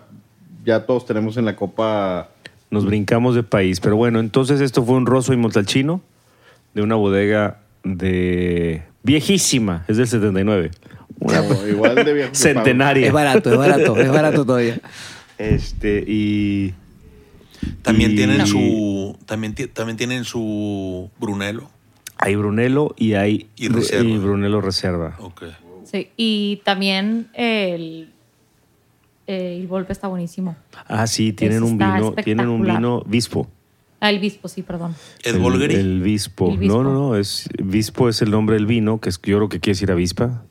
ya 0.65 0.85
todos 0.85 1.05
tenemos 1.05 1.37
en 1.37 1.45
la 1.45 1.55
copa. 1.55 2.29
Nos 2.71 2.85
brincamos 2.85 3.35
de 3.35 3.43
país. 3.43 3.79
Pero 3.79 3.95
bueno, 3.95 4.19
entonces 4.19 4.61
esto 4.61 4.83
fue 4.83 4.95
un 4.95 5.05
rosso 5.05 5.33
y 5.33 5.37
montalcino 5.37 6.01
de 6.73 6.81
una 6.81 6.95
bodega 6.95 7.59
de 7.83 8.83
viejísima, 9.03 9.85
es 9.87 9.97
del 9.97 10.07
79. 10.07 10.71
Una 11.19 11.41
No, 11.41 11.67
igual 11.67 11.95
de 11.95 12.13
viejo 12.13 12.35
centenaria. 12.35 13.07
Es 13.07 13.13
barato, 13.13 13.51
es 13.51 13.57
barato, 13.57 13.97
es 13.97 14.09
barato 14.11 14.45
todavía. 14.45 14.79
Este, 15.37 16.03
y. 16.07 16.73
También 17.81 18.11
y- 18.11 18.15
tienen 18.15 18.45
su. 18.47 19.17
También, 19.25 19.53
ti- 19.55 19.67
también 19.67 19.97
tienen 19.97 20.23
su 20.25 21.09
Brunello. 21.19 21.69
Hay 22.17 22.35
Brunello 22.35 22.93
y 22.97 23.13
hay. 23.13 23.47
Y 23.55 23.69
reserva. 23.69 24.07
y 24.09 24.17
Brunello 24.17 24.61
Reserva. 24.61 25.15
Ok. 25.19 25.43
Sí, 25.85 26.09
y 26.17 26.61
también 26.63 27.27
el, 27.33 28.11
el 29.29 29.67
golpe 29.67 29.93
está 29.93 30.07
buenísimo. 30.07 30.55
Ah, 30.87 31.05
sí, 31.07 31.33
tienen 31.33 31.63
Ese 31.63 31.71
un 31.71 31.77
vino. 31.77 32.13
Tienen 32.23 32.47
un 32.49 32.61
vino 32.63 33.03
Vispo. 33.05 33.47
Ah, 34.01 34.09
el 34.09 34.19
Bispo, 34.19 34.47
sí, 34.47 34.61
perdón. 34.63 34.95
¿Ed 35.23 35.35
El- 35.35 35.41
Bolgeri? 35.41 35.75
El 35.75 36.01
Vispo. 36.01 36.55
No, 36.59 36.83
no, 36.83 36.93
no. 36.93 37.15
Es, 37.15 37.47
Vispo 37.63 38.09
es 38.09 38.21
el 38.21 38.31
nombre 38.31 38.55
del 38.55 38.65
vino, 38.65 38.99
que 38.99 39.09
es, 39.09 39.19
yo 39.21 39.37
creo 39.37 39.49
que 39.49 39.59
quiere 39.59 39.75
decir 39.75 39.91
avispa. 39.91 40.43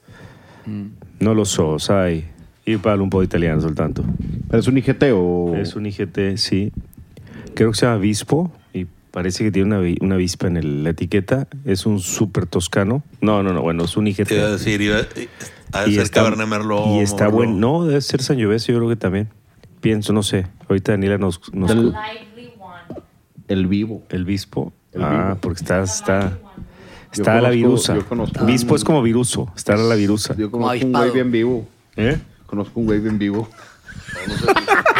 No 1.18 1.34
lo 1.34 1.44
so, 1.44 1.78
sai. 1.78 2.24
Y 2.66 2.76
parlo 2.76 3.02
un 3.02 3.10
po' 3.10 3.22
italiano 3.22 3.60
soltanto. 3.60 4.04
¿Pero 4.48 4.60
es 4.60 4.68
un 4.68 4.76
IGT 4.76 5.02
o...? 5.14 5.54
Es 5.56 5.74
un 5.74 5.86
IGT, 5.86 6.36
sí. 6.36 6.70
Creo 7.54 7.70
que 7.72 7.78
se 7.78 7.86
llama 7.86 7.98
Vispo 7.98 8.52
y 8.74 8.86
parece 9.18 9.42
que 9.42 9.50
tiene 9.50 9.76
una, 9.76 9.94
una 10.00 10.14
avispa 10.14 10.46
en 10.46 10.56
el- 10.56 10.84
la 10.84 10.90
etiqueta. 10.90 11.48
Es 11.64 11.86
un 11.86 11.98
súper 11.98 12.46
toscano. 12.46 13.02
No, 13.20 13.42
no, 13.42 13.52
no, 13.52 13.62
bueno, 13.62 13.84
es 13.84 13.96
un 13.96 14.06
IGT. 14.06 14.28
Te 14.28 14.36
iba 14.36 14.46
a 14.46 14.50
decir, 14.52 14.80
iba, 14.80 14.96
de 15.02 15.28
ser 15.92 16.10
Cabernet 16.10 16.46
Merlot. 16.46 16.86
y 16.86 16.98
está 17.00 17.24
Merlot. 17.24 17.34
bueno. 17.34 17.52
No, 17.56 17.84
debe 17.84 18.00
ser 18.00 18.22
Sangiovese, 18.22 18.72
yo 18.72 18.78
creo 18.78 18.88
que 18.88 18.96
también. 18.96 19.28
Pienso, 19.80 20.12
no 20.12 20.22
sé. 20.22 20.46
Ahorita 20.68 20.92
Daniela 20.92 21.18
nos... 21.18 21.40
nos 21.52 21.70
One. 21.72 21.92
El 23.48 23.66
vivo. 23.66 24.02
el 24.10 24.24
Vispo. 24.24 24.72
El 24.92 25.02
ah, 25.02 25.10
Vivo. 25.10 25.38
porque 25.40 25.60
está... 25.62 25.82
está 25.82 26.38
Está 27.10 27.34
la 27.40 27.48
conozco- 27.48 27.52
virusa. 27.56 27.94
yo 27.96 28.06
conozco 28.06 28.44
Vispo 28.44 28.76
es 28.76 28.84
como 28.84 29.02
viruso. 29.02 29.50
Está 29.56 29.76
la 29.76 29.94
virusa. 29.94 30.36
Yo 30.36 30.50
conozco 30.50 30.84
un 30.86 30.92
güey 30.92 31.10
bien 31.10 31.32
vivo. 31.32 31.66
¿Eh? 31.96 32.18
conozco 32.46 32.78
un 32.80 32.86
güey 32.86 33.00
bien 33.00 33.18
vivo. 33.18 33.48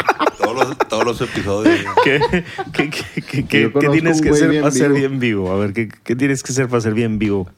Todos 0.53 0.67
los, 0.69 0.77
todos 0.87 1.05
los 1.05 1.21
episodios. 1.21 1.79
¿Qué, 2.03 2.19
qué, 2.73 2.89
qué, 2.89 3.21
qué- 3.21 3.45
qué- 3.45 3.61
Yo 3.61 3.67
qué 3.67 3.71
conozco 3.73 3.91
tienes 3.91 4.21
que 4.21 4.29
hacer 4.29 4.59
para 4.61 4.71
ser 4.71 4.93
bien 4.93 5.19
vivo? 5.19 5.51
A 5.51 5.57
ver, 5.57 5.73
¿qué, 5.73 5.89
qué 6.03 6.15
tienes 6.15 6.41
que 6.43 6.51
hacer 6.51 6.67
para 6.67 6.81
ser 6.81 6.93
bien 6.93 7.19
vivo? 7.19 7.49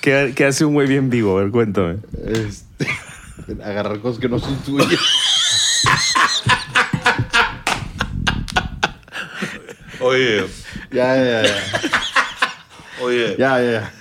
¿Qué, 0.00 0.32
qué 0.34 0.44
hace 0.46 0.64
un 0.64 0.74
güey 0.74 0.88
bien 0.88 1.10
vivo? 1.10 1.38
A 1.38 1.42
ver, 1.42 1.50
cuéntame. 1.52 1.98
Este, 2.26 2.88
agarrar 3.64 4.00
cosas 4.00 4.20
que 4.20 4.28
no 4.28 4.38
son 4.38 4.58
suyas. 4.64 5.00
Oye, 10.00 10.44
ya, 10.90 11.16
ya, 11.16 11.42
ya. 11.42 11.54
oye. 13.00 13.36
Ya, 13.38 13.60
ya, 13.62 13.70
ya. 13.72 13.92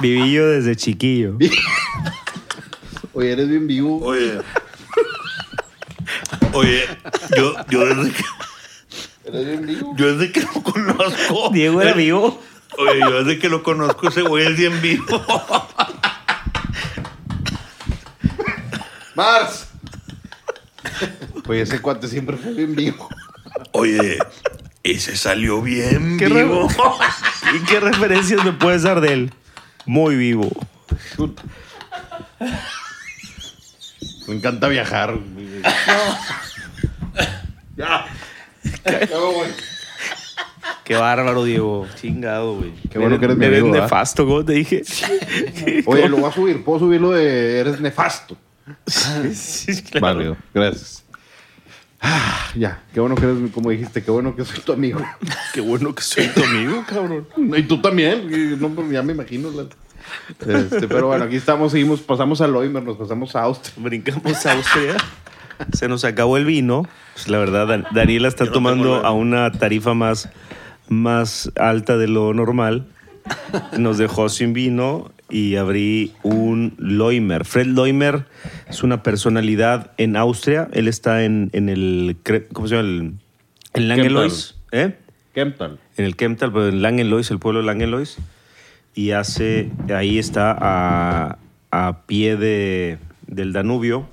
Vivillo 0.00 0.48
desde 0.50 0.74
chiquillo. 0.76 1.38
Oye, 3.16 3.30
eres 3.32 3.48
bien 3.48 3.66
vivo. 3.68 4.00
Oye. 4.04 4.40
Oye, 6.54 6.84
yo, 7.36 7.54
yo 7.68 7.84
desde 7.94 8.12
que, 8.12 8.24
Eres 9.26 9.46
bien 9.46 9.66
vivo. 9.66 9.94
yo 9.96 10.16
desde 10.16 10.32
que 10.32 10.40
lo 10.42 10.62
conozco. 10.62 11.50
Diego 11.52 11.80
era 11.82 11.90
eh, 11.90 11.94
vivo. 11.94 12.42
Oye, 12.78 13.00
yo 13.00 13.24
desde 13.24 13.38
que 13.38 13.48
lo 13.48 13.62
conozco, 13.62 14.08
ese 14.08 14.22
güey 14.22 14.46
es 14.46 14.56
bien 14.56 14.80
vivo. 14.80 15.06
¡Mars! 19.14 19.68
Oye, 21.46 21.62
ese 21.62 21.80
cuate 21.80 22.08
siempre 22.08 22.36
fue 22.36 22.52
bien 22.52 22.74
vivo. 22.74 23.08
Oye, 23.72 24.18
ese 24.82 25.16
salió 25.16 25.62
bien 25.62 26.18
¿Qué 26.18 26.28
re- 26.28 26.44
vivo. 26.44 26.68
¿Y 27.54 27.60
qué 27.64 27.80
referencias 27.80 28.44
me 28.44 28.52
puedes 28.52 28.82
dar 28.82 29.00
de 29.00 29.12
él? 29.12 29.32
Muy 29.86 30.16
vivo. 30.16 30.50
Me 34.26 34.34
encanta 34.34 34.68
viajar. 34.68 35.18
Ya. 37.76 38.06
Ya, 38.84 39.06
güey. 39.18 39.50
Qué 40.84 40.94
bárbaro, 40.96 41.44
Diego. 41.44 41.86
Chingado, 42.00 42.56
güey. 42.56 42.72
Qué 42.90 42.98
bueno 42.98 43.18
que 43.18 43.24
eres 43.26 43.36
mi 43.36 43.44
Me 43.44 43.50
ves 43.50 43.60
amigo, 43.60 43.72
¿verdad? 43.72 43.86
nefasto, 43.86 44.24
¿cómo 44.26 44.44
te 44.44 44.52
dije? 44.54 44.82
Oye, 45.86 46.08
lo 46.08 46.18
voy 46.18 46.30
a 46.30 46.32
subir. 46.32 46.64
Puedo 46.64 46.78
subirlo 46.80 47.10
de 47.12 47.58
eres 47.60 47.80
nefasto. 47.80 48.36
Sí, 49.34 49.82
claro. 49.82 50.06
Válido. 50.06 50.36
Gracias. 50.54 51.04
Ah, 52.00 52.48
ya. 52.54 52.82
Qué 52.92 53.00
bueno 53.00 53.14
que 53.14 53.24
eres, 53.24 53.36
mi- 53.36 53.48
como 53.48 53.70
dijiste, 53.70 54.02
qué 54.02 54.10
bueno 54.10 54.36
que 54.36 54.44
soy 54.44 54.60
tu 54.60 54.72
amigo. 54.72 55.00
Qué 55.54 55.60
bueno 55.62 55.94
que 55.94 56.02
soy 56.02 56.28
tu 56.28 56.44
amigo, 56.44 56.84
cabrón. 56.86 57.26
Y 57.56 57.62
tú 57.62 57.80
también. 57.80 58.28
y 58.30 58.56
No, 58.60 58.68
pues, 58.70 58.90
ya 58.90 59.02
me 59.02 59.12
imagino. 59.14 59.50
la- 59.50 59.66
Este, 60.46 60.88
pero 60.88 61.06
bueno, 61.08 61.24
aquí 61.24 61.36
estamos, 61.36 61.72
seguimos, 61.72 62.00
pasamos 62.00 62.40
a 62.40 62.46
Loimer, 62.46 62.82
nos 62.82 62.96
pasamos 62.96 63.34
a 63.36 63.42
Austria. 63.42 63.74
Brincamos 63.76 64.46
a 64.46 64.52
Austria. 64.52 64.96
Se 65.72 65.88
nos 65.88 66.04
acabó 66.04 66.36
el 66.36 66.44
vino. 66.44 66.86
Pues, 67.14 67.28
la 67.28 67.38
verdad, 67.38 67.66
Dan- 67.66 67.86
Daniela 67.92 68.28
está 68.28 68.44
no 68.44 68.52
tomando 68.52 68.96
a 69.06 69.12
una 69.12 69.52
tarifa 69.52 69.94
más, 69.94 70.28
más 70.88 71.50
alta 71.56 71.96
de 71.96 72.08
lo 72.08 72.34
normal. 72.34 72.86
Nos 73.78 73.96
dejó 73.98 74.28
sin 74.28 74.52
vino 74.52 75.10
y 75.30 75.56
abrí 75.56 76.12
un 76.22 76.74
Loimer. 76.78 77.44
Fred 77.44 77.66
Loimer 77.66 78.26
es 78.68 78.82
una 78.82 79.02
personalidad 79.02 79.92
en 79.96 80.16
Austria. 80.16 80.68
Él 80.72 80.88
está 80.88 81.24
en, 81.24 81.50
en 81.54 81.68
el. 81.68 82.16
¿Cómo 82.52 82.68
se 82.68 82.76
llama? 82.76 82.88
El, 82.88 83.14
en 83.74 83.88
Langelois. 83.88 84.56
¿Eh? 84.72 84.96
Kemptal. 85.34 85.78
en 85.96 86.04
el 86.04 86.16
Kemptal, 86.16 86.52
pero 86.52 86.68
en 86.68 86.82
Langenlois, 86.82 87.30
el 87.30 87.38
pueblo 87.38 87.60
de 87.60 87.66
Langenlois. 87.66 88.18
Y 88.94 89.10
hace, 89.10 89.70
ahí 89.94 90.18
está 90.18 90.56
a, 90.58 91.38
a 91.70 92.02
pie 92.06 92.36
de, 92.36 92.98
del 93.26 93.52
Danubio, 93.52 94.06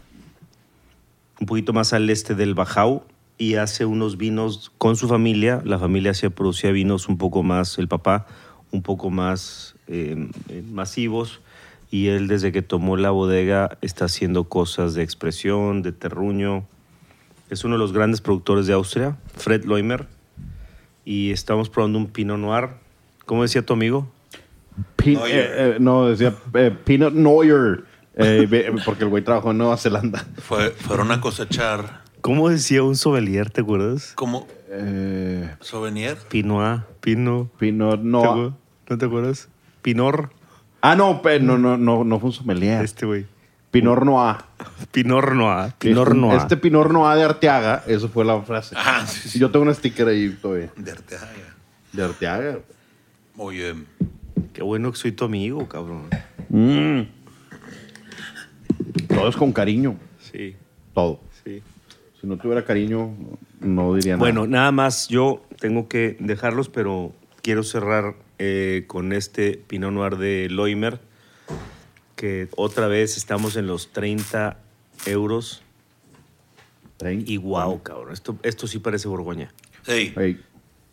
un 1.40 1.48
poquito 1.48 1.74
más 1.74 1.94
al 1.94 2.10
este 2.10 2.36
del 2.36 2.56
Bajau, 2.56 3.04
y 3.38 3.56
hace 3.56 3.86
unos 3.86 4.18
vinos 4.18 4.72
con 4.78 4.96
su 4.96 5.08
familia. 5.08 5.62
La 5.66 5.80
familia 5.80 6.14
se 6.14 6.30
producía 6.30 6.72
vinos 6.72 7.10
un 7.10 7.18
poco 7.18 7.44
más, 7.44 7.78
el 7.80 7.88
papá, 7.88 8.28
un 8.72 8.82
poco 8.82 9.10
más 9.10 9.76
eh, 9.88 10.30
eh, 10.50 10.64
masivos. 10.72 11.42
Y 11.90 12.08
él, 12.08 12.28
desde 12.28 12.52
que 12.52 12.62
tomó 12.62 12.98
la 12.98 13.12
bodega, 13.12 13.78
está 13.82 14.06
haciendo 14.06 14.46
cosas 14.46 14.94
de 14.94 15.04
expresión, 15.04 15.82
de 15.82 15.92
terruño. 15.92 16.66
Es 17.50 17.66
uno 17.66 17.76
de 17.76 17.80
los 17.80 17.94
grandes 17.94 18.22
productores 18.22 18.68
de 18.68 18.74
Austria, 18.74 19.18
Fred 19.36 19.66
Loimer 19.66 20.08
y 21.06 21.32
estamos 21.32 21.70
probando 21.70 21.98
un 21.98 22.08
Pinot 22.08 22.38
Noir. 22.38 22.70
¿Cómo 23.26 23.44
decía 23.44 23.66
tu 23.66 23.74
amigo? 23.74 24.08
Pin- 24.96 25.16
Neuer. 25.20 25.34
eh, 25.36 25.52
eh, 25.58 25.78
no, 25.80 26.08
decía 26.08 26.34
eh, 26.54 26.76
Peanut 26.84 27.14
Neuer. 27.14 27.84
eh, 28.16 28.72
porque 28.86 29.04
el 29.04 29.10
güey 29.10 29.24
trabajó 29.24 29.52
en 29.52 29.58
Nueva 29.58 29.78
Zelanda. 29.78 30.26
Fue, 30.42 30.72
fueron 30.72 31.12
a 31.12 31.22
cosechar 31.22 32.02
¿Cómo 32.22 32.50
decía 32.50 32.84
un 32.84 32.96
sommelier, 32.96 33.50
te 33.50 33.62
acuerdas? 33.62 34.12
como 34.16 34.48
Eh, 34.70 35.56
souvenir. 35.60 36.18
Pinot, 36.30 36.84
Pinot. 37.02 37.50
Pinot 37.58 38.00
¿te 38.00 38.08
Noir. 38.08 38.28
acuerdas? 38.28 38.54
¿No 38.90 38.98
te 38.98 39.06
acuerdas? 39.06 39.50
Pinor, 39.82 40.30
Ah, 40.84 40.96
no, 40.96 41.22
no, 41.42 41.58
no, 41.58 41.78
no, 41.78 42.04
no 42.04 42.20
fue 42.20 42.30
un 42.30 42.34
sommelier. 42.34 42.84
este 42.84 43.06
güey. 43.06 43.26
Pinot 43.72 44.04
Noir. 44.04 44.38
Pinor 44.92 45.36
Noir. 45.36 45.74
Pinor 45.80 46.08
este, 46.10 46.20
Noir. 46.20 46.38
Este 46.38 46.58
Pinot 46.58 46.92
Noir 46.92 47.18
de 47.18 47.24
Arteaga, 47.24 47.84
eso 47.88 48.10
fue 48.10 48.24
la 48.26 48.40
frase. 48.42 48.76
Ah, 48.78 49.06
sí, 49.08 49.30
sí. 49.30 49.40
Yo 49.40 49.50
tengo 49.50 49.66
un 49.66 49.74
sticker 49.74 50.08
ahí 50.08 50.30
todavía. 50.42 50.72
De 50.76 50.92
Arteaga. 50.92 51.28
De 51.94 52.04
Arteaga. 52.04 52.60
Oye, 53.38 53.74
Qué 54.54 54.64
bueno 54.64 54.92
que 54.92 54.98
soy 54.98 55.12
tu 55.12 55.26
amigo, 55.26 55.68
cabrón. 55.68 56.10
Mm. 56.50 57.02
Todo 59.08 59.28
es 59.30 59.36
con 59.36 59.52
cariño. 59.54 59.98
Sí, 60.20 60.56
Todo. 60.94 61.22
sí. 61.44 61.62
Si 62.20 62.28
no 62.28 62.38
tuviera 62.38 62.64
cariño, 62.66 63.16
no 63.62 63.96
diría 63.96 64.14
nada. 64.14 64.20
Bueno, 64.20 64.46
nada 64.48 64.72
más, 64.72 65.08
yo 65.08 65.44
tengo 65.60 65.88
que 65.88 66.18
dejarlos, 66.20 66.70
pero 66.70 67.14
quiero 67.42 67.64
cerrar 67.64 68.16
eh, 68.38 68.84
con 68.88 69.12
este 69.14 69.54
Pinot 69.68 69.92
Noir 69.92 70.18
de 70.18 70.48
Loimer, 70.50 71.00
que 72.16 72.48
otra 72.56 72.88
vez 72.88 73.18
estamos 73.18 73.56
en 73.56 73.66
los 73.68 73.92
30 73.92 74.60
euros. 75.08 75.64
Trein- 77.00 77.24
Y 77.26 77.38
wow, 77.38 77.82
cabrón, 77.82 78.14
esto, 78.14 78.38
esto 78.44 78.68
sí 78.68 78.78
parece 78.78 79.08
Borgoña. 79.08 79.52
hey, 79.88 80.14
Ey, 80.16 80.40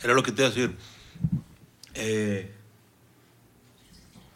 era 0.03 0.15
lo 0.15 0.23
que 0.23 0.33
te 0.33 0.41
iba 0.43 0.47
a 0.51 0.55
decir. 0.55 0.75
Eh, 1.95 2.51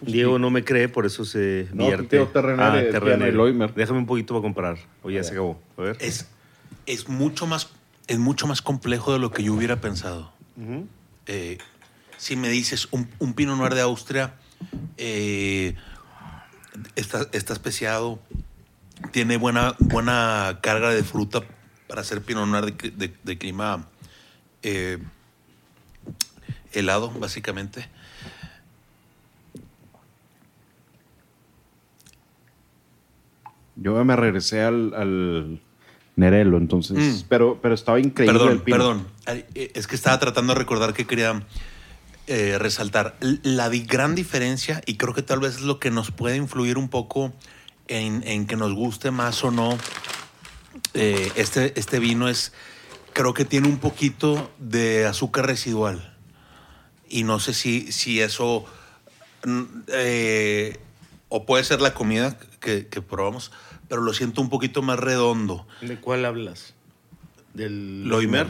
Diego 0.03 0.39
no 0.39 0.51
me 0.51 0.65
cree, 0.65 0.89
por 0.89 1.07
eso 1.07 1.25
se 1.25 1.69
No, 1.73 1.87
vierte. 1.87 2.25
Terrenere, 2.27 2.91
Tiana 2.99 3.29
y 3.29 3.33
Loimer. 3.33 3.73
Déjame 3.75 3.99
un 4.01 4.07
poquito 4.07 4.35
para 4.35 4.43
comprar. 4.43 4.77
O 5.03 5.11
ya 5.11 5.23
se 5.25 5.33
acabó. 5.33 5.61
A 5.77 5.83
ver. 5.83 5.97
es, 6.01 6.27
es 6.87 7.09
mucho 7.09 7.47
más 7.47 7.71
es 8.09 8.19
mucho 8.19 8.47
más 8.49 8.61
complejo 8.63 9.13
de 9.13 9.19
lo 9.21 9.31
que 9.31 9.43
yo 9.45 9.55
hubiera 9.55 9.81
pensado. 9.81 10.33
Eh, 11.27 11.59
si 12.19 12.35
me 12.37 12.49
dices 12.49 12.89
un, 12.91 13.09
un 13.21 13.33
Pinot 13.35 13.57
Noir 13.57 13.75
de 13.75 13.81
Austria, 13.81 14.35
eh, 14.97 15.77
está, 16.97 17.29
está 17.33 17.53
especiado, 17.53 18.19
tiene 19.13 19.37
buena, 19.37 19.77
buena 19.79 20.59
carga 20.63 20.91
de 20.91 21.05
fruta 21.05 21.43
para 21.87 22.01
hacer 22.01 22.23
Pinot 22.23 22.47
Noir 22.49 22.65
de, 22.67 22.77
cli- 22.77 22.93
de- 22.97 23.15
de 23.23 23.39
clima 23.39 23.87
eh, 24.63 24.99
helado, 26.73 27.11
básicamente. 27.11 27.89
Yo 33.83 34.05
me 34.05 34.17
regresé 34.17 34.63
al, 34.63 34.95
al 34.95 35.61
Nerelo, 36.17 36.57
entonces. 36.59 36.97
Mm. 36.97 37.27
Pero, 37.29 37.59
pero 37.61 37.75
estaba 37.75 37.99
increíble 38.01 38.39
el 38.39 38.39
Perdón, 38.39 38.61
Pinot. 38.65 38.79
perdón. 38.79 39.07
Ay, 39.27 39.45
eh, 39.55 39.71
Es 39.75 39.87
que 39.87 39.95
estaba 39.97 40.19
tratando 40.19 40.53
de 40.55 40.59
recordar 40.59 40.93
que 40.95 41.07
quería 41.07 41.43
eh, 42.27 42.57
resaltar 42.59 43.17
la 43.21 43.69
gran 43.69 44.15
diferencia 44.15 44.81
y 44.87 44.97
creo 44.97 45.15
que 45.15 45.23
tal 45.23 45.41
vez 45.41 45.57
es 45.57 45.61
lo 45.63 45.79
que 45.79 45.91
nos 45.91 46.11
puede 46.11 46.37
influir 46.37 46.79
un 46.79 46.89
poco 46.89 47.33
en, 47.89 48.23
en 48.27 48.47
que 48.47 48.57
nos 48.57 48.73
guste 48.75 49.11
más 49.11 49.43
o 49.45 49.51
no. 49.51 49.77
eh, 50.95 51.31
este, 51.37 51.79
este 51.79 51.99
vino 51.99 52.29
es, 52.29 52.53
creo 53.13 53.35
que 53.35 53.45
tiene 53.45 53.69
un 53.69 53.79
poquito 53.79 54.51
de 54.59 55.05
azúcar 55.07 55.47
residual 55.47 56.15
y 57.09 57.25
no 57.25 57.41
sé 57.41 57.53
si, 57.55 57.91
si 57.93 58.21
eso 58.21 58.65
mm, 59.45 59.63
eh, 59.89 60.79
o 61.29 61.45
puede 61.45 61.65
ser 61.65 61.81
la 61.81 61.93
comida 61.95 62.39
que, 62.61 62.87
que 62.87 63.03
probamos, 63.03 63.51
pero 63.93 64.01
lo 64.01 64.15
siento 64.15 64.41
un 64.41 64.49
poquito 64.49 64.81
más 64.81 64.99
redondo. 64.99 65.67
¿De 65.83 65.99
cuál 65.99 66.25
hablas? 66.25 66.73
Del 67.53 68.09
Loimer. 68.09 68.47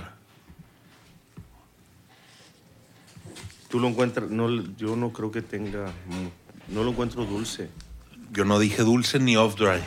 Tú 3.69 3.81
lo 3.81 3.89
encuentras. 3.89 4.31
No, 4.31 4.49
yo 4.77 4.95
no 4.95 5.13
creo 5.13 5.33
que 5.33 5.43
tenga. 5.43 5.93
No 6.69 6.85
lo 6.85 6.91
encuentro 6.91 7.25
dulce. 7.25 7.71
Yo 8.31 8.45
no 8.45 8.61
dije 8.61 8.85
dulce 8.85 9.19
ni 9.19 9.37
off 9.37 9.57
dry, 9.57 9.81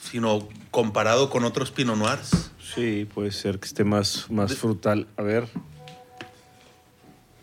sino 0.00 0.48
comparado 0.70 1.28
con 1.28 1.44
otros 1.44 1.70
Pinot 1.70 1.98
Noirs. 1.98 2.50
Sí, 2.58 3.06
puede 3.12 3.30
ser 3.30 3.58
que 3.58 3.66
esté 3.66 3.84
más, 3.84 4.30
más 4.30 4.56
frutal. 4.56 5.06
A 5.18 5.22
ver. 5.22 5.50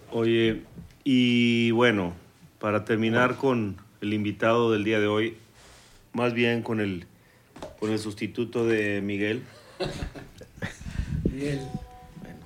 Oye, 0.10 0.64
y 1.04 1.70
bueno, 1.70 2.16
para 2.58 2.86
terminar 2.86 3.38
con 3.38 3.78
el 4.02 4.16
invitado 4.16 4.72
del 4.72 4.84
día 4.84 5.00
de 5.00 5.06
hoy, 5.06 5.38
más 6.14 6.34
bien 6.34 6.64
con 6.64 6.80
el, 6.80 7.06
con 7.80 7.92
el 7.92 8.00
sustituto 8.00 8.66
de 8.66 9.02
Miguel. 9.02 9.44
Miguel. 11.32 11.60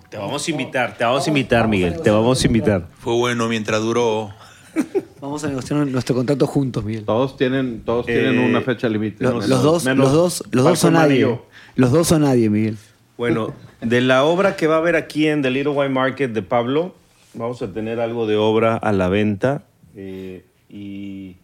te 0.10 0.18
vamos 0.18 0.48
a 0.48 0.52
invitar, 0.52 0.98
te 0.98 1.04
vamos 1.04 1.26
a 1.26 1.30
invitar, 1.30 1.68
Miguel, 1.68 2.02
te 2.02 2.10
vamos 2.12 2.44
a 2.44 2.48
invitar. 2.48 2.88
Fue 3.00 3.14
bueno 3.14 3.48
mientras 3.48 3.82
duró. 3.82 4.32
Vamos 5.22 5.42
a 5.44 5.48
negociar 5.50 5.86
nuestro 5.88 6.16
contrato 6.16 6.48
juntos, 6.48 6.84
Miguel. 6.84 7.06
Todos 7.06 7.38
tienen, 7.38 7.84
todos 7.86 8.08
Eh, 8.10 8.14
tienen 8.14 8.40
una 8.40 8.60
fecha 8.62 8.90
límite. 8.90 9.24
Lo- 9.24 9.34
los 9.40 9.48
dos, 9.64 9.86
los 9.86 10.12
dos, 10.12 10.44
los 10.52 10.64
dos 10.66 10.80
son 10.80 10.94
nadie. 10.94 11.40
Los 11.76 11.92
dos 11.92 12.08
son 12.08 12.24
nadie, 12.24 12.50
Miguel. 12.50 12.76
Bueno, 13.18 13.54
de 13.82 14.02
la 14.02 14.24
obra 14.26 14.56
que 14.58 14.66
va 14.68 14.76
a 14.76 14.78
haber 14.80 14.96
aquí 14.98 15.28
en 15.28 15.42
The 15.44 15.52
Little 15.52 15.72
White 15.74 15.94
Market 15.94 16.32
de 16.34 16.42
Pablo, 16.42 16.96
vamos 17.36 17.62
a 17.62 17.72
tener 17.72 18.00
algo 18.02 18.26
de 18.28 18.36
obra 18.36 18.76
a 18.76 18.92
la 18.92 19.08
venta. 19.10 19.64
eh, 19.96 20.44
y, 20.70 21.38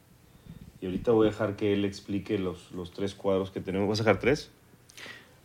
y 0.81 0.85
ahorita 0.85 1.11
voy 1.11 1.27
a 1.27 1.31
dejar 1.31 1.55
que 1.55 1.73
él 1.73 1.85
explique 1.85 2.37
los, 2.39 2.71
los 2.71 2.91
tres 2.91 3.13
cuadros 3.13 3.51
que 3.51 3.59
tenemos. 3.59 3.87
¿Vas 3.89 3.99
a 3.99 4.03
dejar 4.03 4.19
tres? 4.19 4.49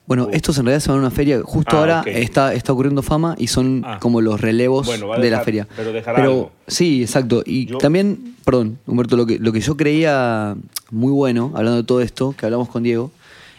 Bueno, 0.06 0.24
Oh. 0.24 0.30
estos 0.34 0.58
en 0.58 0.66
realidad 0.66 0.80
se 0.84 0.90
van 0.90 0.98
a 0.98 1.00
una 1.00 1.10
feria. 1.10 1.40
Justo 1.42 1.76
Ah, 1.76 1.80
ahora 1.80 2.02
está, 2.06 2.52
está 2.52 2.72
ocurriendo 2.74 3.02
fama 3.02 3.34
y 3.38 3.46
son 3.46 3.82
Ah. 3.86 3.98
como 4.00 4.20
los 4.20 4.40
relevos 4.40 4.86
Bueno, 4.86 5.18
de 5.18 5.30
la 5.30 5.40
feria. 5.40 5.66
pero 5.76 5.92
dejará 5.92 6.22
algo. 6.22 6.52
sí, 6.66 7.02
exacto. 7.02 7.42
Y 7.46 7.66
Yo- 7.66 7.78
también, 7.78 8.36
perdón, 8.44 8.78
Humberto, 8.86 9.16
lo 9.16 9.24
que, 9.26 9.38
lo 9.38 9.50
que 9.52 9.60
yo 9.60 9.76
creía 9.76 10.56
muy 10.90 11.10
bueno, 11.12 11.52
hablando 11.54 11.78
de 11.78 11.84
todo 11.84 12.00
esto, 12.02 12.34
que 12.38 12.44
hablamos 12.44 12.68
con 12.68 12.82
Diego, 12.82 13.10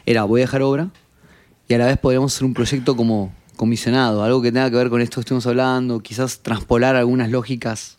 era 0.06 0.24
voy 0.24 0.42
a 0.42 0.44
dejar 0.44 0.62
obra 0.62 0.90
y 1.68 1.74
a 1.74 1.78
la 1.80 1.88
vez 1.88 1.98
podríamos 1.98 2.34
hacer 2.36 2.46
un 2.46 2.54
proyecto 2.54 2.96
como 2.96 3.34
comisionado, 3.56 4.24
algo 4.24 4.42
que 4.44 4.52
tenga 4.52 4.70
que 4.70 4.76
ver 4.76 4.90
con 4.92 5.02
esto 5.02 5.16
que 5.16 5.22
estuvimos 5.22 5.48
hablando, 5.48 6.00
quizás 6.02 6.40
transpolar 6.42 6.96
algunas 6.96 7.32
lógicas, 7.32 7.98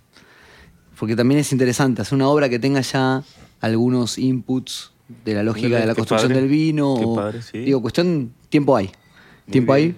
porque 0.99 1.17
también 1.17 1.41
es 1.41 1.51
interesante 1.51 2.01
hacer 2.03 2.15
una 2.15 2.29
obra 2.29 2.49
que 2.49 2.59
tenga 2.61 2.81
ya 2.83 3.25
algunos 3.61 4.19
inputs 4.19 4.93
de 5.25 5.35
la 5.35 5.43
lógica 5.43 5.79
de 5.79 5.87
la 5.87 5.95
construcción 5.95 6.31
padre. 6.33 6.43
del 6.43 6.51
vino. 6.51 6.97
Qué 6.99 7.05
o- 7.05 7.15
padre, 7.15 7.43
sí. 7.43 7.59
Digo, 7.59 7.81
cuestión, 7.83 8.33
tiempo 8.49 8.77
hay. 8.77 8.87
Muy 8.87 9.53
tiempo 9.53 9.75
bien. 9.75 9.89
hay. 9.91 9.97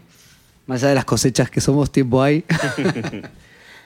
Más 0.66 0.82
allá 0.82 0.90
de 0.90 0.94
las 0.96 1.04
cosechas 1.06 1.50
que 1.50 1.61
somos, 1.61 1.90
tiempo 1.90 2.22
hay. 2.22 2.44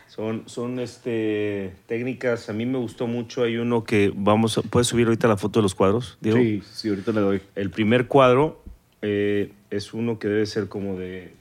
Son, 0.09 0.43
son 0.45 0.79
este, 0.79 1.73
técnicas, 1.87 2.51
a 2.51 2.53
mí 2.53 2.67
me 2.67 2.77
gustó 2.77 3.07
mucho. 3.07 3.45
Hay 3.45 3.57
uno 3.57 3.83
que 3.85 4.13
vamos 4.15 4.59
a, 4.59 4.63
¿Puedes 4.63 4.87
subir 4.89 5.07
ahorita 5.07 5.27
la 5.27 5.39
foto 5.39 5.61
de 5.61 5.63
los 5.63 5.75
cuadros, 5.75 6.19
Diego? 6.21 6.37
Sí, 6.37 6.63
sí, 6.71 6.91
ahorita 6.91 7.13
le 7.13 7.21
doy. 7.23 7.41
El 7.55 7.71
primer 7.71 8.09
cuadro 8.09 8.63
eh, 9.01 9.53
es 9.71 9.95
uno 9.95 10.19
que 10.19 10.29
debe 10.29 10.45
ser 10.45 10.69
como 10.69 10.99
de, 10.99 11.33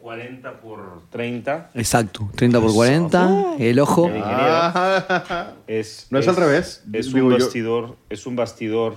40 0.00 0.60
por 0.60 1.02
30. 1.10 1.70
Exacto. 1.74 2.30
30 2.36 2.60
por 2.60 2.72
40. 2.72 3.56
El 3.58 3.78
ojo. 3.80 4.06
El 4.08 4.16
ingeniero. 4.16 4.38
Ah, 4.40 5.52
Es, 5.66 6.06
¿No 6.10 6.18
es 6.18 6.28
al 6.28 6.36
revés? 6.36 6.84
Es 6.92 7.12
Digo 7.12 7.26
un 7.26 7.32
yo- 7.38 7.44
bastidor, 7.44 7.96
es 8.10 8.26
un 8.26 8.36
bastidor 8.36 8.96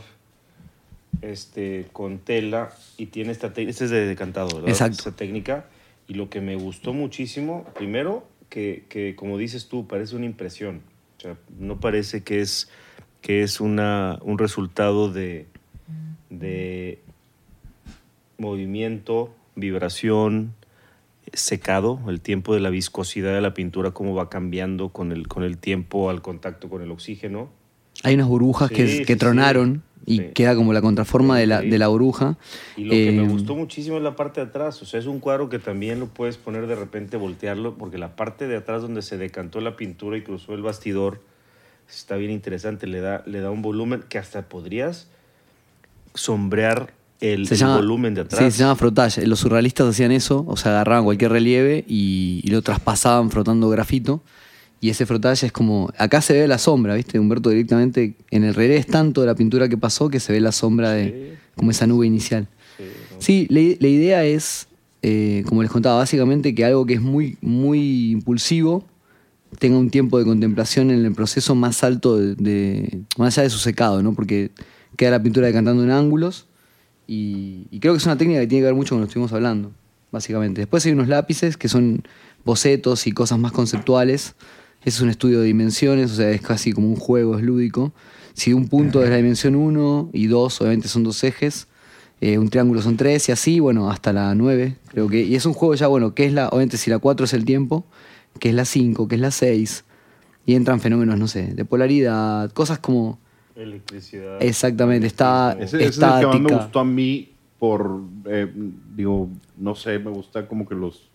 este, 1.22 1.88
con 1.92 2.20
tela 2.20 2.72
y 2.98 3.08
tiene 3.08 3.32
esta 3.32 3.52
técnica, 3.54 3.72
este 3.72 3.86
es 3.86 3.92
de 3.92 4.06
decantado, 4.06 4.48
¿verdad? 4.56 4.70
Exacto. 4.70 4.98
Esta 5.00 5.12
técnica. 5.12 5.66
Y 6.08 6.14
lo 6.16 6.30
que 6.30 6.42
me 6.42 6.56
gustó 6.56 6.94
muchísimo, 6.94 7.66
primero, 7.76 8.26
que, 8.50 8.86
que 8.90 9.16
como 9.16 9.38
dices 9.38 9.68
tú, 9.68 9.88
parece 9.88 10.16
una 10.16 10.26
impresión. 10.26 10.82
O 11.18 11.22
sea, 11.22 11.36
no 11.60 11.80
parece 11.80 12.24
que 12.24 12.40
es, 12.42 12.70
que 13.22 13.44
es 13.44 13.60
una, 13.60 14.18
un 14.24 14.38
resultado 14.38 15.12
de, 15.12 15.46
de 16.30 17.00
movimiento, 18.38 19.34
vibración, 19.56 20.54
secado, 21.34 22.00
el 22.08 22.22
tiempo 22.22 22.54
de 22.54 22.60
la 22.60 22.70
viscosidad 22.70 23.34
de 23.34 23.42
la 23.42 23.54
pintura, 23.54 23.92
cómo 23.92 24.14
va 24.16 24.30
cambiando 24.30 24.90
con 24.90 25.12
el, 25.12 25.28
con 25.28 25.44
el 25.44 25.58
tiempo 25.58 26.10
al 26.10 26.22
contacto 26.22 26.70
con 26.70 26.82
el 26.82 26.92
oxígeno. 26.92 27.50
Hay 28.04 28.16
unas 28.16 28.28
burbujas 28.28 28.70
Sí, 28.70 28.76
que, 28.76 28.88
sí, 28.88 29.06
que 29.06 29.14
sí. 29.14 29.20
tronaron 29.20 29.84
y 30.06 30.30
queda 30.30 30.56
como 30.56 30.74
la 30.74 30.82
contraforma 30.82 31.38
de 31.38 31.46
la, 31.46 31.62
de 31.62 31.78
la 31.78 31.88
burbuja. 31.88 32.38
Y 32.78 32.86
lo 32.86 32.92
que 32.92 33.10
Eh, 33.10 33.12
me 33.12 33.28
gustó 33.28 33.56
muchísimo 33.56 33.98
es 33.98 34.04
la 34.04 34.16
parte 34.16 34.42
de 34.42 34.48
atrás. 34.48 34.82
O 34.82 34.86
sea, 34.86 35.00
es 35.00 35.06
un 35.06 35.20
cuadro 35.20 35.50
que 35.50 35.60
también 35.60 36.00
lo 36.00 36.08
puedes 36.08 36.38
poner 36.38 36.66
de 36.66 36.76
repente, 36.76 37.18
voltearlo, 37.18 37.76
porque 37.76 37.98
la 38.00 38.16
parte 38.16 38.48
de 38.48 38.56
atrás 38.58 38.82
donde 38.82 39.02
se 39.04 39.18
decantó 39.18 39.62
la 39.62 39.76
pintura 39.76 40.18
y 40.18 40.24
cruzó 40.24 40.56
el 40.56 40.62
bastidor 40.64 41.22
está 41.88 42.16
bien 42.16 42.32
interesante. 42.32 42.88
Le 42.88 43.02
da, 43.02 43.22
le 43.28 43.40
da 43.42 43.52
un 43.52 43.62
volumen 43.62 44.04
que 44.10 44.18
hasta 44.18 44.50
podrías 44.50 45.10
sombrear 46.16 46.94
el, 47.22 47.48
se 47.48 47.56
el 47.56 47.60
llama, 47.60 47.76
volumen 47.78 48.14
de 48.14 48.22
atrás. 48.22 48.44
Sí, 48.44 48.52
se 48.52 48.60
llama 48.64 48.76
frotage. 48.76 49.26
Los 49.28 49.40
surrealistas 49.40 49.88
hacían 49.88 50.12
eso, 50.12 50.46
o 50.48 50.56
sea, 50.58 50.72
agarraban 50.72 51.04
cualquier 51.04 51.32
relieve 51.32 51.84
y, 51.88 52.42
y 52.44 52.50
lo 52.50 52.62
traspasaban 52.62 53.30
frotando 53.32 53.70
grafito. 53.70 54.22
Y 54.82 54.90
ese 54.90 55.06
frotage 55.06 55.48
es 55.48 55.52
como. 55.52 55.92
Acá 55.98 56.22
se 56.22 56.34
ve 56.34 56.48
la 56.48 56.58
sombra, 56.58 56.96
¿viste? 56.96 57.20
Humberto 57.20 57.50
directamente 57.50 58.16
en 58.32 58.44
el 58.46 58.54
revés 58.56 58.88
tanto 58.88 59.22
de 59.22 59.28
la 59.28 59.36
pintura 59.36 59.68
que 59.68 59.78
pasó 59.78 60.10
que 60.10 60.20
se 60.22 60.32
ve 60.32 60.40
la 60.40 60.52
sombra 60.54 60.92
de. 60.92 61.36
como 61.56 61.72
esa 61.72 61.86
nube 61.86 62.08
inicial. 62.08 62.48
Sí, 62.78 62.84
¿no? 63.12 63.22
Sí, 63.22 63.48
la, 63.50 63.60
la 63.82 63.88
idea 63.90 64.24
es, 64.24 64.68
eh, 65.02 65.44
como 65.48 65.62
les 65.64 65.72
contaba, 65.72 65.98
básicamente 65.98 66.56
que 66.56 66.64
algo 66.64 66.86
que 66.86 66.94
es 66.94 67.02
muy, 67.02 67.38
muy 67.42 68.12
impulsivo 68.12 68.86
tenga 69.58 69.78
un 69.78 69.90
tiempo 69.90 70.18
de 70.20 70.24
contemplación 70.24 70.92
en 70.92 71.04
el 71.04 71.12
proceso 71.12 71.56
más 71.56 71.84
alto 71.84 72.18
de, 72.18 72.36
de- 72.36 73.02
más 73.18 73.38
allá 73.38 73.44
de 73.44 73.50
su 73.50 73.58
secado, 73.58 74.02
¿no? 74.02 74.14
Porque 74.14 74.52
queda 74.96 75.12
la 75.12 75.22
pintura 75.22 75.48
decantando 75.48 75.84
en 75.84 75.92
ángulos 75.92 76.46
y, 77.12 77.80
creo 77.80 77.94
que 77.94 77.98
es 77.98 78.06
una 78.06 78.18
técnica 78.18 78.40
que 78.42 78.46
tiene 78.46 78.62
que 78.62 78.66
ver 78.66 78.76
mucho 78.76 78.90
con 78.90 79.00
lo 79.00 79.08
que 79.08 79.10
estuvimos 79.10 79.34
hablando, 79.34 79.72
básicamente. 80.12 80.62
Después 80.62 80.86
hay 80.86 80.92
unos 80.92 81.08
lápices 81.08 81.58
que 81.58 81.68
son 81.68 82.04
bocetos 82.46 83.08
y 83.08 83.12
cosas 83.14 83.40
más 83.40 83.52
conceptuales. 83.52 84.36
Ese 84.82 84.98
es 84.98 85.02
un 85.02 85.10
estudio 85.10 85.40
de 85.40 85.48
dimensiones, 85.48 86.12
o 86.12 86.16
sea, 86.16 86.30
es 86.30 86.42
casi 86.42 86.72
como 86.72 86.88
un 86.88 86.98
juego, 86.98 87.36
es 87.36 87.44
lúdico. 87.44 87.94
Si 88.34 88.54
un 88.54 88.68
punto 88.68 89.04
es 89.04 89.10
la 89.10 89.16
dimensión 89.16 89.56
1 89.56 90.12
y 90.14 90.28
2, 90.28 90.62
obviamente 90.62 90.88
son 90.88 91.04
dos 91.04 91.24
ejes. 91.24 91.68
Eh, 92.22 92.38
un 92.38 92.50
triángulo 92.50 92.82
son 92.84 92.96
tres 92.96 93.28
y 93.30 93.32
así, 93.32 93.60
bueno, 93.60 93.90
hasta 93.90 94.14
la 94.14 94.36
9, 94.36 94.76
creo 94.90 95.08
que. 95.08 95.24
Y 95.24 95.34
es 95.36 95.48
un 95.48 95.54
juego 95.54 95.74
ya, 95.74 95.88
bueno, 95.88 96.14
que 96.14 96.26
es 96.26 96.34
la, 96.34 96.50
obviamente 96.50 96.78
si 96.78 96.92
la 96.92 97.00
4 97.00 97.26
es 97.26 97.34
el 97.34 97.44
tiempo, 97.44 97.86
que 98.40 98.50
es 98.50 98.56
la 98.56 98.66
5, 98.66 99.08
que 99.08 99.16
es 99.16 99.22
la 99.22 99.32
6. 99.32 99.84
Y 100.46 100.54
entran 100.54 100.80
fenómenos, 100.80 101.18
no 101.18 101.28
sé, 101.28 101.54
de 101.56 101.66
polaridad, 101.66 102.52
cosas 102.52 102.78
como... 102.78 103.18
Electricidad. 103.60 104.42
Exactamente, 104.42 105.08
está- 105.08 105.54
Ese, 105.60 105.78
ese 105.78 105.88
es 105.88 105.98
el 105.98 106.20
que 106.20 106.26
más 106.28 106.40
me 106.42 106.56
gustó 106.56 106.80
a 106.80 106.86
mí 106.86 107.30
por, 107.60 108.02
eh, 108.26 108.52
digo, 108.96 109.30
no 109.58 109.76
sé, 109.76 110.00
me 110.00 110.10
gusta 110.12 110.48
como 110.48 110.68
que 110.68 110.76
los... 110.76 111.10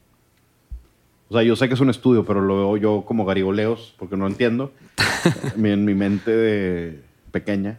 O 1.31 1.35
sea, 1.35 1.43
yo 1.43 1.57
sé 1.57 1.69
que 1.69 1.75
es 1.75 1.81
un 1.81 1.89
estudio, 1.91 2.25
pero 2.25 2.41
lo 2.43 2.57
veo 2.57 2.77
yo 2.77 3.05
como 3.07 3.25
garigoleos, 3.25 3.95
porque 3.99 4.17
no 4.17 4.27
entiendo. 4.27 4.73
En 5.57 5.85
mi 5.87 5.95
mente 5.95 6.31
de 6.31 7.01
pequeña, 7.31 7.79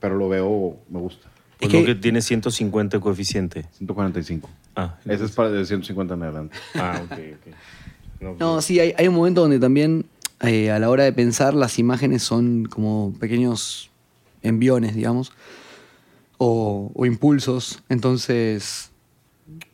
pero 0.00 0.16
lo 0.16 0.28
veo, 0.28 0.76
me 0.90 0.98
gusta. 0.98 1.28
Pues 1.60 1.72
Es 1.72 1.80
lo 1.80 1.86
que- 1.86 1.94
que 1.94 2.00
tiene 2.00 2.20
150 2.20 2.96
de 2.96 3.00
coeficiente. 3.00 3.66
145. 3.78 4.50
Ah, 4.74 4.96
Ese 5.04 5.26
es 5.26 5.30
para 5.30 5.50
de 5.50 5.64
150 5.64 6.14
en 6.14 6.22
adelante. 6.24 6.56
ah 6.74 7.00
ok, 7.04 7.12
ok. 7.12 7.54
No, 8.20 8.30
No, 8.40 8.52
pues, 8.54 8.64
sí, 8.64 8.80
hay, 8.80 8.94
hay 8.98 9.06
un 9.06 9.14
momento 9.14 9.42
donde 9.42 9.60
también 9.60 10.06
eh, 10.40 10.72
a 10.72 10.80
la 10.80 10.90
hora 10.90 11.04
de 11.04 11.12
pensar 11.12 11.54
las 11.54 11.78
imágenes 11.78 12.24
son 12.24 12.64
como 12.64 13.14
pequeños 13.20 13.91
enviones, 14.42 14.94
digamos, 14.94 15.32
o, 16.38 16.90
o 16.94 17.06
impulsos. 17.06 17.82
Entonces, 17.88 18.90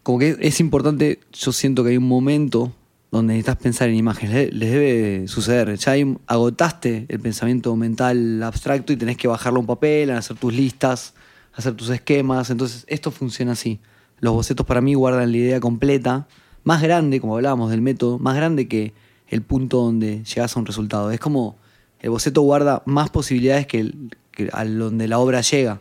como 0.02 0.18
que 0.18 0.36
es 0.40 0.60
importante, 0.60 1.20
yo 1.32 1.52
siento 1.52 1.82
que 1.84 1.90
hay 1.90 1.96
un 1.96 2.08
momento 2.08 2.72
donde 3.10 3.34
necesitas 3.34 3.56
pensar 3.56 3.88
en 3.88 3.94
imágenes. 3.96 4.34
Le- 4.34 4.52
Les 4.58 4.70
debe 4.70 5.28
suceder. 5.28 5.76
Ya 5.78 5.92
agotaste 6.26 7.06
el 7.08 7.20
pensamiento 7.20 7.74
mental 7.76 8.42
abstracto 8.42 8.92
y 8.92 8.96
tenés 8.96 9.16
que 9.16 9.28
bajarlo 9.28 9.58
a 9.58 9.60
un 9.60 9.66
papel, 9.66 10.10
hacer 10.10 10.36
tus 10.36 10.52
listas, 10.52 11.14
hacer 11.54 11.74
tus 11.74 11.88
esquemas. 11.90 12.50
Entonces, 12.50 12.84
esto 12.88 13.10
funciona 13.10 13.52
así. 13.52 13.80
Los 14.20 14.34
bocetos 14.34 14.66
para 14.66 14.80
mí 14.80 14.94
guardan 14.94 15.30
la 15.30 15.36
idea 15.38 15.60
completa, 15.60 16.26
más 16.64 16.82
grande, 16.82 17.20
como 17.20 17.36
hablábamos 17.36 17.70
del 17.70 17.80
método, 17.80 18.18
más 18.18 18.36
grande 18.36 18.68
que 18.68 18.92
el 19.28 19.42
punto 19.42 19.78
donde 19.82 20.24
llegas 20.24 20.56
a 20.56 20.60
un 20.60 20.66
resultado. 20.66 21.10
Es 21.10 21.20
como 21.20 21.56
el 22.00 22.10
boceto 22.10 22.42
guarda 22.42 22.82
más 22.84 23.10
posibilidades 23.10 23.66
que, 23.66 23.80
el- 23.80 24.16
a 24.52 24.64
donde 24.64 25.08
la 25.08 25.18
obra 25.18 25.40
llega. 25.40 25.80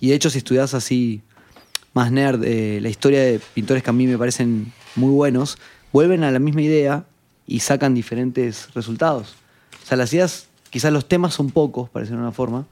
Y 0.00 0.08
de 0.08 0.14
hecho, 0.14 0.30
si 0.30 0.38
estudias 0.38 0.74
así 0.74 1.22
más 1.94 2.12
nerd, 2.12 2.44
eh, 2.44 2.78
la 2.82 2.88
historia 2.88 3.22
de 3.22 3.40
pintores 3.54 3.82
que 3.82 3.90
a 3.90 3.92
mí 3.92 4.06
me 4.06 4.18
parecen 4.18 4.72
muy 4.96 5.10
buenos, 5.10 5.58
vuelven 5.92 6.24
a 6.24 6.30
la 6.30 6.38
misma 6.38 6.62
idea 6.62 7.06
y 7.46 7.60
sacan 7.60 7.94
diferentes 7.94 8.72
resultados. 8.74 9.34
O 9.82 9.86
sea, 9.86 9.96
las 9.96 10.12
ideas, 10.12 10.48
quizás 10.70 10.92
los 10.92 11.08
temas 11.08 11.34
son 11.34 11.50
pocos, 11.50 11.88
para 11.88 12.02
decirlo 12.02 12.20
de 12.20 12.26
una 12.26 12.32
forma. 12.32 12.66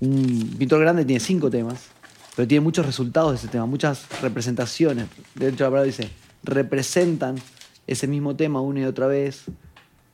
Un 0.00 0.54
pintor 0.58 0.80
grande 0.80 1.04
tiene 1.04 1.20
cinco 1.20 1.50
temas, 1.50 1.86
pero 2.34 2.48
tiene 2.48 2.62
muchos 2.62 2.86
resultados 2.86 3.32
de 3.32 3.38
ese 3.38 3.48
tema, 3.48 3.66
muchas 3.66 4.06
representaciones. 4.22 5.06
De 5.34 5.48
hecho, 5.48 5.64
la 5.64 5.70
palabra 5.70 5.82
dice, 5.82 6.10
representan 6.42 7.36
ese 7.86 8.06
mismo 8.06 8.36
tema 8.36 8.60
una 8.60 8.80
y 8.80 8.84
otra 8.84 9.06
vez. 9.06 9.44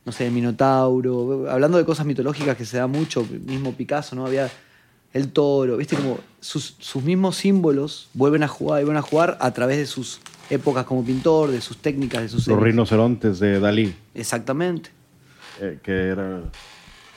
No 0.05 0.13
sé, 0.13 0.31
Minotauro, 0.31 1.49
hablando 1.51 1.79
de 1.79 1.85
cosas 1.85 2.07
mitológicas 2.07 2.57
que 2.57 2.65
se 2.65 2.77
da 2.79 2.87
mucho, 2.87 3.27
mismo 3.47 3.73
Picasso, 3.73 4.17
¿no? 4.17 4.27
Había 4.27 4.51
el 5.13 5.29
toro, 5.31 5.77
viste 5.77 5.95
como 5.97 6.19
sus, 6.41 6.75
sus 6.81 7.03
mismos 7.05 7.37
símbolos 7.37 8.09
vuelven 8.15 8.43
a 8.43 8.49
jugar 8.49 8.81
y 8.81 8.85
vuelven 8.85 8.99
a 8.99 9.03
jugar 9.03 9.37
a 9.41 9.51
través 9.53 9.77
de 9.79 9.87
sus 9.87 10.21
épocas 10.51 10.85
como 10.87 11.05
pintor, 11.05 11.51
de 11.51 11.61
sus 11.61 11.77
técnicas, 11.77 12.23
de 12.23 12.29
sus 12.29 12.39
Los 12.49 12.57
series. 12.57 12.63
rinocerontes 12.65 13.39
de 13.39 13.61
Dalí, 13.61 13.95
Exactamente. 14.15 14.91
eh, 15.61 15.79
que 15.83 15.93
era 16.09 16.41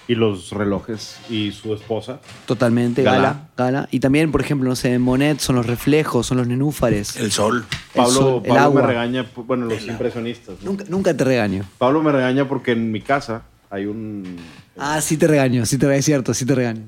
Y 0.07 0.14
los 0.15 0.52
relojes 0.52 1.18
y 1.30 1.52
su 1.52 1.73
esposa. 1.73 2.19
Totalmente, 2.45 3.02
Gala. 3.02 3.18
gala. 3.18 3.49
gala, 3.57 3.88
Y 3.91 3.99
también, 3.99 4.32
por 4.32 4.41
ejemplo, 4.41 4.69
no 4.69 4.76
sé, 4.76 4.94
en 4.94 5.02
Monet 5.02 5.40
son 5.40 5.56
los 5.56 5.65
reflejos, 5.65 6.27
son 6.27 6.38
los 6.38 6.48
nenúfares. 6.48 7.15
El 7.15 7.32
sol. 7.32 7.65
Pablo, 7.94 8.11
sol, 8.11 8.34
el 8.44 8.49
Pablo 8.49 8.53
me 8.53 8.60
agua. 8.60 8.82
regaña, 8.88 9.23
por- 9.26 9.45
bueno, 9.45 9.65
los 9.65 9.86
impresionistas. 9.88 10.57
¿no? 10.61 10.72
Nunca, 10.72 10.84
nunca 10.90 11.18
te 11.18 11.23
regaño. 11.23 11.64
Pablo 11.80 12.03
me 12.03 12.11
regaña 12.11 12.48
porque 12.48 12.73
en 12.73 12.91
mi 12.91 13.02
casa 13.02 13.44
hay 13.72 13.88
un... 13.88 14.38
Ah, 14.77 15.02
sí 15.02 15.18
te 15.18 15.26
regaño, 15.27 15.65
sí 15.65 15.77
te 15.80 15.86
regaño, 15.88 15.99
es 15.99 16.06
cierto, 16.06 16.34
sí 16.36 16.45
te 16.45 16.53
regaño. 16.53 16.84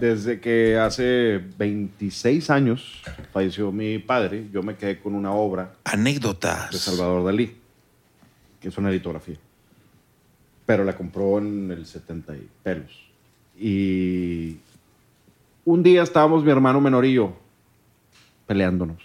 Desde 0.00 0.40
que 0.40 0.78
hace 0.78 1.40
26 1.58 2.48
años 2.50 3.02
falleció 3.32 3.72
mi 3.72 3.98
padre, 3.98 4.46
yo 4.52 4.62
me 4.62 4.76
quedé 4.76 5.00
con 5.00 5.14
una 5.14 5.32
obra 5.32 5.72
Anécdotas. 5.84 6.70
de 6.70 6.78
Salvador 6.78 7.24
Dalí, 7.26 7.56
que 8.60 8.68
es 8.68 8.78
una 8.78 8.90
litografía. 8.90 9.36
Pero 10.68 10.84
la 10.84 10.94
compró 10.94 11.38
en 11.38 11.70
el 11.70 11.86
70 11.86 12.36
y 12.36 12.46
pelos. 12.62 12.90
Y 13.58 14.58
un 15.64 15.82
día 15.82 16.02
estábamos 16.02 16.44
mi 16.44 16.50
hermano 16.50 16.78
menor 16.78 17.06
y 17.06 17.14
yo 17.14 17.34
peleándonos, 18.46 18.98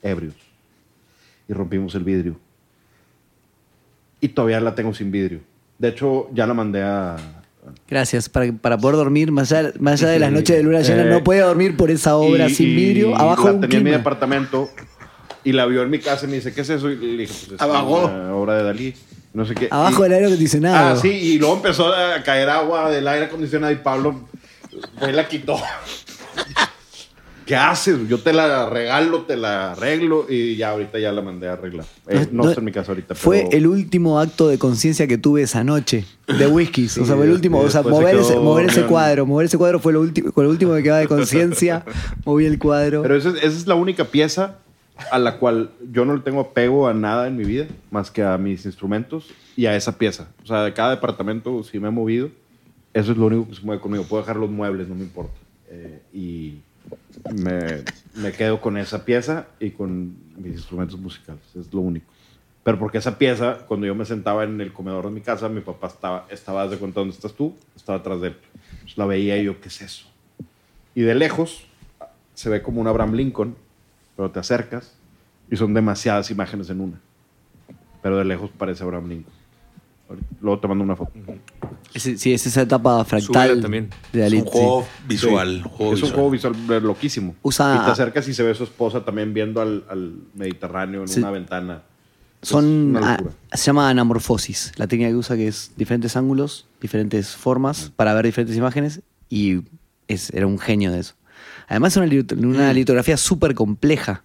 ebrios, 0.00 0.36
y 1.48 1.52
rompimos 1.52 1.92
el 1.96 2.04
vidrio. 2.04 2.36
Y 4.20 4.28
todavía 4.28 4.60
la 4.60 4.76
tengo 4.76 4.94
sin 4.94 5.10
vidrio. 5.10 5.40
De 5.76 5.88
hecho, 5.88 6.28
ya 6.32 6.46
la 6.46 6.54
mandé 6.54 6.84
a... 6.84 7.16
Gracias, 7.88 8.28
para, 8.28 8.52
para 8.52 8.78
poder 8.78 8.94
dormir, 8.94 9.32
más 9.32 9.50
allá, 9.50 9.72
más 9.80 10.00
allá 10.00 10.12
de 10.12 10.20
las 10.20 10.30
noches 10.30 10.56
de 10.56 10.62
luna 10.62 10.82
llena, 10.82 11.02
Eh, 11.02 11.10
no 11.10 11.24
puede 11.24 11.40
dormir 11.40 11.76
por 11.76 11.90
esa 11.90 12.16
obra 12.16 12.46
y- 12.46 12.54
sin 12.54 12.68
y 12.68 12.74
vidrio, 12.76 13.16
abajo 13.16 13.48
la 13.48 13.54
un 13.54 13.60
tenía 13.60 13.78
en 13.78 13.82
mi 13.82 13.88
clima. 13.90 13.98
departamento 13.98 14.70
y 15.42 15.50
la 15.50 15.66
vio 15.66 15.82
en 15.82 15.90
mi 15.90 15.98
casa 15.98 16.26
y 16.26 16.28
me 16.28 16.34
dice, 16.36 16.54
¿qué 16.54 16.60
es 16.60 16.70
eso? 16.70 16.88
Y 16.92 16.96
le 16.96 17.22
dije, 17.22 17.34
pues 17.48 17.52
es 17.54 17.60
Abajo. 17.60 18.06
una 18.06 18.34
obra 18.36 18.54
de 18.54 18.62
Dalí. 18.62 18.94
No 19.36 19.44
sé 19.44 19.54
qué. 19.54 19.68
Abajo 19.70 20.00
Y- 20.00 20.02
del 20.04 20.12
aire 20.14 20.26
acondicionado. 20.28 20.94
Ah, 20.94 20.96
sí, 20.96 21.08
y 21.10 21.38
luego 21.38 21.56
empezó 21.56 21.94
a 21.94 22.22
caer 22.22 22.48
agua 22.48 22.90
del 22.90 23.06
aire 23.06 23.26
acondicionado 23.26 23.70
y 23.70 23.76
Pablo 23.76 24.26
fue 24.98 25.10
y 25.10 25.12
la 25.12 25.28
quitó. 25.28 25.58
¿Qué 27.44 27.54
haces? 27.54 27.96
Yo 28.08 28.18
te 28.18 28.32
la 28.32 28.68
regalo, 28.70 29.22
te 29.22 29.36
la 29.36 29.72
arreglo 29.72 30.26
y 30.28 30.56
ya 30.56 30.70
ahorita 30.70 30.98
ya 30.98 31.12
la 31.12 31.20
mandé 31.22 31.48
a 31.48 31.52
arreglar. 31.52 31.84
Eh, 32.08 32.26
no, 32.32 32.48
está 32.48 32.60
en 32.60 32.64
mi 32.64 32.72
casa 32.72 32.90
ahorita. 32.92 33.14
Fue 33.14 33.44
pero- 33.44 33.56
el 33.58 33.66
último 33.68 34.18
acto 34.18 34.48
de 34.48 34.58
conciencia 34.58 35.06
que 35.06 35.18
tuve 35.18 35.42
esa 35.42 35.62
noche 35.62 36.06
de 36.26 36.46
whiskies. 36.46 36.96
o 36.98 37.04
sea, 37.04 37.14
fue 37.14 37.26
el 37.26 37.32
último. 37.32 37.60
O 37.60 37.70
sea, 37.70 37.82
se 37.84 37.88
mover 37.90 38.16
ese, 38.16 38.36
mover 38.36 38.66
ese 38.70 38.82
cuadro. 38.86 39.26
Mover 39.26 39.46
ese 39.46 39.58
cuadro 39.58 39.78
fue 39.80 39.92
lo 39.92 40.00
último, 40.00 40.32
con 40.32 40.44
lo 40.44 40.50
último 40.50 40.74
que 40.74 40.82
quedaba 40.82 40.98
de 41.00 41.08
conciencia. 41.08 41.84
Moví 42.24 42.46
el 42.46 42.58
cuadro. 42.58 43.02
Pero 43.02 43.14
esa, 43.16 43.28
es- 43.28 43.36
esa 43.36 43.46
es 43.58 43.66
la 43.66 43.74
única 43.76 44.06
pieza 44.06 44.56
a 45.10 45.18
la 45.18 45.38
cual 45.38 45.70
yo 45.92 46.04
no 46.04 46.14
le 46.14 46.22
tengo 46.22 46.40
apego 46.40 46.88
a 46.88 46.94
nada 46.94 47.26
en 47.26 47.36
mi 47.36 47.44
vida, 47.44 47.66
más 47.90 48.10
que 48.10 48.22
a 48.22 48.36
mis 48.38 48.64
instrumentos 48.64 49.30
y 49.56 49.66
a 49.66 49.76
esa 49.76 49.98
pieza. 49.98 50.28
O 50.42 50.46
sea, 50.46 50.62
de 50.64 50.72
cada 50.72 50.90
departamento, 50.90 51.62
si 51.62 51.78
me 51.78 51.88
he 51.88 51.90
movido, 51.90 52.30
eso 52.94 53.12
es 53.12 53.18
lo 53.18 53.26
único 53.26 53.48
que 53.48 53.54
se 53.54 53.62
mueve 53.62 53.80
conmigo. 53.80 54.04
Puedo 54.04 54.22
dejar 54.22 54.36
los 54.36 54.50
muebles, 54.50 54.88
no 54.88 54.94
me 54.94 55.02
importa. 55.02 55.34
Eh, 55.68 56.00
y 56.12 56.60
me, 57.34 57.82
me 58.14 58.32
quedo 58.32 58.60
con 58.60 58.76
esa 58.78 59.04
pieza 59.04 59.48
y 59.60 59.70
con 59.70 60.16
mis 60.36 60.52
instrumentos 60.52 60.98
musicales. 60.98 61.42
Es 61.54 61.72
lo 61.72 61.80
único. 61.80 62.06
Pero 62.66 62.78
porque 62.78 62.98
esa 62.98 63.16
pieza, 63.16 63.58
cuando 63.68 63.86
yo 63.86 63.94
me 63.94 64.04
sentaba 64.04 64.42
en 64.42 64.60
el 64.60 64.72
comedor 64.72 65.04
de 65.04 65.12
mi 65.12 65.20
casa, 65.20 65.48
mi 65.48 65.60
papá 65.60 65.86
estaba, 65.86 66.26
estaba 66.30 66.66
de 66.66 66.76
cuenta 66.78 67.00
dónde 67.00 67.14
estás 67.14 67.32
tú, 67.32 67.54
estaba 67.76 67.98
atrás 67.98 68.20
de 68.20 68.28
él. 68.28 68.36
Entonces 68.72 68.98
la 68.98 69.06
veía 69.06 69.38
y 69.38 69.44
yo, 69.44 69.60
¿qué 69.60 69.68
es 69.68 69.82
eso? 69.82 70.06
Y 70.94 71.02
de 71.02 71.14
lejos 71.14 71.66
se 72.34 72.50
ve 72.50 72.62
como 72.62 72.80
un 72.80 72.88
Abraham 72.88 73.12
Lincoln, 73.12 73.56
pero 74.16 74.30
te 74.30 74.38
acercas 74.40 74.94
y 75.50 75.56
son 75.56 75.74
demasiadas 75.74 76.30
imágenes 76.30 76.70
en 76.70 76.80
una. 76.80 77.00
Pero 78.02 78.18
de 78.18 78.24
lejos 78.24 78.50
parece 78.56 78.82
Abraham 78.84 79.08
Lincoln. 79.08 79.34
Luego 80.40 80.60
te 80.60 80.68
mando 80.68 80.84
una 80.84 80.94
foto. 80.94 81.10
Ese- 81.92 82.16
sí, 82.16 82.32
es 82.32 82.46
esa 82.46 82.62
etapa 82.62 83.04
Súbela 83.04 83.04
fractal 83.04 83.60
también. 83.60 83.90
de 84.12 84.20
Es 84.20 84.24
Dalí. 84.24 84.36
un 84.38 84.44
juego 84.44 84.82
sí. 84.82 84.88
visual. 85.08 85.62
Sí. 85.64 85.68
juego 85.72 85.92
es 85.94 85.98
un 85.98 86.02
visual. 86.02 86.12
juego 86.14 86.30
visual 86.30 86.82
loquísimo. 86.84 87.34
Usa- 87.42 87.76
y 87.82 87.84
te 87.84 87.90
acercas 87.90 88.28
y 88.28 88.34
se 88.34 88.42
ve 88.44 88.54
su 88.54 88.62
esposa 88.64 89.04
también 89.04 89.34
viendo 89.34 89.60
al, 89.60 89.84
al 89.88 90.14
Mediterráneo 90.34 91.00
en 91.02 91.08
Sí. 91.08 91.18
una 91.20 91.32
ventana. 91.32 91.82
Es 92.40 92.48
Son, 92.50 92.64
una 92.64 93.16
locura. 93.16 93.34
se 93.52 93.64
llama 93.64 93.88
anamorfosis, 93.90 94.72
la 94.76 94.86
técnica 94.86 95.10
que 95.10 95.16
usa 95.16 95.34
que 95.36 95.48
es 95.48 95.72
diferentes 95.76 96.16
ángulos, 96.16 96.66
diferentes 96.80 97.34
formas 97.34 97.90
para 97.96 98.14
ver 98.14 98.26
diferentes 98.26 98.56
imágenes 98.56 99.00
y 99.28 99.62
es, 100.06 100.30
era 100.30 100.46
un 100.46 100.58
genio 100.60 100.92
de 100.92 101.00
eso. 101.00 101.14
Además 101.68 101.92
es 101.92 101.96
una, 101.98 102.06
lit- 102.06 102.36
una 102.44 102.72
litografía 102.72 103.16
súper 103.16 103.54
compleja, 103.54 104.22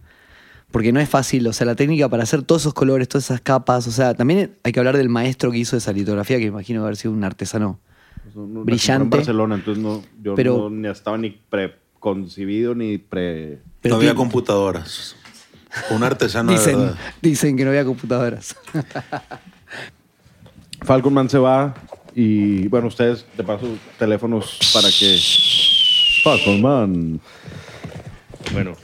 porque 0.72 0.92
no 0.94 1.00
es 1.00 1.10
fácil, 1.10 1.46
o 1.48 1.54
sea, 1.54 1.66
la 1.66 1.76
técnica 1.76 2.08
para 2.08 2.24
hacer 2.24 2.44
todos 2.44 2.62
esos 2.64 2.74
colores, 2.74 3.08
todas 3.10 3.26
esas 3.26 3.42
capas, 3.42 3.88
o 3.88 3.92
sea, 3.92 4.14
también 4.14 4.52
hay 4.64 4.72
que 4.72 4.80
hablar 4.80 4.96
del 4.98 5.10
maestro 5.10 5.52
que 5.52 5.58
hizo 5.58 5.76
esa 5.76 5.92
litografía, 5.92 6.38
que 6.38 6.46
imagino 6.46 6.84
haber 6.84 6.96
sido 6.98 7.14
un 7.14 7.24
artesano. 7.24 7.80
No, 8.36 8.48
no, 8.48 8.64
brillante. 8.64 9.04
En 9.04 9.10
Barcelona, 9.10 9.56
entonces 9.56 9.84
no, 9.84 10.04
yo 10.24 10.36
Pero- 10.36 10.70
no 10.70 10.92
estaba 10.92 11.18
ni 11.18 11.32
preconcebido 11.32 12.74
ni 12.76 12.98
pre. 12.98 13.60
Pero 13.82 13.96
no 13.96 14.00
había 14.02 14.16
computadoras. 14.16 15.16
Un 15.90 16.04
artesano 16.04 16.52
de 16.52 16.58
Dicen, 16.58 16.78
verdad. 16.80 16.98
dicen 17.22 17.58
que 17.58 17.64
no 17.64 17.70
había 17.72 17.84
computadoras. 17.86 18.56
Falcon 20.84 21.14
Man 21.14 21.30
se 21.30 21.38
va 21.38 21.74
y 22.16 22.68
bueno, 22.68 22.88
ustedes 22.88 23.26
de 23.38 23.44
paso 23.44 23.68
teléfonos 23.98 24.60
para 24.74 24.88
que. 24.90 25.18
Falcon 26.24 26.62
Man. 26.62 27.20
Bueno, 28.54 28.76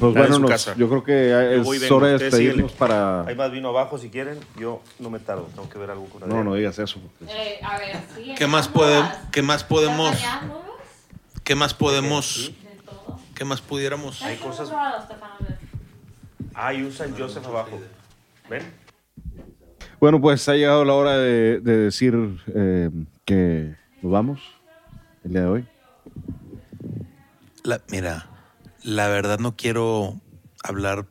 Pues 0.00 0.12
bueno, 0.14 0.38
nos- 0.40 0.50
casa. 0.50 0.74
yo 0.76 0.88
creo 0.88 1.04
que 1.04 1.56
es 1.56 1.68
vengo. 1.80 1.96
hora 1.96 2.08
de 2.08 2.18
despedirnos 2.18 2.72
para. 2.72 3.22
hay 3.26 3.34
más 3.36 3.50
vino 3.50 3.68
abajo 3.68 3.96
si 3.98 4.10
quieren. 4.10 4.38
Yo 4.58 4.82
no 4.98 5.10
me 5.10 5.18
tardo, 5.18 5.48
tengo 5.54 5.68
que 5.68 5.78
ver 5.78 5.90
algo 5.90 6.06
con 6.06 6.28
No, 6.28 6.42
no 6.44 6.54
digas 6.54 6.78
eso. 6.78 7.00
porque- 7.00 7.32
Eh, 7.32 7.58
a 7.62 7.78
ver, 7.78 7.96
sí. 8.14 8.34
¿Qué 8.36 8.46
más, 8.46 8.68
podemos, 8.68 9.08
¿Qué 9.32 9.42
más 9.42 9.64
podemos, 9.64 10.16
qué 11.44 11.54
más 11.54 11.74
podemos, 11.74 12.52
qué 13.34 13.44
más 13.44 13.60
pudiéramos? 13.60 14.22
Hay 14.22 14.36
cosas- 14.36 14.68
probados, 14.68 15.04
Stefano? 15.04 15.34
Ah, 16.54 16.72
y 16.74 16.82
un 16.82 16.92
San 16.92 17.16
Joseph 17.16 17.46
abajo. 17.46 17.80
¿Ven? 18.48 18.62
Bueno, 20.00 20.20
pues 20.20 20.48
ha 20.48 20.54
llegado 20.54 20.84
la 20.84 20.92
hora 20.94 21.16
de, 21.16 21.60
de 21.60 21.76
decir 21.78 22.14
eh, 22.54 22.90
que 23.24 23.74
nos 24.02 24.12
vamos 24.12 24.40
el 25.24 25.30
día 25.32 25.40
de 25.42 25.46
hoy. 25.46 25.66
La- 27.64 27.80
mira, 27.88 28.28
la 28.82 29.08
verdad 29.08 29.38
no 29.38 29.56
quiero 29.56 30.20
hablar, 30.62 31.06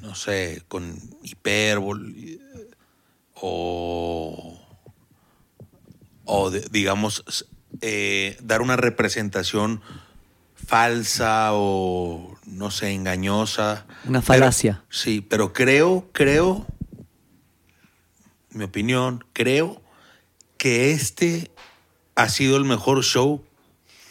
no 0.00 0.14
sé, 0.14 0.62
con 0.68 0.98
hipérbole 1.22 2.38
o, 3.34 4.58
o 6.24 6.50
de- 6.50 6.66
digamos, 6.70 7.46
eh, 7.82 8.38
dar 8.42 8.62
una 8.62 8.76
representación 8.76 9.82
falsa 10.54 11.50
o, 11.52 12.38
no 12.46 12.70
sé, 12.70 12.92
engañosa. 12.92 13.84
Una 14.06 14.20
Pero- 14.22 14.22
falacia. 14.22 14.82
sí, 14.88 15.20
pero 15.20 15.52
creo, 15.52 16.08
creo, 16.12 16.64
mi 18.48 18.64
opinión, 18.64 19.26
creo 19.34 19.82
que 20.56 20.92
este 20.92 21.50
ha 22.14 22.30
sido 22.30 22.56
el 22.56 22.64
mejor 22.64 23.04
show 23.04 23.44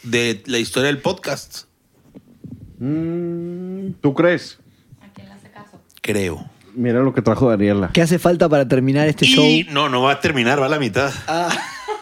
de 0.03 0.43
la 0.45 0.57
historia 0.59 0.87
del 0.87 0.99
podcast. 0.99 1.63
Mm, 2.79 3.91
¿Tú 4.01 4.13
crees? 4.13 4.59
¿A 5.01 5.07
quién 5.13 5.27
le 5.27 5.33
hace 5.33 5.49
caso? 5.49 5.81
Creo. 6.01 6.49
Mira 6.75 6.99
lo 7.01 7.13
que 7.13 7.21
trajo 7.21 7.49
Daniela. 7.49 7.91
¿Qué 7.93 8.01
hace 8.01 8.19
falta 8.19 8.49
para 8.49 8.67
terminar 8.67 9.07
este 9.07 9.25
show? 9.25 9.43
Y 9.43 9.63
no, 9.69 9.89
no 9.89 10.01
va 10.01 10.13
a 10.13 10.19
terminar, 10.19 10.59
va 10.59 10.65
a 10.65 10.69
la 10.69 10.79
mitad. 10.79 11.11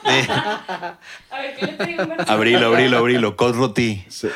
Eh, 0.04 0.28
A 0.28 0.98
ver, 1.40 1.56
¿qué 1.56 1.66
le 1.68 2.24
abrilo, 2.28 2.68
abrilo, 2.68 2.98
abrilo. 2.98 3.36
Cos 3.36 3.56
roti. 3.56 4.04
Sí. 4.08 4.30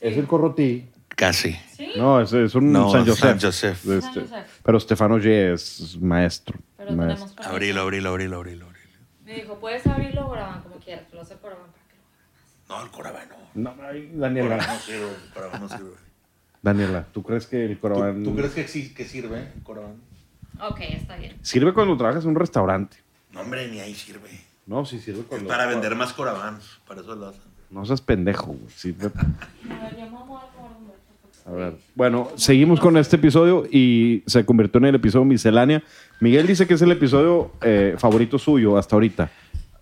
Es 0.00 0.16
el 0.16 0.26
corrotí. 0.26 0.88
Casi. 1.08 1.52
¿Sí? 1.76 1.90
No, 1.96 2.20
es, 2.20 2.32
es 2.32 2.54
un 2.56 2.72
No, 2.72 2.90
San 2.90 3.06
Josef. 3.06 3.20
San 3.20 3.40
Josef. 3.40 3.86
Este, 3.88 4.26
San. 4.26 4.44
Pero 4.64 4.80
Stefano 4.80 5.18
G 5.18 5.52
es 5.54 5.96
maestro. 6.00 6.58
Pero 6.76 6.92
maestro. 6.92 7.44
Abrilo, 7.44 7.82
abrilo, 7.82 8.10
abrilo, 8.10 8.36
abrilo. 8.38 8.66
abrilo. 8.66 8.84
Me 9.24 9.34
dijo, 9.34 9.58
puedes 9.60 9.86
abrirlo 9.86 10.26
o 10.26 10.30
graban 10.32 10.62
como 10.62 10.76
quieras, 10.76 11.04
lo 11.12 11.22
que 11.24 11.34
lo 11.34 11.83
No, 12.68 12.82
el 12.82 12.90
corabano. 12.90 13.34
No, 13.54 13.74
ay, 13.82 14.10
Daniela. 14.14 14.56
No 14.56 14.78
sirve, 14.78 15.08
el 15.08 15.32
corabán 15.32 15.60
no 15.60 15.68
sirve. 15.68 15.90
Daniela, 16.62 17.06
¿tú 17.12 17.22
crees 17.22 17.46
que 17.46 17.64
el 17.64 17.78
corabán 17.78 18.24
¿Tú, 18.24 18.30
tú 18.30 18.36
crees 18.36 18.52
que, 18.52 18.66
sí, 18.66 18.94
que 18.94 19.04
sirve 19.04 19.52
el 19.54 19.62
corabán? 19.62 19.96
Ok, 20.60 20.80
está 20.80 21.16
bien. 21.16 21.36
sirve 21.42 21.74
cuando 21.74 21.96
trabajas 21.96 22.24
en 22.24 22.30
un 22.30 22.36
restaurante? 22.36 22.96
No, 23.32 23.40
hombre, 23.40 23.68
ni 23.68 23.80
ahí 23.80 23.94
sirve. 23.94 24.30
No, 24.66 24.84
sí 24.86 24.98
sirve 24.98 25.20
Es 25.20 25.26
cuando... 25.26 25.48
para 25.48 25.66
vender 25.66 25.94
más 25.94 26.12
corabans. 26.12 26.80
Para 26.86 27.02
eso 27.02 27.14
lo 27.14 27.28
hacen. 27.28 27.42
No 27.70 27.84
seas 27.84 28.00
pendejo, 28.00 28.46
güey. 28.46 28.70
Sirve-. 28.70 29.12
A 31.46 31.50
ver. 31.50 31.76
Bueno, 31.94 32.30
seguimos 32.36 32.80
con 32.80 32.96
este 32.96 33.16
episodio 33.16 33.66
y 33.70 34.22
se 34.26 34.46
convirtió 34.46 34.78
en 34.78 34.86
el 34.86 34.94
episodio 34.94 35.26
miscelánea. 35.26 35.82
Miguel 36.20 36.46
dice 36.46 36.66
que 36.66 36.72
es 36.74 36.80
el 36.80 36.92
episodio 36.92 37.52
eh, 37.60 37.96
favorito 37.98 38.38
suyo 38.38 38.78
hasta 38.78 38.96
ahorita. 38.96 39.30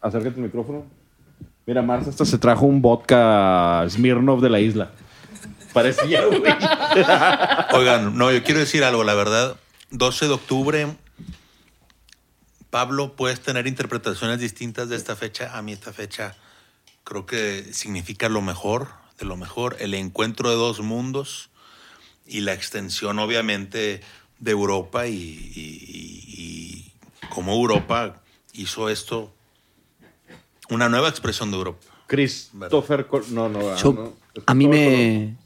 Acércate 0.01 0.37
el 0.37 0.43
micrófono. 0.43 0.85
Mira, 1.67 1.83
Marta 1.83 2.11
hasta 2.11 2.25
se 2.25 2.39
trajo 2.39 2.67
un 2.67 2.83
vodka 2.83 3.85
Smirnoff 3.89 4.43
de 4.43 4.51
la 4.51 4.61
isla. 4.61 4.91
Parecía, 5.73 6.25
güey. 6.27 6.43
Oigan, 7.75 8.17
no, 8.19 8.31
yo 8.33 8.43
quiero 8.43 8.61
decir 8.61 8.85
algo, 8.85 9.05
la 9.05 9.15
verdad. 9.15 9.57
12 9.91 10.27
de 10.27 10.33
octubre, 10.33 10.87
Pablo, 12.71 13.15
puedes 13.15 13.41
tener 13.41 13.67
interpretaciones 13.67 14.41
distintas 14.41 14.89
de 14.89 14.97
esta 14.97 15.17
fecha. 15.17 15.57
A 15.57 15.63
mí 15.63 15.73
esta 15.73 15.93
fecha 15.93 16.35
creo 17.05 17.27
que 17.27 17.73
significa 17.73 18.29
lo 18.29 18.41
mejor, 18.43 18.89
de 19.19 19.25
lo 19.27 19.37
mejor, 19.37 19.77
el 19.81 19.95
encuentro 19.95 20.51
de 20.51 20.57
dos 20.57 20.81
mundos 20.81 21.51
y 22.27 22.41
la 22.41 22.53
extensión 22.55 23.19
obviamente 23.19 24.01
de 24.39 24.51
Europa 24.51 25.07
y, 25.07 25.13
y- 25.15 26.25
y 26.37 26.93
cómo 27.29 27.53
Europa 27.53 28.17
hizo 28.53 28.89
esto 28.89 29.33
una 30.73 30.89
nueva 30.89 31.09
expresión 31.09 31.51
de 31.51 31.57
Europa. 31.59 31.79
Christopher. 32.07 33.07
Col- 33.07 33.25
No, 33.33 33.49
no. 33.49 33.61
ah, 33.71 33.77
Yo- 33.83 33.93
no. 33.93 34.13
a 34.47 34.55
mí 34.55 34.67
me. 34.69 35.37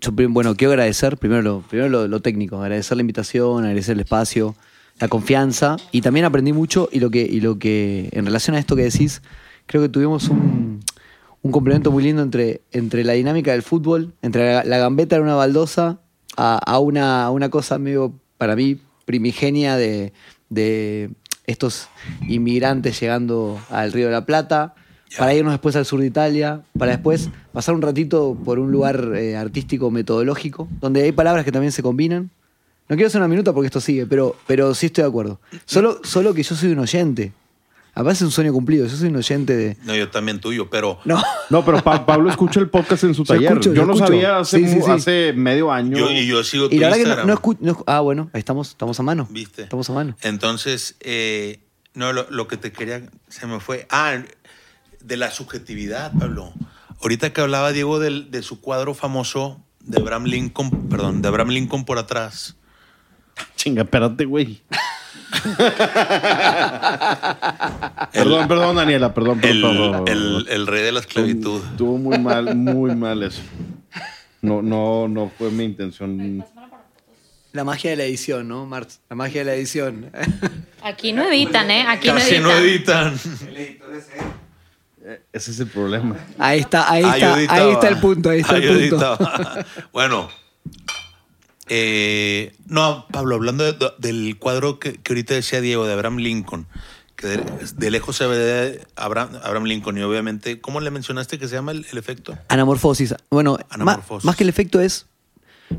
yo 0.00 0.12
bueno, 0.30 0.54
quiero 0.56 0.72
agradecer 0.72 1.16
primero 1.18 1.42
lo, 1.42 1.60
primero 1.62 1.88
lo, 1.88 2.08
lo 2.08 2.20
técnico, 2.20 2.60
agradecer 2.60 2.96
la 2.96 3.02
invitación, 3.02 3.64
agradecer 3.64 3.94
el 3.94 4.00
espacio, 4.00 4.54
la 4.98 5.08
confianza 5.08 5.76
y 5.92 6.00
también 6.00 6.24
aprendí 6.26 6.52
mucho 6.52 6.88
y 6.90 7.00
lo 7.00 7.10
que, 7.10 7.22
y 7.22 7.40
lo 7.40 7.58
que 7.58 8.08
en 8.12 8.24
relación 8.26 8.56
a 8.56 8.58
esto 8.58 8.74
que 8.76 8.82
decís, 8.82 9.22
creo 9.66 9.82
que 9.82 9.88
tuvimos 9.88 10.28
un, 10.28 10.80
un 11.42 11.52
complemento 11.52 11.90
muy 11.92 12.02
lindo 12.02 12.22
entre, 12.22 12.62
entre 12.72 13.04
la 13.04 13.12
dinámica 13.12 13.52
del 13.52 13.62
fútbol, 13.62 14.14
entre 14.22 14.54
la, 14.54 14.64
la 14.64 14.78
gambeta 14.78 15.16
en 15.16 15.22
una 15.22 15.34
baldosa 15.34 16.00
a, 16.36 16.56
a 16.58 16.78
una, 16.78 17.24
a 17.26 17.30
una 17.30 17.50
cosa 17.50 17.78
medio, 17.78 18.14
para 18.38 18.56
mí, 18.56 18.78
primigenia 19.04 19.76
de, 19.76 20.12
de 20.48 21.10
estos 21.46 21.88
inmigrantes 22.28 23.00
llegando 23.00 23.60
al 23.70 23.92
Río 23.92 24.06
de 24.06 24.12
la 24.12 24.26
Plata, 24.26 24.74
para 25.16 25.34
irnos 25.34 25.52
después 25.52 25.76
al 25.76 25.86
sur 25.86 26.00
de 26.00 26.06
Italia, 26.06 26.62
para 26.78 26.92
después 26.92 27.30
pasar 27.52 27.74
un 27.74 27.82
ratito 27.82 28.36
por 28.44 28.58
un 28.58 28.72
lugar 28.72 29.12
eh, 29.14 29.36
artístico 29.36 29.90
metodológico, 29.90 30.68
donde 30.80 31.02
hay 31.02 31.12
palabras 31.12 31.44
que 31.44 31.52
también 31.52 31.72
se 31.72 31.82
combinan. 31.82 32.30
No 32.88 32.96
quiero 32.96 33.08
hacer 33.08 33.20
una 33.20 33.28
minuta 33.28 33.52
porque 33.52 33.66
esto 33.66 33.80
sigue, 33.80 34.06
pero, 34.06 34.36
pero 34.46 34.74
sí 34.74 34.86
estoy 34.86 35.02
de 35.02 35.08
acuerdo. 35.08 35.40
Solo, 35.64 36.00
solo 36.04 36.34
que 36.34 36.42
yo 36.42 36.54
soy 36.54 36.70
un 36.70 36.80
oyente. 36.80 37.32
Aparte 37.98 38.12
es 38.18 38.22
un 38.22 38.30
sueño 38.30 38.52
cumplido, 38.52 38.86
yo 38.86 38.94
soy 38.94 39.08
un 39.08 39.16
oyente 39.16 39.56
de... 39.56 39.76
No, 39.84 39.96
yo 39.96 40.10
también 40.10 40.38
tuyo, 40.38 40.68
pero 40.68 41.00
No, 41.06 41.20
No, 41.48 41.64
pero 41.64 41.82
Pa- 41.82 42.04
Pablo 42.04 42.28
escucha 42.30 42.60
el 42.60 42.68
podcast 42.68 43.04
en 43.04 43.14
su 43.14 43.24
Yo 43.24 43.34
taller. 43.34 43.52
escucho, 43.52 43.70
yo 43.70 43.76
yo 43.76 43.86
no 43.86 43.94
escucho. 43.94 44.06
sabía 44.12 44.38
hace, 44.38 44.58
Sí, 44.58 44.68
sí, 44.68 44.76
mu- 44.76 44.84
sí. 44.84 44.90
hace 44.92 45.32
medio 45.34 45.72
año. 45.72 45.96
yo, 45.96 46.10
y 46.10 46.26
yo 46.26 46.44
sigo 46.44 46.68
tu 46.68 46.74
y 46.76 46.78
la 46.78 46.90
verdad 46.90 47.02
que 47.02 47.20
no, 47.22 47.24
no 47.26 47.34
escu- 47.40 47.56
no- 47.60 47.82
Ah, 47.86 48.00
bueno, 48.00 48.28
ahí 48.34 48.38
estamos, 48.40 48.68
estamos 48.68 49.00
a 49.00 49.02
mano. 49.02 49.26
¿Viste? 49.30 49.62
Estamos 49.62 49.88
a 49.88 49.94
mano. 49.94 50.14
Entonces, 50.20 50.96
eh, 51.00 51.60
no, 51.94 52.12
lo, 52.12 52.26
lo 52.30 52.46
que 52.48 52.58
te 52.58 52.70
quería, 52.70 53.02
se 53.28 53.46
me 53.46 53.60
fue. 53.60 53.86
Ah, 53.90 54.18
de 55.02 55.16
la 55.16 55.30
subjetividad, 55.30 56.12
Pablo. 56.18 56.52
Ahorita 57.00 57.32
que 57.32 57.40
hablaba 57.40 57.72
Diego 57.72 57.98
del- 57.98 58.30
de 58.30 58.42
su 58.42 58.60
cuadro 58.60 58.92
famoso 58.92 59.64
de 59.80 59.98
Abraham 60.00 60.24
Lincoln, 60.24 60.88
perdón, 60.90 61.22
de 61.22 61.28
Abraham 61.28 61.48
Lincoln 61.48 61.86
por 61.86 61.98
atrás. 61.98 62.56
Chinga, 63.56 63.84
espérate, 63.84 64.26
güey. 64.26 64.60
perdón, 68.12 68.48
perdón, 68.48 68.76
Daniela, 68.76 69.14
perdón, 69.14 69.40
El, 69.42 69.60
perdón. 69.60 69.76
perdón, 69.76 70.04
perdón. 70.04 70.08
el- 70.08 70.46
el 70.48 70.66
rey 70.66 70.82
de 70.82 70.92
la 70.92 71.00
esclavitud. 71.00 71.62
Estuvo 71.70 71.98
muy 71.98 72.18
mal, 72.18 72.54
muy 72.56 72.94
mal 72.94 73.22
eso. 73.22 73.42
No, 74.42 74.62
no, 74.62 75.08
no 75.08 75.30
fue 75.36 75.50
mi 75.50 75.64
intención. 75.64 76.44
La 77.52 77.64
magia 77.64 77.90
de 77.90 77.96
la 77.96 78.04
edición, 78.04 78.46
¿no, 78.48 78.66
Marx? 78.66 79.00
La 79.08 79.16
magia 79.16 79.40
de 79.40 79.44
la 79.46 79.54
edición. 79.54 80.10
Aquí 80.82 81.12
no 81.12 81.24
editan, 81.24 81.70
¿eh? 81.70 81.84
Aquí 81.88 82.08
Casi 82.08 82.38
no 82.38 82.48
no 82.48 82.52
editan. 82.58 83.14
editan. 83.14 84.36
Eh, 85.08 85.22
Ese 85.32 85.50
es 85.52 85.60
el 85.60 85.68
problema. 85.68 86.16
Ahí 86.38 86.60
está, 86.60 86.90
ahí 86.90 87.02
Ah, 87.04 87.14
está, 87.16 87.34
ahí 87.54 87.70
está 87.72 87.88
el 87.88 87.98
punto, 87.98 88.28
ahí 88.30 88.40
está 88.40 88.56
el 88.56 88.90
punto. 88.90 89.18
bueno. 89.92 90.28
Eh, 91.68 92.54
no, 92.66 93.06
Pablo, 93.12 93.34
hablando 93.36 93.64
de- 93.64 93.76
del 93.98 94.36
cuadro 94.38 94.78
que, 94.78 94.94
que 94.94 95.12
ahorita 95.12 95.34
decía 95.34 95.60
Diego 95.60 95.86
de 95.86 95.92
Abraham 95.92 96.18
Lincoln, 96.18 96.66
que 97.16 97.26
de, 97.28 97.42
de 97.76 97.90
lejos 97.90 98.16
se 98.16 98.26
ve 98.26 98.36
de 98.36 98.86
Abraham, 98.96 99.30
Abraham 99.42 99.64
Lincoln 99.64 99.96
y 99.98 100.02
obviamente, 100.02 100.60
¿cómo 100.60 100.80
le 100.80 100.90
mencionaste 100.90 101.38
que 101.38 101.48
se 101.48 101.54
llama 101.54 101.72
el, 101.72 101.86
el 101.90 101.98
efecto? 101.98 102.36
Anamorfosis. 102.48 103.14
Bueno, 103.30 103.58
Anamorfosis. 103.70 104.24
Más, 104.24 104.36
que 104.36 104.42
el 104.44 104.48
efecto 104.50 104.80
es. 104.80 105.06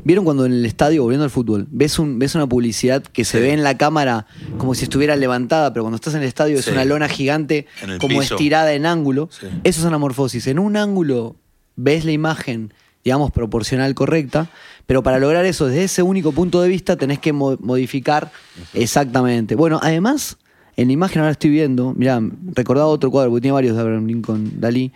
¿Vieron 0.04 0.26
cuando 0.26 0.44
en 0.44 0.52
el 0.52 0.66
estadio, 0.66 1.02
volviendo 1.02 1.24
al 1.24 1.30
fútbol, 1.30 1.66
ves, 1.70 1.98
un, 1.98 2.18
ves 2.18 2.34
una 2.34 2.46
publicidad 2.46 3.02
que 3.02 3.24
se 3.24 3.38
Sí. 3.38 3.42
ve 3.42 3.52
en 3.54 3.62
la 3.62 3.78
cámara 3.78 4.26
como 4.58 4.74
si 4.74 4.84
estuviera 4.84 5.16
levantada, 5.16 5.72
pero 5.72 5.84
cuando 5.84 5.96
estás 5.96 6.12
en 6.14 6.20
el 6.20 6.28
estadio 6.28 6.56
Sí. 6.60 6.68
es 6.68 6.72
una 6.74 6.84
lona 6.84 7.08
gigante, 7.08 7.66
como 7.98 8.20
piso. 8.20 8.34
estirada 8.34 8.74
en 8.74 8.84
ángulo? 8.84 9.30
Sí. 9.32 9.46
Eso 9.64 9.80
es 9.80 9.86
anamorfosis. 9.86 10.46
En 10.48 10.58
un 10.58 10.76
ángulo 10.76 11.36
ves 11.76 12.04
la 12.04 12.12
imagen, 12.12 12.74
digamos, 13.08 13.30
proporcional 13.30 13.94
correcta, 13.94 14.50
pero 14.86 15.02
para 15.02 15.18
lograr 15.18 15.46
eso 15.46 15.66
desde 15.66 15.84
ese 15.84 16.02
único 16.02 16.32
punto 16.32 16.60
de 16.60 16.68
vista 16.68 16.96
tenés 16.96 17.18
que 17.18 17.32
mo- 17.32 17.56
modificar 17.58 18.30
exactamente. 18.74 19.54
Bueno, 19.54 19.80
además, 19.82 20.36
en 20.76 20.88
la 20.88 20.92
imagen 20.92 21.20
ahora 21.20 21.32
estoy 21.32 21.48
viendo, 21.48 21.94
mirá, 21.94 22.20
recordaba 22.54 22.86
otro 22.88 23.10
cuadro, 23.10 23.30
porque 23.30 23.40
tiene 23.42 23.54
varios 23.54 23.74
de 23.76 23.80
Abraham 23.80 24.06
Lincoln, 24.06 24.60
Dalí. 24.60 24.92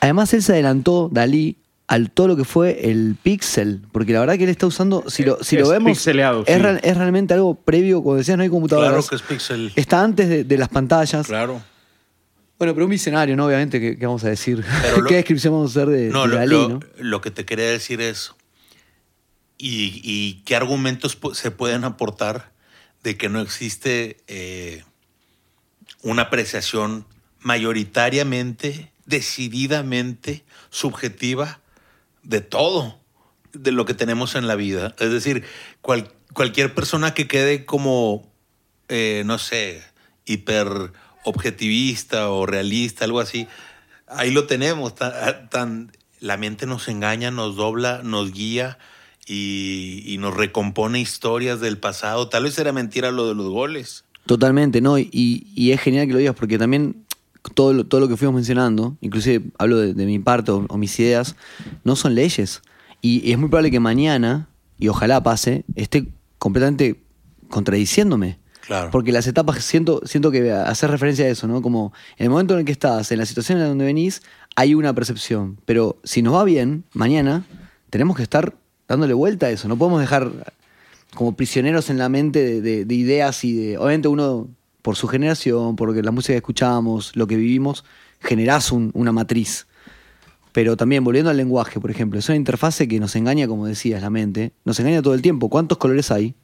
Además, 0.00 0.34
él 0.34 0.42
se 0.42 0.52
adelantó, 0.52 1.08
Dalí, 1.12 1.56
al 1.86 2.10
todo 2.10 2.26
lo 2.26 2.36
que 2.36 2.44
fue 2.44 2.90
el 2.90 3.16
pixel, 3.22 3.82
porque 3.92 4.12
la 4.12 4.18
verdad 4.20 4.36
que 4.36 4.42
él 4.44 4.50
está 4.50 4.66
usando, 4.66 5.04
si 5.08 5.22
lo, 5.22 5.38
si 5.44 5.56
lo 5.56 5.68
vemos, 5.68 5.92
es, 5.96 6.02
sí. 6.02 6.10
es 6.10 6.96
realmente 6.96 7.34
algo 7.34 7.54
previo, 7.54 8.02
como 8.02 8.16
decías, 8.16 8.36
no 8.36 8.42
hay 8.42 8.48
computadoras. 8.48 8.90
Claro 8.90 9.06
que 9.08 9.14
es 9.14 9.22
pixel. 9.22 9.72
Está 9.76 10.02
antes 10.02 10.28
de, 10.28 10.42
de 10.42 10.58
las 10.58 10.68
pantallas. 10.70 11.26
Claro. 11.26 11.62
Bueno, 12.62 12.74
pero 12.74 12.86
un 12.86 12.90
visionario, 12.92 13.34
¿no? 13.34 13.46
Obviamente, 13.46 13.80
¿qué, 13.80 13.98
qué 13.98 14.06
vamos 14.06 14.22
a 14.22 14.28
decir? 14.28 14.64
Lo- 14.96 15.04
¿Qué 15.06 15.16
descripción 15.16 15.52
vamos 15.52 15.76
a 15.76 15.80
hacer 15.80 15.88
de, 15.92 16.10
No, 16.10 16.22
de 16.22 16.28
lo, 16.28 16.36
Dalí, 16.36 16.54
lo- 16.54 16.68
no? 16.68 16.80
lo 16.96 17.20
que 17.20 17.32
te 17.32 17.44
quería 17.44 17.68
decir 17.68 18.00
es, 18.00 18.34
y, 19.58 20.00
y 20.04 20.42
qué 20.44 20.54
argumentos 20.54 21.18
se 21.32 21.50
pueden 21.50 21.82
aportar 21.82 22.52
de 23.02 23.16
que 23.16 23.28
no 23.28 23.40
existe 23.40 24.18
eh, 24.28 24.84
una 26.02 26.22
apreciación 26.22 27.04
mayoritariamente, 27.40 28.92
decididamente 29.06 30.44
subjetiva 30.70 31.58
de 32.22 32.42
todo, 32.42 33.00
de 33.54 33.72
lo 33.72 33.86
que 33.86 33.94
tenemos 33.94 34.36
en 34.36 34.46
la 34.46 34.54
vida. 34.54 34.94
Es 35.00 35.10
decir, 35.10 35.42
cual- 35.80 36.12
cualquier 36.32 36.72
persona 36.76 37.12
que 37.12 37.26
quede 37.26 37.64
como, 37.64 38.32
eh, 38.88 39.24
no 39.26 39.38
sé, 39.38 39.82
hiper 40.26 40.92
objetivista 41.24 42.30
o 42.30 42.46
realista, 42.46 43.04
algo 43.04 43.20
así, 43.20 43.46
ahí 44.06 44.30
lo 44.30 44.46
tenemos. 44.46 44.94
Tan, 44.94 45.48
tan- 45.48 45.92
la 46.20 46.36
mente 46.36 46.66
nos 46.66 46.86
engaña, 46.88 47.30
nos 47.30 47.56
dobla, 47.56 48.02
nos 48.04 48.32
guía 48.32 48.78
y, 49.26 50.04
y 50.06 50.18
nos 50.18 50.34
recompone 50.34 51.00
historias 51.00 51.60
del 51.60 51.78
pasado. 51.78 52.28
Tal 52.28 52.44
vez 52.44 52.56
era 52.58 52.72
mentira 52.72 53.10
lo 53.10 53.26
de 53.26 53.34
los 53.34 53.48
goles. 53.50 54.04
Totalmente, 54.26 54.80
¿no? 54.80 54.98
Y, 54.98 55.70
es 55.72 55.80
genial 55.80 56.06
que 56.06 56.12
lo 56.12 56.20
digas 56.20 56.36
porque 56.36 56.58
también 56.58 57.04
todo 57.54 57.72
lo, 57.72 57.84
todo 57.84 58.00
lo 58.00 58.06
que 58.06 58.16
fuimos 58.16 58.36
mencionando, 58.36 58.96
inclusive 59.00 59.46
hablo 59.58 59.78
de, 59.78 60.06
mi 60.06 60.20
parte 60.20 60.52
o, 60.52 60.64
o 60.68 60.78
mis 60.78 60.98
ideas, 61.00 61.34
no 61.82 61.96
son 61.96 62.14
leyes. 62.14 62.62
Y, 63.00 63.20
y 63.28 63.32
es 63.32 63.38
muy 63.38 63.48
probable 63.48 63.72
que 63.72 63.80
mañana, 63.80 64.48
y 64.78 64.86
ojalá 64.86 65.22
pase, 65.24 65.64
esté 65.74 66.06
completamente 66.38 67.02
contradiciéndome. 67.48 68.38
Claro. 68.66 68.90
Porque 68.92 69.10
las 69.12 69.26
etapas, 69.26 69.62
siento, 69.64 70.00
siento 70.04 70.30
que 70.30 70.50
hacer 70.52 70.90
referencia 70.90 71.24
a 71.24 71.28
eso, 71.28 71.46
¿no? 71.48 71.60
Como 71.62 71.92
en 72.16 72.24
el 72.24 72.30
momento 72.30 72.54
en 72.54 72.60
el 72.60 72.64
que 72.66 72.72
estás, 72.72 73.10
en 73.12 73.18
la 73.18 73.26
situación 73.26 73.58
en 73.58 73.66
donde 73.66 73.84
venís, 73.84 74.22
hay 74.56 74.74
una 74.74 74.94
percepción. 74.94 75.58
Pero 75.64 75.96
si 76.04 76.22
nos 76.22 76.34
va 76.34 76.44
bien, 76.44 76.84
mañana 76.94 77.44
tenemos 77.90 78.16
que 78.16 78.22
estar 78.22 78.54
dándole 78.86 79.14
vuelta 79.14 79.46
a 79.46 79.50
eso. 79.50 79.66
No 79.68 79.76
podemos 79.76 80.00
dejar 80.00 80.30
como 81.14 81.34
prisioneros 81.36 81.90
en 81.90 81.98
la 81.98 82.08
mente 82.08 82.42
de, 82.44 82.60
de- 82.60 82.84
de 82.84 82.94
ideas 82.94 83.42
y 83.44 83.52
de. 83.56 83.78
Obviamente, 83.78 84.08
uno, 84.08 84.48
por 84.80 84.96
su 84.96 85.08
generación, 85.08 85.74
por 85.76 85.94
la 85.94 86.10
música 86.12 86.32
que 86.34 86.38
escuchamos, 86.38 87.14
lo 87.16 87.26
que 87.26 87.36
vivimos, 87.36 87.84
generás 88.20 88.70
un- 88.72 88.90
una 88.94 89.10
matriz. 89.12 89.66
Pero 90.52 90.76
también, 90.76 91.02
volviendo 91.02 91.30
al 91.30 91.36
lenguaje, 91.36 91.80
por 91.80 91.90
ejemplo, 91.90 92.18
es 92.18 92.28
una 92.28 92.36
interfase 92.36 92.86
que 92.86 93.00
nos 93.00 93.16
engaña, 93.16 93.48
como 93.48 93.66
decías, 93.66 94.02
la 94.02 94.10
mente. 94.10 94.52
Nos 94.64 94.78
engaña 94.80 95.02
todo 95.02 95.14
el 95.14 95.22
tiempo. 95.22 95.48
¿Cuántos 95.48 95.78
colores 95.78 96.10
hay? 96.10 96.34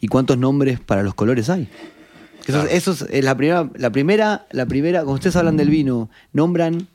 ¿Y 0.00 0.08
cuántos 0.08 0.38
nombres 0.38 0.80
para 0.80 1.02
los 1.02 1.14
colores 1.14 1.48
hay? 1.50 1.62
Eso, 2.40 2.52
Claro. 2.58 2.68
es, 2.68 2.74
eso 2.74 2.92
es- 2.92 3.06
es 3.10 3.24
la 3.24 3.36
primera, 3.36 3.70
la 3.76 3.90
primera, 3.90 4.46
la 4.50 4.66
primera, 4.66 5.00
cuando 5.00 5.14
ustedes 5.14 5.36
hablan 5.36 5.56
del 5.56 5.68
vino, 5.70 6.08
nombran, 6.32 6.86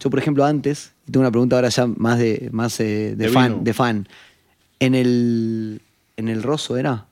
yo 0.00 0.10
por 0.10 0.18
ejemplo 0.18 0.44
antes, 0.44 0.92
y 1.06 1.12
tengo 1.12 1.20
una 1.22 1.30
pregunta 1.30 1.56
ahora 1.56 1.68
ya 1.68 1.86
más 1.86 2.18
de, 2.18 2.48
más 2.52 2.80
eh, 2.80 3.14
de, 3.16 3.16
De 3.16 3.28
fan, 3.28 3.52
vino. 3.52 3.64
de 3.64 3.74
fan. 3.74 4.08
En 4.80 4.94
el, 4.94 5.80
en 6.16 6.28
el 6.28 6.42
roso 6.42 6.76
era, 6.76 7.06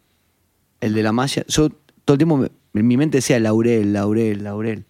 el 0.81 0.95
de 0.95 1.03
la 1.03 1.13
malla, 1.13 1.45
yo 1.49 1.69
todo 2.05 2.15
el 2.15 2.19
tiempo 2.19 2.37
me- 2.39 2.51
en 2.75 2.87
mi 2.87 2.97
mente 2.97 3.19
decía 3.19 3.39
laurel, 3.39 3.93
laurel, 3.93 4.43
laurel. 4.43 4.85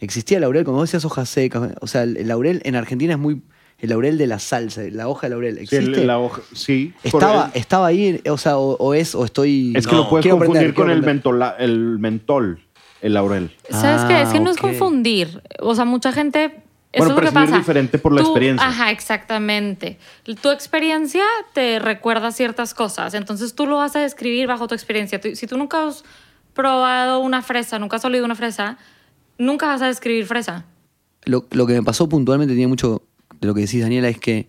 Existía 0.00 0.38
laurel, 0.40 0.64
como 0.64 0.82
decías 0.82 1.04
hojas 1.04 1.28
secas, 1.30 1.72
o 1.80 1.86
sea, 1.86 2.02
el 2.02 2.28
laurel 2.28 2.60
en 2.64 2.76
Argentina 2.76 3.14
es 3.14 3.18
muy, 3.18 3.40
el 3.82 3.90
laurel 3.90 4.16
de 4.16 4.26
la 4.26 4.38
salsa, 4.38 4.80
la 4.90 5.08
hoja 5.08 5.26
de 5.26 5.30
laurel. 5.30 5.56
Sí, 5.56 5.62
¿Existe? 5.76 6.00
el- 6.00 6.06
la 6.06 6.18
hoja- 6.18 6.40
sí, 6.54 6.94
estaba, 7.02 7.50
el- 7.52 7.60
estaba 7.60 7.86
ahí, 7.88 8.22
o 8.30 8.38
sea, 8.38 8.56
o, 8.56 8.76
o 8.78 8.94
es, 8.94 9.14
o 9.14 9.24
estoy... 9.26 9.74
es 9.76 9.86
que 9.86 9.92
No. 9.94 10.04
lo 10.04 10.08
puedes 10.08 10.22
Quiero 10.22 10.38
confundir 10.38 10.70
aprender, 10.70 10.74
con 10.74 10.90
el, 10.90 11.02
mentola- 11.02 11.56
el 11.58 11.98
mentol, 11.98 12.60
el 13.02 13.12
laurel. 13.14 13.50
¿Sabes 13.68 14.02
qué? 14.04 14.22
Es 14.22 14.30
que 14.30 14.38
Ah, 14.38 14.40
no 14.40 14.50
es 14.50 14.56
confundir. 14.56 15.42
O 15.60 15.74
sea, 15.74 15.84
mucha 15.84 16.12
gente. 16.12 16.62
Eso 16.94 17.06
Bueno, 17.06 17.14
es 17.20 17.24
lo 17.24 17.28
que 17.30 17.34
pasa. 17.46 17.56
diferente 17.58 17.98
por 17.98 18.12
la 18.12 18.20
Tú- 18.22 18.28
experiencia. 18.28 18.66
Ajá, 18.68 18.90
exactamente. 18.90 19.98
Tu 20.40 20.50
experiencia 20.50 21.24
te 21.54 21.78
recuerda 21.78 22.30
ciertas 22.32 22.74
cosas. 22.74 23.14
Entonces 23.14 23.54
tú 23.54 23.66
lo 23.66 23.76
vas 23.76 23.96
a 23.96 24.00
describir 24.00 24.46
bajo 24.46 24.68
tu 24.68 24.74
experiencia. 24.74 25.20
Si 25.34 25.46
tú 25.46 25.56
nunca 25.56 25.88
has 25.88 26.04
probado 26.54 27.20
una 27.20 27.42
fresa, 27.42 27.78
nunca 27.78 27.96
has 27.96 28.04
olido 28.04 28.24
una 28.24 28.34
fresa, 28.34 28.76
nunca 29.38 29.66
vas 29.66 29.82
a 29.82 29.86
describir 29.86 30.26
fresa. 30.26 30.66
Lo, 31.24 31.46
lo 31.50 31.66
que 31.66 31.72
me 31.72 31.82
pasó 31.82 32.08
puntualmente, 32.08 32.52
tenía 32.52 32.68
mucho 32.68 33.02
de 33.42 33.48
lo 33.48 33.54
que 33.54 33.60
decís, 33.62 33.82
Daniela, 33.82 34.08
es 34.08 34.18
que 34.18 34.46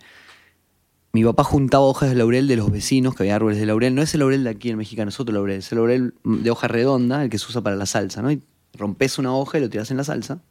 mi 1.12 1.24
papá 1.24 1.44
juntaba 1.44 1.84
hojas 1.84 2.10
de 2.10 2.16
laurel 2.16 2.48
de 2.48 2.56
los 2.56 2.72
vecinos, 2.72 3.16
que 3.16 3.24
había 3.24 3.36
árboles 3.36 3.60
de 3.60 3.66
laurel. 3.66 3.94
No 3.94 4.02
es 4.02 4.14
el 4.14 4.22
laurel 4.22 4.44
de 4.44 4.52
aquí 4.52 4.70
en 4.70 4.78
mexicano, 4.78 5.10
es 5.10 5.20
otro 5.20 5.34
laurel. 5.34 5.60
Es 5.60 5.72
el 5.72 5.80
laurel 5.80 6.14
de 6.24 6.50
hoja 6.52 6.68
redonda, 6.68 7.24
el 7.24 7.30
que 7.30 7.38
se 7.38 7.48
usa 7.48 7.62
para 7.62 7.76
la 7.76 7.86
salsa, 7.86 8.22
¿no? 8.22 8.32
Y 8.32 8.42
rompes 8.74 9.18
una 9.18 9.36
hoja 9.36 9.58
y 9.58 9.62
lo 9.62 9.70
tiras 9.70 9.92
en 9.92 9.98
la 9.98 10.04
salsa, 10.04 10.42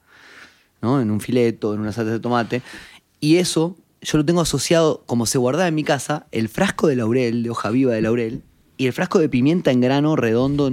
¿no? 0.80 1.00
En 1.00 1.10
un 1.10 1.20
fileto, 1.20 1.72
en 1.72 1.80
una 1.80 1.92
salsa 1.92 2.12
de 2.12 2.20
tomate. 2.20 2.62
Y 3.20 3.36
eso 3.36 3.76
yo 4.00 4.18
lo 4.18 4.24
tengo 4.24 4.40
asociado, 4.40 5.04
como 5.06 5.26
se 5.26 5.38
guardaba 5.38 5.68
en 5.68 5.74
mi 5.74 5.84
casa, 5.84 6.26
el 6.32 6.48
frasco 6.48 6.88
de 6.88 6.96
laurel, 6.96 7.44
de 7.44 7.50
hoja 7.50 7.70
viva 7.70 7.94
de 7.94 8.02
laurel, 8.02 8.42
y 8.76 8.86
el 8.86 8.92
frasco 8.92 9.20
de 9.20 9.28
pimienta 9.28 9.70
en 9.70 9.80
grano 9.80 10.16
redondo. 10.16 10.70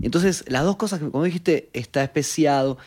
Entonces, 0.00 0.44
las 0.46 0.62
dos 0.64 0.76
cosas 0.76 1.00
que, 1.00 1.10
como 1.10 1.24
dijiste, 1.24 1.70
está 1.72 2.04
especiado. 2.04 2.78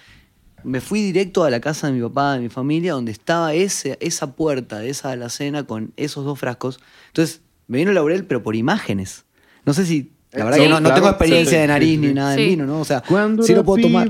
Me 0.63 0.81
fui 0.81 1.01
directo 1.01 1.43
a 1.43 1.49
la 1.49 1.59
casa 1.59 1.87
de 1.87 1.93
mi 1.93 2.01
papá, 2.01 2.33
de 2.35 2.39
mi 2.41 2.49
familia, 2.49 2.93
donde 2.93 3.11
estaba 3.11 3.53
ese, 3.53 3.97
esa 4.01 4.35
puerta 4.35 4.79
de 4.79 4.89
esa 4.89 5.11
alacena 5.11 5.63
con 5.65 5.93
esos 5.97 6.25
dos 6.25 6.37
frascos. 6.39 6.79
Entonces, 7.07 7.41
me 7.67 7.77
vino 7.79 7.91
el 7.91 7.95
laurel, 7.95 8.25
pero 8.25 8.43
por 8.43 8.55
imágenes. 8.55 9.25
No 9.65 9.73
sé 9.73 9.85
si. 9.85 10.11
La 10.33 10.45
verdad 10.45 10.57
Sí. 10.59 10.63
que 10.63 10.69
no, 10.69 10.75
no 10.79 10.87
Claro, 10.87 10.95
tengo 10.95 11.09
experiencia 11.09 11.57
sí, 11.57 11.61
de 11.61 11.67
nariz 11.67 11.89
sí, 11.89 11.97
ni 11.97 12.13
nada 12.13 12.35
Sí. 12.35 12.39
del 12.41 12.49
vino, 12.51 12.65
¿no? 12.65 12.79
O 12.79 12.85
sea, 12.85 13.01
Cuando 13.05 13.43
sí 13.43 13.53
lo 13.53 13.65
puedo 13.65 13.81
tomar. 13.81 14.09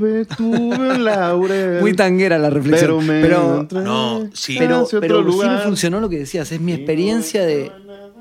laurel. 1.00 1.80
Muy 1.82 1.96
tanguera 1.96 2.38
la 2.38 2.50
reflexión. 2.50 3.00
Pero 3.00 3.02
me 3.02 3.22
Pero, 3.22 3.54
encontré 3.54 3.82
No, 3.82 4.30
sí. 4.34 4.56
pero, 4.60 4.88
pero 5.00 5.20
otro 5.20 5.32
sí 5.32 5.38
me 5.40 5.44
lugar. 5.46 5.64
funcionó 5.64 6.00
lo 6.00 6.10
que 6.10 6.20
decías. 6.20 6.52
Es 6.52 6.62
mi 6.62 6.74
experiencia 6.74 7.44
de 7.46 7.72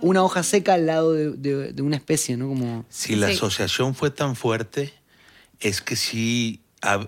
una 0.00 0.22
hoja 0.22 0.42
seca 0.42 0.74
al 0.74 0.86
lado 0.86 1.12
de, 1.12 1.32
de- 1.32 1.72
de 1.72 1.82
una 1.82 1.96
especie, 1.96 2.36
¿no? 2.36 2.48
Como. 2.48 2.84
Si 2.88 3.16
la 3.16 3.28
Sí. 3.28 3.34
asociación 3.34 3.94
fue 3.94 4.10
tan 4.10 4.34
fuerte, 4.36 4.92
es 5.60 5.82
que 5.82 5.96
sí 5.96 6.59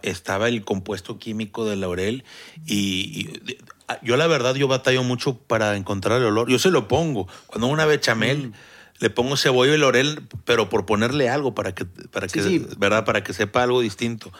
estaba 0.02 0.48
el 0.48 0.64
compuesto 0.64 1.18
químico 1.18 1.64
del 1.68 1.80
laurel 1.80 2.24
y, 2.66 3.10
y 3.20 3.24
de- 3.44 3.58
a- 3.88 3.98
yo 4.02 4.16
la 4.16 4.26
verdad 4.26 4.54
yo 4.54 4.68
batallo 4.68 5.02
mucho 5.02 5.38
para 5.38 5.76
encontrar 5.76 6.20
el 6.20 6.26
olor. 6.26 6.48
Yo 6.50 6.58
se 6.58 6.70
lo 6.70 6.88
pongo. 6.88 7.26
Cuando 7.46 7.66
una 7.68 7.86
bechamel 7.86 8.48
Mm. 8.48 8.52
le 9.00 9.10
pongo 9.10 9.36
cebolla 9.36 9.74
y 9.74 9.78
laurel, 9.78 10.20
pero 10.44 10.68
por 10.68 10.86
ponerle 10.86 11.28
algo 11.28 11.54
para 11.54 11.74
que 11.74 11.84
para 11.86 12.28
que 12.28 12.42
Sí, 12.42 12.58
sí. 12.60 12.66
verdad 12.78 13.04
para 13.04 13.24
que 13.24 13.32
sepa 13.32 13.62
algo 13.62 13.80
distinto. 13.80 14.30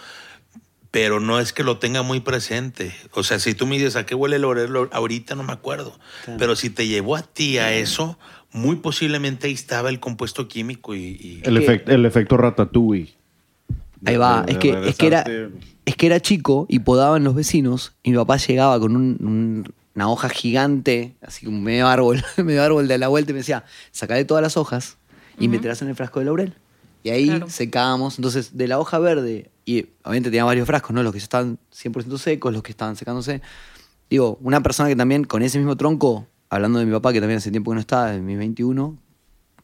Pero 0.91 1.21
no 1.21 1.41
es 1.41 1.55
que 1.55 1.65
lo 1.65 1.79
tenga 1.79 2.03
muy 2.03 2.21
presente. 2.21 2.95
O 3.13 3.23
sea, 3.23 3.39
si 3.39 3.55
tú 3.55 3.67
me 3.67 3.77
dices 3.79 3.97
a 3.97 4.05
qué 4.05 4.15
huele 4.15 4.37
el 4.37 4.43
laurel 4.43 4.71
ahorita 4.93 5.35
no 5.35 5.43
me 5.43 5.55
acuerdo. 5.55 5.99
Pero 6.39 6.55
si 6.55 6.69
te 6.69 6.87
llevó 6.87 7.17
a 7.17 7.23
ti 7.23 7.57
a 7.57 7.73
eso, 7.73 8.19
muy 8.53 8.77
posiblemente 8.77 9.47
ahí 9.47 9.55
estaba 9.55 9.89
el 9.89 10.01
compuesto 10.01 10.49
químico 10.49 10.95
y, 10.95 10.99
y- 11.19 11.41
El, 11.45 11.57
efect- 11.57 11.89
el 11.89 12.05
efecto 12.05 12.37
ratatouille. 12.37 13.15
Ahí 14.05 14.17
va, 14.17 14.43
De- 14.43 14.47
de 14.47 14.53
es 14.53 14.59
que, 14.59 14.89
es, 14.89 14.97
que 14.97 15.07
era, 15.07 15.25
regresarte- 15.25 15.61
es 15.85 15.97
que 15.97 16.07
era 16.07 16.21
chico 16.21 16.67
y 16.69 16.81
podaban 16.81 17.25
los 17.25 17.35
vecinos 17.35 17.93
y 18.03 18.11
mi 18.11 18.17
papá 18.17 18.37
llegaba 18.37 18.79
con 18.81 18.97
un- 18.97 19.17
un- 19.21 19.75
una 19.95 20.09
hoja 20.09 20.29
gigante, 20.29 21.15
así 21.21 21.45
como 21.45 21.61
medio 21.61 21.87
árbol, 21.87 22.23
medio 22.39 22.63
árbol 22.63 22.89
de 22.89 22.99
la 22.99 23.09
vuelta 23.09 23.31
y 23.31 23.35
me 23.35 23.41
decía, 23.41 23.65
sacaré 23.91 24.25
todas 24.25 24.43
las 24.43 24.57
hojas 24.57 24.97
y 25.39 25.49
meterás 25.49 25.83
en 25.83 25.89
el 25.89 25.95
frasco 25.95 26.19
de 26.21 26.27
laurel. 26.27 26.55
Y 27.05 27.11
ahí 27.11 27.27
Claro. 27.27 27.49
secábamos, 27.51 28.19
entonces 28.19 28.57
de 28.57 28.69
la 28.69 28.79
hoja 28.79 28.99
verde, 28.99 29.51
y 29.65 29.87
obviamente 30.05 30.31
tenía 30.31 30.45
varios 30.45 30.67
frascos, 30.67 30.93
¿no? 30.95 31.03
Los 31.03 31.13
que 31.13 31.19
ya 31.19 31.25
estaban 31.25 31.59
100% 31.73 32.17
secos, 32.19 32.53
los 32.53 32.63
que 32.63 32.71
estaban 32.73 32.97
secándose. 32.97 33.43
Digo, 34.09 34.39
una 34.43 34.63
persona 34.63 34.89
que 34.89 34.97
también 34.97 35.25
con 35.25 35.43
ese 35.43 35.59
mismo 35.59 35.77
tronco, 35.77 36.27
hablando 36.49 36.79
de 36.79 36.85
mi 36.87 36.93
papá, 36.93 37.13
que 37.13 37.21
también 37.21 37.39
hace 37.39 37.51
tiempo 37.51 37.71
que 37.71 37.75
no 37.77 37.81
está, 37.81 38.07
de 38.07 38.21
mis 38.21 38.39
21, 38.39 38.97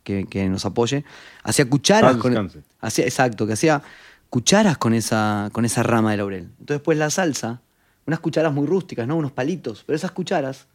que, 0.04 0.24
que 0.26 0.48
nos 0.48 0.64
apoye, 0.64 1.04
hacía 1.42 1.68
cucharas 1.68 2.16
con... 2.16 2.50
Hacía, 2.80 3.04
exacto, 3.04 3.46
que 3.46 3.52
hacía 3.52 3.82
cucharas 4.30 4.78
con 4.78 4.94
esa, 4.94 5.48
con 5.52 5.64
esa 5.64 5.82
rama 5.82 6.10
de 6.12 6.16
laurel. 6.18 6.50
Entonces, 6.60 6.82
pues 6.82 6.98
la 6.98 7.10
salsa, 7.10 7.62
unas 8.06 8.20
cucharas 8.20 8.52
muy 8.52 8.66
rústicas, 8.66 9.06
¿no? 9.06 9.16
Unos 9.16 9.32
palitos, 9.32 9.84
pero 9.86 9.96
esas 9.96 10.10
cucharas 10.12 10.66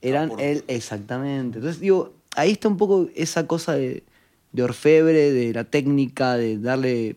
eran 0.00 0.30
por- 0.30 0.40
él, 0.40 0.64
exactamente. 0.68 1.58
Entonces, 1.58 1.80
digo, 1.80 2.14
ahí 2.36 2.52
está 2.52 2.68
un 2.68 2.76
poco 2.76 3.08
esa 3.14 3.46
cosa 3.46 3.74
de, 3.74 4.04
de 4.52 4.62
orfebre, 4.62 5.32
de 5.32 5.52
la 5.52 5.64
técnica, 5.64 6.36
de 6.36 6.58
darle, 6.58 7.16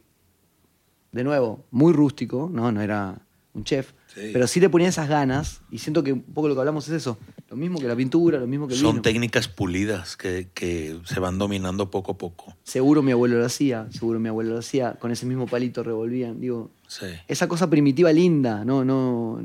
de 1.11 1.23
nuevo, 1.23 1.65
muy 1.71 1.93
rústico, 1.93 2.49
¿no? 2.51 2.71
No 2.71 2.81
era 2.81 3.15
un 3.53 3.63
chef, 3.63 3.93
Sí. 4.15 4.29
pero 4.33 4.47
sí 4.47 4.59
le 4.61 4.69
ponía 4.69 4.87
esas 4.87 5.09
ganas, 5.09 5.61
y 5.69 5.79
siento 5.79 6.01
que 6.01 6.13
un 6.13 6.21
poco 6.23 6.47
lo 6.47 6.53
que 6.55 6.61
hablamos 6.61 6.87
es 6.87 6.93
eso, 6.93 7.17
lo 7.49 7.57
mismo 7.57 7.79
que 7.79 7.87
la 7.87 7.95
pintura, 7.97 8.39
lo 8.39 8.47
mismo 8.47 8.65
que 8.67 8.73
el 8.73 8.79
son 8.79 8.91
vino. 8.93 9.01
técnicas 9.01 9.49
pulidas 9.49 10.15
que, 10.15 10.47
que 10.53 10.97
se 11.03 11.19
van 11.19 11.37
dominando 11.37 11.91
poco 11.91 12.13
a 12.13 12.17
poco. 12.17 12.55
Seguro 12.63 13.03
mi 13.03 13.11
abuelo 13.11 13.37
lo 13.39 13.45
hacía, 13.45 13.87
seguro 13.91 14.19
mi 14.21 14.29
abuelo 14.29 14.53
lo 14.53 14.59
hacía, 14.59 14.93
con 14.93 15.11
ese 15.11 15.25
mismo 15.25 15.47
palito 15.47 15.83
revolvían, 15.83 16.39
digo, 16.39 16.71
Sí. 16.87 17.07
esa 17.27 17.47
cosa 17.49 17.69
primitiva 17.69 18.13
linda, 18.13 18.63
no, 18.63 18.85
no, 18.85 19.41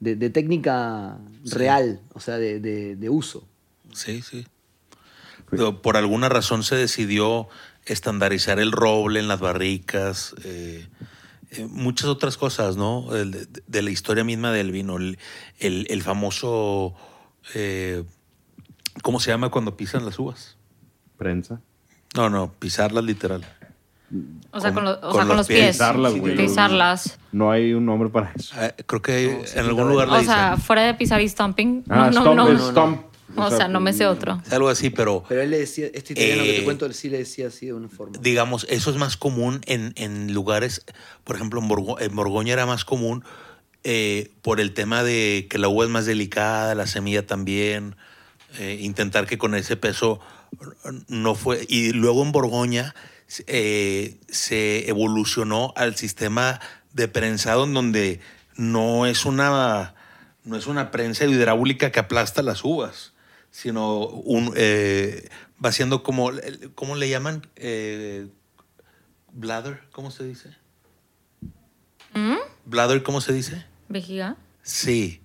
de, 0.00 0.16
de 0.16 0.30
técnica 0.30 1.16
real, 1.44 2.00
o 2.12 2.20
sea, 2.20 2.36
de, 2.36 2.60
de- 2.60 2.96
de 2.96 3.08
uso. 3.08 3.48
Sí, 3.94 4.20
sí. 4.20 4.46
Pero 5.50 5.80
Por 5.82 5.96
alguna 5.96 6.28
razón 6.28 6.62
se 6.62 6.76
decidió 6.76 7.48
estandarizar 7.86 8.58
el 8.58 8.72
roble 8.72 9.20
en 9.20 9.28
las 9.28 9.40
barricas, 9.40 10.34
eh, 10.44 10.86
eh, 11.52 11.66
muchas 11.70 12.06
otras 12.08 12.36
cosas, 12.36 12.76
¿no? 12.76 13.14
El 13.14 13.30
de, 13.30 13.46
de 13.66 13.82
la 13.82 13.90
historia 13.90 14.24
misma 14.24 14.50
del 14.52 14.70
vino, 14.72 14.96
el, 14.96 15.18
el- 15.58 15.86
el 15.90 16.02
famoso, 16.02 16.94
eh, 17.54 18.04
¿cómo 19.02 19.20
se 19.20 19.30
llama 19.30 19.50
cuando 19.50 19.76
pisan 19.76 20.04
las 20.04 20.18
uvas? 20.18 20.56
Prensa. 21.16 21.60
No, 22.14 22.28
no, 22.30 22.52
pisarlas 22.58 23.04
literal. 23.04 23.44
O 24.50 24.60
sea, 24.60 24.74
Con- 24.74 24.84
con, 24.84 24.92
lo- 24.92 24.98
o 24.98 25.00
con 25.00 25.14
sea, 25.14 25.26
con 25.26 25.36
los 25.38 25.46
pies. 25.46 25.68
Pisarlas, 25.76 26.14
güey. 26.14 26.36
Pisarlas. 26.36 27.18
No 27.32 27.50
hay 27.50 27.72
un 27.72 27.86
nombre 27.86 28.10
para 28.10 28.32
eso. 28.36 28.54
Eh, 28.60 28.74
creo 28.86 29.00
que 29.00 29.38
No, 29.40 29.46
sí, 29.46 29.58
en 29.58 29.64
algún 29.66 29.88
lugar 29.88 30.08
le 30.08 30.14
O 30.14 30.18
dicen. 30.18 30.34
sea, 30.34 30.56
fuera 30.58 30.82
de 30.82 30.94
pisar 30.94 31.20
y 31.22 31.28
stomping. 31.28 31.84
Ah, 31.88 32.10
no, 32.12 32.20
stomp 32.20 32.36
no, 32.36 32.48
no. 32.52 32.58
stomp. 32.70 33.02
O 33.36 33.50
sea, 33.50 33.68
no 33.68 33.80
me 33.80 33.92
sé 33.92 34.06
otro. 34.06 34.42
algo 34.50 34.68
así, 34.68 34.90
pero 34.90 35.24
Pero 35.28 35.42
él 35.42 35.50
le 35.50 35.58
decía, 35.58 35.86
este 35.92 36.12
italiano 36.12 36.44
que 36.44 36.50
Eh, 36.50 36.58
te 36.58 36.64
cuento, 36.64 36.86
él 36.86 36.94
sí 36.94 37.08
le 37.08 37.18
decía 37.18 37.48
así 37.48 37.66
de 37.66 37.72
una 37.74 37.88
forma. 37.88 38.18
digamos, 38.20 38.66
eso 38.68 38.90
es 38.90 38.96
más 38.96 39.16
común 39.16 39.60
en, 39.66 39.92
en 39.96 40.32
lugares, 40.34 40.84
por 41.24 41.36
ejemplo, 41.36 41.60
en, 41.60 41.68
Borgo- 41.68 42.00
en 42.00 42.14
Borgoña 42.14 42.52
era 42.52 42.66
más 42.66 42.84
común 42.84 43.24
eh, 43.84 44.30
por 44.42 44.60
el 44.60 44.74
tema 44.74 45.02
de 45.02 45.46
que 45.50 45.58
la 45.58 45.68
uva 45.68 45.84
es 45.84 45.90
más 45.90 46.06
delicada, 46.06 46.74
la 46.74 46.86
semilla 46.86 47.26
también, 47.26 47.96
eh, 48.58 48.78
intentar 48.80 49.26
que 49.26 49.38
con 49.38 49.54
ese 49.54 49.76
peso 49.76 50.20
no 51.08 51.34
fue. 51.34 51.64
Y 51.68 51.92
luego 51.92 52.22
en 52.22 52.32
Borgoña 52.32 52.94
eh, 53.46 54.18
se 54.28 54.88
evolucionó 54.88 55.72
al 55.76 55.96
sistema 55.96 56.60
de 56.92 57.08
prensado 57.08 57.64
en 57.64 57.72
donde 57.74 58.20
no 58.56 59.06
es 59.06 59.24
una, 59.24 59.94
no 60.44 60.56
es 60.56 60.66
una 60.66 60.90
prensa 60.90 61.24
hidráulica 61.24 61.90
que 61.90 62.00
aplasta 62.00 62.42
las 62.42 62.64
uvas, 62.64 63.11
sino 63.52 64.06
un, 64.06 64.52
eh, 64.56 65.28
va 65.64 65.70
siendo 65.70 66.02
como, 66.02 66.32
¿cómo 66.74 66.96
le 66.96 67.08
llaman? 67.08 67.46
Eh, 67.54 68.26
bladder, 69.32 69.82
¿cómo 69.92 70.10
se 70.10 70.24
dice? 70.24 70.50
¿Mm? 72.14 72.36
Bladder, 72.66 73.02
¿cómo 73.04 73.20
se 73.20 73.32
dice? 73.32 73.64
Vejiga. 73.88 74.36
Sí. 74.62 75.20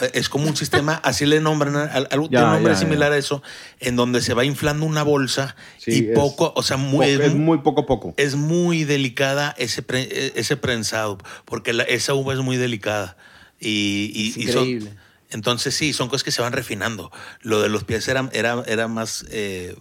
Eh, 0.00 0.10
Es 0.14 0.28
como 0.28 0.46
un 0.48 0.56
sistema, 0.56 0.94
así 1.04 1.26
le 1.26 1.40
nombran, 1.40 1.76
al- 1.76 2.08
algo 2.10 2.26
un 2.26 2.32
nombre 2.32 2.72
ya, 2.72 2.78
similar 2.78 3.10
ya. 3.10 3.16
a 3.16 3.18
eso, 3.18 3.42
en 3.80 3.96
donde 3.96 4.22
se 4.22 4.32
va 4.34 4.44
inflando 4.44 4.86
una 4.86 5.02
bolsa 5.02 5.54
Sí, 5.78 5.90
y 5.90 6.08
es 6.10 6.14
poco, 6.18 6.52
o 6.56 6.62
sea, 6.62 6.76
muy, 6.78 7.06
es 7.06 7.34
muy 7.34 7.58
poco 7.58 7.82
a 7.82 7.86
poco. 7.86 8.14
es 8.16 8.34
muy 8.36 8.84
delicada 8.84 9.54
ese, 9.58 9.82
pre- 9.82 10.08
eh, 10.10 10.32
ese 10.36 10.56
prensado, 10.56 11.18
porque 11.44 11.72
la- 11.72 11.82
esa 11.84 12.14
uva 12.14 12.32
es 12.32 12.40
muy 12.40 12.56
delicada. 12.56 13.16
Y, 13.60 14.10
y- 14.14 14.30
Es 14.30 14.36
y 14.36 14.52
son- 14.52 14.68
increíble. 14.68 14.96
Entonces 15.32 15.74
sí, 15.74 15.92
son 15.92 16.08
cosas 16.08 16.24
que 16.24 16.30
se 16.30 16.42
van 16.42 16.52
refinando. 16.52 17.10
Lo 17.40 17.60
de 17.60 17.68
los 17.68 17.84
pies 17.84 18.06
era, 18.08 18.28
era, 18.32 18.62
era 18.66 18.88
más 18.88 19.24
eh, 19.30 19.76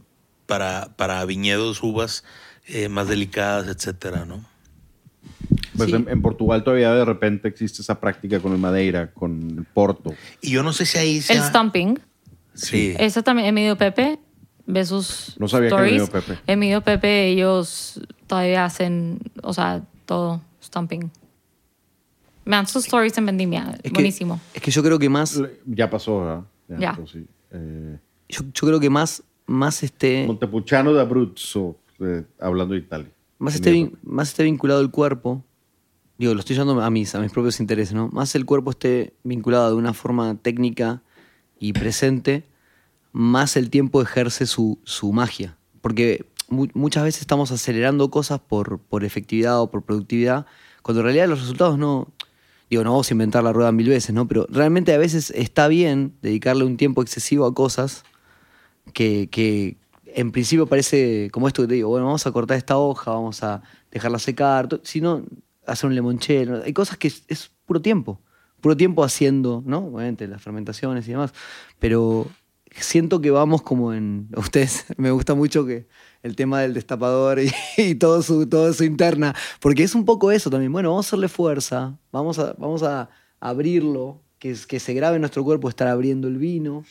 para, 0.45 0.93
para 0.95 1.23
viñedos, 1.25 1.83
uvas 1.83 2.23
eh, 2.67 2.89
más 2.89 3.07
delicadas, 3.07 3.67
etcétera, 3.67 4.25
¿no? 4.25 4.45
Pues 5.75 5.89
Sí. 5.89 5.95
en, 5.95 6.07
en 6.09 6.21
Portugal 6.21 6.63
todavía 6.63 6.93
de 6.93 7.05
repente 7.05 7.47
existe 7.47 7.81
esa 7.81 7.99
práctica 7.99 8.39
con 8.39 8.51
el 8.51 8.57
Madeira, 8.57 9.11
con 9.11 9.57
el 9.59 9.65
Porto. 9.65 10.13
Y 10.41 10.51
yo 10.51 10.63
no 10.63 10.73
sé 10.73 10.85
si 10.85 10.97
ahí 10.97 11.17
El 11.17 11.23
sea... 11.23 11.47
stomping. 11.49 11.97
Sí. 12.53 12.95
Eso 12.99 13.23
también, 13.23 13.47
Emilio 13.47 13.77
Pepe, 13.77 14.19
ve 14.65 14.85
sus 14.85 15.35
No 15.39 15.47
sabía 15.47 15.69
que 15.69 15.75
stories. 15.75 15.93
Emilio 15.93 16.11
Pepe. 16.11 16.39
Emilio 16.47 16.81
Pepe, 16.81 17.27
ellos 17.29 18.01
todavía 18.27 18.65
hacen, 18.65 19.19
o 19.41 19.53
sea, 19.53 19.83
todo 20.05 20.41
stomping. 20.63 21.09
Me 22.51 22.57
dan 22.57 22.67
sus 22.67 22.83
stories 22.83 23.17
en 23.17 23.25
Vendimia. 23.27 23.71
Es 23.75 23.81
que- 23.83 23.89
Buenísimo. 23.91 24.37
es 24.53 24.61
que 24.61 24.71
yo 24.71 24.83
creo 24.83 24.99
que 24.99 25.07
más, 25.07 25.41
Ya 25.65 25.89
pasó, 25.89 26.19
¿verdad? 26.19 26.43
Ya. 26.67 26.89
pasó, 26.91 27.07
sí. 27.07 27.25
Eh, 27.51 27.97
yo, 28.27 28.41
yo 28.53 28.67
creo 28.67 28.77
que 28.77 28.89
más, 28.89 29.23
más 29.47 29.83
este, 29.83 30.25
Montepulciano 30.27 30.93
de 30.93 30.99
Abruzzo, 30.99 31.77
eh, 32.01 32.25
hablando 32.41 32.73
de 32.73 32.81
Italia. 32.81 33.07
más 33.39 33.55
esté, 33.55 33.71
vin- 33.71 33.95
más 34.03 34.27
esté 34.27 34.43
vinculado 34.43 34.81
el 34.81 34.91
cuerpo, 34.91 35.45
digo, 36.17 36.33
lo 36.33 36.41
estoy 36.41 36.57
llevando 36.57 36.81
a 36.81 36.89
mis, 36.89 37.15
a 37.15 37.21
mis 37.21 37.31
propios 37.31 37.61
intereses, 37.61 37.93
¿no? 37.93 38.09
Más 38.09 38.35
el 38.35 38.45
cuerpo 38.45 38.71
esté 38.71 39.13
vinculado 39.23 39.69
de 39.69 39.75
una 39.77 39.93
forma 39.93 40.35
técnica 40.35 41.01
y 41.57 41.71
presente, 41.71 42.43
más 43.13 43.55
el 43.55 43.69
tiempo 43.69 44.01
ejerce 44.01 44.45
su, 44.45 44.77
su 44.83 45.13
magia. 45.13 45.55
Porque 45.79 46.25
mu- 46.49 46.67
muchas 46.73 47.05
veces 47.05 47.21
estamos 47.21 47.49
acelerando 47.53 48.11
cosas 48.11 48.41
por, 48.41 48.79
por 48.79 49.05
efectividad 49.05 49.61
o 49.61 49.71
por 49.71 49.83
productividad, 49.83 50.45
cuando 50.81 50.99
en 50.99 51.05
realidad 51.05 51.29
los 51.29 51.39
resultados 51.39 51.77
no. 51.77 52.09
Digo, 52.71 52.85
no 52.85 52.91
vamos 52.91 53.11
a 53.11 53.13
inventar 53.13 53.43
la 53.43 53.51
rueda 53.51 53.73
mil 53.73 53.89
veces, 53.89 54.15
¿no? 54.15 54.29
Pero 54.29 54.47
realmente 54.49 54.93
a 54.93 54.97
veces 54.97 55.29
está 55.31 55.67
bien 55.67 56.13
dedicarle 56.21 56.63
un 56.63 56.77
tiempo 56.77 57.01
excesivo 57.01 57.45
a 57.45 57.53
cosas 57.53 58.05
que, 58.93 59.27
que 59.29 59.75
en 60.05 60.31
principio 60.31 60.67
parece 60.67 61.29
como 61.33 61.49
esto 61.49 61.63
que 61.63 61.67
te 61.67 61.73
digo, 61.73 61.89
bueno, 61.89 62.05
vamos 62.05 62.25
a 62.25 62.31
cortar 62.31 62.55
esta 62.55 62.77
hoja, 62.77 63.11
vamos 63.11 63.43
a 63.43 63.61
dejarla 63.91 64.19
secar, 64.19 64.69
si 64.83 65.01
no, 65.01 65.21
hacer 65.67 65.89
un 65.89 65.95
limonchelo. 65.95 66.63
Hay 66.63 66.71
cosas 66.71 66.97
que 66.97 67.09
es, 67.09 67.25
es 67.27 67.51
puro 67.65 67.81
tiempo, 67.81 68.21
puro 68.61 68.77
tiempo 68.77 69.03
haciendo, 69.03 69.61
¿no? 69.65 69.79
Obviamente 69.79 70.25
las 70.29 70.41
fermentaciones 70.41 71.05
y 71.09 71.11
demás, 71.11 71.33
pero 71.77 72.25
siento 72.73 73.19
que 73.19 73.31
vamos 73.31 73.63
como 73.63 73.93
en... 73.93 74.29
Ustedes, 74.37 74.85
me 74.95 75.11
gusta 75.11 75.35
mucho 75.35 75.65
que 75.65 75.87
el 76.23 76.35
tema 76.35 76.61
del 76.61 76.73
destapador 76.73 77.39
y, 77.39 77.51
y 77.77 77.95
todo, 77.95 78.21
su, 78.21 78.47
todo 78.47 78.71
su 78.73 78.83
interna, 78.83 79.35
porque 79.59 79.83
es 79.83 79.95
un 79.95 80.05
poco 80.05 80.31
eso 80.31 80.49
también. 80.49 80.71
Bueno, 80.71 80.89
vamos 80.89 81.05
a 81.05 81.09
hacerle 81.09 81.27
fuerza, 81.27 81.97
vamos 82.11 82.37
a, 82.39 82.53
vamos 82.57 82.83
a 82.83 83.09
abrirlo, 83.39 84.21
que, 84.39 84.55
que 84.67 84.79
se 84.79 84.93
grabe 84.93 85.15
en 85.15 85.21
nuestro 85.21 85.43
cuerpo 85.43 85.69
estar 85.69 85.87
abriendo 85.87 86.27
el 86.27 86.37
vino, 86.37 86.83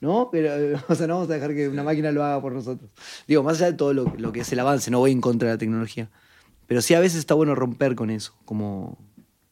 ¿no? 0.00 0.28
Pero, 0.32 0.78
o 0.88 0.94
sea, 0.94 1.06
no 1.06 1.14
vamos 1.14 1.30
a 1.30 1.34
dejar 1.34 1.54
que 1.54 1.68
una 1.68 1.82
máquina 1.82 2.10
lo 2.12 2.22
haga 2.24 2.40
por 2.40 2.52
nosotros. 2.52 2.90
Digo, 3.26 3.42
más 3.42 3.56
allá 3.58 3.72
de 3.72 3.76
todo 3.76 3.92
lo, 3.92 4.12
lo 4.16 4.32
que 4.32 4.40
es 4.40 4.52
el 4.52 4.60
avance, 4.60 4.90
no 4.90 4.98
voy 5.00 5.12
en 5.12 5.20
contra 5.20 5.48
de 5.48 5.54
la 5.54 5.58
tecnología. 5.58 6.10
Pero 6.66 6.80
sí 6.80 6.94
a 6.94 7.00
veces 7.00 7.18
está 7.18 7.34
bueno 7.34 7.54
romper 7.54 7.94
con 7.94 8.10
eso, 8.10 8.34
como, 8.46 8.98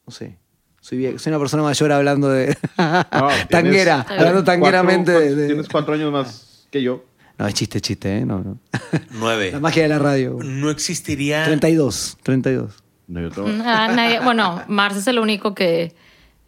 no 0.07 0.11
sé. 0.11 0.39
Soy, 0.81 1.17
soy 1.17 1.29
una 1.31 1.39
persona 1.39 1.63
mayor 1.63 1.91
hablando 1.91 2.27
de... 2.29 2.57
No, 2.77 3.29
tanguera, 3.49 4.01
hablando 4.09 4.43
tangueramente 4.43 5.11
cuatro- 5.13 5.29
de, 5.29 5.35
de- 5.35 5.47
Tienes 5.47 5.69
cuatro 5.69 5.93
años 5.93 6.11
más 6.11 6.67
que 6.71 6.81
yo. 6.81 7.03
No, 7.37 7.47
es 7.47 7.53
chiste, 7.55 7.81
chiste, 7.81 8.17
¿eh? 8.19 8.25
No, 8.25 8.39
no. 8.43 8.59
Nueve. 9.11 9.51
La 9.51 9.59
magia 9.59 9.83
de 9.83 9.89
la 9.89 9.99
radio. 9.99 10.37
No 10.43 10.69
existiría. 10.69 11.43
32, 11.45 12.17
32. 12.23 12.83
No, 13.07 13.21
yo 13.21 13.29
tengo- 13.31 13.49
Ah, 13.65 13.89
nadie- 13.93 14.19
bueno, 14.23 14.63
Mars 14.67 14.95
es 14.97 15.07
el 15.07 15.19
único 15.19 15.53
que 15.55 15.93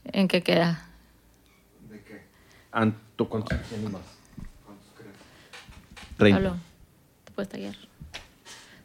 en 0.06 0.28
que 0.28 0.42
queda. 0.42 0.82
Anto, 2.72 3.28
¿cuántos 3.30 3.54
años 3.74 3.92
más? 3.92 4.02
Treinta. 6.18 6.42
Pablo, 6.42 6.58
te 7.24 7.32
puedes 7.32 7.50
tallar. 7.50 7.76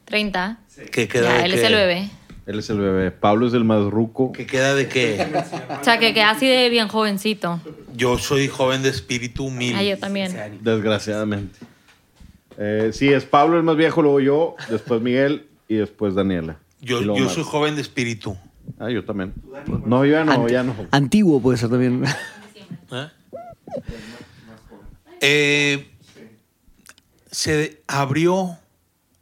30. 0.05 0.59
¿Qué 0.93 1.07
queda 1.09 1.23
Ya, 1.25 1.39
de 1.39 1.45
él 1.45 1.53
qué? 1.53 1.59
es 1.59 1.65
el 1.67 1.75
bebé. 1.75 2.11
Él 2.47 2.59
es 2.59 2.71
el 2.71 2.79
bebé. 2.79 3.11
Pablo 3.13 3.47
es 3.47 3.55
el 3.55 3.65
más 3.65 3.85
ruco. 3.85 4.33
¿Qué 4.33 4.47
queda 4.47 4.75
de 4.75 4.89
qué? 4.89 5.27
O 5.81 5.85
sea, 5.85 5.99
que 5.99 6.13
queda 6.15 6.31
así 6.31 6.49
de 6.49 6.69
bien 6.69 6.89
jovencito. 6.89 7.61
Yo 7.95 8.19
soy 8.19 8.49
joven 8.49 8.83
de 8.83 8.89
espíritu 8.89 9.47
humilde. 9.47 9.79
Ah, 9.79 9.83
yo 9.83 9.99
también. 9.99 10.59
Desgraciadamente. 10.63 11.59
Eh, 12.63 12.91
sí, 12.93 13.09
es 13.09 13.25
Pablo 13.25 13.57
el 13.57 13.63
más 13.63 13.77
viejo, 13.77 14.03
luego 14.03 14.21
yo, 14.21 14.55
después 14.69 15.01
Miguel 15.01 15.49
y 15.67 15.77
después 15.77 16.15
Daniela. 16.15 16.59
Yo, 16.83 17.01
soy 17.31 17.43
joven 17.43 17.75
de 17.75 17.81
espíritu. 17.81 18.37
Ah, 18.79 18.91
yo 18.91 19.03
también. 19.03 19.33
No, 19.87 20.05
yo 20.05 20.13
ya 20.13 20.25
no, 20.25 20.47
Ant- 20.47 20.51
ya 20.51 20.63
no. 20.63 20.75
Antiguo 20.91 21.41
puede 21.41 21.57
ser 21.57 21.71
también. 21.71 22.05
¿Eh? 22.93 23.09
Eh, 25.23 25.91
se 27.31 27.83
abrió 27.87 28.59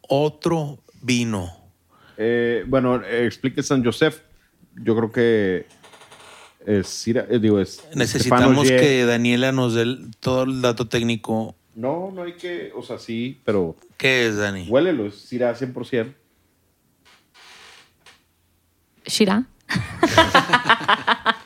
otro 0.09 0.79
vino. 1.03 1.53
Eh, 2.17 2.65
bueno, 2.67 2.97
explique 3.05 3.63
San 3.63 3.85
Josef. 3.85 4.21
Yo 4.75 4.97
creo 4.97 5.13
que 5.13 5.67
es, 6.67 7.07
eh, 7.09 7.39
digo, 7.41 7.61
es 7.61 7.87
Necesitamos 7.95 8.69
que 8.69 9.05
Daniela 9.05 9.53
nos 9.53 9.75
dé 9.75 9.85
todo 10.19 10.43
el 10.43 10.61
dato 10.61 10.89
técnico. 10.89 11.55
No, 11.79 12.11
no 12.13 12.25
hay 12.25 12.33
que, 12.33 12.73
o 12.75 12.83
sea, 12.83 12.99
sí, 12.99 13.41
pero 13.45 13.77
¿Qué 13.97 14.27
es, 14.27 14.37
Dani? 14.37 14.67
huélelo, 14.69 15.07
es 15.07 15.29
Cira 15.29 15.55
100%. 15.55 16.13
Shira. 19.07 19.45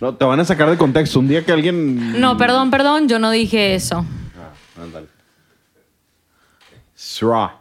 No, 0.00 0.14
te 0.14 0.24
van 0.24 0.38
a 0.38 0.44
sacar 0.44 0.70
de 0.70 0.76
contexto. 0.76 1.18
Un 1.18 1.26
día 1.26 1.44
que 1.44 1.50
alguien... 1.50 2.20
No, 2.20 2.36
perdón, 2.36 2.70
perdón, 2.70 3.08
yo 3.08 3.18
no 3.18 3.32
dije 3.32 3.74
eso. 3.74 4.06
Ah, 4.36 4.52
ándale. 4.80 5.08
Syrah. 6.94 7.58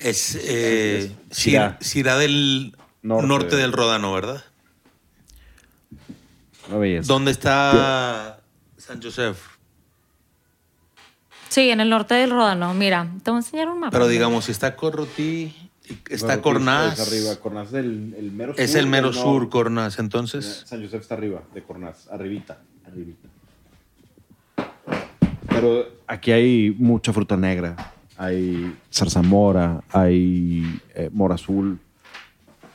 Es 0.00 0.34
eh, 0.42 1.14
Syrah. 1.30 1.78
Syrah 1.80 2.18
del 2.18 2.76
Norte. 3.02 3.26
norte. 3.28 3.54
del 3.54 3.70
Ródano, 3.70 4.12
¿verdad? 4.12 4.42
Una 6.68 6.78
belleza. 6.78 7.06
¿Dónde 7.06 7.30
está 7.30 8.40
San 8.76 9.00
Josef? 9.00 9.57
Sí, 11.48 11.70
en 11.70 11.80
el 11.80 11.88
norte 11.90 12.14
del 12.14 12.30
Ródano. 12.30 12.74
Mira, 12.74 13.06
te 13.22 13.30
voy 13.30 13.38
a 13.38 13.40
enseñar 13.40 13.68
un 13.68 13.80
mapa. 13.80 13.90
Pero 13.90 14.06
digamos, 14.08 14.44
si 14.46 14.52
está 14.52 14.76
Corrotí, 14.76 15.54
está 16.08 16.26
Bueno, 16.26 16.42
Cornaz. 16.42 16.98
Es 16.98 17.08
arriba. 17.08 17.36
Cornaz 17.36 17.68
es 17.68 17.74
el, 17.74 18.14
el 18.18 18.32
mero 18.32 18.52
sur. 18.52 18.60
Es 18.60 18.74
el 18.74 18.86
mero 18.86 19.12
sur. 19.12 19.48
Cornaz. 19.48 19.98
Entonces, 19.98 20.64
San 20.66 20.82
Josef 20.82 21.00
está 21.02 21.14
arriba 21.14 21.42
de 21.54 21.62
Cornaz, 21.62 22.08
arribita, 22.10 22.58
arribita. 22.86 23.28
Pero 25.48 25.86
aquí 26.06 26.30
hay 26.32 26.74
mucha 26.78 27.12
fruta 27.12 27.36
negra. 27.36 27.92
Hay 28.16 28.76
zarzamora, 28.92 29.80
hay 29.90 30.80
eh, 30.94 31.08
mora 31.12 31.36
azul, 31.36 31.78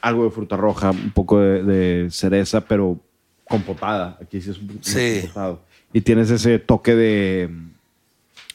algo 0.01 0.23
de 0.23 0.31
fruta 0.31 0.55
roja, 0.57 0.91
un 0.91 1.11
poco 1.11 1.39
de, 1.39 1.63
de 1.63 2.11
cereza, 2.11 2.61
pero 2.61 2.99
compotada. 3.43 4.17
Aquí 4.21 4.41
sí 4.41 4.49
es 4.51 4.57
un 4.57 4.67
poquito 4.67 4.89
Sí. 4.89 5.19
compotado. 5.21 5.61
Y 5.91 6.01
tienes 6.01 6.29
ese 6.31 6.59
toque 6.59 6.95
de, 6.95 7.49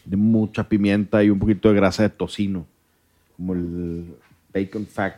de 0.09 0.17
mucha 0.17 0.69
pimienta 0.69 1.23
y 1.23 1.29
un 1.31 1.39
poquito 1.39 1.69
de 1.69 1.75
grasa 1.75 2.03
de 2.03 2.09
tocino, 2.09 2.67
como 3.37 3.53
el 3.53 4.15
bacon 4.53 4.87
fat. 4.87 5.17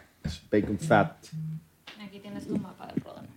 Bacon 0.50 0.78
fat. 0.78 1.12
Aquí 2.02 2.18
tienes 2.18 2.46
tu 2.48 2.58
mapa 2.58 2.88
del 2.88 3.02
Ródano. 3.04 3.28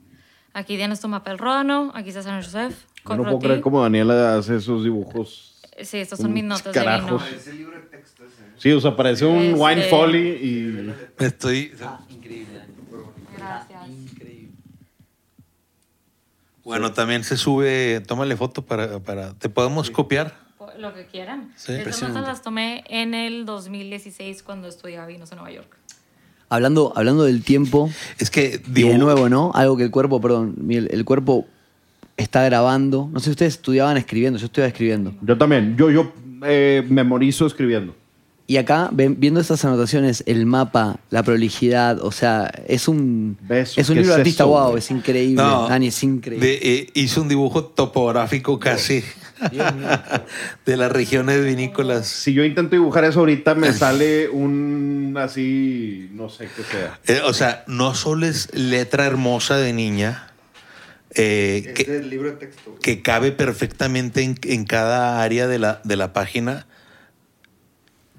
Aquí 0.54 0.76
tienes 0.78 1.00
tu 1.00 1.08
mapa 1.08 1.30
del 1.30 1.40
Ródano. 1.40 1.92
Aquí 1.94 2.10
está 2.10 2.24
San 2.24 2.42
Josef. 2.42 2.86
Yo 3.08 3.16
no 3.18 3.24
puedo 3.24 3.40
creer 3.40 3.62
cómo 3.62 3.82
Daniela 3.84 4.38
hace 4.38 4.56
esos 4.56 4.84
dibujos. 4.84 5.62
Sí, 5.82 5.98
estos 5.98 6.20
son 6.20 6.34
mis 6.34 6.44
notas 6.44 6.74
carajos. 6.74 7.24
de 7.46 7.52
vino. 7.52 7.70
Sí, 8.58 8.72
o 8.72 8.80
sea, 8.82 8.96
parece 8.96 9.26
un 9.26 9.38
Este- 9.42 9.60
wine 9.60 9.82
folly 9.84 10.30
y... 10.30 10.94
estoy. 11.24 11.72
Gracias. 13.38 13.82
Bueno, 16.64 16.94
también 16.94 17.24
se 17.24 17.38
sube. 17.38 18.02
Tómale 18.08 18.38
foto 18.38 18.66
para. 18.66 19.00
para 19.00 19.34
¿Te 19.34 19.50
podemos 19.50 19.92
copiar? 19.92 20.43
Lo 20.80 20.94
que 20.94 21.06
quieran. 21.06 21.52
Sí. 21.56 21.72
Estas 21.74 21.78
Impresionante. 21.78 22.20
notas 22.20 22.34
las 22.36 22.42
tomé 22.44 22.84
en 22.90 23.14
el 23.14 23.46
2016 23.46 24.44
cuando 24.44 24.68
estudiaba 24.68 25.06
vinos 25.08 25.32
en 25.32 25.38
Nueva 25.38 25.54
York. 25.54 25.78
hablando, 26.50 26.94
hablando 26.96 27.24
del 27.24 27.44
tiempo, 27.44 27.90
Es 28.20 28.30
que 28.30 28.62
digo. 28.68 28.90
de 28.90 28.98
nuevo, 28.98 29.28
¿no? 29.30 29.52
Algo 29.56 29.76
que 29.78 29.84
el 29.84 29.92
cuerpo, 29.92 30.22
perdón, 30.22 30.56
el 30.70 31.06
cuerpo 31.06 31.46
está 32.18 32.44
grabando. 32.46 33.10
No 33.12 33.20
sé 33.20 33.26
si 33.26 33.32
ustedes 33.32 33.54
estudiaban 33.56 33.98
escribiendo, 33.98 34.38
yo 34.38 34.46
estudiaba 34.46 34.68
escribiendo. 34.68 35.14
Yo 35.22 35.38
también. 35.38 35.76
Yo, 35.78 35.90
yo 35.90 36.14
eh, 36.46 36.86
memorizo 36.90 37.48
escribiendo. 37.48 37.96
Y 38.46 38.58
acá, 38.58 38.90
ven- 38.92 39.16
viendo 39.20 39.40
estas 39.40 39.64
anotaciones, 39.64 40.22
el 40.28 40.46
mapa, 40.46 41.00
la 41.10 41.24
prolijidad, 41.24 42.00
o 42.04 42.12
sea, 42.12 42.52
es 42.68 42.90
un, 42.90 43.38
Beso, 43.42 43.80
es 43.80 43.88
un 43.90 43.96
¿qué 43.96 44.02
libro 44.02 44.12
es 44.12 44.18
de 44.18 44.22
artista, 44.22 44.44
eso, 44.44 44.50
wow, 44.52 44.76
es 44.78 44.92
increíble. 44.92 45.42
No, 45.42 45.68
Dani, 45.70 45.88
es 45.88 46.04
increíble. 46.04 46.46
de- 46.46 46.60
eh, 46.62 46.90
hizo 46.94 47.22
un 47.22 47.30
dibujo 47.30 47.64
topográfico 47.64 48.60
casi 48.60 49.02
de 50.66 50.78
las 50.78 50.92
regiones 50.92 51.44
vinícolas. 51.44 52.08
Si 52.08 52.34
yo 52.34 52.44
intento 52.44 52.76
dibujar 52.76 53.06
eso 53.06 53.20
ahorita, 53.20 53.56
me 53.56 53.74
sale 53.74 54.30
un 54.30 55.16
así, 55.20 56.10
no 56.14 56.30
sé 56.30 56.50
qué 56.56 56.64
sea. 56.64 57.00
Eh, 57.08 57.22
o 57.26 57.34
sea, 57.34 57.64
no 57.68 57.96
solo 57.96 58.26
es 58.26 58.54
letra 58.54 59.06
hermosa 59.06 59.58
de 59.58 59.74
niña, 59.74 60.28
eh, 61.16 61.64
Es 61.68 61.74
que, 61.74 61.92
del 61.92 62.10
libro 62.10 62.32
de 62.32 62.38
texto. 62.38 62.76
que 62.82 63.02
cabe 63.02 63.32
perfectamente 63.32 64.24
en, 64.24 64.40
en 64.44 64.66
cada 64.66 65.22
área 65.22 65.48
de 65.48 65.60
la, 65.60 65.82
de 65.84 65.96
la 65.96 66.14
página. 66.14 66.66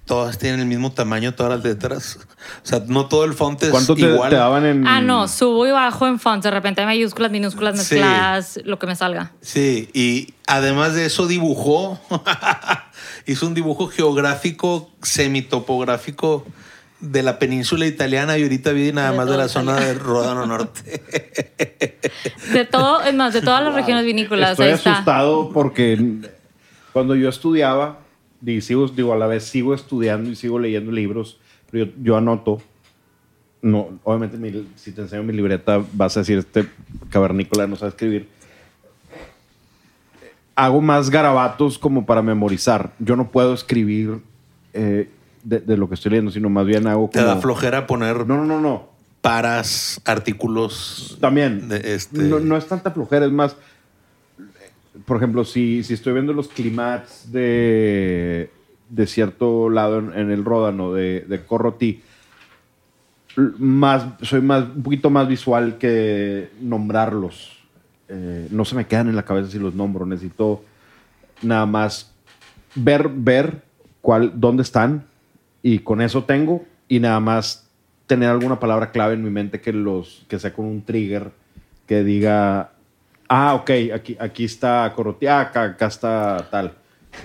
Todas 0.07 0.37
tienen 0.39 0.61
el 0.61 0.67
mismo 0.67 0.93
tamaño, 0.93 1.33
todas 1.35 1.55
las 1.55 1.65
letras. 1.65 2.19
O 2.63 2.67
sea, 2.67 2.83
no 2.87 3.07
todo 3.07 3.25
el 3.25 3.33
font 3.33 3.63
es 3.63 3.71
¿Cuánto 3.71 3.95
te, 3.95 4.03
igual. 4.03 4.29
te 4.29 4.37
daban 4.37 4.67
en...? 4.67 4.87
Ah, 4.87 5.01
no, 5.01 5.29
subo 5.29 5.67
y 5.67 5.71
bajo 5.71 6.07
en 6.07 6.21
fonts. 6.21 6.45
De 6.45 6.51
repente 6.51 6.85
mayúsculas, 6.85 7.31
minúsculas, 7.31 7.83
Sí. 7.83 7.95
mezcladas, 7.95 8.61
lo 8.65 8.79
que 8.79 8.87
me 8.87 8.97
salga. 8.97 9.33
Sí, 9.41 9.89
y 9.95 10.35
además 10.47 10.95
de 10.95 11.07
eso 11.07 11.27
dibujó, 11.27 11.99
hizo 13.27 13.47
un 13.47 13.55
dibujo 13.55 13.89
geográfico, 13.89 14.91
semitopográfico 15.03 16.45
de 17.01 17.23
la 17.23 17.39
península 17.39 17.87
italiana 17.87 18.37
y 18.39 18.43
ahorita 18.43 18.73
vi 18.73 18.93
nada 18.93 19.11
De 19.13 19.17
más 19.17 19.29
de 19.29 19.37
la 19.39 19.49
zona 19.49 19.77
del 19.77 19.99
Ródano 20.01 20.47
Norte. 20.47 21.03
De 22.53 22.65
todo, 22.67 23.03
es 23.03 23.15
más, 23.15 23.33
de 23.33 23.41
todas 23.43 23.65
las 23.65 23.75
regiones 23.75 24.05
vinícolas. 24.05 24.53
Estoy 24.53 24.67
ahí 24.69 24.73
está. 24.75 24.93
asustado 24.93 25.51
porque 25.51 26.21
cuando 26.93 27.15
yo 27.15 27.29
estudiaba, 27.29 27.99
y 28.45 28.61
sigo, 28.61 28.87
digo, 28.89 29.13
a 29.13 29.17
la 29.17 29.27
vez 29.27 29.45
sigo 29.45 29.75
estudiando 29.75 30.31
y 30.31 30.37
sigo 30.37 30.59
leyendo 30.59 30.93
libros, 30.93 31.39
pero 31.71 31.87
yo, 31.87 31.93
yo 32.03 32.17
anoto. 32.17 32.61
No, 33.63 33.99
obviamente, 34.05 34.37
mi- 34.37 34.69
si 34.77 34.93
te 34.93 35.01
enseño 35.03 35.23
mi 35.23 35.33
libreta, 35.33 35.83
vas 35.95 36.17
a 36.17 36.21
decir, 36.21 36.39
este 36.39 36.67
cavernícola 37.11 37.67
no 37.67 37.77
sabe 37.77 37.91
escribir. 37.91 38.29
Hago 40.57 40.81
más 40.81 41.11
garabatos 41.11 41.79
como 41.79 42.07
para 42.07 42.23
memorizar. 42.23 42.93
Yo 43.01 43.17
no 43.17 43.31
puedo 43.33 43.55
escribir 43.55 44.21
eh, 44.73 45.09
de, 45.43 45.59
de 45.61 45.77
lo 45.77 45.89
que 45.89 45.95
estoy 45.97 46.11
leyendo, 46.11 46.31
sino 46.31 46.49
más 46.49 46.65
bien 46.67 46.87
hago 46.87 47.09
Te 47.13 47.19
como... 47.21 47.31
da 47.35 47.41
flojera 47.41 47.87
poner 47.87 48.25
No, 48.27 48.37
no, 48.37 48.45
no, 48.45 48.61
no. 48.61 48.89
paras, 49.21 50.01
artículos. 50.05 51.19
También. 51.21 51.69
de 51.69 51.95
este- 51.95 52.23
No, 52.23 52.39
no 52.39 52.57
es 52.57 52.67
tanta 52.69 52.93
flojera, 52.93 53.27
es 53.27 53.33
más. 53.33 53.57
Por 55.05 55.19
ejemplo, 55.19 55.45
si, 55.45 55.83
si 55.83 55.95
estoy 55.95 56.15
viendo 56.15 56.33
los 56.33 56.49
climats 56.49 57.31
de, 57.31 58.51
de 58.89 59.07
cierto 59.07 59.69
lado 59.69 59.99
en, 59.99 60.31
el 60.31 60.45
Ródano, 60.45 60.93
de, 60.93 61.21
de 61.21 61.41
más, 63.59 64.07
soy 64.23 64.41
más, 64.41 64.65
un 64.65 64.83
poquito 64.83 65.11
más 65.11 65.29
visual 65.29 65.79
que 65.79 66.51
nombrarlos. 66.61 67.59
Eh, 68.09 68.49
no 68.51 68.65
se 68.65 68.77
me 68.77 68.87
quedan 68.87 69.09
en 69.09 69.17
la 69.17 69.25
cabeza 69.25 69.51
si 69.51 69.59
los 69.59 69.75
nombro. 69.75 70.07
Necesito 70.07 70.63
nada 71.43 71.67
más 71.67 72.13
ver, 72.75 73.09
ver 73.09 73.63
cuál, 74.01 74.33
dónde 74.35 74.63
están 74.63 75.05
y 75.63 75.81
con 75.81 76.01
eso 76.01 76.25
tengo 76.25 76.65
y 76.89 77.01
nada 77.01 77.21
más 77.21 77.69
tener 78.07 78.29
alguna 78.29 78.61
palabra 78.61 78.91
clave 78.91 79.15
en 79.15 79.25
mi 79.25 79.31
mente 79.31 79.61
que 79.61 79.73
los 79.73 80.25
que 80.29 80.39
sea 80.39 80.53
con 80.53 80.67
un 80.67 80.83
trigger 80.83 81.31
que 81.87 82.05
diga 82.05 82.74
ah 83.29 83.55
ok 83.55 83.71
aquí 83.95 84.17
aquí 84.19 84.45
está 84.45 84.93
Corrotia 84.95 85.41
acá, 85.41 85.63
acá 85.65 85.87
está 85.87 86.49
tal 86.51 86.73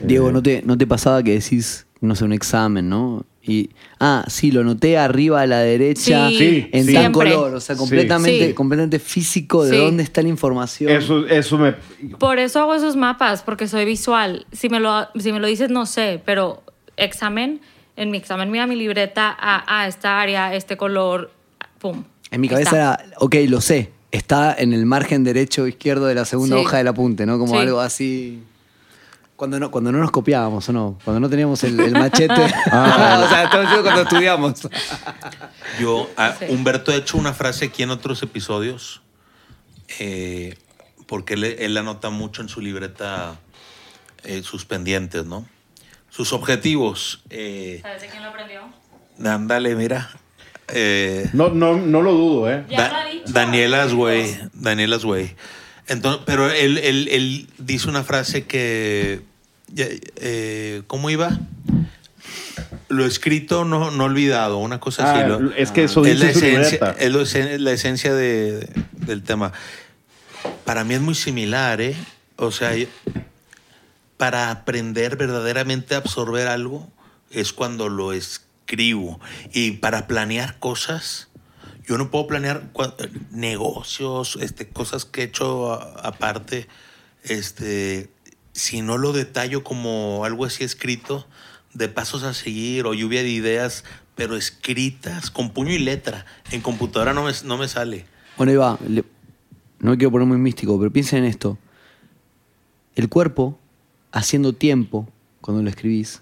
Diego, 0.04 0.30
Eh, 0.30 0.34
¿no 0.34 0.44
te, 0.44 0.62
¿no 0.64 0.78
te 0.78 0.86
pasaba 0.86 1.24
que 1.24 1.34
decís, 1.34 1.88
no 2.00 2.16
sé, 2.16 2.24
un 2.24 2.32
examen, 2.34 2.88
¿no? 2.90 3.26
Y, 3.42 3.72
ah, 4.00 4.24
sí, 4.28 4.52
lo 4.52 4.64
noté 4.64 5.00
arriba 5.00 5.42
a 5.42 5.48
la 5.48 5.60
derecha 5.62 6.30
Sí, 6.30 6.70
en 6.72 6.86
sí. 6.86 6.94
tal 6.94 7.02
Siempre. 7.06 7.32
color, 7.34 7.56
o 7.56 7.60
sea, 7.60 7.76
completamente, 7.76 8.50
Sí. 8.50 8.54
completamente 8.54 9.00
físico 9.00 9.64
de 9.66 9.72
Sí. 9.72 9.78
dónde 9.78 10.04
está 10.04 10.22
la 10.22 10.28
información. 10.30 10.92
eso 10.92 11.26
eso 11.26 11.58
me 11.58 11.74
Por 12.20 12.38
eso 12.38 12.60
hago 12.60 12.76
esos 12.76 12.96
mapas, 12.96 13.42
porque 13.42 13.68
soy 13.68 13.86
visual. 13.86 14.46
Si 14.52 14.70
me 14.70 14.80
lo, 14.80 15.08
si 15.20 15.32
me 15.32 15.40
lo 15.40 15.48
dices, 15.48 15.72
no 15.72 15.88
sé, 15.88 16.22
pero 16.24 16.62
examen, 16.96 17.60
en 17.96 18.12
mi 18.12 18.20
examen 18.20 18.52
mira 18.52 18.68
mi 18.68 18.76
libreta, 18.76 19.36
ah, 19.40 19.64
ah, 19.68 19.88
esta 19.88 20.22
área, 20.22 20.54
este 20.54 20.78
color, 20.78 21.32
pum. 21.80 22.04
En 22.30 22.42
mi 22.42 22.48
cabeza 22.48 22.70
está. 22.70 23.04
era, 23.06 23.16
ok, 23.18 23.36
lo 23.48 23.60
sé, 23.60 23.92
está 24.12 24.56
en 24.58 24.74
el 24.74 24.86
margen 24.86 25.24
derecho 25.24 25.64
o 25.64 25.68
izquierdo 25.68 26.06
de 26.08 26.16
la 26.16 26.26
segunda 26.26 26.56
Sí. 26.58 26.64
hoja 26.66 26.78
del 26.78 26.88
apunte, 26.88 27.26
¿no? 27.26 27.38
Como 27.40 27.54
Sí. 27.54 27.60
algo 27.60 27.80
así. 27.80 28.44
Cuando 29.36 29.58
no, 29.60 29.72
cuando 29.72 29.92
no 29.94 30.00
nos 30.00 30.12
copiábamos, 30.12 30.68
¿o 30.68 30.74
no? 30.74 31.00
Cuando 31.06 31.22
no 31.22 31.30
teníamos 31.30 31.64
el, 31.64 31.80
el 31.80 31.94
machete. 31.94 32.34
Ah. 32.72 33.22
o 33.26 33.30
sea, 33.30 33.44
diciendo 33.62 33.84
cuando 33.84 34.02
estudiamos. 34.02 34.68
Yo, 35.80 36.10
a- 36.18 36.36
Sí. 36.38 36.46
Humberto 36.50 36.92
ha 36.92 36.96
hecho 36.96 37.18
una 37.18 37.34
frase 37.34 37.66
aquí 37.66 37.84
en 37.84 37.92
otros 37.92 38.22
episodios, 38.24 39.02
eh, 40.00 40.58
porque 41.08 41.36
él, 41.36 41.44
él 41.46 41.78
anota 41.78 42.10
mucho 42.10 42.42
en 42.42 42.50
su 42.50 42.60
libreta 42.62 43.40
eh, 44.24 44.44
sus 44.44 44.66
pendientes, 44.66 45.26
¿no? 45.26 45.46
Sus 46.10 46.34
objetivos. 46.34 47.24
Eh, 47.30 47.80
¿Sabes 47.82 48.02
de 48.02 48.08
quién 48.10 48.24
lo 48.24 48.30
aprendió? 48.30 48.62
ándale, 49.24 49.76
mira. 49.76 50.10
Eh, 50.74 51.30
no 51.34 51.50
no 51.50 51.76
no 51.78 52.02
lo 52.02 52.12
dudo 52.14 52.50
eh 52.52 52.66
Ya 52.70 52.78
Da- 52.78 52.90
lo 52.90 52.96
ha 52.96 53.06
dicho. 53.12 53.32
Danielas, 53.34 53.94
güey. 53.94 54.38
Danielas, 54.54 55.04
güey. 55.06 55.36
Entonces, 55.88 56.22
pero 56.26 56.52
él, 56.52 56.78
él, 56.78 57.08
él 57.12 57.48
dice 57.58 57.88
una 57.90 58.04
frase 58.04 58.46
que. 58.46 59.22
eh, 59.76 60.84
¿Cómo 60.88 61.10
iba? 61.10 61.40
Lo 62.90 63.06
escrito 63.06 63.66
no, 63.66 63.92
no 63.92 64.04
olvidado, 64.06 64.58
una 64.58 64.80
cosa 64.80 65.12
así. 65.12 65.22
Ah, 65.24 65.28
lo- 65.28 65.54
es 65.56 65.72
que 65.72 65.84
eso 65.84 66.04
es 66.06 66.20
la 66.20 66.28
dice 66.28 66.40
su 66.40 66.46
esencia, 66.46 66.96
es 67.00 67.12
lo 67.12 67.22
esen- 67.22 67.58
la 67.60 67.72
esencia 67.72 68.14
de- 68.14 68.68
del 68.94 69.22
tema. 69.24 69.52
Para 70.66 70.84
mí 70.84 70.94
es 70.96 71.02
muy 71.02 71.16
similar, 71.16 71.82
¿eh? 71.82 71.96
O 72.36 72.52
sea, 72.52 72.72
para 74.18 74.52
aprender 74.52 75.16
verdaderamente 75.18 75.96
a 75.96 76.00
absorber 76.00 76.48
algo 76.48 76.88
es 77.32 77.54
cuando 77.54 77.90
lo 77.90 78.12
escribo. 78.74 79.20
Y 79.54 79.72
para 79.72 80.08
planear 80.08 80.60
cosas, 80.60 81.30
yo 81.88 81.98
no 81.98 82.12
puedo 82.12 82.28
planear 82.28 82.72
cua- 82.74 82.96
negocios, 83.32 84.38
este, 84.42 84.68
cosas 84.70 85.06
que 85.06 85.22
he 85.22 85.26
hecho 85.26 85.74
aparte, 85.74 86.68
este, 87.24 88.10
si 88.54 88.82
no 88.82 88.98
lo 88.98 89.12
detallo 89.14 89.64
como 89.64 90.24
algo 90.24 90.46
así 90.46 90.64
escrito, 90.64 91.28
de 91.74 91.88
pasos 91.90 92.24
a 92.24 92.34
seguir 92.34 92.86
o 92.86 92.94
lluvia 92.94 93.22
de 93.24 93.30
ideas, 93.30 93.84
pero 94.16 94.36
escritas 94.36 95.32
con 95.32 95.52
puño 95.52 95.72
y 95.72 95.80
letra. 95.80 96.26
En 96.52 96.62
computadora 96.62 97.14
no 97.14 97.24
me, 97.24 97.32
no 97.46 97.58
me 97.58 97.68
sale. 97.68 98.06
Bueno. 98.38 98.78
Le- 98.88 99.04
no 99.80 99.92
me 99.92 99.98
quiero 99.98 100.12
poner 100.12 100.28
muy 100.28 100.38
místico, 100.38 100.78
pero 100.78 100.92
piensen 100.92 101.20
en 101.20 101.30
esto. 101.30 101.58
El 102.96 103.08
cuerpo 103.08 103.58
haciendo 104.12 104.52
tiempo 104.54 105.08
cuando 105.40 105.64
lo 105.64 105.70
escribís 105.70 106.22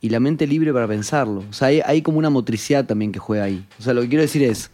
y 0.00 0.10
la 0.10 0.20
mente 0.20 0.46
libre 0.46 0.72
para 0.72 0.86
pensarlo. 0.86 1.44
O 1.50 1.52
sea, 1.52 1.68
hay, 1.68 1.80
hay 1.84 2.02
como 2.02 2.18
una 2.18 2.30
motricidad 2.30 2.84
también 2.84 3.12
que 3.12 3.18
juega 3.18 3.44
ahí. 3.44 3.64
O 3.78 3.82
sea, 3.82 3.94
lo 3.94 4.02
que 4.02 4.08
quiero 4.08 4.22
decir 4.22 4.42
es, 4.42 4.70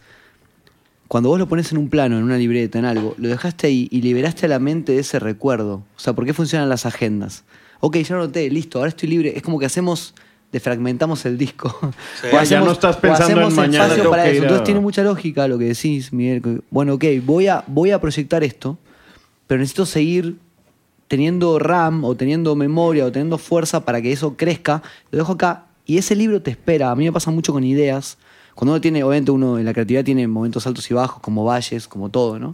cuando 1.07 1.29
vos 1.29 1.39
lo 1.39 1.47
pones 1.47 1.71
en 1.71 1.77
un 1.77 1.89
plano, 1.89 2.17
en 2.17 2.23
una 2.23 2.37
libreta, 2.37 2.79
en 2.79 2.85
algo, 2.85 3.15
lo 3.17 3.29
dejaste 3.29 3.67
ahí 3.67 3.87
y 3.91 4.01
liberaste 4.01 4.45
a 4.45 4.49
la 4.49 4.59
mente 4.59 4.93
de 4.93 4.99
ese 4.99 5.19
recuerdo. 5.19 5.83
O 5.95 5.99
sea, 5.99 6.13
¿por 6.13 6.25
qué 6.25 6.33
funcionan 6.33 6.69
las 6.69 6.85
agendas? 6.85 7.43
Ok, 7.79 7.97
ya 7.97 8.15
lo 8.15 8.21
noté, 8.21 8.49
listo, 8.49 8.79
ahora 8.79 8.89
estoy 8.89 9.09
libre. 9.09 9.33
Es 9.35 9.43
como 9.43 9.59
que 9.59 9.65
hacemos, 9.65 10.13
defragmentamos 10.51 11.25
el 11.25 11.37
disco. 11.37 11.75
Sí. 12.21 12.27
O 12.33 12.37
Ah, 12.37 12.43
ya 12.43 12.59
no 12.59 12.71
estás 12.71 12.97
pensando 12.97 13.33
en 13.33 13.37
hacemos 13.39 13.53
mañana 13.55 13.85
espacio 13.85 14.09
para 14.09 14.29
eso. 14.29 14.43
Entonces 14.43 14.63
tiene 14.63 14.79
mucha 14.79 15.03
lógica 15.03 15.47
lo 15.47 15.57
que 15.57 15.65
decís, 15.65 16.13
Miguel. 16.13 16.63
Bueno, 16.69 16.95
ok, 16.95 17.05
voy 17.23 17.47
a, 17.47 17.63
voy 17.67 17.91
a 17.91 17.99
proyectar 17.99 18.43
esto, 18.43 18.77
pero 19.47 19.59
necesito 19.59 19.85
seguir 19.85 20.37
teniendo 21.07 21.59
RAM 21.59 22.03
o 22.03 22.15
teniendo 22.15 22.55
memoria 22.55 23.05
o 23.05 23.11
teniendo 23.11 23.37
fuerza 23.37 23.85
para 23.85 24.01
que 24.01 24.11
eso 24.11 24.35
crezca. 24.37 24.81
Lo 25.11 25.19
dejo 25.19 25.33
acá 25.33 25.65
y 25.85 25.97
ese 25.97 26.15
libro 26.15 26.41
te 26.41 26.51
espera. 26.51 26.91
A 26.91 26.95
mí 26.95 27.05
me 27.05 27.11
pasa 27.11 27.31
mucho 27.31 27.53
con 27.53 27.63
ideas. 27.63 28.17
Cuando 28.55 28.73
uno 28.73 28.81
tiene, 28.81 29.03
obviamente 29.03 29.31
uno 29.31 29.59
en 29.59 29.65
la 29.65 29.73
creatividad 29.73 30.03
tiene 30.05 30.27
momentos 30.27 30.65
altos 30.65 30.89
y 30.89 30.93
bajos, 30.93 31.21
como 31.21 31.43
valles, 31.43 31.87
como 31.87 32.09
todo, 32.09 32.39
¿no? 32.39 32.51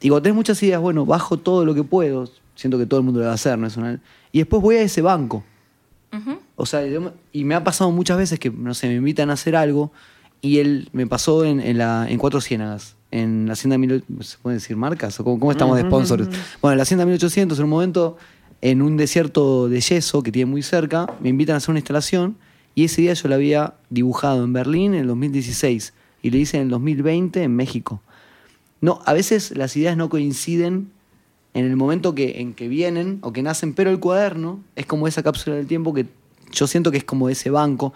Y 0.00 0.08
cuando 0.08 0.22
tenés 0.22 0.36
muchas 0.36 0.62
ideas, 0.62 0.80
bueno, 0.80 1.06
bajo 1.06 1.36
todo 1.38 1.64
lo 1.64 1.74
que 1.74 1.84
puedo. 1.84 2.28
Siento 2.54 2.76
que 2.78 2.86
todo 2.86 3.00
el 3.00 3.04
mundo 3.06 3.20
lo 3.20 3.26
va 3.26 3.32
a 3.32 3.34
hacer, 3.34 3.56
¿no? 3.58 3.66
Es 3.68 3.76
una- 3.76 4.00
Y 4.32 4.38
después 4.38 4.60
voy 4.62 4.76
a 4.76 4.82
ese 4.82 5.00
banco. 5.00 5.44
O 6.56 6.66
sea, 6.66 6.82
y 7.32 7.44
me 7.44 7.54
ha 7.54 7.62
pasado 7.62 7.90
muchas 7.92 8.16
veces 8.18 8.38
que, 8.40 8.50
no 8.50 8.74
sé, 8.74 8.88
me 8.88 8.94
invitan 8.94 9.30
a 9.30 9.34
hacer 9.34 9.54
algo 9.54 9.92
y 10.40 10.58
él 10.58 10.88
me 10.92 11.06
pasó 11.06 11.44
en, 11.44 11.60
en 11.60 11.78
la, 11.78 12.06
en 12.08 12.18
Cuatro 12.18 12.40
Ciénagas, 12.40 12.96
en 13.10 13.46
la 13.46 13.54
Hacienda 13.54 13.78
1800, 13.78 14.26
¿se 14.26 14.38
puede 14.38 14.56
decir 14.56 14.76
marcas? 14.76 15.18
¿O 15.20 15.24
cómo, 15.24 15.38
cómo 15.38 15.52
estamos 15.52 15.76
de 15.76 15.82
sponsors? 15.82 16.28
Bueno, 16.60 16.72
en 16.72 16.78
la 16.78 16.82
Hacienda 16.82 17.04
1800, 17.06 17.58
en 17.58 17.64
un 17.64 17.70
momento, 17.70 18.16
en 18.60 18.82
un 18.82 18.96
desierto 18.96 19.68
de 19.68 19.80
yeso 19.80 20.22
que 20.22 20.32
tiene 20.32 20.50
muy 20.50 20.62
cerca, 20.62 21.06
me 21.20 21.28
invitan 21.28 21.54
a 21.54 21.56
hacer 21.58 21.70
una 21.70 21.78
instalación 21.78 22.36
y 22.74 22.84
ese 22.84 23.02
día 23.02 23.14
yo 23.14 23.28
la 23.28 23.36
había 23.36 23.74
dibujado 23.90 24.44
en 24.44 24.52
Berlín 24.52 24.94
en 24.94 25.00
el 25.00 25.06
2016 25.08 25.94
y 26.22 26.30
le 26.30 26.38
hice 26.38 26.58
en 26.58 26.64
el 26.64 26.68
2020 26.70 27.42
en 27.42 27.56
México. 27.56 28.02
No, 28.80 29.00
a 29.04 29.12
veces 29.12 29.56
las 29.56 29.76
ideas 29.76 29.96
no 29.96 30.08
coinciden 30.08 30.90
en 31.54 31.64
el 31.64 31.76
momento 31.76 32.14
que, 32.14 32.40
en 32.40 32.54
que 32.54 32.68
vienen 32.68 33.18
o 33.22 33.32
que 33.32 33.42
nacen, 33.42 33.74
pero 33.74 33.90
el 33.90 33.98
cuaderno 33.98 34.62
es 34.76 34.86
como 34.86 35.08
esa 35.08 35.22
cápsula 35.22 35.56
del 35.56 35.66
tiempo 35.66 35.92
que 35.92 36.06
yo 36.52 36.66
siento 36.66 36.90
que 36.90 36.98
es 36.98 37.04
como 37.04 37.28
ese 37.28 37.50
banco. 37.50 37.92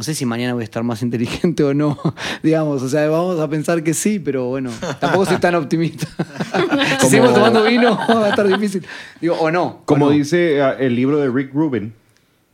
No 0.00 0.04
sé 0.04 0.14
si 0.14 0.24
mañana 0.24 0.54
voy 0.54 0.62
a 0.62 0.64
estar 0.64 0.82
más 0.82 1.02
inteligente 1.02 1.62
o 1.62 1.74
no, 1.74 1.98
digamos. 2.42 2.82
O 2.82 2.88
sea, 2.88 3.06
vamos 3.10 3.38
a 3.38 3.46
pensar 3.50 3.82
que 3.84 3.92
sí, 3.92 4.18
pero 4.18 4.46
bueno, 4.46 4.70
tampoco 4.98 5.26
soy 5.26 5.36
tan 5.36 5.54
optimista. 5.56 6.06
si 7.00 7.08
seguimos 7.10 7.34
tomando 7.34 7.62
vino, 7.64 7.98
va 8.08 8.24
a 8.24 8.30
estar 8.30 8.48
difícil. 8.48 8.82
Digo, 9.20 9.34
o 9.38 9.50
no. 9.50 9.82
Como 9.84 10.06
o 10.06 10.08
no. 10.08 10.14
dice 10.16 10.62
ah, 10.62 10.74
el 10.80 10.96
libro 10.96 11.18
de 11.18 11.28
Rick 11.28 11.52
Rubin, 11.52 11.92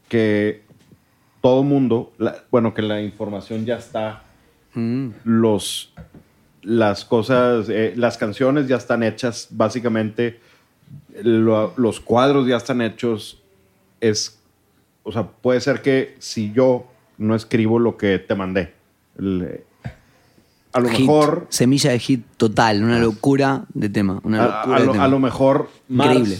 que 0.09 0.63
todo 1.41 1.63
mundo, 1.63 2.13
la- 2.19 2.43
bueno, 2.51 2.75
que 2.75 2.83
la 2.83 3.01
información 3.01 3.65
ya 3.65 3.77
está, 3.77 4.25
Mm. 4.75 5.11
los, 5.23 5.95
las 6.63 7.05
cosas, 7.05 7.69
eh, 7.69 7.93
las 7.97 8.19
canciones 8.19 8.67
ya 8.67 8.75
están 8.77 9.05
hechas, 9.05 9.47
básicamente, 9.53 10.41
lo- 11.23 11.73
los 11.77 12.01
cuadros 12.01 12.49
ya 12.49 12.57
están 12.57 12.81
hechos. 12.83 13.41
Es, 14.01 14.41
o 15.05 15.13
sea, 15.13 15.29
puede 15.29 15.61
ser 15.61 15.81
que 15.81 16.17
si 16.19 16.53
yo 16.53 16.89
no 17.19 17.35
escribo 17.35 17.79
lo 17.79 17.97
que 17.97 18.19
te 18.19 18.35
mandé, 18.35 18.73
a 20.73 20.81
lo 20.81 20.89
Hit, 20.91 21.01
mejor, 21.01 21.47
Semilla 21.49 21.91
de 21.91 21.99
hit 21.99 22.25
total, 22.37 22.83
una 22.85 22.99
locura 22.99 23.65
de 23.73 23.89
tema. 23.89 24.21
Una 24.25 24.45
a, 24.45 24.47
locura 24.59 24.77
a 24.77 24.81
de 24.81 24.87
lo, 24.87 24.93
tema. 24.93 25.05
a 25.05 25.09
lo 25.09 25.19
mejor 25.19 25.71
Mars- 25.89 26.11
Increíble. 26.11 26.39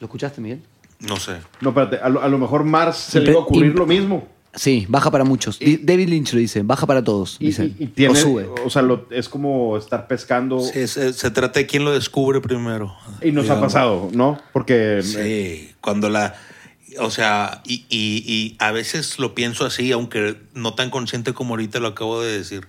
¿Lo 0.00 0.04
escuchaste, 0.06 0.40
Miguel? 0.40 0.60
No 1.00 1.16
sé. 1.16 1.32
No, 1.60 1.70
espérate, 1.70 1.96
a 1.98 2.08
lo, 2.08 2.22
a 2.22 2.28
lo 2.28 2.38
mejor 2.38 2.62
Mars 2.64 2.96
se 2.96 3.20
le 3.20 3.30
iba 3.32 3.40
a 3.40 3.42
ocurrir 3.42 3.72
imp- 3.72 3.78
lo 3.78 3.86
mismo. 3.86 4.28
Sí, 4.54 4.86
baja 4.88 5.10
para 5.10 5.24
muchos. 5.24 5.58
David 5.58 6.08
Lynch 6.08 6.32
lo 6.34 6.38
dice, 6.38 6.62
baja 6.62 6.86
para 6.86 7.02
todos. 7.02 7.36
Y, 7.40 7.46
dice. 7.46 7.64
y- 7.76 7.76
y 7.84 7.86
tiene, 7.88 8.12
o 8.12 8.16
sube. 8.16 8.48
o 8.64 8.70
sea, 8.70 8.82
lo- 8.82 9.06
es 9.10 9.28
como 9.28 9.76
estar 9.76 10.06
pescando 10.06 10.60
Sí, 10.60 10.86
se, 10.86 11.12
se 11.12 11.30
trata 11.32 11.58
de 11.58 11.66
quién 11.66 11.84
lo 11.84 11.92
descubre 11.92 12.40
primero. 12.40 12.94
y 13.20 13.32
nos 13.32 13.50
ha 13.50 13.60
pasado, 13.60 14.08
¿no? 14.12 14.38
Porque 14.52 15.00
Sí, 15.02 15.72
cuando 15.80 16.08
la... 16.08 16.36
O 16.98 17.10
sea, 17.10 17.62
y, 17.64 17.84
y- 17.88 18.56
a 18.58 18.70
veces 18.72 19.18
lo 19.18 19.34
pienso 19.34 19.64
así, 19.66 19.92
aunque 19.92 20.36
no 20.54 20.74
tan 20.74 20.90
consciente 20.90 21.32
como 21.34 21.54
ahorita 21.54 21.80
lo 21.80 21.88
acabo 21.88 22.20
de 22.22 22.38
decir, 22.38 22.68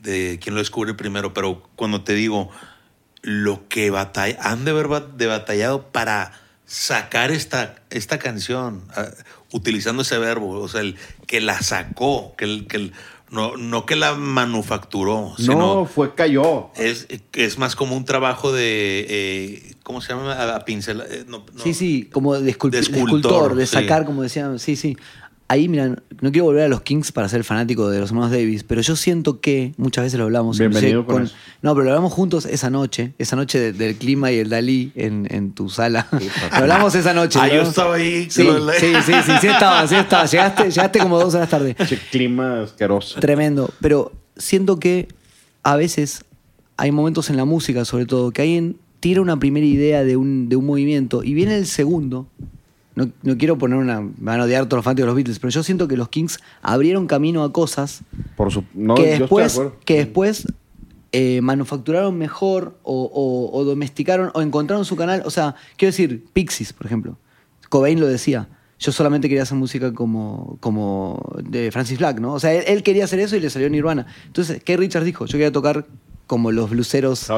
de 0.00 0.38
quién 0.42 0.54
lo 0.54 0.60
descubre 0.60 0.94
primero, 0.94 1.34
pero 1.34 1.62
cuando 1.76 2.02
te 2.02 2.14
digo 2.14 2.50
lo 3.22 3.68
que 3.68 3.92
han 4.40 4.64
de 4.64 4.70
haber 4.70 4.88
batallado 4.88 5.88
para 5.92 6.32
sacar 6.66 7.30
esta, 7.30 7.76
esta 7.90 8.18
canción, 8.18 8.84
ah, 8.96 9.08
utilizando 9.52 10.02
ese 10.02 10.18
verbo, 10.18 10.60
o 10.60 10.68
sea, 10.68 10.80
el 10.80 10.96
que 11.26 11.40
la 11.40 11.60
sacó, 11.62 12.34
que, 12.36 12.44
el, 12.44 12.66
que 12.66 12.76
el- 12.76 12.92
no, 13.30 13.56
no 13.56 13.86
que 13.86 13.96
la 13.96 14.14
manufacturó, 14.14 15.30
No, 15.30 15.36
sino 15.36 15.86
fue 15.86 16.14
cayó. 16.14 16.70
es, 16.76 17.06
es 17.32 17.58
más 17.58 17.76
como 17.76 17.96
un 17.96 18.04
trabajo 18.04 18.52
de, 18.52 19.06
eh, 19.08 19.74
¿cómo 19.82 20.00
se 20.00 20.12
llama? 20.12 20.32
A, 20.54 20.64
pincel. 20.64 21.00
eh, 21.08 21.24
no, 21.28 21.44
no. 21.52 21.62
Sí, 21.62 21.74
sí, 21.74 22.08
como 22.12 22.34
de, 22.38 22.50
esculp- 22.56 22.70
De 22.70 22.78
de 22.78 22.82
escultor, 22.82 23.08
escultor, 23.18 23.54
de 23.54 23.66
sí. 23.66 23.72
sacar, 23.74 24.04
como 24.04 24.22
decían, 24.22 24.58
sí, 24.58 24.76
sí. 24.76 24.96
Ahí, 25.50 25.68
mira, 25.68 25.88
no 26.20 26.30
quiero 26.30 26.44
volver 26.44 26.62
a 26.62 26.68
los 26.68 26.82
Kings 26.82 27.10
para 27.10 27.28
ser 27.28 27.42
fanático 27.42 27.90
de 27.90 27.98
los 27.98 28.10
hermanos 28.10 28.30
Davis, 28.30 28.62
pero 28.62 28.82
yo 28.82 28.94
siento 28.94 29.40
que, 29.40 29.72
muchas 29.78 30.04
veces 30.04 30.16
lo 30.16 30.26
hablamos, 30.26 30.56
Bienvenido 30.60 31.04
con 31.04 31.24
eso. 31.24 31.34
No, 31.60 31.74
pero 31.74 31.86
lo 31.86 31.90
hablamos 31.90 32.12
juntos 32.12 32.44
esa 32.46 32.70
noche, 32.70 33.14
esa 33.18 33.34
noche 33.34 33.58
de- 33.58 33.72
del 33.72 33.96
clima 33.96 34.30
y 34.30 34.38
el 34.38 34.48
Dalí 34.48 34.92
en, 34.94 35.26
en 35.28 35.50
tu 35.50 35.68
sala. 35.68 36.06
lo 36.12 36.56
hablamos 36.56 36.94
esa 36.94 37.14
noche. 37.14 37.40
Ah, 37.42 37.48
yo 37.48 37.62
estaba 37.62 37.96
ahí. 37.96 38.30
Sí, 38.30 38.44
sí, 38.78 38.92
sí, 39.04 39.12
sí, 39.26 39.32
sí 39.40 39.46
estaba, 39.48 39.88
sí 39.88 39.96
estaba. 39.96 40.24
Llegaste, 40.26 40.70
llegaste 40.70 40.98
como 41.00 41.18
dos 41.18 41.34
horas 41.34 41.50
tarde. 41.50 41.74
Che, 41.84 41.98
clima 42.12 42.62
asqueroso. 42.62 43.18
Tremendo. 43.18 43.74
Pero 43.80 44.12
siento 44.36 44.78
que 44.78 45.08
a 45.64 45.74
veces 45.74 46.24
hay 46.76 46.92
momentos 46.92 47.28
en 47.28 47.36
la 47.36 47.44
música, 47.44 47.84
sobre 47.84 48.06
todo, 48.06 48.30
que 48.30 48.42
alguien 48.42 48.76
tira 49.00 49.20
una 49.20 49.36
primera 49.36 49.66
idea 49.66 50.04
de 50.04 50.16
un, 50.16 50.48
de 50.48 50.54
un 50.54 50.64
movimiento 50.64 51.24
y 51.24 51.34
viene 51.34 51.56
el 51.56 51.66
segundo. 51.66 52.28
No, 52.96 53.08
no 53.22 53.38
quiero 53.38 53.56
poner 53.56 53.78
una. 53.78 54.00
Me 54.00 54.10
van 54.18 54.40
a 54.40 54.44
odiar 54.44 54.66
todos 54.66 54.78
los 54.78 54.84
fanáticos 54.84 55.04
de 55.04 55.06
los 55.06 55.16
Beatles, 55.16 55.38
pero 55.38 55.50
yo 55.50 55.62
siento 55.62 55.86
que 55.88 55.96
los 55.96 56.08
Kings 56.08 56.38
abrieron 56.60 57.06
camino 57.06 57.44
a 57.44 57.52
cosas 57.52 58.00
Por 58.36 58.50
su, 58.50 58.64
no, 58.74 58.94
que 58.96 59.06
de 59.06 59.18
después, 59.20 59.60
que 59.84 59.96
después 59.98 60.46
eh, 61.12 61.40
manufacturaron 61.40 62.16
mejor 62.18 62.78
o, 62.82 63.02
o- 63.04 63.56
o 63.58 63.64
domesticaron 63.64 64.30
o 64.34 64.42
encontraron 64.42 64.84
su 64.84 64.96
canal. 64.96 65.22
O 65.24 65.30
sea, 65.30 65.54
quiero 65.76 65.90
decir, 65.90 66.24
Pixies, 66.32 66.72
por 66.72 66.86
ejemplo. 66.86 67.16
Cobain 67.68 68.00
lo 68.00 68.06
decía. 68.06 68.48
Yo 68.78 68.92
solamente 68.92 69.28
quería 69.28 69.42
hacer 69.42 69.58
música 69.58 69.92
como, 69.92 70.56
como 70.60 71.22
de 71.44 71.70
Francis 71.70 71.98
Black, 71.98 72.18
¿no? 72.18 72.32
O 72.32 72.40
sea, 72.40 72.54
él, 72.54 72.64
él 72.66 72.82
quería 72.82 73.04
hacer 73.04 73.20
eso 73.20 73.36
y 73.36 73.40
le 73.40 73.50
salió 73.50 73.68
Nirvana. 73.68 74.06
Entonces, 74.26 74.62
¿qué 74.64 74.76
Richards 74.78 75.04
dijo? 75.04 75.26
Yo 75.26 75.32
quería 75.32 75.52
tocar 75.52 75.86
como 76.26 76.50
los 76.50 76.70
bluseros. 76.70 77.28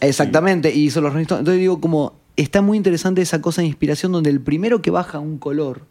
Exactamente, 0.00 0.74
y 0.74 0.84
hizo 0.84 1.00
los 1.00 1.12
Rolling 1.12 1.22
Stones. 1.24 1.40
Entonces 1.40 1.60
digo, 1.60 1.80
como 1.80 2.20
está 2.36 2.62
muy 2.62 2.76
interesante 2.76 3.22
esa 3.22 3.40
cosa 3.40 3.62
de 3.62 3.68
inspiración 3.68 4.12
donde 4.12 4.30
el 4.30 4.40
primero 4.40 4.82
que 4.82 4.90
baja 4.90 5.18
un 5.18 5.38
color, 5.38 5.86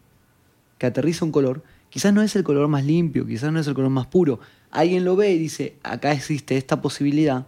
que 0.78 0.86
aterriza 0.86 1.24
un 1.24 1.32
color, 1.32 1.62
quizás 1.90 2.12
no 2.12 2.22
es 2.22 2.34
el 2.36 2.42
color 2.42 2.68
más 2.68 2.84
limpio, 2.84 3.26
quizás 3.26 3.52
no 3.52 3.60
es 3.60 3.66
el 3.66 3.74
color 3.74 3.90
más 3.90 4.06
puro. 4.06 4.40
Alguien 4.70 5.04
lo 5.04 5.16
ve 5.16 5.32
y 5.32 5.38
dice, 5.38 5.76
acá 5.82 6.12
existe 6.12 6.56
esta 6.56 6.80
posibilidad, 6.80 7.46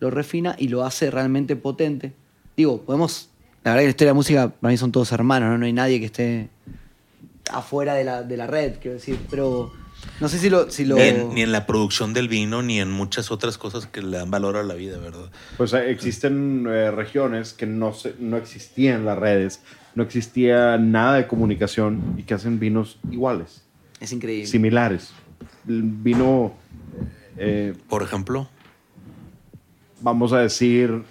lo 0.00 0.10
refina 0.10 0.54
y 0.58 0.68
lo 0.68 0.84
hace 0.84 1.10
realmente 1.10 1.56
potente. 1.56 2.12
Digo, 2.56 2.82
podemos, 2.82 3.30
la 3.64 3.72
verdad 3.72 3.82
que 3.82 3.86
la 3.86 3.90
historia 3.90 4.08
de 4.08 4.14
la 4.14 4.14
música 4.14 4.48
para 4.50 4.70
mí 4.70 4.76
son 4.76 4.92
todos 4.92 5.10
hermanos, 5.12 5.50
no, 5.50 5.58
no 5.58 5.66
hay 5.66 5.72
nadie 5.72 5.98
que 5.98 6.06
esté 6.06 6.50
afuera 7.50 7.94
de 7.94 8.04
la, 8.04 8.22
de 8.22 8.36
la 8.36 8.46
red, 8.46 8.74
quiero 8.80 8.94
decir, 8.94 9.18
pero 9.30 9.72
no 10.20 10.28
sé 10.28 10.38
si 10.38 10.50
lo... 10.50 10.70
Si 10.70 10.84
lo... 10.84 10.96
Ni, 10.96 11.02
en, 11.02 11.34
ni 11.34 11.42
en 11.42 11.52
la 11.52 11.66
producción 11.66 12.12
del 12.14 12.28
vino, 12.28 12.62
ni 12.62 12.80
en 12.80 12.90
muchas 12.90 13.30
otras 13.30 13.58
cosas 13.58 13.86
que 13.86 14.02
le 14.02 14.16
dan 14.18 14.30
valor 14.30 14.56
a 14.56 14.62
la 14.62 14.74
vida, 14.74 14.98
¿verdad? 14.98 15.30
Pues 15.56 15.72
eh, 15.72 15.90
existen 15.90 16.66
eh, 16.68 16.90
regiones 16.90 17.52
que 17.52 17.66
no, 17.66 17.92
se, 17.94 18.14
no 18.18 18.36
existían 18.36 19.04
las 19.04 19.18
redes, 19.18 19.60
no 19.94 20.02
existía 20.02 20.76
nada 20.78 21.14
de 21.14 21.26
comunicación 21.26 22.14
y 22.16 22.22
que 22.24 22.34
hacen 22.34 22.58
vinos 22.58 22.98
iguales, 23.10 23.64
Es 24.00 24.12
increíble. 24.12 24.46
similares. 24.46 25.12
El 25.68 25.82
vino, 25.82 26.54
eh, 27.36 27.74
Por 27.88 28.02
ejemplo, 28.02 28.48
vamos 30.00 30.32
a 30.32 30.38
decir, 30.40 31.02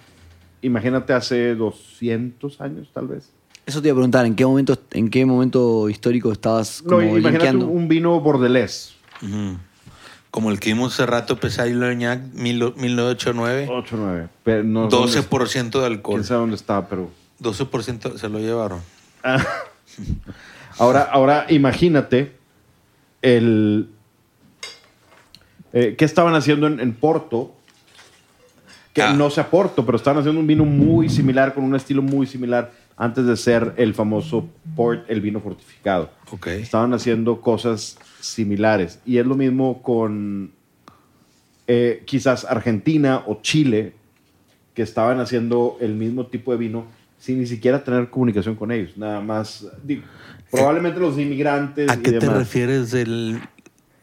imagínate 0.62 1.12
hace 1.12 1.54
200 1.54 2.60
años 2.60 2.90
tal 2.92 3.08
vez. 3.08 3.30
Eso 3.68 3.82
te 3.82 3.88
iba 3.88 3.92
a 3.92 3.96
preguntar, 3.96 4.24
¿en 4.24 4.34
qué 4.34 4.46
momento, 4.46 4.78
en 4.92 5.10
qué 5.10 5.26
momento 5.26 5.90
histórico 5.90 6.32
estabas 6.32 6.82
No, 6.84 6.92
como 6.92 7.02
imagínate 7.02 7.30
linkeando? 7.32 7.66
un 7.66 7.86
vino 7.86 8.18
bordelés. 8.18 8.94
como 10.30 10.50
el 10.50 10.58
que 10.58 10.70
vimos 10.72 10.94
hace 10.94 11.04
rato, 11.04 11.38
Pesay 11.38 11.74
Loñac, 11.74 12.32
1989, 12.32 13.68
8-9. 13.68 14.28
Pero 14.42 14.64
no 14.64 14.90
sé 14.90 14.96
dónde- 14.96 15.12
12% 15.20 15.80
de 15.80 15.86
alcohol. 15.86 16.14
Quién 16.16 16.24
sabe 16.24 16.40
dónde 16.40 16.56
está, 16.56 16.88
pero... 16.88 17.10
12% 17.42 18.16
se 18.16 18.28
lo 18.30 18.38
llevaron. 18.38 18.80
Ahora, 20.78 21.02
ahora 21.02 21.44
imagínate 21.50 22.32
el... 23.20 23.90
eh, 25.74 25.94
¿Qué 25.98 26.04
estaban 26.06 26.34
haciendo 26.34 26.66
en, 26.68 26.80
en 26.80 26.94
Porto? 26.94 27.54
Que 28.94 29.02
Ah. 29.02 29.12
no 29.12 29.28
sea 29.28 29.50
Porto, 29.50 29.84
pero 29.84 29.96
estaban 29.96 30.20
haciendo 30.20 30.40
un 30.40 30.46
vino 30.46 30.64
muy 30.64 31.10
similar, 31.10 31.52
con 31.52 31.64
un 31.64 31.76
estilo 31.76 32.00
muy 32.00 32.26
similar, 32.26 32.72
antes 32.98 33.26
de 33.26 33.36
ser 33.36 33.74
el 33.76 33.94
famoso 33.94 34.48
Port, 34.74 35.08
el 35.08 35.20
vino 35.20 35.40
fortificado. 35.40 36.10
Ok. 36.32 36.48
Estaban 36.48 36.92
haciendo 36.92 37.40
cosas 37.40 37.96
similares. 38.20 39.00
Y 39.06 39.18
es 39.18 39.26
lo 39.26 39.36
mismo 39.36 39.82
con 39.82 40.50
eh, 41.68 42.02
quizás 42.06 42.44
Argentina 42.44 43.22
o 43.26 43.40
Chile, 43.40 43.94
que 44.74 44.82
estaban 44.82 45.20
haciendo 45.20 45.76
el 45.80 45.94
mismo 45.94 46.26
tipo 46.26 46.50
de 46.52 46.58
vino 46.58 46.86
sin 47.18 47.38
ni 47.38 47.46
siquiera 47.46 47.82
tener 47.82 48.10
comunicación 48.10 48.56
con 48.56 48.72
ellos. 48.72 48.96
Nada 48.96 49.20
más, 49.20 49.66
digo, 49.84 50.02
probablemente 50.50 51.00
los 51.00 51.18
inmigrantes 51.18 51.88
¿A 51.90 51.94
y 51.94 51.98
qué 51.98 52.12
te 52.12 52.28
refieres 52.28 52.90
del, 52.90 53.40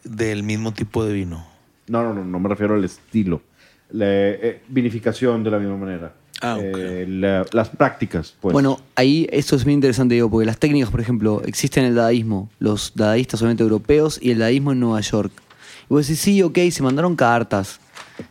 del 0.04 0.42
mismo 0.42 0.72
tipo 0.72 1.04
de 1.04 1.12
vino? 1.12 1.46
No, 1.88 2.02
no, 2.02 2.14
no, 2.14 2.24
no 2.24 2.40
me 2.40 2.48
refiero 2.48 2.74
al 2.74 2.84
estilo. 2.84 3.42
La 3.90 4.04
eh, 4.08 4.62
vinificación 4.68 5.42
de 5.44 5.50
la 5.50 5.58
misma 5.58 5.76
manera. 5.76 6.12
Ah, 6.42 6.56
ok. 6.56 6.62
Eh, 6.64 7.06
la- 7.08 7.46
las 7.52 7.68
prácticas, 7.70 8.34
pues. 8.40 8.52
Bueno, 8.52 8.80
ahí 8.94 9.26
esto 9.30 9.56
es 9.56 9.64
muy 9.64 9.72
interesante, 9.74 10.14
digo, 10.14 10.30
porque 10.30 10.44
las 10.46 10.58
técnicas, 10.58 10.90
por 10.90 11.00
ejemplo, 11.00 11.42
existen 11.46 11.84
en 11.84 11.90
el 11.90 11.96
dadaísmo, 11.96 12.50
los 12.58 12.92
dadaístas 12.94 13.40
obviamente 13.40 13.62
europeos 13.62 14.18
y 14.20 14.32
el 14.32 14.38
dadaísmo 14.38 14.72
en 14.72 14.80
Nueva 14.80 15.00
York. 15.00 15.32
Y 15.84 15.94
vos 15.94 16.06
decís, 16.06 16.20
sí, 16.20 16.42
ok, 16.42 16.58
se 16.70 16.82
mandaron 16.82 17.16
cartas. 17.16 17.80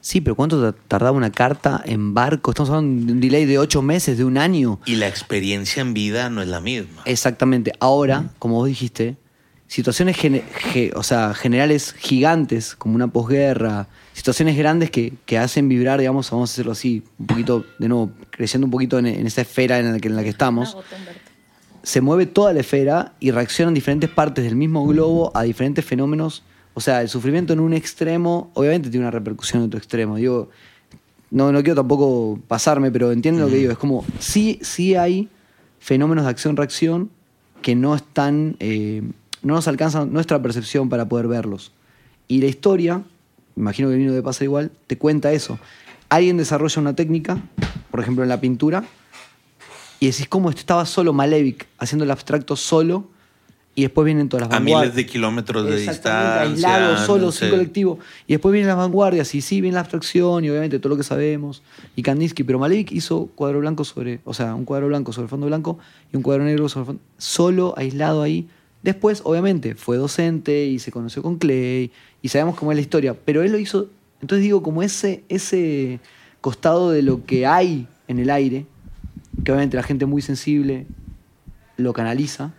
Sí, 0.02 0.20
pero 0.22 0.36
¿cuánto 0.36 0.62
ta- 0.72 0.78
tardaba 0.88 1.16
una 1.18 1.32
carta 1.32 1.82
en 1.86 2.14
barco? 2.14 2.52
Estamos 2.52 2.70
hablando 2.70 3.06
de 3.08 3.14
un 3.14 3.22
delay 3.22 3.46
de 3.46 3.58
ocho 3.58 3.82
meses, 3.82 4.18
de 4.18 4.24
un 4.26 4.38
año. 4.38 4.80
Y 4.86 4.96
la 4.96 5.08
experiencia 5.08 5.82
en 5.82 5.94
vida 5.94 6.30
no 6.30 6.42
es 6.42 6.48
la 6.48 6.60
misma. 6.60 7.02
Exactamente. 7.06 7.72
Ahora, 7.80 8.30
como 8.40 8.56
vos 8.56 8.68
dijiste, 8.68 9.16
situaciones 9.68 10.16
ge- 10.18 10.92
o 10.96 11.04
sea, 11.04 11.34
generales 11.34 11.94
gigantes, 11.98 12.76
como 12.76 12.96
una 12.96 13.08
posguerra, 13.08 13.88
situaciones 14.14 14.56
grandes 14.58 14.92
que, 14.92 15.14
que 15.26 15.38
hacen 15.38 15.68
vibrar, 15.68 16.00
digamos, 16.00 16.30
vamos 16.32 16.52
a 16.52 16.54
hacerlo 16.54 16.72
así, 16.72 17.04
un 17.20 17.28
poquito, 17.28 17.66
de 17.80 17.88
nuevo, 17.88 18.12
creciendo 18.30 18.66
un 18.66 18.72
poquito 18.72 19.00
en, 19.00 19.08
en 19.08 19.26
esa 19.28 19.42
esfera 19.42 19.80
en 19.80 19.92
la 19.92 20.00
que, 20.00 20.08
en 20.08 20.16
la 20.16 20.24
que 20.24 20.30
estamos 20.30 20.78
se 21.84 22.02
mueve 22.02 22.26
toda 22.26 22.52
la 22.54 22.62
esfera 22.62 23.14
y 23.20 23.30
reaccionan 23.32 23.74
diferentes 23.76 24.10
partes 24.10 24.44
del 24.44 24.56
mismo 24.56 24.88
globo 24.88 25.32
a 25.36 25.44
diferentes 25.44 25.86
fenómenos. 25.86 26.44
O 26.74 26.82
sea, 26.82 27.02
el 27.02 27.10
sufrimiento 27.10 27.54
en 27.54 27.60
un 27.60 27.74
extremo, 27.74 28.50
obviamente 28.56 28.90
tiene 28.90 29.06
una 29.06 29.12
repercusión 29.12 29.62
en 29.62 29.68
otro 29.68 29.78
extremo. 29.78 30.16
Digo, 30.16 30.50
no, 31.30 31.52
no 31.52 31.62
quiero 31.62 31.76
tampoco 31.76 32.40
pasarme, 32.48 32.90
pero 32.92 33.12
entienden 33.12 33.44
lo 33.44 33.50
que 33.50 33.58
digo. 33.58 33.72
Es 33.72 33.78
como, 33.78 34.04
sí, 34.20 34.58
sí 34.64 34.96
hay 34.96 35.30
fenómenos 35.80 36.26
de 36.26 36.32
acción-reacción 36.32 37.12
que 37.62 37.76
no 37.76 37.96
están, 37.96 38.56
eh, 38.60 39.04
no 39.46 39.54
nos 39.54 39.68
alcanzan 39.68 40.12
nuestra 40.12 40.42
percepción 40.42 40.90
para 40.90 41.08
poder 41.08 41.28
verlos. 41.28 41.72
Y 42.28 42.42
la 42.42 42.48
historia, 42.48 43.04
imagino 43.56 43.90
que 43.90 43.94
el 43.94 44.00
vino 44.00 44.12
de 44.12 44.24
pasa 44.24 44.44
igual, 44.44 44.72
te 44.88 44.98
cuenta 44.98 45.32
eso. 45.34 45.60
Alguien 46.10 46.36
desarrolla 46.36 46.82
una 46.82 46.96
técnica, 46.96 47.38
por 47.92 48.00
ejemplo 48.00 48.24
en 48.24 48.30
la 48.30 48.42
pintura, 48.42 48.84
y 50.00 50.08
decís, 50.08 50.28
¿cómo 50.28 50.50
esto 50.50 50.62
estaba 50.62 50.88
solo 50.88 51.14
Malevich 51.14 51.68
haciendo 51.78 52.06
el 52.06 52.12
abstracto 52.12 52.56
solo? 52.56 53.08
Y 53.76 53.84
después 53.84 54.04
vienen 54.06 54.30
todas 54.30 54.48
las 54.48 54.56
A 54.56 54.60
vanguardias. 54.60 54.94
miles 54.94 54.96
de 54.96 55.06
kilómetros 55.06 55.66
de 55.66 55.78
distancia. 55.78 56.42
aislado, 56.42 57.06
solo, 57.06 57.26
no 57.26 57.32
sin 57.32 57.52
colectivo. 57.52 58.00
Y 58.26 58.34
después 58.34 58.52
vienen 58.52 58.70
las 58.70 58.78
vanguardias, 58.78 59.36
y 59.36 59.42
sí, 59.42 59.62
viene 59.62 59.76
la 59.76 59.82
abstracción, 59.82 60.44
y 60.44 60.50
obviamente 60.50 60.80
todo 60.80 60.90
lo 60.90 60.98
que 60.98 61.04
sabemos. 61.04 61.62
Y 61.96 62.02
Kandinsky, 62.02 62.44
pero 62.44 62.58
Malevich 62.58 62.92
hizo 62.92 63.30
cuadro 63.36 63.60
blanco 63.60 63.84
sobre, 63.84 64.22
o 64.26 64.34
sea, 64.34 64.56
un 64.56 64.66
cuadro 64.66 64.88
blanco 64.88 65.14
sobre 65.14 65.28
fondo 65.28 65.46
blanco 65.46 65.78
y 66.12 66.18
un 66.18 66.24
cuadro 66.24 66.46
negro 66.46 66.68
sobre 66.68 66.86
fondo, 66.88 67.02
solo, 67.20 67.76
aislado 67.78 68.24
ahí. 68.24 68.48
Después, 68.86 69.22
obviamente, 69.24 69.74
fue 69.74 69.98
docente 69.98 70.66
y 70.66 70.78
se 70.78 70.92
conoció 70.92 71.24
con 71.24 71.40
Clay, 71.40 71.92
y 72.22 72.28
sabemos 72.28 72.56
cómo 72.56 72.72
es 72.72 72.76
la 72.76 72.82
historia, 72.82 73.16
pero 73.16 73.42
él 73.42 73.52
lo 73.52 73.58
hizo, 73.58 73.90
entonces 74.22 74.44
digo, 74.44 74.62
como 74.62 74.84
ese, 74.84 75.24
ese 75.28 76.00
costado 76.40 76.92
de 76.92 77.02
lo 77.02 77.26
que 77.26 77.48
hay 77.48 77.88
en 78.08 78.20
el 78.20 78.30
aire, 78.30 78.68
que 79.44 79.52
obviamente 79.52 79.76
la 79.76 79.82
gente 79.82 80.06
muy 80.06 80.22
sensible 80.22 80.86
lo 81.78 81.94
canaliza, 81.94 82.54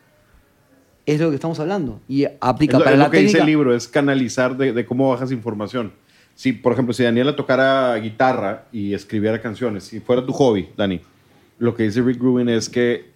es 1.06 1.20
lo 1.20 1.28
que 1.28 1.36
estamos 1.36 1.60
hablando. 1.60 2.00
Y 2.08 2.24
aplica 2.40 2.72
Es 2.72 2.80
lo, 2.80 2.84
para 2.84 2.96
es 2.96 2.98
la 2.98 3.04
lo 3.04 3.10
que 3.12 3.18
dice 3.20 3.38
el 3.38 3.46
libro, 3.46 3.72
es 3.72 3.86
canalizar 3.86 4.56
de, 4.56 4.72
de 4.72 4.84
cómo 4.84 5.08
bajas 5.10 5.30
información. 5.30 5.92
Si, 6.34 6.52
por 6.52 6.72
ejemplo, 6.72 6.92
si 6.92 7.04
Daniela 7.04 7.36
tocara 7.36 7.94
guitarra 7.98 8.64
y 8.72 8.94
escribiera 8.94 9.40
canciones, 9.40 9.84
si 9.84 10.00
fuera 10.00 10.26
tu 10.26 10.32
hobby, 10.32 10.70
Dani, 10.76 11.00
lo 11.60 11.76
que 11.76 11.84
dice 11.84 12.02
Rick 12.02 12.18
Rubin 12.18 12.48
es 12.48 12.68
que 12.68 13.14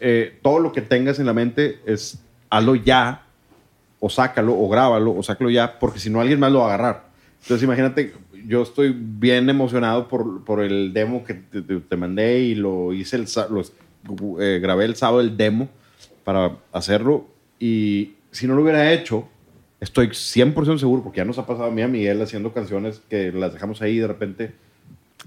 eh, 0.00 0.38
todo 0.42 0.58
lo 0.58 0.72
que 0.72 0.82
tengas 0.82 1.18
en 1.18 1.26
la 1.26 1.32
mente 1.32 1.80
es 1.86 2.18
hazlo 2.50 2.74
ya, 2.74 3.22
o 4.00 4.10
sácalo, 4.10 4.58
o 4.58 4.68
grábalo, 4.68 5.14
o 5.16 5.22
sácalo 5.22 5.50
ya, 5.50 5.78
porque 5.78 5.98
si 5.98 6.10
no 6.10 6.20
alguien 6.20 6.38
más 6.38 6.52
lo 6.52 6.60
va 6.60 6.66
a 6.66 6.74
agarrar. 6.74 7.04
Entonces 7.42 7.64
imagínate, 7.64 8.14
yo 8.46 8.62
estoy 8.62 8.94
bien 8.96 9.48
emocionado 9.48 10.08
por, 10.08 10.44
por 10.44 10.62
el 10.62 10.92
demo 10.92 11.24
que 11.24 11.34
te, 11.34 11.96
mandé 11.96 12.40
y 12.40 12.54
lo 12.54 12.92
hice, 12.92 13.16
el, 13.16 13.26
eh, 14.40 14.58
grabé 14.62 14.84
el 14.84 14.96
sábado 14.96 15.20
el 15.20 15.36
demo 15.36 15.68
para 16.24 16.56
hacerlo 16.72 17.26
y 17.58 18.14
si 18.30 18.46
no 18.46 18.54
lo 18.54 18.62
hubiera 18.62 18.92
hecho, 18.92 19.28
estoy 19.80 20.08
100% 20.08 20.78
seguro, 20.78 21.02
porque 21.02 21.18
ya 21.18 21.24
nos 21.24 21.38
ha 21.38 21.46
pasado 21.46 21.68
a 21.68 21.70
mí 21.70 21.82
a 21.82 21.88
Miguel 21.88 22.20
haciendo 22.20 22.52
canciones 22.52 23.00
que 23.08 23.32
las 23.32 23.52
dejamos 23.52 23.80
ahí 23.80 23.98
de 23.98 24.06
repente... 24.06 24.54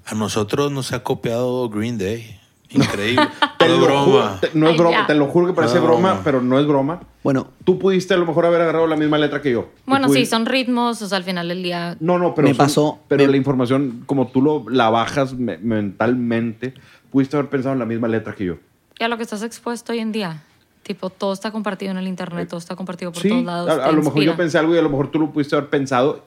A 0.05 0.15
nosotros 0.15 0.71
nos 0.71 0.93
ha 0.93 1.03
copiado 1.03 1.67
Green 1.69 1.97
Day. 1.97 2.39
Increíble. 2.69 3.27
Te 3.59 3.69
lo 3.69 3.79
broma. 3.81 4.05
juro- 4.05 4.39
te- 4.41 4.49
no 4.53 4.67
es 4.67 4.71
Ay, 4.73 4.77
broma, 4.77 4.97
ya. 5.01 5.07
te 5.07 5.15
lo 5.15 5.27
juro 5.27 5.47
que 5.47 5.53
parece 5.53 5.75
No, 5.79 5.85
broma, 5.85 6.21
pero 6.23 6.41
no 6.41 6.59
es 6.59 6.67
broma. 6.67 6.99
Bueno, 7.23 7.47
Tú 7.63 7.79
pudiste 7.79 8.13
a 8.13 8.17
lo 8.17 8.25
mejor 8.25 8.45
haber 8.45 8.61
agarrado 8.61 8.87
la 8.87 8.95
misma 8.95 9.17
letra 9.17 9.41
que 9.41 9.51
yo. 9.51 9.69
Bueno, 9.85 10.09
sí, 10.09 10.25
son 10.25 10.45
ritmos, 10.45 11.01
o 11.01 11.07
sea, 11.07 11.17
al 11.17 11.23
final 11.23 11.47
del 11.47 11.63
día. 11.63 11.97
No, 11.99 12.17
no, 12.19 12.33
pero 12.35 12.47
Me 12.47 12.53
son- 12.53 12.65
pasó- 12.65 12.99
Pero 13.07 13.23
me- 13.25 13.31
la 13.31 13.37
información, 13.37 14.03
como 14.05 14.27
tú 14.27 14.41
lo, 14.41 14.65
la 14.69 14.89
bajas 14.89 15.33
me- 15.33 15.57
mentalmente, 15.57 16.73
pudiste 17.11 17.35
haber 17.37 17.49
pensado 17.49 17.73
en 17.73 17.79
la 17.79 17.85
misma 17.85 18.07
letra 18.07 18.33
que 18.35 18.45
yo. 18.45 18.55
Y 18.99 19.03
a 19.03 19.07
lo 19.07 19.17
que 19.17 19.23
estás 19.23 19.43
expuesto 19.43 19.93
hoy 19.93 19.99
en 19.99 20.11
día. 20.11 20.43
Tipo, 20.83 21.09
todo 21.09 21.33
está 21.33 21.51
compartido 21.51 21.91
en 21.91 21.97
el 21.97 22.07
internet, 22.07 22.47
todo 22.47 22.59
está 22.59 22.75
compartido 22.75 23.11
por 23.11 23.21
Sí, 23.21 23.27
todos 23.29 23.43
lados. 23.43 23.69
a, 23.69 23.85
a 23.87 23.91
lo 23.91 24.01
mejor 24.01 24.23
yo 24.23 24.37
pensé 24.37 24.57
algo 24.57 24.73
y 24.73 24.77
a 24.77 24.81
lo 24.81 24.89
mejor 24.89 25.11
tú 25.11 25.19
lo 25.19 25.29
pudiste 25.31 25.55
haber 25.55 25.69
pensado. 25.69 26.23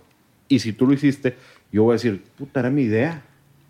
Y 0.48 0.58
si 0.58 0.72
tú 0.74 0.86
lo 0.86 0.92
hiciste, 0.92 1.36
yo 1.72 1.84
voy 1.84 1.92
a 1.92 1.94
decir, 1.94 2.22
puta, 2.36 2.60
era 2.60 2.68
mi 2.70 2.82
idea. 2.82 3.22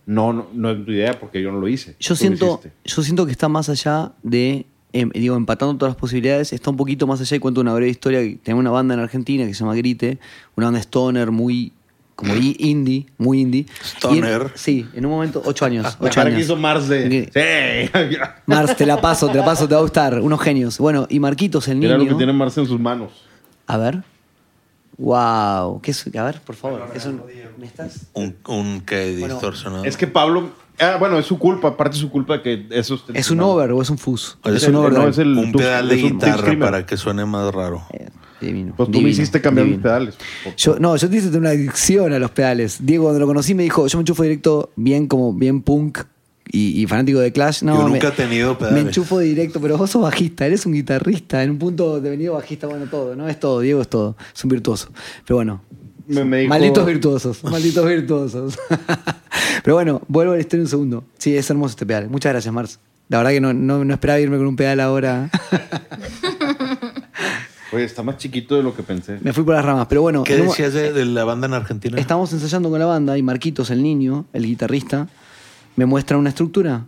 No, 0.07 0.33
no, 0.33 0.47
no 0.53 0.71
es 0.71 0.85
tu 0.85 0.91
idea 0.91 1.19
porque 1.21 1.41
yo 1.43 1.53
no 1.53 1.61
lo 1.61 1.69
hice. 1.69 1.95
yo 2.01 2.15
siento, 2.17 2.61
yo 2.85 3.03
siento 3.03 3.27
que 3.27 3.33
está 3.33 3.49
más 3.49 3.69
allá 3.69 4.13
de, 4.23 4.67
em, 4.93 5.11
digo, 5.11 5.37
empatando 5.37 5.77
todas 5.77 5.93
las 5.95 6.01
posibilidades, 6.01 6.53
está 6.53 6.71
un 6.71 6.77
poquito 6.77 7.07
más 7.07 7.21
allá 7.21 7.37
y 7.37 7.41
cuento 7.41 7.61
una 7.61 7.73
breve 7.75 7.91
historia. 7.91 8.21
Tengo 8.43 8.59
una 8.59 8.71
banda 8.71 8.95
en 8.95 9.01
Argentina 9.01 9.47
que 9.47 9.55
se 9.55 9.61
llama 9.61 9.75
Grite, 9.77 10.19
una 10.57 10.67
banda 10.69 10.81
stoner 10.81 11.31
muy, 11.31 11.73
como 12.17 12.35
indie, 12.35 13.07
muy 13.19 13.41
indie. 13.41 13.67
Stoner. 13.83 14.43
En- 14.43 14.51
sí, 14.55 14.87
en 14.95 15.07
un 15.07 15.13
momento, 15.13 15.43
ocho 15.45 15.65
años. 15.65 15.85
La 16.01 16.07
Ocho 16.09 16.25
que 16.25 16.41
hizo 16.41 16.57
Mars 16.57 16.89
de... 16.89 17.31
Sí. 17.33 18.19
Mars, 18.47 18.77
te 18.77 18.85
la 18.87 19.01
paso, 19.01 19.29
te 19.29 19.39
la 19.39 19.45
paso, 19.45 19.67
te 19.69 19.75
va 19.75 19.81
a 19.81 19.83
gustar. 19.83 20.21
Unos 20.21 20.41
genios. 20.41 20.79
Bueno, 20.79 21.07
y 21.09 21.21
Marquitos, 21.21 21.69
el 21.69 21.79
niño. 21.81 21.95
Mira 21.97 22.05
lo 22.05 22.11
que 22.11 22.17
tiene 22.17 22.33
Mars 22.33 22.59
en 22.59 22.67
sus 22.67 22.81
manos. 22.81 23.13
A 23.67 23.77
ver. 23.79 24.03
Wow. 25.01 25.81
¿Qué 25.81 25.91
es? 25.93 26.07
A 26.17 26.25
ver, 26.25 26.41
por 26.43 26.55
favor. 26.55 26.83
Es 26.95 27.07
un- 27.07 27.23
¿Me 27.59 27.67
estás? 27.67 28.07
Un, 28.13 28.37
un 28.49 28.81
que 28.83 29.17
Bueno, 29.19 29.35
distorsionado. 29.35 29.85
Es 29.85 29.97
que 29.97 30.07
Pablo... 30.07 30.51
Ah, 30.79 30.97
bueno, 30.99 31.19
es 31.19 31.27
su 31.27 31.39
culpa. 31.39 31.69
Aparte 31.69 31.97
es 31.97 32.01
su 32.01 32.11
culpa 32.11 32.43
que 32.43 32.67
eso 32.71 32.99
¿Es 33.13 33.31
un 33.31 33.41
over 33.41 33.73
o 33.73 33.83
es 33.83 33.91
un 33.91 33.99
fuzz? 33.99 34.39
Es 34.45 34.67
un 34.67 34.73
no, 34.73 34.81
overdrive. 34.81 35.11
es 35.11 35.19
el- 35.19 35.37
un 35.37 35.53
pedal 35.53 35.89
de 35.89 35.97
guitarra 35.97 36.59
para 36.59 36.87
que 36.87 36.97
suene 36.97 37.25
más 37.27 37.53
raro. 37.55 37.83
Eh, 37.93 38.09
divino. 38.41 38.73
Pues 38.77 38.91
tú 38.91 39.01
me 39.01 39.11
hiciste 39.11 39.41
cambiar 39.43 39.67
divino. 39.67 39.79
mis 39.79 39.83
pedales. 39.85 40.15
Yo, 40.57 40.79
no, 40.79 40.97
yo 40.97 41.11
te 41.11 41.17
hice 41.17 41.37
una 41.37 41.51
adicción 41.51 42.13
a 42.15 42.19
los 42.19 42.31
pedales. 42.31 42.79
Diego, 42.81 43.05
cuando 43.05 43.21
lo 43.21 43.27
conocí, 43.27 43.55
me 43.55 43.63
dijo: 43.63 43.87
Yo 43.89 43.99
me 43.99 44.03
enchufo 44.03 44.23
directo, 44.23 44.71
bien 44.77 45.07
como 45.07 45.35
bien 45.35 45.61
punk 45.63 45.99
y, 46.53 46.81
y 46.83 46.87
fanático 46.87 47.19
de 47.21 47.33
Clash. 47.33 47.63
No, 47.63 47.77
Yo 47.79 47.85
me- 47.85 47.91
nunca 47.93 48.09
he 48.09 48.13
tenido 48.13 48.57
pedales. 48.59 48.83
Me 48.83 48.89
enchufo 48.89 49.19
directo, 49.19 49.61
pero 49.61 49.77
vos 49.79 49.91
sos 49.91 50.03
bajista, 50.03 50.47
eres 50.47 50.67
un 50.67 50.73
guitarrista. 50.73 51.43
En 51.43 51.51
un 51.51 51.59
punto 51.59 52.01
de 52.01 52.11
venido 52.11 52.35
bajista, 52.35 52.67
bueno, 52.67 52.87
todo, 52.87 53.15
¿no? 53.17 53.29
Es 53.29 53.39
todo, 53.41 53.61
Diego 53.61 53.81
es 53.83 53.89
todo. 53.89 54.17
Es 54.35 54.43
un 54.45 54.51
virtuoso. 54.51 54.89
Pero 55.27 55.37
bueno, 55.37 55.63
Me- 56.07 56.25
me 56.25 56.39
dijo- 56.39 56.49
malditos 56.51 56.87
virtuosos, 56.87 57.45
malditos 57.45 57.87
virtuosos. 57.87 58.59
pero 59.65 59.75
bueno, 59.77 60.03
vuelvo 60.09 60.33
a 60.33 60.37
la 60.37 60.41
historia 60.41 60.65
un 60.65 60.69
segundo. 60.71 61.05
Sí, 61.19 61.37
es 61.37 61.49
hermoso 61.51 61.71
este 61.73 61.87
pedal. 61.87 62.09
Muchas 62.09 62.33
gracias, 62.33 62.53
Mars. 62.53 62.79
La 63.09 63.19
verdad 63.19 63.31
que 63.33 63.41
no, 63.41 63.53
no, 63.53 63.85
no 63.85 63.93
esperaba 63.95 64.21
irme 64.21 64.37
con 64.37 64.47
un 64.47 64.55
pedal 64.57 64.79
ahora. 64.81 65.29
Oye, 67.73 67.85
está 67.85 68.03
más 68.03 68.17
chiquito 68.17 68.57
de 68.57 68.65
lo 68.65 68.75
que 68.75 68.83
pensé. 68.83 69.19
me 69.21 69.33
fui 69.33 69.45
por 69.45 69.55
las 69.55 69.65
ramas, 69.65 69.87
pero 69.89 70.03
bueno. 70.03 70.25
¿Qué 70.25 70.37
decías 70.37 70.73
de, 70.75 70.93
de 70.93 71.05
la 71.05 71.23
banda 71.25 71.47
en 71.47 71.55
Argentina? 71.55 71.99
Estamos 72.01 72.33
ensayando 72.33 72.69
con 72.69 72.81
la 72.81 72.87
banda 72.87 73.17
y 73.17 73.23
Marquitos, 73.23 73.71
el 73.71 73.81
niño, 73.83 74.27
el 74.33 74.45
guitarrista, 74.47 75.07
me 75.81 75.87
muestra 75.87 76.19
una 76.19 76.29
estructura 76.29 76.85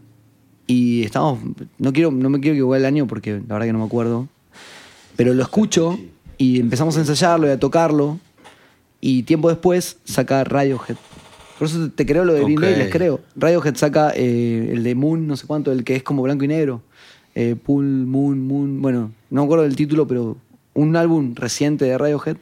y 0.67 1.03
estamos, 1.03 1.39
no 1.79 1.95
quiero, 1.95 2.11
no 2.11 2.29
me 2.29 2.41
quiero 2.41 2.57
equivocar 2.57 2.81
el 2.81 2.85
año 2.85 3.07
porque 3.07 3.41
la 3.49 3.55
verdad 3.55 3.65
que 3.65 3.73
no 3.73 3.79
me 3.79 3.87
acuerdo, 3.87 4.29
pero 5.17 5.33
lo 5.33 5.43
escucho 5.43 5.99
y 6.37 6.61
empezamos 6.61 6.95
a 6.99 7.01
ensayarlo 7.01 7.47
y 7.47 7.53
a 7.53 7.59
tocarlo 7.59 8.19
y 9.01 9.23
tiempo 9.23 9.49
después 9.49 9.97
saca 10.05 10.45
Radiohead. 10.45 10.97
Por 11.59 11.69
eso 11.69 11.89
te, 11.89 12.05
creo 12.05 12.27
lo 12.27 12.35
de 12.35 12.45
Green 12.45 12.61
Day, 12.61 12.77
les 12.77 12.91
creo. 12.91 13.21
Radiohead 13.35 13.77
saca 13.77 14.13
eh, 14.15 14.73
el 14.75 14.85
de 14.85 14.95
Moon, 14.95 15.27
no 15.27 15.39
sé 15.39 15.47
cuánto, 15.47 15.73
el 15.73 15.85
que 15.85 15.97
es 15.97 16.03
como 16.03 16.21
blanco 16.21 16.45
y 16.45 16.49
negro. 16.49 16.83
Eh, 17.35 17.57
Pool, 17.57 17.87
Moon, 17.87 18.47
Moon, 18.47 18.83
bueno, 18.83 19.11
no 19.31 19.41
me 19.41 19.45
acuerdo 19.47 19.65
del 19.65 19.75
título, 19.75 20.07
pero 20.07 20.37
un 20.75 20.97
álbum 20.97 21.35
reciente 21.35 21.87
de 21.87 21.97
Radiohead 21.97 22.37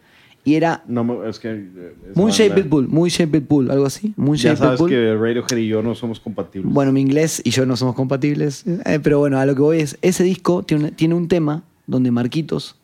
y 0.45 0.55
era 0.55 0.83
No, 0.87 1.25
es 1.25 1.39
que... 1.39 1.51
eh, 1.51 1.95
esa 2.11 2.21
Moon 2.21 2.31
banda- 2.31 2.33
Shaped 2.33 2.69
Pool, 2.69 2.89
Moon 2.89 3.09
Shaped 3.09 3.43
Pool, 3.45 3.71
algo 3.71 3.87
así. 3.87 4.15
Ya 4.37 4.57
sabes 4.57 4.81
que 4.83 5.15
Radiohead 5.15 5.57
y 5.59 5.69
yo 5.69 5.83
no 5.83 5.95
somos 5.95 6.19
compatibles. 6.21 6.73
Bueno, 6.73 6.93
mi 6.93 7.01
inglés 7.01 7.41
y 7.45 7.51
yo 7.51 7.67
no 7.67 7.77
somos 7.77 7.95
compatibles. 7.95 8.65
eh, 8.67 9.01
pero 9.03 9.19
bueno, 9.19 9.39
a 9.39 9.47
lo 9.47 9.55
que 9.55 9.61
voy 9.63 9.81
es, 9.81 9.99
ese 10.03 10.25
disco 10.25 10.63
tiene, 10.63 10.85
un- 10.85 10.91
tiene 10.93 11.15
un 11.15 11.29
tema 11.29 11.63
donde 11.87 12.11
Marquitos, 12.11 12.77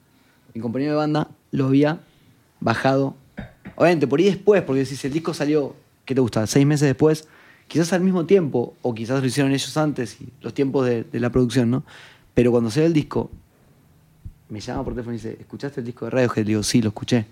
mi 0.54 0.60
compañero 0.60 0.92
de 0.92 0.96
banda, 0.98 1.28
lo 1.52 1.66
había 1.66 2.00
bajado. 2.60 3.14
Obviamente, 3.76 4.06
por 4.06 4.18
ahí 4.20 4.26
después, 4.26 4.62
porque 4.62 4.84
si 4.84 5.06
el 5.06 5.12
disco 5.12 5.32
salió, 5.34 5.74
¿qué 6.04 6.14
te 6.14 6.20
gusta? 6.20 6.46
Seis 6.46 6.66
meses 6.66 6.86
después, 6.88 7.28
quizás 7.68 7.92
al 7.92 8.00
mismo 8.02 8.24
tiempo, 8.26 8.74
o 8.82 8.94
quizás 8.94 9.20
lo 9.20 9.26
hicieron 9.26 9.52
ellos 9.52 9.76
antes, 9.76 10.18
y 10.20 10.28
los 10.40 10.54
tiempos 10.54 10.86
de, 10.86 11.04
de 11.04 11.20
la 11.20 11.30
producción, 11.30 11.70
¿no? 11.70 11.84
Pero 12.34 12.50
cuando 12.50 12.70
sale 12.70 12.86
el 12.86 12.92
disco, 12.92 13.30
me 14.48 14.60
llama 14.60 14.84
por 14.84 14.92
teléfono 14.94 15.14
y 15.14 15.18
dice, 15.18 15.36
¿escuchaste 15.40 15.80
el 15.80 15.86
disco 15.86 16.04
de 16.06 16.10
Radiohead? 16.12 16.46
Digo, 16.46 16.62
sí, 16.62 16.80
lo 16.80 16.88
escuché. 16.88 17.26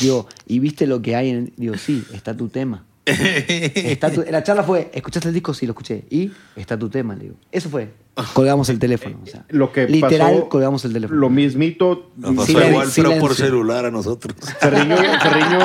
Digo, 0.00 0.28
¿y 0.46 0.58
viste 0.58 0.86
lo 0.86 1.00
que 1.02 1.16
hay 1.16 1.30
en 1.30 1.36
el...? 1.36 1.52
Digo, 1.56 1.76
sí, 1.76 2.04
está 2.12 2.36
tu 2.36 2.48
tema. 2.48 2.84
Está 3.06 4.10
tu- 4.12 4.22
la 4.30 4.42
charla 4.42 4.62
fue, 4.62 4.90
¿escuchaste 4.92 5.28
el 5.28 5.34
disco? 5.34 5.54
Sí, 5.54 5.64
lo 5.66 5.72
escuché. 5.72 6.04
¿Y? 6.10 6.30
Está 6.56 6.78
tu 6.78 6.88
tema, 6.90 7.14
le 7.14 7.24
digo. 7.24 7.36
Eso 7.50 7.70
fue. 7.70 7.88
Colgamos 8.34 8.68
el 8.68 8.78
teléfono. 8.78 9.18
o 9.22 9.26
sea, 9.26 9.44
Lo 9.48 9.72
que 9.72 9.86
literal, 9.88 10.34
pasó, 10.34 10.48
colgamos 10.48 10.84
el 10.84 10.92
teléfono. 10.92 11.18
Lo 11.20 11.30
mismito. 11.30 12.10
Nos 12.16 12.34
pasó 12.34 12.46
Silencio, 12.46 12.70
igual, 12.72 12.88
pero 12.94 13.20
por 13.20 13.34
celular 13.34 13.86
a 13.86 13.90
nosotros. 13.90 14.34
Ferriño, 14.60 14.96
Ferriño, 15.22 15.58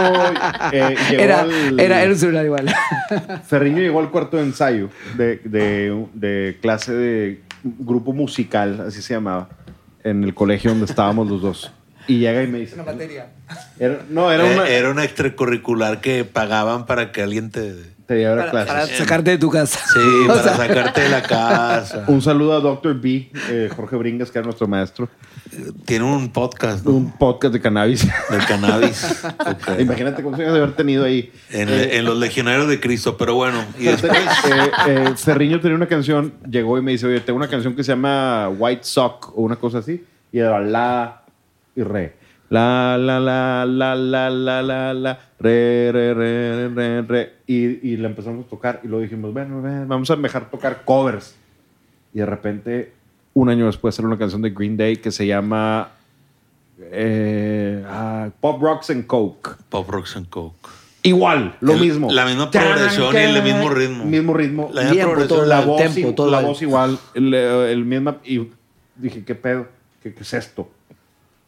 eh, 0.71 0.95
llegó 1.09 1.23
Era, 1.23 1.41
al, 1.41 1.79
era, 1.79 2.01
era 2.03 2.11
un 2.13 2.17
celular 2.19 2.45
igual. 2.45 2.73
Ferriño 3.47 3.79
llegó 3.79 3.99
al 3.99 4.11
cuarto 4.11 4.37
de 4.37 4.43
ensayo 4.43 4.89
de, 5.17 5.37
de- 5.43 6.05
de 6.13 6.57
clase 6.61 6.93
de 6.93 7.41
grupo 7.63 8.13
musical, 8.13 8.85
así 8.87 9.01
se 9.01 9.15
llamaba, 9.15 9.49
en 10.03 10.23
el 10.23 10.33
colegio 10.35 10.69
donde 10.71 10.85
estábamos 10.85 11.27
los 11.29 11.41
dos. 11.41 11.71
Y 12.07 12.19
llega 12.19 12.43
y 12.43 12.47
me 12.47 12.59
dice... 12.59 12.75
materia. 12.75 13.31
Era- 13.79 13.99
no, 14.09 14.31
era 14.31 14.49
Eh, 14.49 14.53
una... 14.55 14.67
Era 14.67 14.89
una 14.89 15.03
extracurricular 15.03 16.01
que 16.01 16.23
pagaban 16.25 16.85
para 16.85 17.11
que 17.11 17.21
alguien 17.21 17.49
te... 17.51 17.73
te 18.05 18.15
llevara 18.15 18.51
Para, 18.51 18.65
clases. 18.65 18.73
para 18.89 18.97
sacarte 18.97 19.31
de 19.31 19.37
tu 19.37 19.49
casa. 19.49 19.79
Sí, 19.93 19.99
O 20.25 20.27
para 20.27 20.43
sea, 20.43 20.55
sacarte 20.57 21.01
de 21.01 21.09
la 21.09 21.21
casa. 21.23 22.03
Un 22.07 22.21
saludo 22.21 22.53
a 22.53 22.59
Dr. 22.59 22.99
B, 22.99 23.29
eh, 23.49 23.69
Jorge 23.75 23.95
Bringas, 23.95 24.31
que 24.31 24.39
era 24.39 24.45
nuestro 24.45 24.67
maestro. 24.67 25.09
Tiene 25.85 26.03
un 26.05 26.31
podcast, 26.31 26.83
¿no? 26.83 26.91
Un 26.91 27.11
podcast 27.11 27.53
de 27.53 27.61
cannabis. 27.61 28.07
Del 28.31 28.43
cannabis. 28.47 29.23
Imagínate 29.79 30.21
años 30.23 30.37
de 30.37 30.45
haber 30.47 30.75
tenido 30.75 31.03
ahí. 31.05 31.31
En, 31.51 31.69
en 31.69 32.05
los 32.05 32.17
legionarios 32.17 32.67
de 32.67 32.79
Cristo, 32.79 33.17
pero 33.17 33.35
bueno. 33.35 33.63
Y 33.77 33.83
después, 33.85 34.11
Eh, 34.13 34.71
eh, 34.87 35.13
Ferriño 35.15 35.59
tenía 35.59 35.75
una 35.75 35.87
canción, 35.87 36.33
llegó 36.49 36.77
y 36.79 36.81
me 36.81 36.91
dice, 36.91 37.05
oye, 37.05 37.19
tengo 37.19 37.37
una 37.37 37.47
canción 37.49 37.75
que 37.75 37.83
se 37.83 37.91
llama 37.91 38.49
White 38.49 38.83
Sock 38.83 39.37
o 39.37 39.41
una 39.43 39.55
cosa 39.57 39.77
así. 39.79 40.03
Y 40.31 40.39
era 40.39 40.59
la 40.59 41.21
y 41.75 41.83
re. 41.83 42.15
La, 42.53 42.97
la, 42.99 43.19
la, 43.19 43.65
la, 43.65 43.95
la, 43.95 44.29
la, 44.29 44.61
la, 44.61 44.93
la, 44.93 45.19
re, 45.39 45.91
re, 45.91 46.13
re, 46.13 46.69
re, 46.69 47.01
re. 47.01 47.33
Y, 47.47 47.89
y 47.93 47.97
la 47.97 48.07
empezamos 48.09 48.45
a 48.45 48.49
tocar 48.49 48.79
y 48.83 48.87
luego 48.87 49.01
dijimos, 49.01 49.33
bueno, 49.33 49.61
vamos 49.87 50.11
a 50.11 50.15
dejar 50.15 50.49
tocar 50.51 50.83
covers. 50.85 51.35
Y 52.13 52.19
de 52.19 52.25
repente, 52.27 52.93
un 53.33 53.49
año 53.49 53.65
después, 53.65 53.95
salió 53.95 54.07
una 54.07 54.19
canción 54.19 54.41
de 54.43 54.51
Green 54.51 54.77
Day 54.77 54.97
que 54.97 55.09
se 55.11 55.25
llama 55.25 55.89
eh, 56.79 57.83
ah, 57.87 58.29
Pop 58.39 58.61
Rocks 58.61 58.89
and 58.91 59.05
Coke. 59.07 59.55
Pop 59.69 59.89
Rocks 59.89 60.15
and 60.15 60.29
Coke. 60.29 60.69
Igual, 61.01 61.55
lo 61.59 61.73
El- 61.73 61.79
mismo. 61.81 62.11
la 62.11 62.25
misma 62.25 62.49
progresión 62.49 63.13
y 63.13 63.17
el 63.17 63.43
mismo 63.43 63.69
ritmo. 63.69 64.05
Mismo 64.05 64.33
ritmo. 64.33 64.69
La 64.71 64.81
misma 64.83 64.93
Tiempo, 64.93 65.11
progresión. 65.13 65.39
todo, 65.39 65.47
la 65.47 65.59
el 65.59 65.65
voz, 65.65 65.81
tempo, 65.93 66.13
todo 66.13 66.31
la 66.31 66.39
el- 66.39 66.45
voz 66.45 66.61
igual, 66.61 66.99
el, 67.13 67.33
el 67.33 67.83
misma. 67.85 68.17
Y 68.23 68.47
dije, 68.95 69.23
¿qué 69.25 69.35
pedo? 69.35 69.67
¿Qué, 70.01 70.13
qué 70.13 70.21
es 70.21 70.33
esto? 70.33 70.69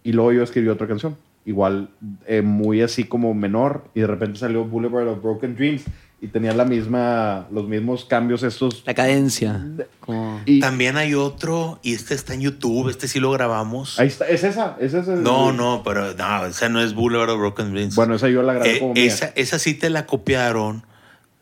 Y 0.05 0.13
luego 0.13 0.31
yo 0.31 0.43
escribí 0.43 0.69
otra 0.69 0.87
canción, 0.87 1.17
igual, 1.45 1.89
eh, 2.27 2.41
muy 2.41 2.81
así 2.81 3.03
como 3.03 3.33
menor, 3.33 3.83
y 3.93 3.99
de 4.01 4.07
repente 4.07 4.39
salió 4.39 4.63
Boulevard 4.63 5.07
of 5.09 5.21
Broken 5.21 5.55
Dreams, 5.55 5.83
y 6.21 6.27
tenía 6.27 6.53
la 6.53 6.63
misma, 6.63 7.45
los 7.51 7.67
mismos 7.67 8.05
cambios 8.05 8.41
estos. 8.43 8.83
La 8.85 8.93
cadencia. 8.93 9.63
Como- 9.99 10.39
Y 10.45 10.59
También 10.59 10.95
hay 10.95 11.13
otro, 11.13 11.79
y 11.83 11.93
este 11.93 12.13
está 12.13 12.33
en 12.35 12.41
YouTube, 12.41 12.89
este 12.89 13.07
sí 13.07 13.19
lo 13.19 13.31
grabamos. 13.31 13.99
ahí 13.99 14.07
está, 14.07 14.27
es 14.27 14.43
esa, 14.43 14.77
es 14.79 14.93
esa. 14.93 15.15
No, 15.15 15.51
no, 15.51 15.81
pero 15.83 16.13
no, 16.13 16.45
esa 16.45 16.69
no 16.69 16.81
es 16.81 16.93
Boulevard 16.93 17.29
of 17.31 17.39
Broken 17.39 17.71
Dreams. 17.73 17.95
Bueno, 17.95 18.15
esa 18.15 18.29
yo 18.29 18.43
la 18.43 18.53
grabé 18.53 18.77
Eh, 18.77 18.79
como 18.79 18.93
mía. 18.93 19.03
esa, 19.05 19.33
esa 19.35 19.59
sí 19.59 19.73
te 19.73 19.89
la 19.89 20.05
copiaron, 20.05 20.83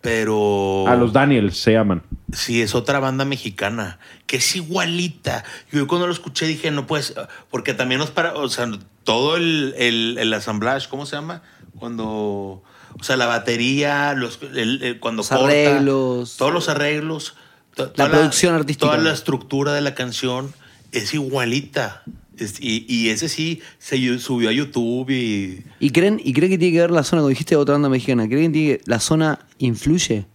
pero... 0.04 0.84
A 0.86 0.96
los 0.98 1.14
Daniels 1.14 1.58
se 1.58 1.72
llaman. 1.72 2.04
Sí, 2.34 2.62
es 2.62 2.76
otra 2.76 3.00
banda 3.00 3.24
mexicana 3.24 4.00
que 4.28 4.36
es 4.38 4.56
igualita. 4.58 5.46
Yo 5.72 5.88
cuando 5.88 6.08
lo 6.08 6.14
escuché 6.14 6.46
dije, 6.46 6.72
no 6.72 6.86
pues, 6.86 7.16
porque 7.50 7.74
también 7.74 8.00
nos 8.00 8.12
para, 8.12 8.34
o 8.36 8.50
sea, 8.50 8.70
todo 9.06 9.38
el, 9.38 9.74
el, 9.78 10.18
el 10.20 10.34
assemblage, 10.34 10.90
¿cómo 10.90 11.06
se 11.06 11.16
llama? 11.16 11.42
Cuando, 11.80 12.06
o 12.06 12.64
sea, 13.04 13.16
la 13.16 13.28
batería, 13.28 14.14
los, 14.14 14.40
el- 14.54 14.84
el- 14.84 15.00
cuando 15.00 15.22
Los 15.22 15.30
corta, 15.30 15.46
arreglos. 15.46 16.36
todos 16.38 16.52
los 16.54 16.68
arreglos, 16.68 17.36
to- 17.74 17.94
La 17.96 18.10
producción 18.10 18.56
artística. 18.56 18.86
Toda 18.88 18.98
la 19.02 19.14
estructura 19.14 19.72
de 19.74 19.82
la 19.82 19.96
canción 19.96 20.54
es 20.92 21.14
igualita. 21.14 22.04
Es- 22.38 22.60
y, 22.60 22.86
y 22.88 23.10
ese 23.10 23.30
sí 23.30 23.62
se 23.78 24.18
subió 24.20 24.50
a 24.50 24.52
YouTube 24.52 25.10
y. 25.12 25.64
¿Y 25.80 25.90
creen, 25.92 26.20
¿Y 26.24 26.34
creen 26.34 26.52
que 26.52 26.58
tiene 26.58 26.74
que 26.74 26.82
ver 26.82 26.92
la 26.92 27.04
zona, 27.04 27.22
como 27.22 27.30
dijiste, 27.30 27.56
otra 27.56 27.74
banda 27.74 27.90
mexicana? 27.90 28.28
¿Creen 28.28 28.52
que 28.52 28.60
tiene 28.60 28.78
que- 28.78 28.82
la 28.86 29.00
zona 29.00 29.40
influye 29.60 30.26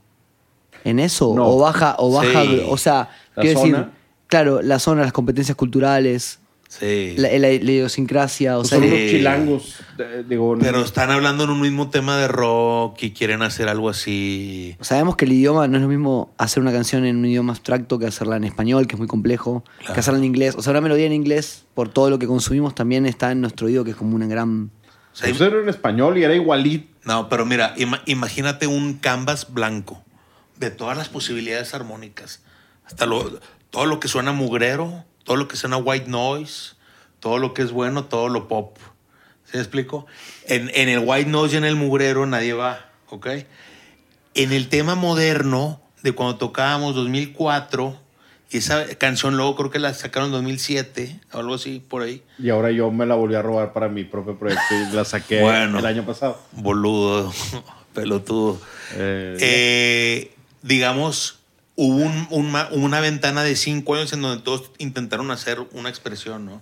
en 0.84 0.98
eso? 1.00 1.32
No. 1.34 1.48
¿O 1.48 1.58
baja? 1.58 1.96
O, 1.98 2.12
baja, 2.12 2.42
Sí. 2.44 2.62
o 2.68 2.76
sea, 2.76 3.10
La 3.34 3.42
quiero 3.42 3.60
decir, 3.60 3.86
claro, 4.28 4.62
la 4.62 4.78
zona, 4.78 5.02
las 5.02 5.12
competencias 5.12 5.56
culturales, 5.56 6.38
Sí. 6.70 7.14
la, 7.16 7.30
la- 7.30 7.38
la 7.38 7.48
idiosincrasia, 7.48 8.56
o 8.58 8.60
Pues 8.60 8.68
sea, 8.68 8.78
son 8.78 8.88
unos 8.88 8.98
chilangos. 8.98 9.76
eh, 9.98 10.22
digo, 10.28 10.54
Pero 10.60 10.82
están 10.84 11.10
hablando 11.10 11.44
en 11.44 11.50
un 11.50 11.60
mismo 11.62 11.88
tema 11.88 12.18
de 12.18 12.28
rock 12.28 13.02
y 13.04 13.12
quieren 13.12 13.40
hacer 13.40 13.68
algo 13.70 13.88
así. 13.88 14.76
sabemos 14.82 15.16
que 15.16 15.24
el 15.24 15.32
idioma 15.32 15.66
no 15.66 15.76
es 15.78 15.82
lo 15.82 15.88
mismo 15.88 16.34
hacer 16.36 16.62
una 16.62 16.70
canción 16.70 17.06
en 17.06 17.16
un 17.16 17.24
idioma 17.24 17.52
abstracto 17.52 17.98
que 17.98 18.04
hacerla 18.06 18.36
en 18.36 18.44
español, 18.44 18.86
que 18.86 18.96
es 18.96 18.98
muy 18.98 19.08
complejo, 19.08 19.64
Claro. 19.78 19.94
que 19.94 20.00
hacerla 20.00 20.18
en 20.18 20.26
inglés. 20.26 20.56
O 20.56 20.62
sea, 20.62 20.72
una 20.72 20.82
melodía 20.82 21.06
en 21.06 21.14
inglés, 21.14 21.64
por 21.72 21.88
todo 21.88 22.10
lo 22.10 22.18
que 22.18 22.26
consumimos, 22.26 22.74
también 22.74 23.06
está 23.06 23.32
en 23.32 23.40
nuestro 23.40 23.66
oído, 23.66 23.82
que 23.82 23.92
es 23.92 23.96
como 23.96 24.14
una 24.14 24.26
gran... 24.26 24.70
O 25.12 25.16
sea, 25.16 25.30
Pues 25.30 25.40
era 25.40 25.58
en 25.60 25.68
español 25.70 26.18
y 26.18 26.24
era 26.24 26.34
igualito. 26.34 26.86
No, 27.04 27.30
pero 27.30 27.46
mira, 27.46 27.74
ima- 27.78 28.02
imagínate 28.04 28.66
un 28.66 28.94
canvas 28.98 29.52
blanco 29.54 30.04
de 30.58 30.70
todas 30.70 30.98
las 30.98 31.08
posibilidades 31.08 31.72
armónicas. 31.74 32.42
Hasta 32.84 33.06
lo, 33.06 33.40
todo 33.70 33.86
lo 33.86 33.98
que 34.00 34.06
suena 34.08 34.32
mugrero, 34.32 35.04
todo 35.28 35.36
lo 35.36 35.46
que 35.46 35.56
suena 35.58 35.76
white 35.76 36.08
noise, 36.08 36.72
todo 37.20 37.36
lo 37.36 37.52
que 37.52 37.60
es 37.60 37.70
bueno, 37.70 38.06
todo 38.06 38.30
lo 38.30 38.48
pop. 38.48 38.78
¿Sí 39.44 39.58
me 39.58 39.60
explico? 39.60 40.06
En, 40.46 40.70
en 40.74 40.88
el 40.88 41.00
white 41.04 41.28
noise 41.28 41.54
y 41.54 41.58
en 41.58 41.64
el 41.66 41.76
mugrero 41.76 42.24
nadie 42.24 42.54
va, 42.54 42.86
¿ok? 43.10 43.26
En 44.34 44.52
el 44.54 44.70
tema 44.70 44.94
moderno, 44.94 45.82
de 46.02 46.12
cuando 46.12 46.38
tocábamos 46.38 46.94
2004, 46.94 48.00
y 48.50 48.56
esa 48.56 48.86
canción 48.96 49.36
luego 49.36 49.54
creo 49.54 49.70
que 49.70 49.78
la 49.78 49.92
sacaron 49.92 50.28
en 50.28 50.32
2007, 50.32 51.20
o 51.32 51.38
algo 51.40 51.56
así, 51.56 51.78
por 51.86 52.00
ahí. 52.00 52.22
Y 52.38 52.48
ahora 52.48 52.70
yo 52.70 52.90
me 52.90 53.04
la 53.04 53.14
volví 53.14 53.34
a 53.34 53.42
robar 53.42 53.74
para 53.74 53.90
mi 53.90 54.04
propio 54.04 54.38
proyecto 54.38 54.62
y 54.90 54.94
la 54.96 55.04
saqué 55.04 55.40
Bueno. 55.42 55.78
el 55.80 55.84
año 55.84 56.06
pasado. 56.06 56.40
Boludo, 56.52 57.30
pelotudo. 57.92 58.58
Eh, 58.94 59.36
Eh, 59.40 60.34
digamos, 60.62 61.37
hubo 61.80 61.94
un- 61.96 62.26
un 62.30 62.50
ma- 62.50 62.68
una 62.72 62.98
ventana 63.00 63.44
de 63.44 63.54
cinco 63.54 63.94
años 63.94 64.12
en 64.12 64.20
donde 64.22 64.42
todos 64.42 64.72
intentaron 64.78 65.30
hacer 65.30 65.58
una 65.72 65.88
expresión, 65.88 66.44
¿no? 66.44 66.60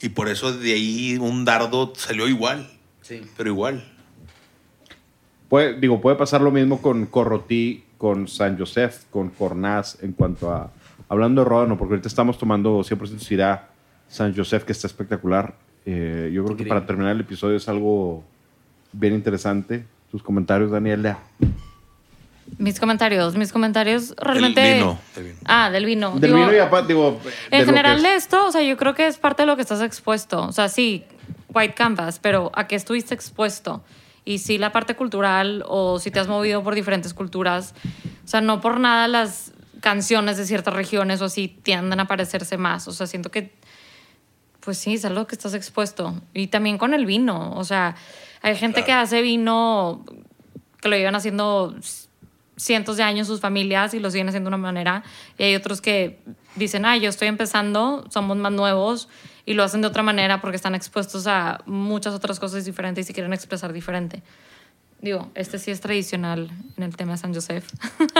Y 0.00 0.08
por 0.08 0.28
eso 0.28 0.56
de 0.56 0.72
ahí 0.72 1.18
un 1.20 1.44
dardo 1.44 1.92
salió 1.96 2.26
igual, 2.28 2.70
pero 3.36 3.50
igual. 3.50 3.84
puede, 5.48 5.78
digo, 5.78 6.00
puede 6.00 6.16
pasar 6.16 6.40
lo 6.40 6.50
mismo 6.50 6.80
con 6.80 7.04
Corrotí, 7.06 7.84
con 7.98 8.26
San 8.26 8.58
Josef, 8.58 9.04
con 9.10 9.28
Cornaz, 9.30 9.98
en 10.02 10.12
cuanto 10.12 10.50
a. 10.50 10.72
Hablando 11.08 11.42
de 11.42 11.48
Ródano, 11.48 11.76
porque 11.76 11.92
ahorita 11.94 12.08
estamos 12.08 12.38
tomando 12.38 12.82
100% 12.82 13.18
Sirá 13.22 13.68
San 14.08 14.34
Josef, 14.34 14.64
que 14.64 14.72
está 14.72 14.86
espectacular. 14.86 15.54
Eh, 15.84 16.30
yo 16.32 16.42
creo 16.44 16.56
que 16.56 16.64
para 16.64 16.86
terminar 16.86 17.12
el 17.12 17.20
episodio 17.20 17.56
es 17.58 17.68
algo 17.68 18.24
bien 18.92 19.14
interesante. 19.14 19.84
Tus 20.10 20.22
comentarios, 20.22 20.70
Daniela. 20.70 21.18
Mis 22.58 22.78
comentarios, 22.78 23.34
mis 23.36 23.52
comentarios 23.52 24.14
realmente... 24.16 24.74
vino, 24.74 24.98
del 25.14 25.24
vino. 25.24 25.38
Ah, 25.44 25.70
del 25.70 25.84
vino. 25.86 26.10
Del 26.12 26.20
Digo, 26.32 26.36
vino 26.36 26.54
y 26.54 26.58
aparte, 26.58 26.88
digo. 26.88 27.20
En 27.50 27.64
general 27.66 28.02
de 28.02 28.14
es- 28.14 28.24
esto, 28.24 28.46
o 28.46 28.52
sea, 28.52 28.62
yo 28.62 28.76
creo 28.76 28.94
que 28.94 29.06
es 29.06 29.18
parte 29.18 29.42
de 29.42 29.46
lo 29.46 29.56
que 29.56 29.62
estás 29.62 29.80
expuesto. 29.82 30.42
O 30.46 30.52
sea, 30.52 30.68
sí, 30.68 31.04
white 31.52 31.74
canvas, 31.74 32.18
pero 32.20 32.50
¿a 32.54 32.66
qué 32.66 32.76
estuviste 32.76 33.14
expuesto? 33.14 33.82
Y 34.24 34.38
sí 34.38 34.56
la 34.58 34.72
parte 34.72 34.94
cultural 34.96 35.64
o 35.66 35.98
si 35.98 36.10
te 36.10 36.20
has 36.20 36.28
movido 36.28 36.62
por 36.62 36.74
diferentes 36.74 37.12
culturas. 37.12 37.74
O 38.24 38.28
sea, 38.28 38.40
no 38.40 38.60
por 38.60 38.78
nada 38.80 39.06
las 39.08 39.52
canciones 39.80 40.36
de 40.38 40.46
ciertas 40.46 40.72
regiones 40.72 41.20
o 41.20 41.26
así 41.26 41.48
tienden 41.48 42.00
a 42.00 42.06
parecerse 42.06 42.56
más. 42.56 42.88
O 42.88 42.92
sea, 42.92 43.06
siento 43.06 43.30
que, 43.30 43.52
pues 44.60 44.78
sí, 44.78 44.94
es 44.94 45.04
algo 45.04 45.26
que 45.26 45.34
estás 45.34 45.52
expuesto. 45.54 46.14
Y 46.32 46.46
también 46.46 46.78
con 46.78 46.94
el 46.94 47.04
vino. 47.04 47.52
O 47.54 47.64
sea, 47.64 47.96
hay 48.40 48.56
gente 48.56 48.84
que 48.84 48.92
hace 48.92 49.20
vino 49.20 50.04
que 50.80 50.88
lo 50.88 50.96
llevan 50.96 51.16
haciendo 51.16 51.74
cientos 52.56 52.96
de 52.96 53.02
años 53.02 53.26
sus 53.26 53.40
familias 53.40 53.94
y 53.94 53.98
lo 54.00 54.10
siguen 54.10 54.28
haciendo 54.28 54.48
de 54.50 54.56
una 54.56 54.62
manera. 54.62 55.02
Y 55.38 55.44
hay 55.44 55.54
otros 55.56 55.80
que 55.80 56.18
dicen, 56.56 56.84
ah, 56.84 56.96
yo 56.96 57.08
estoy 57.08 57.28
empezando, 57.28 58.04
somos 58.10 58.36
más 58.36 58.52
nuevos 58.52 59.08
y 59.46 59.54
lo 59.54 59.62
hacen 59.64 59.80
de 59.82 59.88
otra 59.88 60.02
manera 60.02 60.40
porque 60.40 60.56
están 60.56 60.74
expuestos 60.74 61.26
a 61.26 61.60
muchas 61.66 62.14
otras 62.14 62.38
cosas 62.40 62.64
diferentes 62.64 63.04
y 63.04 63.06
se 63.08 63.12
quieren 63.12 63.32
expresar 63.32 63.72
diferente. 63.72 64.22
Digo, 65.00 65.30
este 65.34 65.58
sí 65.58 65.70
es 65.70 65.80
tradicional 65.82 66.50
en 66.78 66.82
el 66.82 66.96
tema 66.96 67.12
de 67.12 67.18
San 67.18 67.34
Josef, 67.34 67.68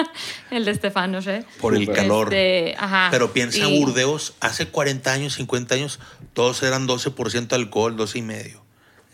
el 0.51 0.67
de 0.67 0.73
Estefan, 0.73 1.13
no 1.13 1.23
sé. 1.23 1.47
Por 1.59 1.75
el 1.75 1.91
calor. 1.91 2.27
Este, 2.35 2.75
ajá. 2.79 3.09
Pero 3.11 3.33
piensa 3.33 3.67
Y- 3.67 3.81
Burdeos, 3.81 4.35
hace 4.41 4.67
40 4.69 5.11
años, 5.11 5.35
50 5.35 5.77
años, 5.77 5.99
todos 6.35 6.63
eran 6.63 6.87
12% 6.87 7.53
alcohol, 7.55 7.97
12 7.97 8.19
y 8.19 8.23
medio. 8.23 8.63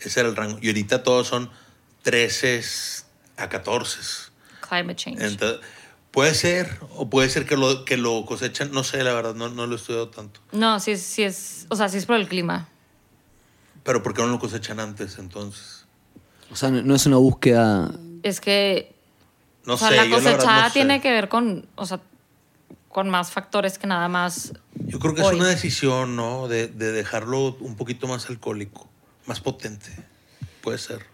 Ese 0.01 0.19
era 0.19 0.27
el 0.27 0.35
rango. 0.35 0.57
Y 0.61 0.67
ahorita 0.67 1.03
todos 1.03 1.27
son 1.27 1.49
13 2.01 2.61
a 3.37 3.47
14. 3.47 4.30
Climate 4.71 4.95
change. 4.95 5.21
Entonces, 5.21 5.59
puede 6.11 6.33
ser, 6.33 6.79
o 6.95 7.09
puede 7.09 7.27
ser 7.29 7.45
que 7.45 7.57
lo, 7.57 7.83
que 7.83 7.97
lo 7.97 8.25
cosechan, 8.25 8.71
no 8.71 8.83
sé, 8.85 9.03
la 9.03 9.13
verdad, 9.13 9.35
no, 9.35 9.49
no 9.49 9.67
lo 9.67 9.73
he 9.73 9.75
estudiado 9.75 10.07
tanto. 10.09 10.39
no, 10.53 10.79
sí, 10.79 10.91
es- 10.91 11.01
sí 11.03 11.23
es, 11.23 11.65
o 11.69 11.75
sea, 11.75 11.89
sí 11.89 11.97
es 11.97 12.05
por 12.05 12.15
el 12.15 12.27
clima. 12.29 12.69
Pero 13.83 14.01
¿por 14.01 14.13
qué 14.13 14.21
no 14.21 14.29
lo 14.29 14.39
cosechan 14.39 14.79
antes 14.79 15.17
entonces? 15.17 15.85
O 16.51 16.55
sea, 16.55 16.69
no, 16.69 16.81
no 16.83 16.95
es 16.95 17.05
una 17.05 17.17
búsqueda... 17.17 17.91
Es 18.23 18.39
que 18.39 18.95
No 19.65 19.73
o 19.73 19.77
sea, 19.77 19.89
sé, 19.89 19.95
la 19.97 20.05
yo 20.05 20.11
verdad 20.17 20.31
cosechada 20.35 20.67
sé. 20.69 20.73
tiene 20.73 21.01
que 21.01 21.11
ver 21.11 21.27
con, 21.27 21.67
o 21.75 21.85
sea, 21.85 21.99
con 22.89 23.09
más 23.09 23.31
factores 23.31 23.77
que 23.77 23.87
nada 23.87 24.07
más. 24.07 24.53
Yo 24.75 24.99
creo 24.99 25.13
que 25.15 25.21
hoy. 25.21 25.35
es 25.35 25.41
una 25.41 25.49
decisión, 25.49 26.15
¿no? 26.15 26.47
De, 26.47 26.67
de 26.67 26.91
dejarlo 26.91 27.55
un 27.59 27.75
poquito 27.75 28.07
más 28.07 28.29
alcohólico, 28.29 28.87
más 29.25 29.39
potente. 29.41 29.89
Puede 30.61 30.77
ser. 30.77 31.05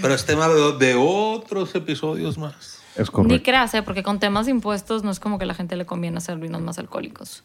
Pero 0.00 0.14
es 0.14 0.24
tema 0.26 0.48
de, 0.48 0.76
de 0.78 0.94
otros 0.96 1.74
episodios 1.74 2.38
más. 2.38 2.80
Es 2.96 3.08
Ni 3.08 3.12
correcto. 3.12 3.44
creas, 3.44 3.74
¿eh? 3.74 3.82
porque 3.82 4.02
con 4.02 4.18
temas 4.20 4.46
de 4.46 4.52
impuestos 4.52 5.02
no 5.02 5.10
es 5.10 5.18
como 5.20 5.38
que 5.38 5.44
a 5.44 5.46
la 5.46 5.54
gente 5.54 5.76
le 5.76 5.84
conviene 5.86 6.18
hacer 6.18 6.38
vinos 6.38 6.60
más 6.62 6.78
alcohólicos. 6.78 7.42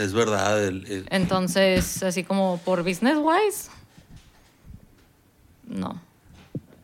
Es 0.00 0.12
verdad. 0.12 0.64
el- 0.64 0.86
el- 0.86 1.06
Entonces, 1.10 2.02
así 2.02 2.24
como 2.24 2.58
por 2.64 2.82
business 2.82 3.16
wise, 3.20 3.70
no. 5.66 6.00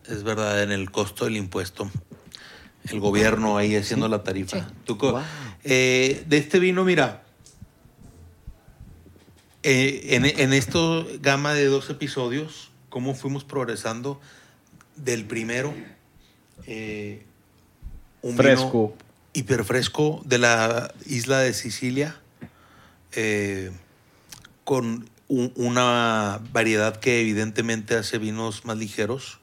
es 0.06 0.22
verdad, 0.22 0.62
en 0.62 0.72
el 0.72 0.90
costo 0.90 1.24
del 1.24 1.36
impuesto. 1.36 1.90
El 2.90 3.00
gobierno 3.00 3.56
ahí 3.56 3.74
haciendo 3.76 4.08
la 4.08 4.22
tarifa. 4.22 4.58
Sí. 4.58 4.64
Tú 4.84 4.98
co- 4.98 5.12
Wow. 5.12 5.22
eh, 5.64 6.24
de 6.28 6.36
este 6.36 6.58
vino, 6.58 6.84
mira. 6.84 7.22
eh, 9.62 10.08
en, 10.14 10.24
en 10.26 10.52
esto 10.52 11.06
gama 11.20 11.54
de 11.54 11.64
dos 11.66 11.88
episodios, 11.88 12.70
cómo 12.90 13.14
fuimos 13.14 13.44
progresando 13.44 14.20
del 14.96 15.24
primero. 15.24 15.74
eh, 16.66 17.24
un 18.22 18.36
Fresco. 18.36 18.88
vino 18.96 19.04
hiperfresco 19.34 20.22
de 20.24 20.38
la 20.38 20.94
isla 21.06 21.40
de 21.40 21.52
Sicilia. 21.52 22.16
eh, 23.16 23.70
con 24.64 25.08
un- 25.28 25.52
una 25.56 26.40
variedad 26.52 26.96
que 26.96 27.20
evidentemente 27.20 27.94
hace 27.96 28.18
vinos 28.18 28.64
más 28.64 28.76
ligeros. 28.76 29.38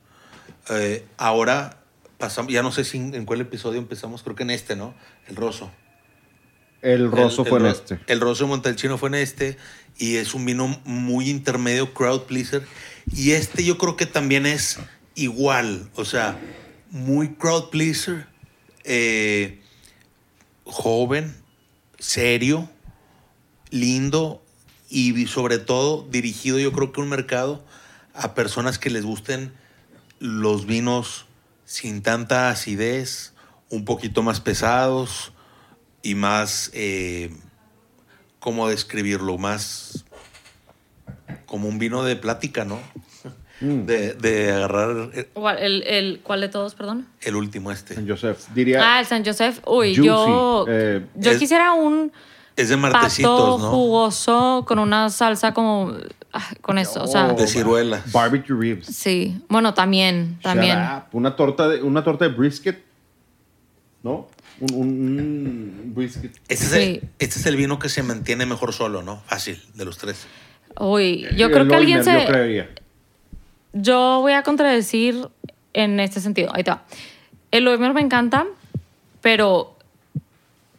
Eh, 0.69 1.06
ahora 1.18 1.78
pasamos, 2.18 2.52
ya 2.52 2.64
no 2.64 2.72
sé 2.73 2.84
si 2.84 2.98
en, 2.98 3.23
cuál 3.26 3.40
episodio 3.41 3.80
empezamos, 3.80 4.23
creo 4.23 4.36
que 4.36 4.44
en 4.44 4.49
este, 4.49 4.76
¿no? 4.76 4.94
El 5.28 5.36
roso. 5.38 5.72
El 6.82 7.11
roso 7.11 7.44
El- 7.44 7.48
fue 7.49 7.60
el 7.60 7.65
en 7.65 7.72
este. 7.72 7.99
El 8.07 8.19
roso 8.19 8.44
de 8.45 8.49
Montalcino 8.49 8.98
fue 8.98 9.10
en 9.10 9.15
este 9.15 9.57
y 9.98 10.15
es 10.18 10.34
un 10.34 10.45
vino 10.45 10.68
muy 10.84 11.30
intermedio, 11.30 11.94
crowd 11.94 12.23
pleaser. 12.23 12.64
Y 13.15 13.32
este 13.32 13.64
yo 13.64 13.78
creo 13.78 13.95
que 13.95 14.06
también 14.06 14.45
es 14.45 14.80
igual, 15.15 15.89
o 15.95 16.05
sea, 16.05 16.39
muy 16.89 17.35
crowd 17.35 17.69
pleaser, 17.69 18.27
eh, 18.83 19.61
joven, 20.65 21.35
serio, 21.99 22.69
lindo 23.69 24.43
y 24.89 25.27
sobre 25.27 25.57
todo 25.57 26.05
dirigido 26.09 26.59
yo 26.59 26.73
creo 26.73 26.91
que 26.91 26.99
un 26.99 27.09
mercado 27.09 27.63
a 28.13 28.33
personas 28.33 28.77
que 28.77 28.89
les 28.89 29.05
gusten 29.05 29.53
los 30.19 30.65
vinos 30.65 31.25
sin 31.65 32.01
tanta 32.01 32.49
acidez, 32.49 33.33
un 33.69 33.85
poquito 33.85 34.21
más 34.23 34.41
pesados 34.41 35.31
y 36.03 36.15
más, 36.15 36.69
eh, 36.73 37.33
¿cómo 38.39 38.67
describirlo? 38.67 39.38
Más 39.38 40.03
como 41.45 41.69
un 41.69 41.79
vino 41.79 42.03
de 42.03 42.15
plática, 42.17 42.65
¿no? 42.65 42.79
Mm. 43.61 43.85
De, 43.85 44.13
de 44.15 44.51
agarrar 44.51 45.11
eh, 45.13 45.29
¿Cuál, 45.33 45.59
el, 45.59 45.83
el, 45.83 46.19
¿Cuál 46.23 46.41
de 46.41 46.49
todos, 46.49 46.73
perdón? 46.75 47.07
el 47.21 47.35
último 47.35 47.71
este. 47.71 47.93
San 47.95 48.07
Joseph. 48.09 48.39
Diría. 48.55 48.81
Ah, 48.83 48.99
el 48.99 49.05
San 49.05 49.23
Josef. 49.23 49.59
Uy, 49.67 49.95
Juicy, 49.95 50.07
yo, 50.07 50.65
eh, 50.67 51.05
yo 51.15 51.31
es- 51.31 51.38
quisiera 51.38 51.73
un 51.73 52.11
Es 52.55 52.69
de 52.69 52.75
pato 52.77 52.91
martesitos, 52.93 53.61
¿no? 53.61 53.69
jugoso 53.69 54.65
con 54.67 54.79
una 54.79 55.09
salsa 55.11 55.53
como... 55.53 55.93
ah, 56.33 56.49
con 56.61 56.77
eso, 56.79 57.03
o 57.03 57.07
sea... 57.07 57.33
De 57.33 57.45
ciruelas. 57.47 58.11
Barbecue 58.11 58.55
ribs. 58.59 58.88
Sí, 58.88 59.39
bueno, 59.47 59.73
también, 59.73 60.39
también. 60.41 60.79
Una 61.11 61.35
torta 61.35 61.69
de, 61.69 61.81
una 61.83 62.03
torta 62.03 62.27
de 62.27 62.33
brisket. 62.33 62.83
¿No? 64.03 64.27
Un, 64.59 64.73
un, 64.73 64.88
un 65.85 65.93
whisky. 65.95 66.31
Este, 66.47 66.53
es 66.65 66.71
Sí. 66.71 66.77
el, 66.79 67.09
este 67.19 67.39
es 67.39 67.45
el 67.45 67.55
vino 67.55 67.77
que 67.77 67.89
se 67.89 68.01
mantiene 68.01 68.45
mejor 68.47 68.73
solo, 68.73 69.03
¿no? 69.03 69.21
Fácil, 69.27 69.61
de 69.75 69.85
los 69.85 69.97
tres. 69.99 70.25
Uy, 70.79 71.27
yo 71.35 71.47
El 71.47 71.51
creo 71.53 71.67
que 71.67 71.75
alguien 71.75 72.03
se... 72.03 72.11
Yo 73.73 74.19
voy 74.22 74.34
a 74.34 74.43
contradecir 74.43 75.27
en 75.73 75.99
este 75.99 76.19
sentido. 76.19 76.52
Ahí 76.53 76.64
te 76.64 76.72
va. 76.72 76.84
El 77.52 77.64
Loimer 77.65 77.93
me 77.93 78.02
encanta, 78.02 78.45
pero 79.22 79.76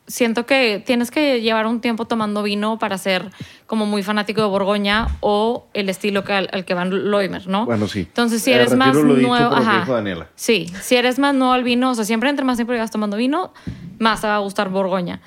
siento 0.06 0.44
que 0.44 0.82
tienes 0.85 1.10
que 1.10 1.40
llevar 1.40 1.66
un 1.66 1.81
tiempo 1.81 2.05
tomando 2.05 2.43
vino 2.43 2.78
para 2.78 2.98
ser 2.98 3.31
como 3.66 3.86
muy 3.86 4.02
fanático 4.02 4.43
de 4.43 4.47
Borgoña 4.48 5.06
o 5.20 5.66
el 5.73 5.89
estilo 5.89 6.23
que, 6.24 6.32
al, 6.35 6.51
al 6.52 6.64
que 6.66 6.74
van 6.74 7.10
Loimer, 7.10 7.47
¿no? 7.47 7.64
Bueno, 7.64 7.89
sí. 7.89 8.01
Entonces, 8.01 8.43
si 8.43 8.51
Eh, 8.52 8.56
eres 8.56 8.74
más 8.74 8.94
lo 8.94 9.14
dicho 9.14 9.27
nuevo, 9.28 9.55
ajá. 9.55 9.85
Daniela. 9.90 10.28
Sí, 10.35 10.66
si 10.82 10.97
eres 10.97 11.19
más 11.19 11.35
nuevo 11.35 11.52
al 11.55 11.64
vino, 11.64 11.90
o 11.90 11.94
sea, 11.94 12.05
siempre 12.05 12.28
entre 12.28 12.44
más 12.44 12.56
tiempo 12.56 12.73
llevas 12.74 12.90
tomando 12.90 13.16
vino, 13.16 13.55
más 13.98 14.20
te 14.20 14.27
va 14.27 14.36
a 14.36 14.40
gustar 14.40 14.69
Borgoña. 14.69 15.20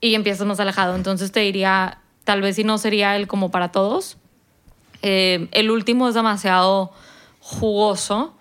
Y 0.00 0.14
empiezas 0.14 0.46
más 0.46 0.60
alejado. 0.60 0.94
Entonces 0.96 1.32
te 1.32 1.40
diría, 1.40 1.98
tal 2.24 2.40
vez 2.40 2.56
si 2.56 2.64
no 2.64 2.78
sería 2.78 3.16
el 3.16 3.26
como 3.26 3.50
para 3.50 3.70
todos. 3.72 4.16
Eh, 5.02 5.48
el 5.52 5.70
último 5.70 6.08
es 6.08 6.14
demasiado 6.14 6.92
jugoso, 7.40 8.34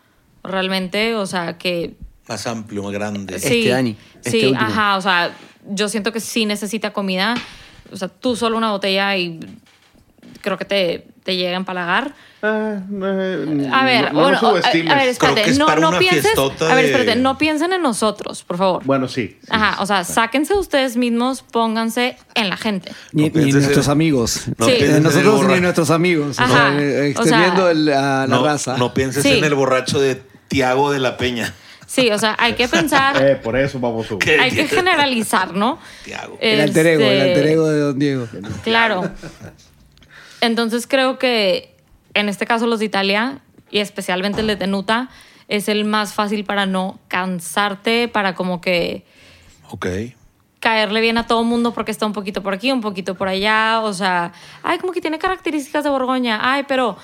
realmente, 0.44 1.16
o 1.16 1.26
sea, 1.26 1.58
que 1.58 1.96
Más 2.28 2.48
amplio, 2.48 2.84
más 2.84 2.92
grande. 2.92 3.36
Este, 3.36 3.70
Dani, 3.70 3.96
este 4.16 4.32
sí, 4.32 4.46
último. 4.48 4.62
ajá, 4.62 4.98
o 4.98 5.02
sea, 5.02 5.36
yo 5.70 5.90
siento 5.90 6.12
que 6.12 6.20
sí 6.20 6.46
necesita 6.46 6.94
comida. 6.94 7.36
O 7.92 7.98
sea, 7.98 8.08
tú 8.08 8.36
solo 8.36 8.58
una 8.58 8.72
botella 8.72 9.16
y 9.16 9.40
creo 10.46 10.58
que 10.58 10.64
te, 10.66 11.08
te 11.24 11.36
llega 11.36 11.52
a 11.52 11.58
empalagar. 11.58 12.14
Ah, 12.42 12.78
eh, 12.90 13.70
A 13.74 13.84
ver, 13.84 14.14
no, 14.14 14.20
no 14.20 14.22
bueno, 14.22 14.38
a, 14.38 14.68
a 14.70 14.96
ver, 14.96 15.08
espérate, 15.10 15.52
no, 15.56 15.76
no 15.78 15.98
pienses, 15.98 16.22
fiestota 16.22 16.72
a 16.72 16.76
ver, 16.76 16.86
de- 16.86 16.92
espérate, 16.92 17.20
no 17.20 17.38
piensen 17.38 17.74
en 17.74 17.82
nosotros, 17.82 18.44
por 18.44 18.58
favor. 18.58 18.84
Bueno, 18.86 19.08
sí. 19.08 19.38
sí, 19.42 19.48
Ajá, 19.50 19.74
sí, 19.74 19.78
o 19.82 19.86
sea, 19.88 20.04
sí. 20.04 20.14
sáquense 20.14 20.54
ustedes 20.54 20.96
mismos, 20.96 21.42
pónganse 21.42 22.18
en 22.36 22.50
la 22.50 22.58
gente. 22.58 22.92
Ni, 23.12 23.30
No 23.30 23.42
ni 23.42 23.50
en- 23.50 23.56
nuestros 23.56 23.88
amigos. 23.88 24.44
no 24.58 24.66
Sí. 24.68 24.76
en 24.80 25.02
nosotros 25.04 25.34
ni 25.34 25.42
borracho. 25.42 25.62
nuestros 25.62 25.90
amigos. 25.90 26.40
o 26.40 26.42
Ajá, 26.44 26.54
sea, 26.54 26.80
eh, 26.82 27.00
o 27.00 27.04
extendiendo 27.22 27.62
sea, 27.64 27.72
el- 27.72 27.90
a 27.90 28.02
la 28.28 28.28
no, 28.28 28.46
raza. 28.46 28.78
no 28.78 28.94
pienses 28.94 29.24
Sí. 29.24 29.38
en 29.40 29.44
el 29.44 29.56
borracho 29.56 30.00
de 30.00 30.22
Tiago 30.48 30.92
de 30.92 31.00
la 31.00 31.18
Peña. 31.18 31.52
Sí, 31.88 32.10
o 32.12 32.18
sea, 32.20 32.36
hay 32.40 32.54
que 32.54 32.68
pensar, 32.68 33.16
Eh, 33.24 33.36
por 33.36 33.58
eso 33.58 33.80
vamos 33.80 34.08
a... 34.12 34.16
Hay 34.42 34.52
que 34.52 34.68
generalizar, 34.68 35.54
¿no? 35.56 35.80
Tiago. 36.04 36.38
el 36.42 36.62
alter 36.62 36.86
ego, 36.88 37.02
el 37.04 37.12
Este, 37.18 37.30
alter 37.32 37.48
ego 37.48 37.68
de 37.70 37.80
Don 37.80 38.00
Diego. 38.00 38.28
Claro. 38.64 39.12
Entonces 40.42 40.88
creo 40.88 41.18
que 41.18 41.76
en 42.14 42.30
este 42.30 42.46
caso 42.46 42.68
los 42.68 42.80
de 42.80 42.86
Italia 42.86 43.40
y 43.72 43.80
especialmente 43.80 44.42
el 44.42 44.48
de 44.48 44.56
Tenuta 44.56 45.10
es 45.48 45.68
el 45.70 45.86
más 45.86 46.14
fácil 46.14 46.44
para 46.44 46.66
no 46.66 47.00
cansarte, 47.08 48.08
para 48.08 48.34
como 48.36 48.62
que 48.62 49.06
Ok. 49.70 49.86
caerle 50.60 51.02
bien 51.02 51.18
a 51.20 51.28
todo 51.28 51.44
mundo 51.44 51.74
porque 51.74 51.92
está 51.92 52.06
un 52.08 52.14
poquito 52.14 52.42
por 52.42 52.54
aquí, 52.54 52.72
un 52.72 52.82
poquito 52.82 53.16
por 53.16 53.28
allá, 53.28 53.82
o 53.84 53.94
sea, 53.94 54.32
ay, 54.64 54.80
como 54.80 54.94
que 54.94 55.02
tiene 55.02 55.20
características 55.20 55.84
de 55.84 55.90
Borgoña, 55.92 56.40
ay, 56.42 56.64
pero, 56.68 56.98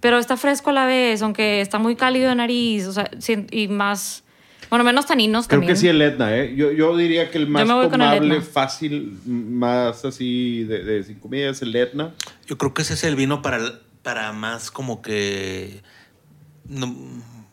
pero 0.00 0.18
está 0.18 0.36
fresco 0.36 0.70
a 0.70 0.72
la 0.72 0.86
vez, 0.86 1.22
aunque 1.22 1.60
está 1.60 1.78
muy 1.78 1.94
cálido 1.94 2.28
de 2.30 2.34
nariz, 2.34 2.86
o 2.86 2.92
sea, 2.92 3.08
y 3.52 3.68
más, 3.68 4.23
bueno, 4.70 4.84
menos 4.84 5.06
taninos 5.06 5.46
Creo 5.46 5.60
también. 5.60 5.74
que 5.74 5.80
sí 5.80 5.88
el 5.88 6.00
Etna, 6.02 6.36
¿eh? 6.36 6.54
Yo, 6.56 6.72
yo 6.72 6.96
diría 6.96 7.30
que 7.30 7.38
el 7.38 7.46
más 7.48 7.66
me 7.66 7.74
voy 7.74 7.88
con 7.88 8.00
el 8.02 8.08
tomable, 8.08 8.36
Etna. 8.36 8.44
fácil, 8.46 9.18
más 9.26 10.04
así 10.04 10.64
de, 10.64 10.82
de 10.84 11.02
sin 11.04 11.18
comida 11.18 11.50
es 11.50 11.62
el 11.62 11.74
Etna. 11.74 12.12
Yo 12.46 12.58
creo 12.58 12.74
que 12.74 12.82
ese 12.82 12.94
es 12.94 13.04
el 13.04 13.16
vino 13.16 13.42
para, 13.42 13.60
para 14.02 14.32
más 14.32 14.70
como 14.70 15.02
que. 15.02 15.82
no, 16.68 16.94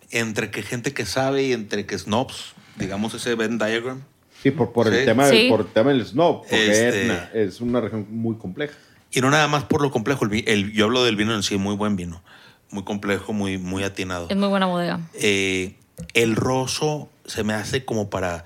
entre 0.10 0.52
que 0.52 0.62
gente 0.62 0.94
que 0.94 1.06
sabe 1.06 1.44
y 1.44 1.54
entre 1.54 1.86
que 1.86 1.98
snobs. 1.98 2.54
Digamos 2.78 3.14
ese 3.14 3.36
Venn 3.36 3.58
diagram. 3.58 4.02
Sí, 4.42 4.52
por, 4.52 4.72
por 4.74 4.88
el 4.88 5.00
Sí. 5.00 5.06
tema, 5.06 5.28
Sí. 5.30 5.48
por 5.50 5.62
el 5.62 5.68
tema 5.68 5.92
del 5.92 6.06
snob, 6.06 6.42
porque 6.42 6.72
Este- 6.72 7.04
Etna 7.04 7.30
es 7.34 7.62
una 7.62 7.80
región 7.80 8.08
muy 8.10 8.36
compleja. 8.38 8.74
Y 9.12 9.22
no 9.22 9.30
nada 9.30 9.48
más 9.48 9.66
por 9.66 9.82
lo 9.82 9.92
complejo. 9.92 10.24
El, 10.26 10.32
vi- 10.32 10.44
el- 10.48 10.72
yo 10.74 10.86
hablo 10.86 11.04
del 11.04 11.16
vino 11.16 11.36
en 11.36 11.44
sí, 11.44 11.58
muy 11.58 11.76
buen 11.76 11.96
vino. 11.96 12.24
Muy 12.72 12.84
complejo, 12.84 13.34
muy, 13.34 13.58
muy 13.58 13.84
atinado. 13.84 14.28
Es 14.30 14.38
muy 14.38 14.48
buena 14.48 14.66
bodega. 14.66 15.00
Eh, 15.14 15.76
el 16.14 16.36
roso 16.36 17.10
se 17.26 17.44
me 17.44 17.54
hace 17.54 17.86
como 17.86 18.10
para 18.10 18.46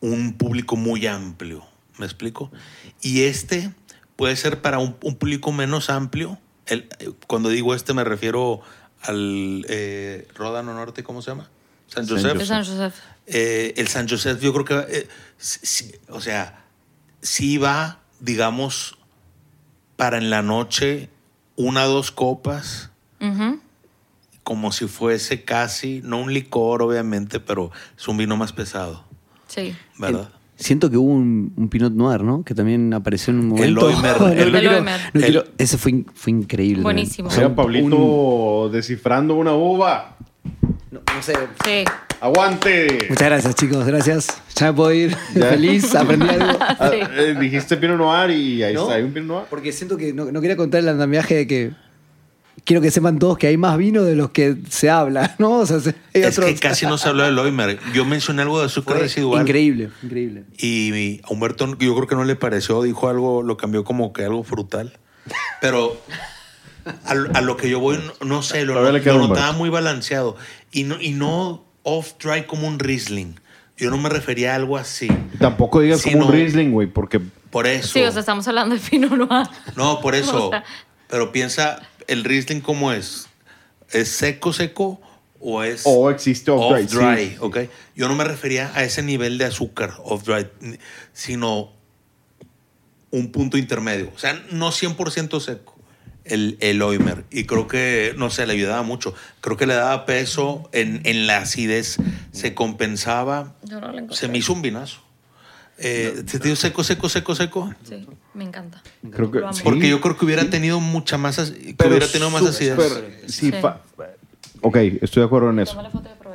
un 0.00 0.34
público 0.34 0.76
muy 0.76 1.06
amplio. 1.06 1.64
¿Me 1.98 2.04
explico? 2.06 2.50
Y 3.00 3.22
este 3.24 3.72
puede 4.16 4.36
ser 4.36 4.60
para 4.62 4.78
un, 4.78 4.96
un 5.02 5.16
público 5.16 5.52
menos 5.52 5.88
amplio. 5.90 6.38
El- 6.66 6.88
cuando 7.26 7.48
digo 7.48 7.74
este 7.74 7.94
me 7.94 8.04
refiero 8.04 8.60
al 9.02 9.64
eh, 9.68 10.26
Ródano 10.34 10.74
Norte, 10.74 11.02
¿cómo 11.04 11.22
se 11.22 11.30
llama? 11.30 11.48
San. 11.88 12.04
De 12.06 12.08
San 12.22 12.22
Josef. 12.40 12.46
Eh, 13.26 13.74
el 13.76 13.88
San 13.88 14.08
Josef, 14.08 14.40
yo 14.40 14.52
creo 14.52 14.64
que, 14.64 14.98
eh, 14.98 15.08
sí- 15.38 15.60
sí, 15.62 15.92
o 16.08 16.20
sea, 16.20 16.64
sí 17.22 17.58
va, 17.58 18.00
digamos, 18.20 18.98
para 19.96 20.18
en 20.18 20.30
la 20.30 20.42
noche 20.42 21.08
una 21.56 21.84
dos 21.84 22.10
copas. 22.10 22.90
Como 24.46 24.70
si 24.70 24.86
fuese 24.86 25.42
casi, 25.42 26.02
no 26.04 26.20
un 26.20 26.32
licor, 26.32 26.80
obviamente, 26.80 27.40
pero 27.40 27.72
es 27.98 28.06
un 28.06 28.16
vino 28.16 28.36
más 28.36 28.52
pesado, 28.52 29.02
Sí. 29.48 29.74
¿verdad? 29.98 30.28
Siento 30.54 30.88
que 30.88 30.96
hubo 30.96 31.10
un, 31.10 31.52
un 31.56 31.68
Pinot 31.68 31.92
Noir, 31.92 32.22
¿no? 32.22 32.44
Que 32.44 32.54
también 32.54 32.94
apareció 32.94 33.32
en 33.32 33.40
un 33.50 33.58
El 33.58 33.74
momento. 33.74 33.90
No, 34.20 34.28
el- 34.28 34.36
no 34.52 34.58
El 34.58 34.60
quiero- 34.60 34.80
no 34.84 35.20
quiero- 35.20 35.40
El- 35.42 35.50
ese 35.58 35.76
fue, 35.78 36.04
fue 36.14 36.30
increíble. 36.30 36.84
Buenísimo. 36.84 37.28
O 37.28 37.32
sea, 37.32 37.52
Pablito 37.56 38.70
descifrando 38.72 39.34
una 39.34 39.52
uva. 39.52 40.16
no, 40.92 41.00
no 41.12 41.22
sé. 41.22 41.34
Sí. 41.64 41.84
¡Aguante! 42.20 43.06
Muchas 43.10 43.28
gracias, 43.28 43.54
chicos. 43.56 43.84
Gracias. 43.84 44.42
Ya 44.54 44.68
me 44.68 44.72
puedo 44.74 44.92
ir. 44.92 45.10
Ya. 45.34 45.50
Feliz. 45.50 45.92
Aprendí 45.96 46.28
algo. 46.28 46.56
Ah, 46.78 46.90
eh, 46.94 47.36
dijiste 47.40 47.76
Pinot 47.76 47.98
Noir 47.98 48.30
y 48.30 48.62
ahí 48.62 48.74
¿No? 48.74 48.82
está, 48.82 48.94
hay 48.94 49.02
un 49.02 49.12
Pinot 49.12 49.26
Noir. 49.28 49.44
Porque 49.50 49.72
siento 49.72 49.96
que 49.96 50.12
no, 50.12 50.30
no 50.30 50.40
quería 50.40 50.56
contar 50.56 50.80
el 50.80 50.88
andamiaje 50.88 51.34
de 51.34 51.46
que 51.48 51.72
quiero 52.66 52.82
que 52.82 52.90
sepan 52.90 53.18
todos 53.18 53.38
que 53.38 53.46
hay 53.46 53.56
más 53.56 53.78
vino 53.78 54.02
de 54.02 54.14
los 54.16 54.30
que 54.30 54.56
se 54.68 54.90
habla, 54.90 55.34
¿no? 55.38 55.52
O 55.60 55.64
sea, 55.66 55.80
se- 55.80 55.94
hay 56.14 56.22
Es 56.24 56.36
otros- 56.38 56.52
que 56.52 56.56
casi 56.60 56.84
no 56.84 56.98
se 56.98 57.08
habla 57.08 57.24
del 57.24 57.34
Loimer. 57.36 57.78
Yo 57.94 58.04
mencioné 58.04 58.42
algo 58.42 58.58
de 58.60 58.66
azúcar 58.66 58.96
Fue 58.96 59.04
residual. 59.04 59.40
Increíble, 59.40 59.88
increíble. 60.02 60.44
Y 60.58 61.20
a 61.24 61.28
Humberto, 61.32 61.66
yo 61.78 61.94
creo 61.94 62.06
que 62.06 62.14
no 62.16 62.24
le 62.24 62.36
pareció, 62.36 62.82
dijo 62.82 63.08
algo, 63.08 63.42
lo 63.42 63.56
cambió 63.56 63.84
como 63.84 64.12
que 64.12 64.24
algo 64.24 64.42
frutal. 64.44 64.98
Pero 65.62 65.96
a, 67.04 67.14
lo- 67.14 67.30
a 67.34 67.40
lo 67.40 67.56
que 67.56 67.70
yo 67.70 67.80
voy, 67.80 67.98
no, 68.20 68.26
no 68.26 68.42
sé, 68.42 68.64
lo, 68.64 68.74
lo 68.82 69.18
notaba 69.28 69.52
muy 69.52 69.70
balanceado. 69.70 70.36
Y 70.72 70.84
no, 70.84 71.00
y 71.00 71.12
no 71.12 71.64
off-dry 71.84 72.44
como 72.46 72.66
un 72.68 72.78
Riesling. 72.78 73.40
Yo 73.78 73.90
no 73.90 73.98
me 73.98 74.08
refería 74.08 74.52
a 74.52 74.56
algo 74.56 74.76
así. 74.76 75.08
Tampoco 75.38 75.80
digas 75.80 76.00
Sí, 76.00 76.10
como 76.12 76.26
un 76.26 76.32
Riesling, 76.32 76.70
güey, 76.72 76.86
porque 76.88 77.20
Por 77.50 77.66
eso. 77.66 77.88
Sí, 77.92 78.02
o 78.02 78.10
sea, 78.10 78.20
estamos 78.20 78.46
hablando 78.48 78.74
de 78.74 78.80
Pinot 78.90 79.12
Noir. 79.12 79.46
No, 79.76 80.00
por 80.00 80.14
eso. 80.14 80.46
O 80.48 80.50
sea- 80.50 80.64
Pero 81.08 81.30
piensa, 81.30 81.80
¿el 82.08 82.24
Riesling 82.24 82.60
cómo 82.60 82.92
es? 82.92 83.28
¿Es 83.90 84.08
seco, 84.08 84.52
seco 84.52 85.00
o 85.40 85.62
es 85.62 85.82
o 85.84 86.10
existe 86.10 86.50
off-dry. 86.50 86.84
off-dry? 86.84 87.28
sí. 87.30 87.36
¿ok? 87.40 87.58
Yo 87.94 88.08
no 88.08 88.14
me 88.14 88.24
refería 88.24 88.72
a 88.74 88.82
ese 88.84 89.02
nivel 89.02 89.38
de 89.38 89.44
azúcar 89.44 89.94
off-dry, 90.02 90.48
sino 91.12 91.72
un 93.10 93.32
punto 93.32 93.56
intermedio. 93.56 94.10
O 94.14 94.18
sea, 94.18 94.42
no 94.50 94.70
100% 94.70 95.40
seco 95.40 95.76
el, 96.24 96.56
el 96.60 96.82
Oimer. 96.82 97.24
Y 97.30 97.44
creo 97.44 97.68
que, 97.68 98.14
no 98.16 98.30
sé, 98.30 98.46
le 98.46 98.54
ayudaba 98.54 98.82
mucho. 98.82 99.14
Creo 99.40 99.56
que 99.56 99.66
le 99.66 99.74
daba 99.74 100.06
peso 100.06 100.68
en, 100.72 101.00
en 101.04 101.26
la 101.26 101.38
acidez, 101.38 101.98
se 102.32 102.54
compensaba. 102.54 103.54
Yo 103.62 103.80
no 103.80 103.88
lo 103.88 103.98
encontré. 103.98 104.16
Se 104.16 104.28
me 104.28 104.38
hizo 104.38 104.52
un 104.52 104.62
vinazo. 104.62 105.05
Eh, 105.78 106.22
¿Se 106.26 106.38
te 106.38 106.48
dio 106.48 106.56
seco, 106.56 106.82
seco, 106.82 107.08
seco, 107.08 107.34
seco? 107.34 107.74
Sí, 107.84 108.06
me 108.34 108.44
encanta. 108.44 108.82
Creo 109.10 109.30
que 109.30 109.40
sí. 109.52 109.60
Porque 109.62 109.88
yo 109.90 110.00
creo 110.00 110.16
que 110.16 110.24
hubiera 110.24 110.48
tenido 110.48 110.80
mucha 110.80 111.18
más, 111.18 111.36
que 111.50 111.74
Pero 111.76 111.90
hubiera 111.90 112.06
tenido 112.06 112.30
más 112.30 112.42
acidez. 112.46 112.78
sí, 113.26 113.52
ok, 114.62 114.76
estoy 115.02 115.20
de 115.20 115.26
acuerdo 115.26 115.50
en 115.50 115.58
eso. 115.60 115.78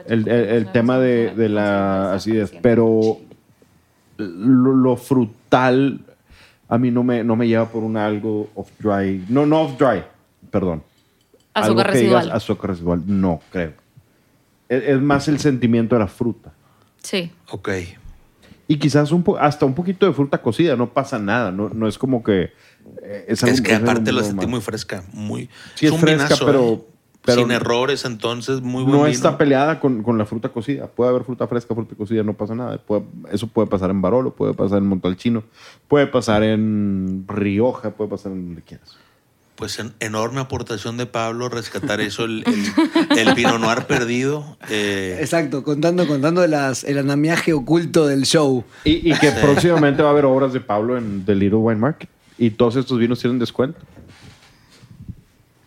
El, 0.07 0.27
el- 0.27 0.49
el 0.49 0.71
tema 0.71 0.99
de, 0.99 1.33
de 1.35 1.49
la 1.49 2.13
acidez, 2.13 2.51
pero 2.61 3.19
lo, 4.17 4.73
lo 4.75 4.95
frutal 4.97 6.01
a 6.69 6.77
mí 6.77 6.89
no 6.91 7.03
me, 7.03 7.23
no 7.23 7.35
me 7.35 7.47
lleva 7.47 7.67
por 7.69 7.83
un 7.83 7.97
algo 7.97 8.49
off-dry. 8.55 9.25
No, 9.27 9.45
no 9.45 9.61
off-dry, 9.61 10.03
perdón. 10.51 10.83
Azúcar 11.53 11.87
Algo 11.87 11.93
que 11.93 11.99
digas 11.99 12.15
residual. 12.19 12.31
azúcar 12.37 12.69
residual, 12.69 13.03
no 13.07 13.41
creo. 13.51 13.73
Es, 14.69 14.83
es 14.83 15.01
más 15.01 15.27
el 15.27 15.39
sentimiento 15.39 15.95
de 15.95 15.99
la 15.99 16.07
fruta. 16.07 16.53
Sí. 17.03 17.29
Ok. 17.49 17.69
Y 18.71 18.77
quizás 18.79 19.11
un 19.11 19.23
po- 19.23 19.37
hasta 19.37 19.65
un 19.65 19.73
poquito 19.75 20.05
de 20.05 20.13
fruta 20.13 20.41
cocida, 20.41 20.75
no 20.75 20.93
pasa 20.93 21.19
nada. 21.19 21.51
No, 21.51 21.69
no 21.69 21.87
es 21.87 21.97
como 21.97 22.23
que... 22.23 22.51
eh, 23.03 23.25
Es, 23.27 23.43
algo- 23.43 23.63
que 23.63 23.75
aparte 23.75 24.11
lo 24.11 24.23
sentí 24.23 24.47
muy 24.47 24.61
fresca. 24.61 25.03
Muy, 25.13 25.49
Sí, 25.75 25.87
es 25.87 25.91
un 25.91 25.99
fresca, 25.99 26.35
pero- 26.45 26.73
¿eh? 26.73 26.81
pero- 27.25 27.41
Sin 27.41 27.51
errores, 27.51 28.05
entonces, 28.05 28.61
muy 28.61 28.83
buen 28.83 28.93
no 28.95 29.03
vino. 29.03 29.07
está 29.09 29.37
peleada 29.37 29.79
con, 29.79 30.01
con 30.03 30.17
la 30.17 30.25
fruta 30.25 30.49
cocida. 30.49 30.87
Puede 30.87 31.09
haber 31.09 31.23
fruta 31.23 31.47
fresca, 31.47 31.75
fruta 31.75 31.95
cocida, 31.95 32.23
no 32.23 32.33
pasa 32.33 32.55
nada. 32.55 32.77
Puede- 32.77 33.03
eso 33.31 33.47
puede 33.47 33.67
pasar 33.67 33.89
en 33.91 34.01
Barolo, 34.01 34.33
puede 34.33 34.53
pasar 34.53 34.77
en 34.77 34.87
Montalcino, 34.87 35.43
puede 35.89 36.07
pasar 36.07 36.41
en 36.43 37.25
Rioja, 37.27 37.91
puede 37.91 38.09
pasar 38.09 38.31
en 38.31 38.45
donde 38.45 38.61
quieras. 38.61 38.95
Pues 39.61 39.77
en- 39.77 39.93
enorme 39.99 40.39
aportación 40.41 40.97
de 40.97 41.05
Pablo, 41.05 41.47
rescatar 41.47 42.01
eso, 42.01 42.23
el, 42.25 42.43
el, 42.47 43.19
el 43.27 43.35
Pinot 43.35 43.59
Noir 43.61 43.85
perdido. 43.85 44.57
eh, 44.71 45.19
Exacto, 45.21 45.63
contando, 45.63 46.07
contando 46.07 46.47
las, 46.47 46.83
el 46.83 46.97
andamiaje 46.97 47.53
oculto 47.53 48.07
del 48.07 48.23
show. 48.23 48.63
Y, 48.85 49.11
y 49.11 49.13
que 49.19 49.29
próximamente 49.31 50.01
va 50.01 50.09
a 50.09 50.11
haber 50.13 50.25
obras 50.25 50.51
de 50.51 50.61
Pablo 50.61 50.97
en 50.97 51.23
The 51.25 51.35
Little 51.35 51.59
Wine 51.59 51.79
Market. 51.79 52.09
Y 52.39 52.49
todos 52.49 52.75
estos 52.75 52.97
vinos 52.97 53.19
tienen 53.19 53.37
descuento. 53.37 53.79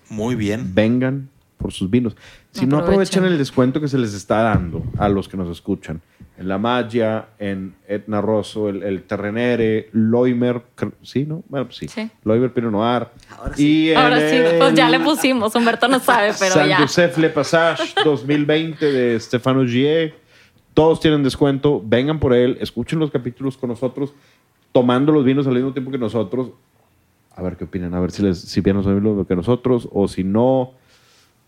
muy 0.08 0.34
bien. 0.34 0.74
Vengan 0.74 1.28
por 1.58 1.72
sus 1.72 1.88
vinos. 1.88 2.16
Si 2.54 2.66
no 2.66 2.76
Aprovechen. 2.78 2.82
aprovechan 3.18 3.24
el 3.24 3.36
descuento 3.38 3.80
que 3.80 3.88
se 3.88 3.98
les 3.98 4.14
está 4.14 4.42
dando 4.42 4.82
a 4.96 5.08
los 5.08 5.28
que 5.28 5.36
nos 5.36 5.48
escuchan. 5.50 6.00
En 6.38 6.48
La 6.48 6.56
Magia, 6.58 7.26
en 7.38 7.74
Etna 7.88 8.20
Rosso, 8.20 8.68
el, 8.68 8.82
el 8.84 9.02
Terrenere, 9.02 9.88
Loimer, 9.92 10.62
sí, 11.02 11.26
¿no? 11.26 11.42
Bueno, 11.48 11.66
pues 11.66 11.76
sí. 11.78 11.88
Sí. 11.88 12.08
Loimer 12.24 12.52
Pinot 12.52 12.70
Noir. 12.72 13.08
Ahora 13.38 13.54
Y 13.56 13.90
en 13.90 13.96
Ahora 13.98 14.18
sí, 14.30 14.36
pues 14.58 14.74
ya 14.74 14.86
el 14.86 14.92
le 14.92 15.00
pusimos. 15.00 15.54
Humberto 15.54 15.88
no 15.88 15.98
sabe, 16.00 16.32
pero 16.38 16.54
San 16.54 16.68
ya. 16.68 16.78
Joseph 16.78 17.18
Le 17.18 17.28
Passage 17.30 17.92
2020 18.04 18.84
de 18.92 19.20
Stefano 19.20 19.64
Gier. 19.66 20.14
Todos 20.74 21.00
tienen 21.00 21.22
descuento. 21.24 21.82
Vengan 21.84 22.18
por 22.20 22.32
él, 22.34 22.56
escuchen 22.60 22.98
los 23.00 23.10
capítulos 23.10 23.56
con 23.56 23.70
nosotros, 23.70 24.12
tomando 24.72 25.12
los 25.12 25.24
vinos 25.24 25.46
al 25.46 25.54
mismo 25.54 25.72
tiempo 25.72 25.90
que 25.90 25.98
nosotros. 25.98 26.50
A 27.36 27.42
ver 27.42 27.56
qué 27.56 27.64
opinan, 27.64 27.94
a 27.94 28.00
ver 28.00 28.12
si 28.12 28.22
les 28.22 28.38
si 28.40 28.60
bien 28.60 28.76
los 28.76 28.86
mismo 28.86 29.26
que 29.26 29.34
nosotros 29.36 29.88
o 29.92 30.06
si 30.08 30.22
no. 30.22 30.72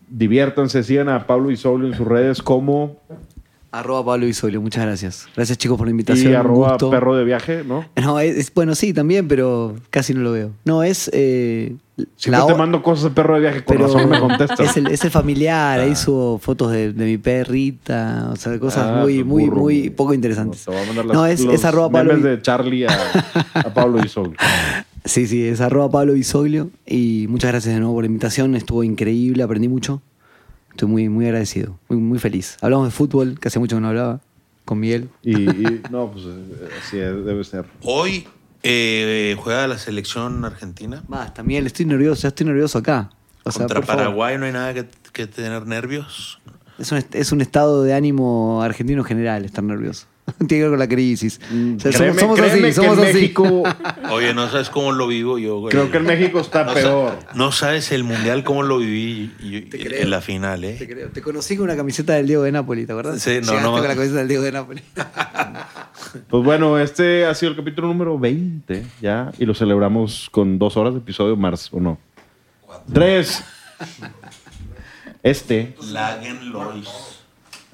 Diviértanse, 0.09 0.83
sigan 0.83 1.09
a 1.09 1.27
Pablo 1.27 1.51
Isolio 1.51 1.87
en 1.87 1.93
sus 1.95 2.07
redes 2.07 2.41
como 2.41 2.97
Arroba 3.69 4.05
Pablo 4.05 4.25
Isolio, 4.25 4.61
muchas 4.61 4.85
gracias. 4.85 5.27
Gracias 5.35 5.57
chicos 5.57 5.77
por 5.77 5.85
la 5.87 5.91
invitación. 5.91 6.31
y 6.31 6.35
arroba 6.35 6.69
gusto. 6.69 6.89
perro 6.89 7.15
de 7.15 7.25
viaje, 7.25 7.63
¿no? 7.67 7.85
No, 8.01 8.17
es, 8.19 8.37
es- 8.37 8.53
bueno, 8.53 8.73
sí, 8.75 8.93
también, 8.93 9.27
pero 9.27 9.75
casi 9.89 10.13
no 10.13 10.21
lo 10.21 10.31
veo. 10.31 10.51
No, 10.63 10.81
es 10.83 11.09
eh, 11.13 11.75
Siempre 12.15 12.41
te 12.47 12.55
mando 12.55 12.81
cosas 12.81 13.03
de 13.05 13.09
perro 13.09 13.35
de 13.35 13.41
viaje, 13.41 13.63
con 13.65 13.75
pero 13.75 13.87
razón 13.87 14.09
me 14.09 14.19
contestas. 14.19 14.59
es 14.61 14.77
el, 14.77 14.87
es 14.87 15.03
el 15.03 15.11
familiar, 15.11 15.79
ahí 15.81 15.95
subo 15.95 16.37
fotos 16.37 16.71
de, 16.71 16.93
de 16.93 17.05
mi 17.05 17.17
perrita, 17.17 18.29
o 18.31 18.35
sea, 18.37 18.57
cosas 18.59 18.85
Ah, 18.87 19.01
muy, 19.03 19.23
muy, 19.25 19.45
burro. 19.49 19.61
muy 19.63 19.89
poco 19.89 20.13
interesantes. 20.13 20.65
No, 20.65 20.73
te 20.73 20.77
voy 20.79 20.83
a 20.83 20.87
mandar 20.93 21.05
No, 21.15 21.23
las- 21.23 21.31
es, 21.39 21.45
los 21.45 21.55
es 21.55 21.65
arroba 21.65 21.89
Pablo. 21.91 22.17
de 22.17 22.41
Charlie 22.41 22.85
a, 22.85 22.97
a 23.53 23.73
Pablo 23.73 23.99
Isolio. 24.03 24.33
Sí, 25.07 25.25
sí, 25.25 25.47
es 25.47 25.61
arroba 25.61 25.89
Pablo 25.89 26.13
Bisoglio. 26.13 26.69
Y 26.85 27.27
muchas 27.29 27.51
gracias 27.51 27.73
de 27.73 27.79
nuevo 27.79 27.95
por 27.95 28.03
la 28.03 28.07
invitación. 28.07 28.55
Estuvo 28.55 28.83
increíble, 28.83 29.41
aprendí 29.41 29.69
mucho. 29.69 30.01
Estoy 30.71 30.89
muy, 30.89 31.09
muy 31.09 31.25
agradecido, 31.25 31.79
muy, 31.87 31.97
muy 31.97 32.19
feliz. 32.19 32.57
Hablamos 32.61 32.87
de 32.87 32.91
fútbol, 32.91 33.39
que 33.39 33.47
hace 33.47 33.57
mucho 33.57 33.77
que 33.77 33.81
no 33.81 33.87
hablaba, 33.87 34.19
con 34.65 34.79
Miguel. 34.79 35.09
Y, 35.23 35.49
y, 35.49 35.81
no, 35.89 36.11
pues 36.11 36.25
eh, 36.25 36.69
así 36.83 36.99
es, 36.99 37.25
debe 37.25 37.43
ser. 37.45 37.65
Hoy 37.83 38.27
eh, 38.63 39.35
juega 39.39 39.65
la 39.67 39.77
selección 39.77 40.43
argentina 40.43 41.03
Basta, 41.07 41.41
Miguel, 41.41 41.65
estoy 41.67 41.85
nervioso, 41.85 42.23
ya 42.23 42.27
estoy 42.29 42.45
nervioso 42.45 42.77
acá. 42.77 43.09
O 43.43 43.51
sea, 43.51 43.61
contra 43.61 43.81
favor. 43.81 44.03
Paraguay. 44.03 44.37
No 44.37 44.45
hay 44.45 44.51
nada 44.51 44.73
que, 44.73 44.87
que 45.13 45.25
tener 45.25 45.65
nervios. 45.65 46.39
Es 46.77 46.91
un, 46.91 47.03
es 47.13 47.31
un 47.31 47.41
estado 47.41 47.83
de 47.83 47.93
ánimo 47.93 48.61
argentino 48.61 49.03
general 49.03 49.45
estar 49.45 49.63
nervioso. 49.63 50.05
Tiene 50.39 50.47
que 50.47 50.61
ver 50.61 50.69
con 50.71 50.79
la 50.79 50.87
crisis. 50.89 51.39
O 51.77 51.79
sea, 51.79 51.91
Créeme, 51.91 52.19
somos, 52.19 52.39
así, 52.39 52.73
somos 52.73 52.97
así. 52.99 53.13
México, 53.13 53.63
Oye, 54.11 54.33
no 54.33 54.49
sabes 54.49 54.69
cómo 54.69 54.91
lo 54.91 55.07
vivo 55.07 55.37
yo, 55.39 55.59
güey. 55.59 55.71
creo 55.71 55.89
que 55.89 55.97
en 55.97 56.03
México 56.03 56.39
está 56.41 56.63
no, 56.65 56.73
sa- 56.73 56.79
peor. 56.81 57.19
no 57.33 57.51
sabes 57.51 57.91
el 57.93 58.03
mundial 58.03 58.43
cómo 58.43 58.63
lo 58.63 58.77
viví 58.79 59.31
creo. 59.71 60.01
en 60.01 60.09
la 60.09 60.21
final, 60.21 60.63
¿eh? 60.65 60.75
Te 60.77 60.87
creo. 60.87 61.09
Te 61.09 61.21
conocí 61.21 61.55
con 61.55 61.63
una 61.65 61.75
camiseta 61.77 62.13
del 62.13 62.27
Diego 62.27 62.43
de 62.43 62.51
Nápoles, 62.51 62.85
¿te 62.85 62.91
acuerdas? 62.91 63.21
Sí, 63.21 63.29
no, 63.41 63.53
Llegaste 63.53 63.61
no. 63.63 63.71
con 63.71 63.81
la 63.83 63.95
camiseta 63.95 64.17
del 64.19 64.27
Diego 64.27 64.43
de 64.43 64.51
Nápoles. 64.51 64.83
Pues 66.29 66.43
bueno, 66.43 66.79
este 66.79 67.25
ha 67.25 67.35
sido 67.35 67.51
el 67.51 67.57
capítulo 67.57 67.87
número 67.89 68.17
20 68.17 68.85
ya, 69.01 69.31
y 69.37 69.45
lo 69.45 69.53
celebramos 69.53 70.29
con 70.31 70.57
dos 70.57 70.77
horas 70.77 70.93
de 70.93 70.99
episodio 70.99 71.35
más, 71.35 71.71
¿o 71.73 71.79
no? 71.79 71.99
Tres. 72.93 73.43
Este. 75.23 75.75
Lagen 75.91 76.49
Lois. 76.51 76.87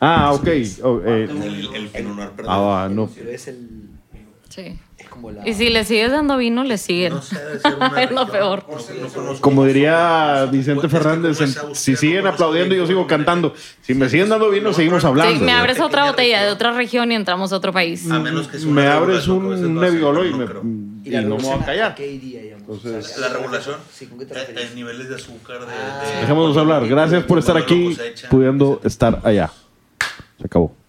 Ah, 0.05 0.31
ok. 0.33 0.47
Oh, 0.83 0.99
eh, 1.05 1.23
El, 1.29 1.89
el 1.93 2.15
Noir 2.15 2.29
perdido. 2.31 2.51
ah, 2.75 2.89
no. 2.91 3.09
Es 3.29 3.47
el. 3.47 3.57
Sí. 4.49 4.77
Es 4.97 5.07
como 5.09 5.31
la. 5.31 5.47
Y 5.47 5.53
si 5.53 5.69
le 5.69 5.83
sigues 5.85 6.11
dando 6.11 6.37
vino, 6.37 6.63
le 6.63 6.77
siguen. 6.77 7.13
No 7.13 7.21
sé, 7.21 7.37
es 8.01 8.11
lo 8.11 8.27
peor. 8.27 8.65
Como 9.39 9.65
diría 9.65 10.45
Vicente 10.51 10.89
Fernández, 10.89 11.37
si 11.73 11.95
siguen 11.95 12.27
aplaudiendo, 12.27 12.75
yo 12.75 12.85
sigo 12.85 13.07
cantando. 13.07 13.53
Si 13.81 13.93
me 13.95 14.09
siguen 14.09 14.29
dando 14.29 14.49
vino, 14.49 14.73
seguimos 14.73 15.03
hablando. 15.05 15.39
Sí, 15.39 15.43
me 15.43 15.51
abres 15.53 15.79
otra 15.79 16.05
botella 16.05 16.43
de 16.43 16.51
otra 16.51 16.71
región 16.73 17.11
y 17.11 17.15
entramos 17.15 17.51
a 17.53 17.55
otro 17.57 17.71
país. 17.71 18.09
A 18.11 18.19
menos 18.19 18.47
que 18.47 18.57
Me 18.59 18.87
abres 18.87 19.23
el 19.25 19.31
un 19.31 19.49
base, 19.49 19.63
Nebbiolo 19.63 20.25
y, 20.25 20.31
no 20.31 20.37
me, 20.37 20.45
y 20.45 21.11
no 21.25 21.37
me 21.37 21.43
voy 21.43 21.53
a 21.61 21.65
callar. 21.65 21.95
qué 21.95 22.11
iría, 22.11 22.41
digamos? 22.41 22.63
Entonces- 22.85 23.17
La 23.17 23.29
regulación, 23.29 23.75
Sí, 23.91 24.05
¿con 24.07 24.19
qué 24.19 24.25
te 24.25 24.33
refieres? 24.35 24.75
niveles 24.75 25.09
de 25.09 25.15
azúcar, 25.15 25.57
Ah. 25.67 26.01
de- 26.13 26.21
Dejémonos 26.21 26.55
hablar. 26.57 26.87
Gracias 26.87 27.23
por 27.23 27.39
estar 27.39 27.57
aquí, 27.57 27.97
pudiendo 28.29 28.79
estar 28.83 29.19
allá. 29.23 29.49
Se 30.43 30.47
acabó. 30.47 30.82